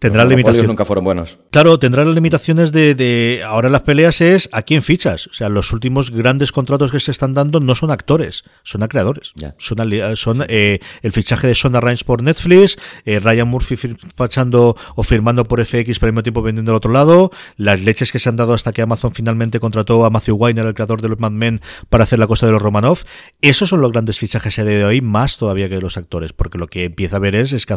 Tendrá 0.00 0.24
limitaciones. 0.24 0.66
nunca 0.66 0.86
fueron 0.86 1.04
buenos. 1.04 1.38
Claro, 1.50 1.78
tendrá 1.78 2.06
las 2.06 2.14
limitaciones 2.14 2.72
de, 2.72 2.94
de, 2.94 3.42
Ahora 3.44 3.68
las 3.68 3.82
peleas 3.82 4.22
es 4.22 4.48
a 4.50 4.62
quién 4.62 4.80
fichas. 4.80 5.26
O 5.26 5.34
sea, 5.34 5.50
los 5.50 5.74
últimos 5.74 6.10
grandes 6.10 6.52
contratos 6.52 6.90
que 6.90 7.00
se 7.00 7.10
están 7.10 7.34
dando 7.34 7.60
no 7.60 7.74
son 7.74 7.90
actores, 7.90 8.44
son 8.62 8.82
a 8.82 8.88
creadores. 8.88 9.34
Son, 9.58 9.78
son 10.16 10.46
eh, 10.48 10.80
el 11.02 11.12
fichaje 11.12 11.48
de 11.48 11.54
Sonda 11.54 11.82
Rhimes 11.82 12.04
por 12.04 12.22
Netflix, 12.22 12.78
eh, 13.04 13.20
Ryan 13.20 13.46
Murphy 13.46 13.76
fichando 13.76 14.74
o 14.96 15.02
firmando 15.02 15.44
por 15.44 15.62
FX, 15.62 15.98
pero 15.98 16.08
al 16.08 16.12
mismo 16.12 16.22
tiempo 16.22 16.40
vendiendo 16.40 16.72
al 16.72 16.76
otro 16.76 16.92
lado, 16.92 17.30
las 17.58 17.82
leches 17.82 18.10
que 18.10 18.18
se 18.18 18.30
han 18.30 18.36
dado 18.36 18.54
hasta 18.54 18.72
que 18.72 18.80
Amazon 18.80 19.12
finalmente 19.12 19.60
contrató 19.60 20.06
a 20.06 20.10
Matthew 20.10 20.36
Weiner, 20.36 20.64
el 20.64 20.72
creador 20.72 21.02
de 21.02 21.10
los 21.10 21.20
Mad 21.20 21.32
Men, 21.32 21.60
para 21.90 22.04
hacer 22.04 22.18
la 22.18 22.26
cosa 22.26 22.46
de 22.46 22.52
los 22.52 22.62
Romanov. 22.62 23.00
Esos 23.42 23.68
son 23.68 23.82
los 23.82 23.92
grandes 23.92 24.18
fichajes 24.18 24.58
a 24.58 24.64
día 24.64 24.78
de 24.78 24.84
hoy, 24.86 25.02
más 25.02 25.36
todavía 25.36 25.68
que 25.68 25.78
los 25.78 25.98
actores, 25.98 26.32
porque 26.32 26.56
lo 26.56 26.68
que 26.68 26.84
empieza 26.84 27.16
a 27.16 27.18
ver 27.18 27.34
es, 27.34 27.52
es 27.52 27.66
que 27.66 27.74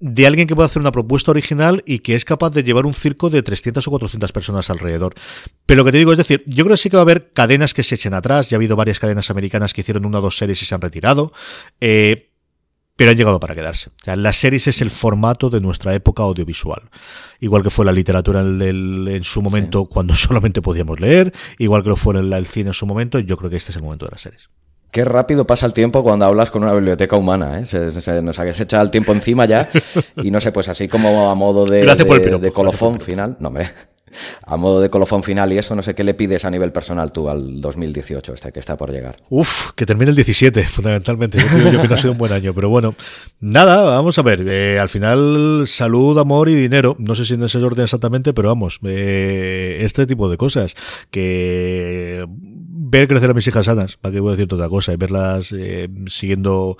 de 0.00 0.26
alguien 0.26 0.48
que 0.48 0.56
puede 0.56 0.66
hacer 0.66 0.80
una 0.80 0.92
propuesta 0.92 1.30
original 1.30 1.82
y 1.86 2.00
que 2.00 2.14
es 2.14 2.24
capaz 2.24 2.50
de 2.50 2.64
llevar 2.64 2.86
un 2.86 2.94
circo 2.94 3.28
de 3.28 3.42
300 3.42 3.86
o 3.86 3.90
400 3.90 4.32
personas 4.32 4.70
alrededor. 4.70 5.14
Pero 5.66 5.78
lo 5.78 5.84
que 5.84 5.92
te 5.92 5.98
digo 5.98 6.12
es 6.12 6.18
decir, 6.18 6.42
yo 6.46 6.64
creo 6.64 6.74
que 6.74 6.82
sí 6.82 6.90
que 6.90 6.96
va 6.96 7.02
a 7.02 7.04
haber 7.04 7.32
cadenas 7.32 7.74
que 7.74 7.82
se 7.82 7.94
echen 7.94 8.14
atrás, 8.14 8.48
ya 8.48 8.56
ha 8.56 8.58
habido 8.58 8.76
varias 8.76 8.98
cadenas 8.98 9.30
americanas 9.30 9.74
que 9.74 9.82
hicieron 9.82 10.06
una 10.06 10.18
o 10.18 10.22
dos 10.22 10.38
series 10.38 10.60
y 10.62 10.64
se 10.64 10.74
han 10.74 10.80
retirado, 10.80 11.32
eh, 11.80 12.30
pero 12.96 13.10
han 13.10 13.16
llegado 13.16 13.40
para 13.40 13.54
quedarse. 13.54 13.90
O 13.90 14.04
sea, 14.04 14.16
las 14.16 14.36
series 14.36 14.66
es 14.66 14.80
el 14.80 14.90
formato 14.90 15.50
de 15.50 15.60
nuestra 15.60 15.94
época 15.94 16.22
audiovisual. 16.22 16.90
Igual 17.38 17.62
que 17.62 17.70
fue 17.70 17.84
la 17.84 17.92
literatura 17.92 18.40
en, 18.40 19.06
en 19.06 19.24
su 19.24 19.42
momento 19.42 19.84
cuando 19.84 20.14
solamente 20.16 20.62
podíamos 20.62 20.98
leer, 20.98 21.32
igual 21.58 21.82
que 21.82 21.90
lo 21.90 21.96
fue 21.96 22.18
el, 22.18 22.32
el 22.32 22.46
cine 22.46 22.70
en 22.70 22.74
su 22.74 22.86
momento, 22.86 23.18
yo 23.18 23.36
creo 23.36 23.50
que 23.50 23.56
este 23.56 23.72
es 23.72 23.76
el 23.76 23.82
momento 23.82 24.06
de 24.06 24.12
las 24.12 24.22
series. 24.22 24.48
Qué 24.90 25.04
rápido 25.04 25.46
pasa 25.46 25.66
el 25.66 25.72
tiempo 25.72 26.02
cuando 26.02 26.24
hablas 26.24 26.50
con 26.50 26.64
una 26.64 26.72
biblioteca 26.72 27.16
humana, 27.16 27.60
¿eh? 27.60 27.66
Se, 27.66 28.22
nos 28.22 28.38
ha 28.38 28.48
echado 28.48 28.82
el 28.82 28.90
tiempo 28.90 29.12
encima 29.12 29.44
ya 29.44 29.68
y 30.16 30.30
no 30.30 30.40
sé, 30.40 30.50
pues 30.52 30.68
así 30.68 30.88
como 30.88 31.30
a 31.30 31.34
modo 31.34 31.64
de, 31.64 31.84
de, 31.84 32.50
colofón 32.52 32.98
final, 32.98 33.36
no 33.38 33.48
hombre, 33.48 33.70
a 34.44 34.56
modo 34.56 34.80
de 34.80 34.90
colofón 34.90 35.22
final 35.22 35.52
y 35.52 35.58
eso, 35.58 35.74
no 35.74 35.82
sé 35.82 35.94
qué 35.94 36.02
le 36.02 36.14
pides 36.14 36.44
a 36.44 36.50
nivel 36.50 36.72
personal 36.72 37.12
tú 37.12 37.28
al 37.28 37.60
2018, 37.60 38.34
este 38.34 38.52
que 38.52 38.60
está 38.60 38.76
por 38.76 38.90
llegar. 38.90 39.16
Uf, 39.28 39.70
que 39.74 39.86
termine 39.86 40.10
el 40.10 40.16
17, 40.16 40.64
fundamentalmente. 40.68 41.38
Yo 41.38 41.46
creo, 41.46 41.82
que 41.82 41.88
no 41.88 41.94
ha 41.94 41.98
sido 41.98 42.12
un 42.12 42.18
buen 42.18 42.32
año, 42.32 42.54
pero 42.54 42.68
bueno, 42.68 42.94
nada, 43.38 43.82
vamos 43.84 44.18
a 44.18 44.22
ver. 44.22 44.44
Eh, 44.48 44.78
al 44.78 44.88
final, 44.88 45.64
salud, 45.66 46.18
amor 46.18 46.48
y 46.48 46.54
dinero. 46.54 46.96
No 46.98 47.14
sé 47.14 47.24
si 47.24 47.34
en 47.34 47.44
ese 47.44 47.58
orden 47.58 47.84
exactamente, 47.84 48.32
pero 48.32 48.48
vamos, 48.48 48.80
eh, 48.84 49.78
este 49.80 50.06
tipo 50.06 50.28
de 50.28 50.36
cosas 50.36 50.74
que 51.10 52.26
ver 52.90 53.08
crecer 53.08 53.30
a 53.30 53.34
mis 53.34 53.46
hijas 53.46 53.66
sanas, 53.66 53.96
para 53.96 54.12
que 54.12 54.20
voy 54.20 54.30
a 54.30 54.36
decir 54.36 54.52
otra 54.52 54.68
cosa, 54.68 54.92
y 54.92 54.96
verlas 54.96 55.52
eh, 55.52 55.88
siguiendo 56.08 56.76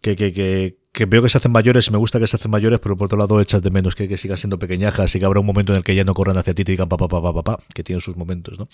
que, 0.00 0.16
que, 0.16 0.32
que, 0.32 0.78
que 0.94 1.06
veo 1.06 1.22
que 1.22 1.28
se 1.28 1.38
hacen 1.38 1.50
mayores 1.50 1.88
y 1.88 1.90
me 1.90 1.98
gusta 1.98 2.20
que 2.20 2.28
se 2.28 2.36
hacen 2.36 2.52
mayores, 2.52 2.78
pero 2.78 2.96
por 2.96 3.06
otro 3.06 3.18
lado 3.18 3.40
echas 3.40 3.60
de 3.60 3.70
menos 3.70 3.96
que, 3.96 4.08
que 4.08 4.16
sigan 4.16 4.38
siendo 4.38 4.60
pequeñajas 4.60 5.12
y 5.14 5.18
que 5.18 5.24
habrá 5.24 5.40
un 5.40 5.46
momento 5.46 5.72
en 5.72 5.78
el 5.78 5.84
que 5.84 5.94
ya 5.96 6.04
no 6.04 6.14
corran 6.14 6.38
hacia 6.38 6.54
ti 6.54 6.62
y 6.62 6.64
digan 6.64 6.88
papá, 6.88 7.08
papá, 7.08 7.34
papá, 7.34 7.58
que 7.74 7.82
tienen 7.82 8.00
sus 8.00 8.16
momentos, 8.16 8.56
¿no? 8.56 8.68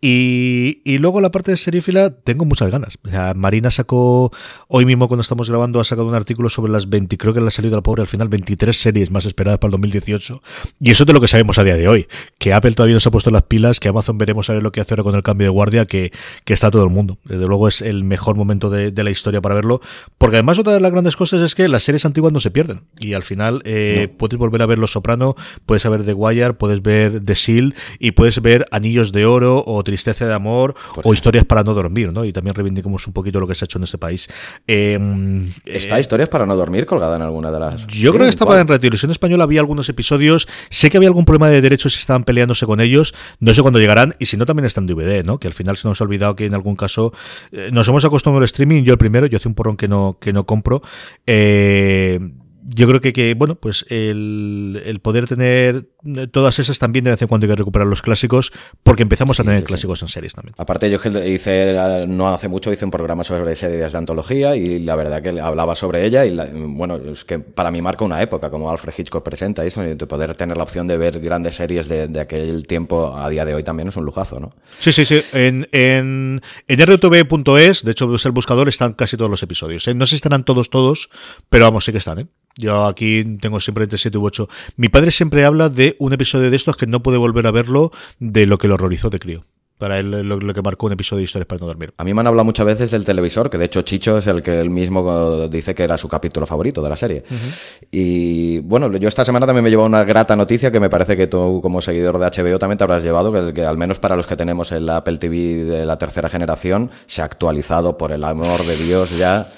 Y, 0.00 0.82
y 0.84 0.98
luego 0.98 1.20
la 1.20 1.32
parte 1.32 1.50
de 1.50 1.56
serífila, 1.56 2.10
tengo 2.10 2.44
muchas 2.44 2.70
ganas. 2.70 2.96
O 3.04 3.08
sea, 3.08 3.34
Marina 3.34 3.72
sacó, 3.72 4.32
hoy 4.68 4.86
mismo 4.86 5.08
cuando 5.08 5.22
estamos 5.22 5.50
grabando, 5.50 5.80
ha 5.80 5.84
sacado 5.84 6.06
un 6.06 6.14
artículo 6.14 6.48
sobre 6.48 6.70
las 6.70 6.88
20, 6.88 7.18
creo 7.18 7.34
que 7.34 7.40
le 7.40 7.48
ha 7.48 7.50
salido 7.50 7.74
al 7.76 7.82
pobre 7.82 8.02
al 8.02 8.08
final, 8.08 8.28
23 8.28 8.76
series 8.76 9.10
más 9.10 9.26
esperadas 9.26 9.58
para 9.58 9.70
el 9.70 9.72
2018. 9.72 10.42
Y 10.80 10.92
eso 10.92 11.02
es 11.02 11.06
de 11.08 11.12
lo 11.12 11.20
que 11.20 11.26
sabemos 11.26 11.58
a 11.58 11.64
día 11.64 11.76
de 11.76 11.88
hoy. 11.88 12.06
Que 12.38 12.52
Apple 12.52 12.72
todavía 12.72 12.94
no 12.94 13.00
se 13.00 13.08
ha 13.08 13.12
puesto 13.12 13.32
las 13.32 13.42
pilas, 13.42 13.80
que 13.80 13.88
Amazon 13.88 14.16
veremos 14.16 14.48
a 14.48 14.52
ver 14.52 14.62
lo 14.62 14.70
que 14.70 14.80
hace 14.80 14.94
ahora 14.94 15.02
con 15.02 15.16
el 15.16 15.24
cambio 15.24 15.46
de 15.46 15.50
guardia, 15.50 15.86
que, 15.86 16.12
que 16.44 16.54
está 16.54 16.70
todo 16.70 16.84
el 16.84 16.90
mundo. 16.90 17.18
Desde 17.24 17.48
luego 17.48 17.66
es 17.66 17.82
el 17.82 18.04
mejor 18.04 18.36
momento 18.36 18.70
de, 18.70 18.92
de 18.92 19.02
la 19.02 19.10
historia 19.10 19.40
para 19.40 19.56
verlo. 19.56 19.80
Porque 20.18 20.36
además 20.36 20.60
otra 20.60 20.72
de 20.72 20.80
las 20.80 20.92
grandes 20.92 21.16
cosas 21.16 21.40
es 21.40 21.56
que 21.56 21.63
las 21.68 21.84
series 21.84 22.04
antiguas 22.04 22.32
no 22.32 22.40
se 22.40 22.50
pierden. 22.50 22.80
Y 22.98 23.14
al 23.14 23.22
final 23.22 23.62
eh, 23.64 24.08
puedes 24.16 24.38
volver 24.38 24.62
a 24.62 24.66
ver 24.66 24.78
Los 24.78 24.92
Soprano, 24.92 25.36
puedes 25.66 25.88
ver 25.88 26.04
The 26.04 26.14
Wire, 26.14 26.54
puedes 26.54 26.82
ver 26.82 27.24
The 27.24 27.34
Seal 27.34 27.74
y 27.98 28.12
puedes 28.12 28.40
ver 28.40 28.66
Anillos 28.70 29.12
de 29.12 29.26
Oro 29.26 29.62
o 29.66 29.82
Tristeza 29.82 30.26
de 30.26 30.34
Amor 30.34 30.74
o 31.02 31.12
Historias 31.12 31.44
para 31.44 31.62
no 31.62 31.74
dormir, 31.74 32.12
¿no? 32.12 32.24
Y 32.24 32.32
también 32.32 32.54
reivindicamos 32.54 33.06
un 33.06 33.12
poquito 33.12 33.40
lo 33.40 33.46
que 33.46 33.54
se 33.54 33.64
ha 33.64 33.66
hecho 33.66 33.78
en 33.78 33.84
este 33.84 33.98
país. 33.98 34.28
Em, 34.66 35.50
¿Está 35.64 36.00
Historias 36.00 36.28
para 36.28 36.46
no 36.46 36.56
dormir 36.56 36.86
colgada 36.86 37.16
en 37.16 37.22
alguna 37.22 37.50
de 37.50 37.60
las...? 37.60 37.86
Yo 37.86 38.12
creo 38.12 38.24
que 38.24 38.30
estaba 38.30 38.60
en 38.60 38.66
Televisión 38.66 39.10
Española, 39.10 39.44
había 39.44 39.60
algunos 39.60 39.88
episodios, 39.88 40.48
sé 40.70 40.90
que 40.90 40.96
había 40.96 41.08
algún 41.08 41.24
problema 41.24 41.48
de 41.48 41.60
derechos 41.60 41.96
y 41.96 41.98
estaban 41.98 42.24
peleándose 42.24 42.66
con 42.66 42.80
ellos, 42.80 43.14
no 43.40 43.54
sé 43.54 43.62
cuándo 43.62 43.78
llegarán, 43.78 44.14
y 44.18 44.26
si 44.26 44.36
no 44.36 44.46
también 44.46 44.66
está 44.66 44.80
en 44.80 44.86
DVD, 44.86 45.24
¿no? 45.24 45.38
Que 45.38 45.48
al 45.48 45.54
final 45.54 45.76
se 45.76 45.88
nos 45.88 46.00
ha 46.00 46.04
olvidado 46.04 46.36
que 46.36 46.46
en 46.46 46.54
algún 46.54 46.76
caso 46.76 47.12
eh, 47.52 47.70
nos 47.72 47.88
hemos 47.88 48.04
acostumbrado 48.04 48.42
al 48.42 48.44
streaming, 48.44 48.82
yo 48.82 48.92
el 48.92 48.98
primero, 48.98 49.26
yo 49.26 49.36
hace 49.36 49.48
un 49.48 49.54
porrón 49.54 49.76
que 49.76 49.88
no, 49.88 50.18
que 50.20 50.32
no 50.32 50.44
compro, 50.46 50.82
eh, 51.26 51.53
eh, 51.56 52.18
yo 52.66 52.88
creo 52.88 53.00
que, 53.00 53.12
que 53.12 53.34
bueno, 53.34 53.56
pues 53.56 53.84
el, 53.90 54.82
el, 54.84 55.00
poder 55.00 55.28
tener 55.28 55.86
todas 56.30 56.58
esas 56.58 56.78
también 56.78 57.04
de 57.04 57.10
vez 57.10 57.20
en 57.20 57.28
cuando 57.28 57.44
hay 57.44 57.50
que 57.50 57.56
recuperar 57.56 57.86
los 57.86 58.00
clásicos, 58.00 58.52
porque 58.82 59.02
empezamos 59.02 59.38
a 59.38 59.44
tener 59.44 59.64
clásicos 59.64 60.00
en 60.02 60.08
series 60.08 60.32
también. 60.32 60.54
Aparte, 60.56 60.90
yo 60.90 60.98
hice, 61.26 62.06
no 62.08 62.32
hace 62.32 62.48
mucho, 62.48 62.72
hice 62.72 62.84
un 62.84 62.90
programa 62.90 63.22
sobre 63.22 63.54
series 63.54 63.92
de 63.92 63.98
antología 63.98 64.56
y 64.56 64.80
la 64.80 64.96
verdad 64.96 65.22
que 65.22 65.38
hablaba 65.40 65.74
sobre 65.74 66.04
ella 66.06 66.24
y 66.24 66.34
bueno, 66.52 66.96
es 66.96 67.24
que 67.24 67.38
para 67.38 67.70
mí 67.70 67.82
marca 67.82 68.04
una 68.04 68.22
época, 68.22 68.50
como 68.50 68.70
Alfred 68.70 68.94
Hitchcock 68.96 69.22
presenta 69.22 69.64
eso, 69.64 69.84
y 69.84 69.94
de 69.94 70.06
poder 70.06 70.34
tener 70.34 70.56
la 70.56 70.62
opción 70.62 70.86
de 70.86 70.96
ver 70.96 71.20
grandes 71.20 71.56
series 71.56 71.88
de, 71.88 72.08
de, 72.08 72.20
aquel 72.20 72.66
tiempo 72.66 73.14
a 73.16 73.28
día 73.28 73.44
de 73.44 73.54
hoy 73.54 73.62
también 73.62 73.88
es 73.88 73.96
un 73.96 74.04
lujazo, 74.04 74.40
¿no? 74.40 74.54
Sí, 74.78 74.92
sí, 74.92 75.04
sí. 75.04 75.22
En, 75.32 75.68
en, 75.72 76.40
en 76.66 76.80
rtv.es, 76.80 77.84
de 77.84 77.90
hecho, 77.90 78.14
es 78.14 78.24
el 78.24 78.32
buscador, 78.32 78.68
están 78.68 78.94
casi 78.94 79.16
todos 79.16 79.30
los 79.30 79.42
episodios. 79.42 79.86
¿eh? 79.88 79.94
No 79.94 80.06
sé 80.06 80.10
si 80.10 80.16
estarán 80.16 80.44
todos, 80.44 80.70
todos, 80.70 81.10
pero 81.48 81.64
vamos, 81.64 81.84
sí 81.84 81.92
que 81.92 81.98
están, 81.98 82.20
¿eh? 82.20 82.26
Yo 82.56 82.86
aquí 82.86 83.24
tengo 83.40 83.60
siempre 83.60 83.84
entre 83.84 83.98
7 83.98 84.16
u 84.18 84.24
8. 84.24 84.48
Mi 84.76 84.88
padre 84.88 85.10
siempre 85.10 85.44
habla 85.44 85.68
de 85.68 85.96
un 85.98 86.12
episodio 86.12 86.50
de 86.50 86.56
estos 86.56 86.76
que 86.76 86.86
no 86.86 87.02
puede 87.02 87.18
volver 87.18 87.46
a 87.46 87.50
verlo 87.50 87.90
de 88.18 88.46
lo 88.46 88.58
que 88.58 88.68
lo 88.68 88.74
horrorizó 88.74 89.10
de 89.10 89.18
crío. 89.18 89.44
Para 89.76 89.98
él, 89.98 90.12
lo, 90.12 90.22
lo, 90.22 90.54
que 90.54 90.62
marcó 90.62 90.86
un 90.86 90.92
episodio 90.92 91.18
de 91.18 91.24
Historias 91.24 91.48
para 91.48 91.58
no 91.58 91.66
dormir. 91.66 91.92
A 91.98 92.04
mí 92.04 92.14
me 92.14 92.20
han 92.20 92.28
hablado 92.28 92.44
muchas 92.44 92.64
veces 92.64 92.92
del 92.92 93.04
televisor, 93.04 93.50
que 93.50 93.58
de 93.58 93.64
hecho 93.64 93.82
Chicho 93.82 94.18
es 94.18 94.26
el 94.28 94.40
que 94.40 94.60
él 94.60 94.70
mismo 94.70 95.48
dice 95.48 95.74
que 95.74 95.82
era 95.82 95.98
su 95.98 96.06
capítulo 96.06 96.46
favorito 96.46 96.80
de 96.80 96.88
la 96.88 96.96
serie. 96.96 97.24
Uh 97.28 97.34
-huh. 97.34 97.88
Y 97.90 98.58
bueno, 98.60 98.96
yo 98.96 99.08
esta 99.08 99.24
semana 99.24 99.46
también 99.46 99.64
me 99.64 99.70
llevo 99.70 99.84
una 99.84 100.04
grata 100.04 100.36
noticia 100.36 100.70
que 100.70 100.78
me 100.78 100.88
parece 100.88 101.16
que 101.16 101.26
tú, 101.26 101.58
como 101.60 101.80
seguidor 101.80 102.20
de 102.20 102.26
HBO, 102.26 102.56
también 102.60 102.78
te 102.78 102.84
habrás 102.84 103.02
llevado, 103.02 103.32
que, 103.32 103.52
que 103.52 103.64
al 103.64 103.76
menos 103.76 103.98
para 103.98 104.14
los 104.14 104.28
que 104.28 104.36
tenemos 104.36 104.70
el 104.70 104.88
Apple 104.88 105.18
TV 105.18 105.64
de 105.64 105.84
la 105.84 105.98
tercera 105.98 106.28
generación, 106.28 106.92
se 107.06 107.22
ha 107.22 107.24
actualizado 107.24 107.98
por 107.98 108.12
el 108.12 108.22
amor 108.22 108.64
de 108.64 108.76
Dios 108.76 109.10
ya 109.18 109.48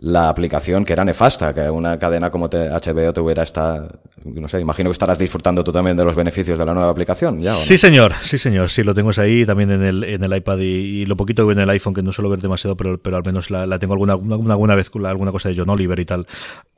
la 0.00 0.30
aplicación 0.30 0.84
que 0.84 0.94
era 0.94 1.04
nefasta, 1.04 1.54
que 1.54 1.68
una 1.68 1.98
cadena 1.98 2.30
como 2.30 2.48
HBO 2.48 3.12
tuviera 3.12 3.42
esta, 3.42 3.86
no 4.24 4.48
sé, 4.48 4.58
imagino 4.60 4.88
que 4.88 4.92
estarás 4.92 5.18
disfrutando 5.18 5.62
tú 5.62 5.72
también 5.72 5.96
de 5.96 6.04
los 6.04 6.16
beneficios 6.16 6.58
de 6.58 6.64
la 6.64 6.72
nueva 6.72 6.90
aplicación, 6.90 7.40
¿ya? 7.40 7.54
Sí, 7.54 7.74
no? 7.74 7.78
señor, 7.78 8.14
sí, 8.22 8.38
señor, 8.38 8.70
sí, 8.70 8.82
lo 8.82 8.94
tengo 8.94 9.10
ahí 9.18 9.44
también 9.44 9.70
en 9.70 9.82
el, 9.82 10.04
en 10.04 10.24
el 10.24 10.34
iPad 10.34 10.58
y, 10.58 11.04
lo 11.04 11.16
poquito 11.16 11.46
que 11.46 11.52
en 11.52 11.58
el 11.58 11.70
iPhone, 11.70 11.92
que 11.92 12.02
no 12.02 12.12
suelo 12.12 12.30
ver 12.30 12.40
demasiado, 12.40 12.76
pero, 12.76 12.98
pero 13.00 13.16
al 13.16 13.24
menos 13.24 13.50
la, 13.50 13.66
la 13.66 13.78
tengo 13.78 13.92
alguna, 13.92 14.14
alguna, 14.14 14.54
alguna 14.54 14.74
vez, 14.74 14.90
alguna 15.04 15.32
cosa 15.32 15.50
de 15.50 15.56
John 15.56 15.68
Oliver 15.68 15.98
y 15.98 16.06
tal. 16.06 16.26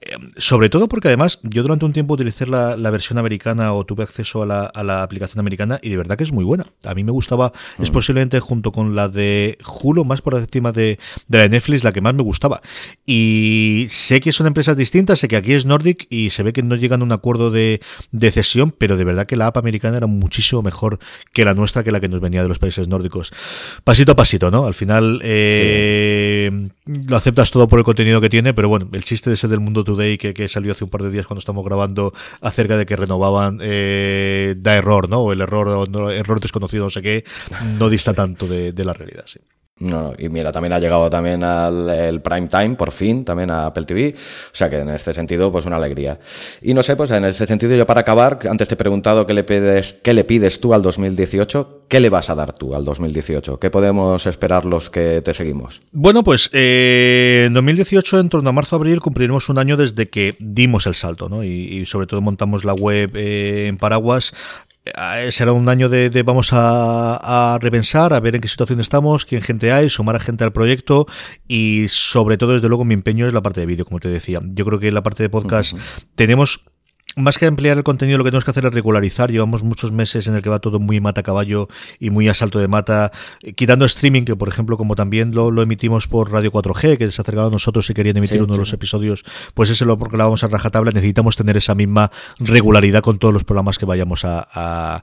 Eh, 0.05 0.17
sobre 0.37 0.69
todo 0.69 0.89
porque 0.89 1.09
además 1.09 1.39
yo 1.43 1.63
durante 1.63 1.85
un 1.85 1.93
tiempo 1.93 2.15
utilicé 2.15 2.47
la, 2.47 2.77
la 2.77 2.91
versión 2.91 3.19
americana 3.19 3.73
o 3.73 3.85
tuve 3.85 4.03
acceso 4.03 4.43
a 4.43 4.47
la, 4.47 4.65
a 4.65 4.83
la, 4.83 5.03
aplicación 5.03 5.41
americana 5.41 5.79
y 5.83 5.91
de 5.91 5.97
verdad 5.97 6.17
que 6.17 6.25
es 6.25 6.33
muy 6.33 6.45
buena. 6.45 6.67
A 6.85 6.95
mí 6.95 7.05
me 7.05 7.13
gustaba, 7.13 7.53
mm. 7.79 7.83
es 7.83 7.91
posiblemente 7.91 8.41
junto 8.41 8.73
con 8.73 8.97
la 8.97 9.09
de 9.09 9.59
Hulu, 9.65 10.05
más 10.05 10.21
por 10.21 10.35
encima 10.35 10.73
de, 10.73 10.99
de 11.29 11.39
la 11.39 11.45
de 11.45 11.51
Netflix, 11.51 11.85
la 11.85 11.93
que 11.93 12.01
más 12.01 12.15
me 12.15 12.23
gustaba. 12.23 12.63
Y 13.07 13.87
sé 13.91 14.21
que 14.21 14.33
son 14.33 14.47
empresas 14.47 14.77
distintas, 14.77 15.21
sé 15.21 15.29
que 15.29 15.37
aquí 15.37 15.53
es 15.53 15.67
Nordic 15.67 16.07
y 16.11 16.31
se 16.31 16.43
ve 16.43 16.53
que 16.53 16.63
no 16.63 16.75
llegan 16.77 17.03
a 17.03 17.05
un 17.05 17.13
acuerdo 17.13 17.51
de, 17.51 17.81
de 18.11 18.31
cesión, 18.33 18.75
pero 18.77 18.97
de 18.97 19.05
verdad 19.05 19.27
que 19.27 19.37
la 19.37 19.47
app 19.47 19.57
americana 19.57 19.99
era 19.99 20.07
muchísimo 20.07 20.63
mejor 20.63 20.99
que 21.33 21.45
la 21.45 21.55
nuestra, 21.55 21.85
que 21.85 21.93
la 21.93 22.01
que 22.01 22.09
nos 22.09 22.21
venía 22.21 22.43
de 22.43 22.49
los 22.49 22.59
países 22.59 22.89
nórdicos. 22.89 23.33
Pasito 23.85 24.13
a 24.13 24.17
pasito, 24.17 24.51
¿no? 24.51 24.67
Al 24.67 24.75
final 24.75 25.21
eh, 25.23 26.51
sí. 26.87 26.93
lo 27.07 27.17
aceptas 27.17 27.51
todo 27.51 27.69
por 27.69 27.79
el 27.79 27.85
contenido 27.85 28.21
que 28.21 28.31
tiene, 28.31 28.53
pero 28.55 28.69
bueno, 28.69 28.89
el 28.93 29.05
chiste 29.05 29.31
de 29.31 29.35
ese 29.35 29.49
del 29.49 29.61
mundo 29.61 29.85
today 29.95 30.19
que, 30.19 30.49
salió 30.49 30.73
hace 30.73 30.85
un 30.85 30.91
par 30.91 31.03
de 31.03 31.11
días 31.11 31.27
cuando 31.27 31.41
estamos 31.41 31.65
grabando 31.65 32.13
acerca 32.41 32.77
de 32.77 32.87
que 32.87 32.97
renovaban 32.97 33.59
eh, 33.63 34.55
da 34.59 34.77
error, 34.77 35.09
¿no? 35.09 35.21
O 35.21 35.33
el 35.33 35.41
error, 35.41 35.89
no, 35.89 36.11
error 36.11 36.41
desconocido, 36.41 36.85
no 36.85 36.91
sé 36.91 37.03
qué, 37.03 37.25
no 37.79 37.89
dista 37.89 38.15
tanto 38.15 38.47
de, 38.47 38.73
de 38.73 38.85
la 38.85 38.93
realidad, 38.93 39.25
sí. 39.27 39.41
No, 39.83 40.13
y 40.17 40.29
mira, 40.29 40.53
también 40.53 40.73
ha 40.73 40.79
llegado 40.79 41.11
también 41.11 41.43
al 41.43 41.91
el 41.91 42.21
prime 42.21 42.47
time, 42.47 42.77
por 42.77 42.93
fin, 42.93 43.25
también 43.25 43.51
a 43.51 43.67
Apple 43.67 43.85
TV. 43.85 44.15
O 44.15 44.55
sea 44.55 44.71
que 44.71 44.79
en 44.79 44.91
este 44.91 45.13
sentido, 45.13 45.51
pues 45.51 45.67
una 45.67 45.77
alegría. 45.77 46.21
Y 46.63 46.73
no 46.73 46.85
sé, 46.85 46.95
pues 46.95 47.11
en 47.11 47.25
ese 47.25 47.47
sentido, 47.47 47.75
yo 47.75 47.85
para 47.85 48.03
acabar, 48.03 48.39
antes 48.49 48.69
te 48.69 48.75
he 48.75 48.77
preguntado 48.77 49.27
qué 49.27 49.35
le 49.35 49.43
pides, 49.43 49.95
qué 50.01 50.15
le 50.15 50.23
pides 50.23 50.61
tú 50.61 50.73
al 50.73 50.83
2018, 50.83 51.87
¿qué 51.89 51.99
le 51.99 52.11
vas 52.11 52.31
a 52.31 52.37
dar 52.37 52.53
tú 52.53 52.77
al 52.77 52.85
2018? 52.85 53.59
¿Qué 53.59 53.71
podemos 53.71 54.25
esperar 54.27 54.67
los 54.67 54.89
que 54.89 55.21
te 55.21 55.35
seguimos? 55.35 55.81
Bueno, 55.91 56.23
pues 56.23 56.49
eh, 56.53 57.45
en 57.49 57.55
2018, 57.55 58.21
en 58.21 58.29
torno 58.29 58.51
a 58.51 58.53
marzo-abril, 58.53 59.01
cumpliremos 59.01 59.49
un 59.49 59.59
año 59.59 59.77
desde 59.77 60.09
que 60.09 60.37
dimos 60.39 60.87
el 60.87 60.95
salto, 60.95 61.29
¿no? 61.29 61.43
Y, 61.43 61.85
sobre 61.87 62.07
todo 62.07 62.21
montamos 62.21 62.65
la 62.65 62.75
web 62.75 63.11
eh, 63.17 63.67
en 63.67 63.77
Paraguas 63.77 64.33
será 65.31 65.53
un 65.53 65.69
año 65.69 65.89
de, 65.89 66.23
vamos 66.23 66.51
a, 66.53 67.59
repensar, 67.61 68.13
a 68.13 68.21
ver 68.21 68.35
en 68.35 68.41
qué 68.41 68.49
situación 68.49 68.81
estamos, 68.81 69.25
quién 69.25 69.43
gente 69.43 69.73
hay, 69.73 69.89
sumar 69.89 70.17
a 70.17 70.21
gente 70.21 70.45
al 70.45 70.53
proyecto 70.53 71.07
y 71.47 71.87
sobre 71.89 72.37
todo, 72.37 72.55
desde 72.55 72.69
luego, 72.69 72.85
mi 72.85 72.95
empeño 72.95 73.27
es 73.27 73.33
la 73.33 73.43
parte 73.43 73.61
de 73.61 73.67
vídeo, 73.67 73.85
como 73.85 74.01
te 74.01 74.09
decía. 74.09 74.41
Yo 74.43 74.65
creo 74.65 74.79
que 74.79 74.89
en 74.89 74.95
la 74.95 75.03
parte 75.03 75.23
de 75.23 75.29
podcast 75.29 75.75
tenemos 76.15 76.65
más 77.17 77.39
que 77.39 77.47
ampliar 77.47 77.77
el 77.77 77.85
contenido, 77.85 78.19
lo 78.19 78.25
que 78.25 78.31
tenemos 78.31 78.45
que 78.45 78.51
hacer 78.51 78.67
es 78.67 78.73
regularizar. 78.73 79.31
Llevamos 79.31 79.63
muchos 79.63 79.93
meses 79.93 80.27
en 80.27 80.35
el 80.35 80.43
que 80.43 80.51
va 80.51 80.59
todo 80.59 80.81
muy 80.81 81.01
mata 81.01 81.23
caballo 81.23 81.69
y 81.99 82.11
muy 82.11 82.29
a 82.29 82.35
salto 82.35 82.59
de 82.59 82.69
mata, 82.69 83.13
eh, 83.43 83.53
quitando 83.53 83.85
streaming, 83.85 84.25
que 84.25 84.37
por 84.37 84.49
ejemplo, 84.49 84.77
como 84.77 84.95
también 84.95 85.35
lo, 85.35 85.51
emitimos 85.63 86.09
por 86.09 86.33
Radio 86.33 86.53
4G, 86.53 86.99
que 86.99 87.11
se 87.11 87.21
ha 87.21 87.23
acercado 87.23 87.49
a 87.49 87.51
nosotros 87.51 87.89
y 87.91 87.95
querían 87.95 88.17
emitir 88.17 88.43
uno 88.43 88.55
de 88.55 88.59
los 88.59 88.73
episodios, 88.73 89.25
pues 89.55 89.71
ese 89.71 89.85
lo 89.85 89.97
vamos 89.97 90.45
a 90.45 90.49
rajatabla. 90.49 90.91
Necesitamos 90.93 91.37
tener 91.37 91.57
esa 91.57 91.75
misma 91.75 92.11
regularidad 92.39 93.03
con 93.03 93.19
todos 93.19 93.35
los 93.35 93.45
programas 93.45 93.79
que 93.79 93.87
vayamos 93.87 94.25
a, 94.25 94.47
a 94.53 95.03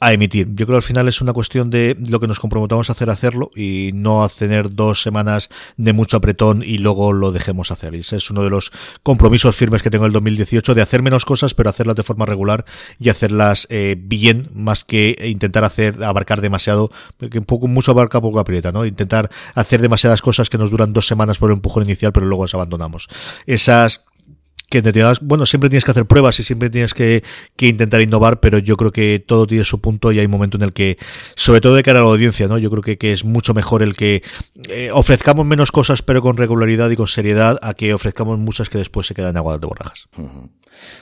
emitir. 0.00 0.48
Yo 0.54 0.66
creo 0.66 0.74
que 0.74 0.76
al 0.76 0.82
final 0.82 1.08
es 1.08 1.20
una 1.20 1.32
cuestión 1.32 1.70
de 1.70 1.96
lo 2.08 2.20
que 2.20 2.26
nos 2.26 2.38
comprometamos 2.38 2.88
a 2.88 2.92
hacer, 2.92 3.10
hacerlo 3.10 3.50
y 3.54 3.90
no 3.94 4.22
a 4.22 4.28
tener 4.28 4.74
dos 4.74 5.02
semanas 5.02 5.48
de 5.76 5.92
mucho 5.92 6.16
apretón 6.16 6.62
y 6.62 6.78
luego 6.78 7.12
lo 7.12 7.32
dejemos 7.32 7.70
hacer. 7.70 7.94
Y 7.94 8.00
ese 8.00 8.16
es 8.16 8.30
uno 8.30 8.42
de 8.42 8.50
los 8.50 8.72
compromisos 9.02 9.56
firmes 9.56 9.82
que 9.82 9.90
tengo 9.90 10.04
en 10.04 10.10
el 10.10 10.12
2018 10.14 10.74
de 10.74 10.82
hacer 10.82 11.02
menos 11.02 11.24
cosas, 11.24 11.54
pero 11.54 11.70
hacerlas 11.70 11.96
de 11.96 12.02
forma 12.02 12.26
regular 12.26 12.64
y 12.98 13.08
hacerlas 13.08 13.66
eh, 13.70 13.96
bien, 13.98 14.48
más 14.54 14.84
que 14.84 15.16
intentar 15.24 15.64
hacer, 15.64 16.02
abarcar 16.02 16.40
demasiado, 16.40 16.90
porque 17.16 17.38
un 17.38 17.44
poco, 17.44 17.66
mucho 17.66 17.92
abarca, 17.92 18.20
poco 18.20 18.40
aprieta, 18.40 18.72
¿no? 18.72 18.86
Intentar 18.86 19.30
hacer 19.54 19.80
demasiadas 19.80 20.22
cosas 20.22 20.50
que 20.50 20.58
nos 20.58 20.70
duran 20.70 20.92
dos 20.92 21.06
semanas 21.06 21.38
por 21.38 21.50
el 21.50 21.56
empujón 21.56 21.84
inicial, 21.84 22.12
pero 22.12 22.26
luego 22.26 22.44
las 22.44 22.54
abandonamos. 22.54 23.08
Esas 23.46 24.02
que 24.70 24.82
te 24.82 24.92
bueno, 25.22 25.46
siempre 25.46 25.70
tienes 25.70 25.84
que 25.84 25.90
hacer 25.92 26.06
pruebas 26.06 26.38
y 26.40 26.42
siempre 26.42 26.68
tienes 26.70 26.92
que, 26.92 27.22
intentar 27.58 28.00
innovar, 28.00 28.40
pero 28.40 28.58
yo 28.58 28.76
creo 28.76 28.92
que 28.92 29.22
todo 29.24 29.46
tiene 29.46 29.64
su 29.64 29.80
punto 29.80 30.12
y 30.12 30.18
hay 30.18 30.26
un 30.26 30.30
momento 30.30 30.56
en 30.56 30.62
el 30.62 30.72
que, 30.72 30.98
sobre 31.34 31.60
todo 31.60 31.74
de 31.74 31.82
cara 31.82 32.00
a 32.00 32.02
la 32.02 32.08
audiencia, 32.08 32.48
¿no? 32.48 32.58
Yo 32.58 32.70
creo 32.70 32.82
que, 32.82 32.98
que 32.98 33.12
es 33.12 33.24
mucho 33.24 33.54
mejor 33.54 33.82
el 33.82 33.96
que 33.96 34.22
eh, 34.68 34.90
ofrezcamos 34.92 35.46
menos 35.46 35.72
cosas 35.72 36.02
pero 36.02 36.22
con 36.22 36.36
regularidad 36.36 36.90
y 36.90 36.96
con 36.96 37.06
seriedad 37.06 37.58
a 37.62 37.74
que 37.74 37.94
ofrezcamos 37.94 38.38
muchas 38.38 38.68
que 38.68 38.78
después 38.78 39.06
se 39.06 39.14
quedan 39.14 39.30
en 39.30 39.36
agua 39.38 39.58
de 39.58 39.66
borrajas. 39.66 40.08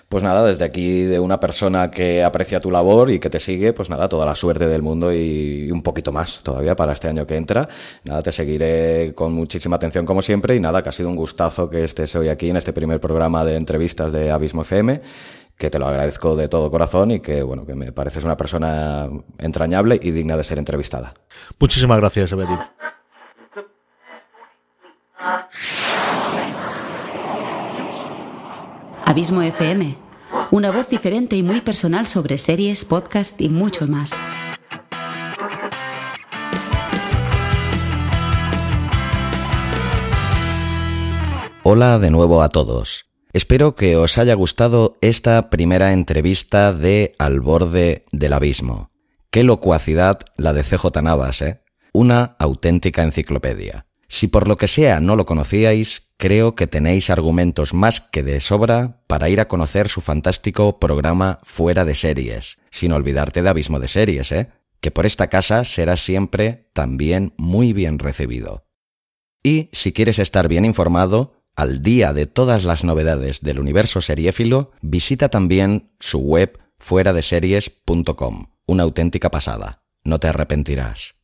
Pues 0.09 0.23
nada, 0.23 0.47
desde 0.47 0.65
aquí 0.65 1.03
de 1.03 1.19
una 1.19 1.41
persona 1.41 1.91
que 1.91 2.23
aprecia 2.23 2.61
tu 2.61 2.71
labor 2.71 3.11
y 3.11 3.19
que 3.19 3.29
te 3.29 3.41
sigue, 3.41 3.73
pues 3.73 3.91
nada, 3.91 4.09
toda 4.09 4.25
la 4.25 4.35
suerte 4.35 4.67
del 4.67 4.83
mundo 4.83 5.13
y 5.13 5.71
un 5.71 5.83
poquito 5.83 6.13
más 6.13 6.43
todavía 6.43 6.77
para 6.77 6.93
este 6.93 7.09
año 7.09 7.27
que 7.27 7.37
entra. 7.37 7.69
Nada, 8.05 8.23
te 8.23 8.33
seguiré 8.33 9.13
con 9.15 9.33
muchísima 9.33 9.77
atención 9.77 10.07
como 10.07 10.23
siempre 10.23 10.55
y 10.55 10.61
nada, 10.61 10.83
que 10.83 10.89
ha 10.89 10.93
sido 10.93 11.09
un 11.09 11.17
gustazo 11.17 11.69
que 11.69 11.85
estés 11.85 12.15
hoy 12.15 12.29
aquí 12.29 12.51
en 12.51 12.57
este 12.57 12.73
primer 12.73 13.01
programa 13.01 13.45
de 13.45 13.56
entrevistas 13.57 14.13
de 14.13 14.31
Abismo 14.31 14.63
FM 14.63 15.03
que 15.59 15.71
te 15.71 15.79
lo 15.79 15.87
agradezco 15.87 16.37
de 16.37 16.49
todo 16.49 16.71
corazón 16.71 17.11
y 17.11 17.21
que 17.21 17.43
bueno 17.43 17.65
que 17.65 17.75
me 17.75 17.93
pareces 17.93 18.25
una 18.25 18.37
persona 18.37 19.09
entrañable 19.39 19.99
y 20.03 20.11
digna 20.11 20.37
de 20.37 20.45
ser 20.45 20.59
entrevistada. 20.59 21.15
Muchísimas 21.59 21.99
gracias, 21.99 22.33
Evelyn. 22.33 22.59
Abismo 29.05 29.41
FM, 29.41 29.97
una 30.51 30.73
voz 30.73 30.89
diferente 30.89 31.37
y 31.37 31.43
muy 31.43 31.61
personal 31.61 32.07
sobre 32.07 32.39
series, 32.39 32.85
podcast 32.85 33.41
y 33.41 33.49
mucho 33.49 33.87
más. 33.87 34.13
Hola 41.63 41.99
de 41.99 42.11
nuevo 42.11 42.43
a 42.43 42.49
todos. 42.49 43.07
Espero 43.37 43.75
que 43.75 43.97
os 43.97 44.17
haya 44.17 44.33
gustado 44.33 44.97
esta 45.03 45.51
primera 45.51 45.93
entrevista 45.93 46.73
de 46.73 47.15
Al 47.19 47.41
borde 47.43 48.07
del 48.11 48.33
abismo. 48.33 48.91
Qué 49.31 49.45
locuacidad 49.45 50.21
la 50.39 50.55
de 50.55 50.63
CJ 50.63 51.03
Navas, 51.03 51.43
¿eh? 51.43 51.61
Una 51.93 52.35
auténtica 52.39 53.03
enciclopedia. 53.03 53.89
Si 54.09 54.29
por 54.29 54.49
lo 54.49 54.57
que 54.57 54.69
sea 54.69 55.01
no 55.01 55.17
lo 55.17 55.27
conocíais, 55.27 56.15
creo 56.17 56.55
que 56.55 56.67
tenéis 56.67 57.11
argumentos 57.11 57.75
más 57.75 58.01
que 58.01 58.23
de 58.23 58.41
sobra 58.41 59.03
para 59.07 59.29
ir 59.29 59.43
a 59.43 59.49
conocer 59.49 59.89
su 59.89 60.01
fantástico 60.01 60.79
programa 60.79 61.39
Fuera 61.43 61.85
de 61.85 61.95
Series, 61.95 62.57
sin 62.71 62.93
olvidarte 62.93 63.43
de 63.43 63.51
Abismo 63.51 63.81
de 63.81 63.89
Series, 63.89 64.33
¿eh? 64.33 64.49
que 64.81 64.91
por 64.91 65.05
esta 65.05 65.29
casa 65.29 65.65
será 65.65 65.99
siempre 65.99 66.71
también 66.73 67.35
muy 67.37 67.75
bien 67.75 67.99
recibido. 67.99 68.65
Y 69.43 69.69
si 69.73 69.93
quieres 69.93 70.19
estar 70.19 70.49
bien 70.49 70.65
informado, 70.65 71.36
al 71.57 71.83
día 71.83 72.13
de 72.13 72.27
todas 72.27 72.65
las 72.65 72.85
novedades 72.85 73.41
del 73.41 73.59
universo 73.59 74.03
seriéfilo, 74.03 74.73
visita 74.83 75.31
también 75.31 75.91
su 75.99 76.19
web 76.19 76.59
fuera 76.79 77.15
de 77.15 77.23
series.com, 77.23 78.51
una 78.67 78.83
auténtica 78.83 79.31
pasada. 79.31 79.83
No 80.05 80.21
te 80.21 80.29
arrepentirás. 80.29 81.15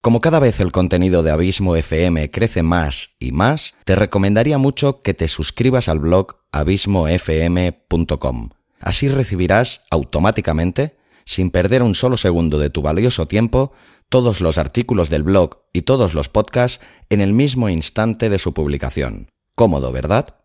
Como 0.00 0.20
cada 0.20 0.38
vez 0.38 0.60
el 0.60 0.72
contenido 0.72 1.22
de 1.22 1.30
Abismo 1.32 1.76
FM 1.76 2.30
crece 2.30 2.62
más 2.62 3.10
y 3.18 3.32
más, 3.32 3.74
te 3.84 3.94
recomendaría 3.94 4.56
mucho 4.56 5.02
que 5.02 5.12
te 5.12 5.28
suscribas 5.28 5.88
al 5.88 5.98
blog 5.98 6.36
abismofm.com. 6.52 8.50
Así 8.80 9.08
recibirás 9.08 9.82
automáticamente, 9.90 10.96
sin 11.24 11.50
perder 11.50 11.82
un 11.82 11.94
solo 11.94 12.16
segundo 12.16 12.58
de 12.58 12.70
tu 12.70 12.80
valioso 12.80 13.28
tiempo, 13.28 13.72
todos 14.08 14.40
los 14.40 14.56
artículos 14.56 15.10
del 15.10 15.24
blog 15.24 15.58
y 15.72 15.82
todos 15.82 16.14
los 16.14 16.28
podcasts 16.28 16.80
en 17.10 17.20
el 17.20 17.34
mismo 17.34 17.68
instante 17.68 18.30
de 18.30 18.38
su 18.38 18.54
publicación. 18.54 19.28
Cómodo, 19.58 19.92
¿verdad? 19.92 20.36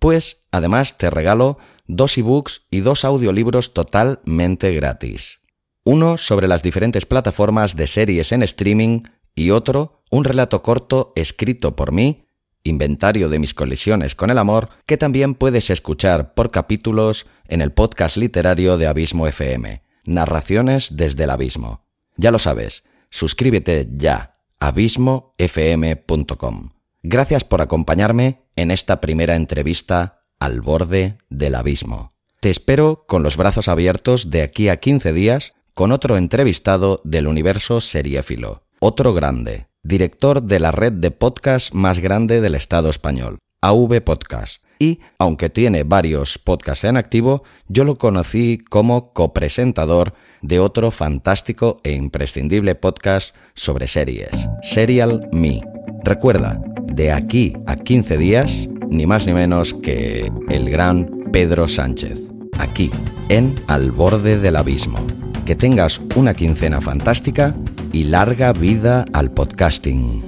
Pues, 0.00 0.38
además, 0.50 0.98
te 0.98 1.10
regalo 1.10 1.58
dos 1.86 2.18
ebooks 2.18 2.62
y 2.70 2.80
dos 2.80 3.04
audiolibros 3.04 3.72
totalmente 3.72 4.74
gratis 4.74 5.42
uno 5.84 6.18
sobre 6.18 6.48
las 6.48 6.62
diferentes 6.62 7.06
plataformas 7.06 7.76
de 7.76 7.86
series 7.86 8.32
en 8.32 8.42
streaming 8.42 9.02
y 9.34 9.50
otro, 9.50 10.02
un 10.10 10.24
relato 10.24 10.62
corto 10.62 11.12
escrito 11.16 11.74
por 11.74 11.92
mí, 11.92 12.26
inventario 12.64 13.28
de 13.28 13.38
mis 13.38 13.54
colisiones 13.54 14.14
con 14.14 14.30
el 14.30 14.38
amor, 14.38 14.68
que 14.86 14.96
también 14.96 15.34
puedes 15.34 15.70
escuchar 15.70 16.34
por 16.34 16.50
capítulos 16.50 17.26
en 17.48 17.60
el 17.60 17.72
podcast 17.72 18.16
literario 18.16 18.76
de 18.76 18.86
Abismo 18.86 19.26
FM, 19.26 19.82
Narraciones 20.04 20.96
desde 20.96 21.24
el 21.24 21.30
Abismo. 21.30 21.84
Ya 22.16 22.30
lo 22.30 22.38
sabes, 22.38 22.84
suscríbete 23.10 23.88
ya, 23.90 24.38
abismofm.com. 24.60 26.70
Gracias 27.04 27.42
por 27.42 27.60
acompañarme 27.60 28.42
en 28.54 28.70
esta 28.70 29.00
primera 29.00 29.34
entrevista 29.34 30.22
al 30.38 30.60
borde 30.60 31.18
del 31.30 31.56
abismo. 31.56 32.12
Te 32.38 32.48
espero 32.48 33.04
con 33.08 33.24
los 33.24 33.36
brazos 33.36 33.66
abiertos 33.66 34.30
de 34.30 34.42
aquí 34.42 34.68
a 34.68 34.76
15 34.76 35.12
días 35.12 35.52
con 35.74 35.90
otro 35.90 36.16
entrevistado 36.16 37.00
del 37.02 37.26
universo 37.26 37.80
seriéfilo, 37.80 38.62
otro 38.78 39.14
grande, 39.14 39.66
director 39.82 40.42
de 40.42 40.60
la 40.60 40.70
red 40.70 40.92
de 40.92 41.10
podcast 41.10 41.74
más 41.74 41.98
grande 41.98 42.40
del 42.40 42.54
Estado 42.54 42.88
español, 42.88 43.38
AV 43.62 44.00
Podcast. 44.02 44.62
Y, 44.78 45.00
aunque 45.18 45.50
tiene 45.50 45.82
varios 45.82 46.38
podcasts 46.38 46.84
en 46.84 46.96
activo, 46.96 47.42
yo 47.68 47.84
lo 47.84 47.98
conocí 47.98 48.58
como 48.58 49.12
copresentador 49.12 50.14
de 50.40 50.60
otro 50.60 50.90
fantástico 50.90 51.80
e 51.82 51.92
imprescindible 51.92 52.74
podcast 52.74 53.34
sobre 53.54 53.86
series, 53.86 54.48
Serial 54.62 55.28
Me. 55.32 55.62
Recuerda, 56.04 56.60
de 56.94 57.12
aquí 57.12 57.54
a 57.66 57.76
15 57.76 58.18
días, 58.18 58.68
ni 58.90 59.06
más 59.06 59.26
ni 59.26 59.32
menos 59.32 59.74
que 59.74 60.30
el 60.48 60.70
gran 60.70 61.08
Pedro 61.32 61.68
Sánchez, 61.68 62.20
aquí, 62.58 62.90
en 63.28 63.54
Al 63.66 63.90
borde 63.90 64.38
del 64.38 64.56
abismo 64.56 64.98
que 65.44 65.56
tengas 65.56 66.00
una 66.14 66.34
quincena 66.34 66.80
fantástica 66.80 67.54
y 67.92 68.04
larga 68.04 68.52
vida 68.52 69.04
al 69.12 69.32
podcasting. 69.32 70.22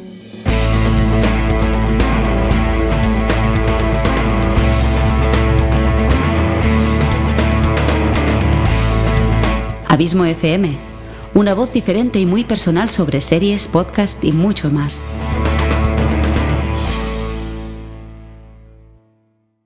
Abismo 9.87 10.25
FM, 10.25 10.77
una 11.35 11.55
voz 11.55 11.73
diferente 11.73 12.19
y 12.19 12.27
muy 12.27 12.43
personal 12.43 12.91
sobre 12.91 13.21
series, 13.21 13.69
podcast 13.69 14.23
y 14.25 14.33
mucho 14.33 14.71
más. 14.71 15.07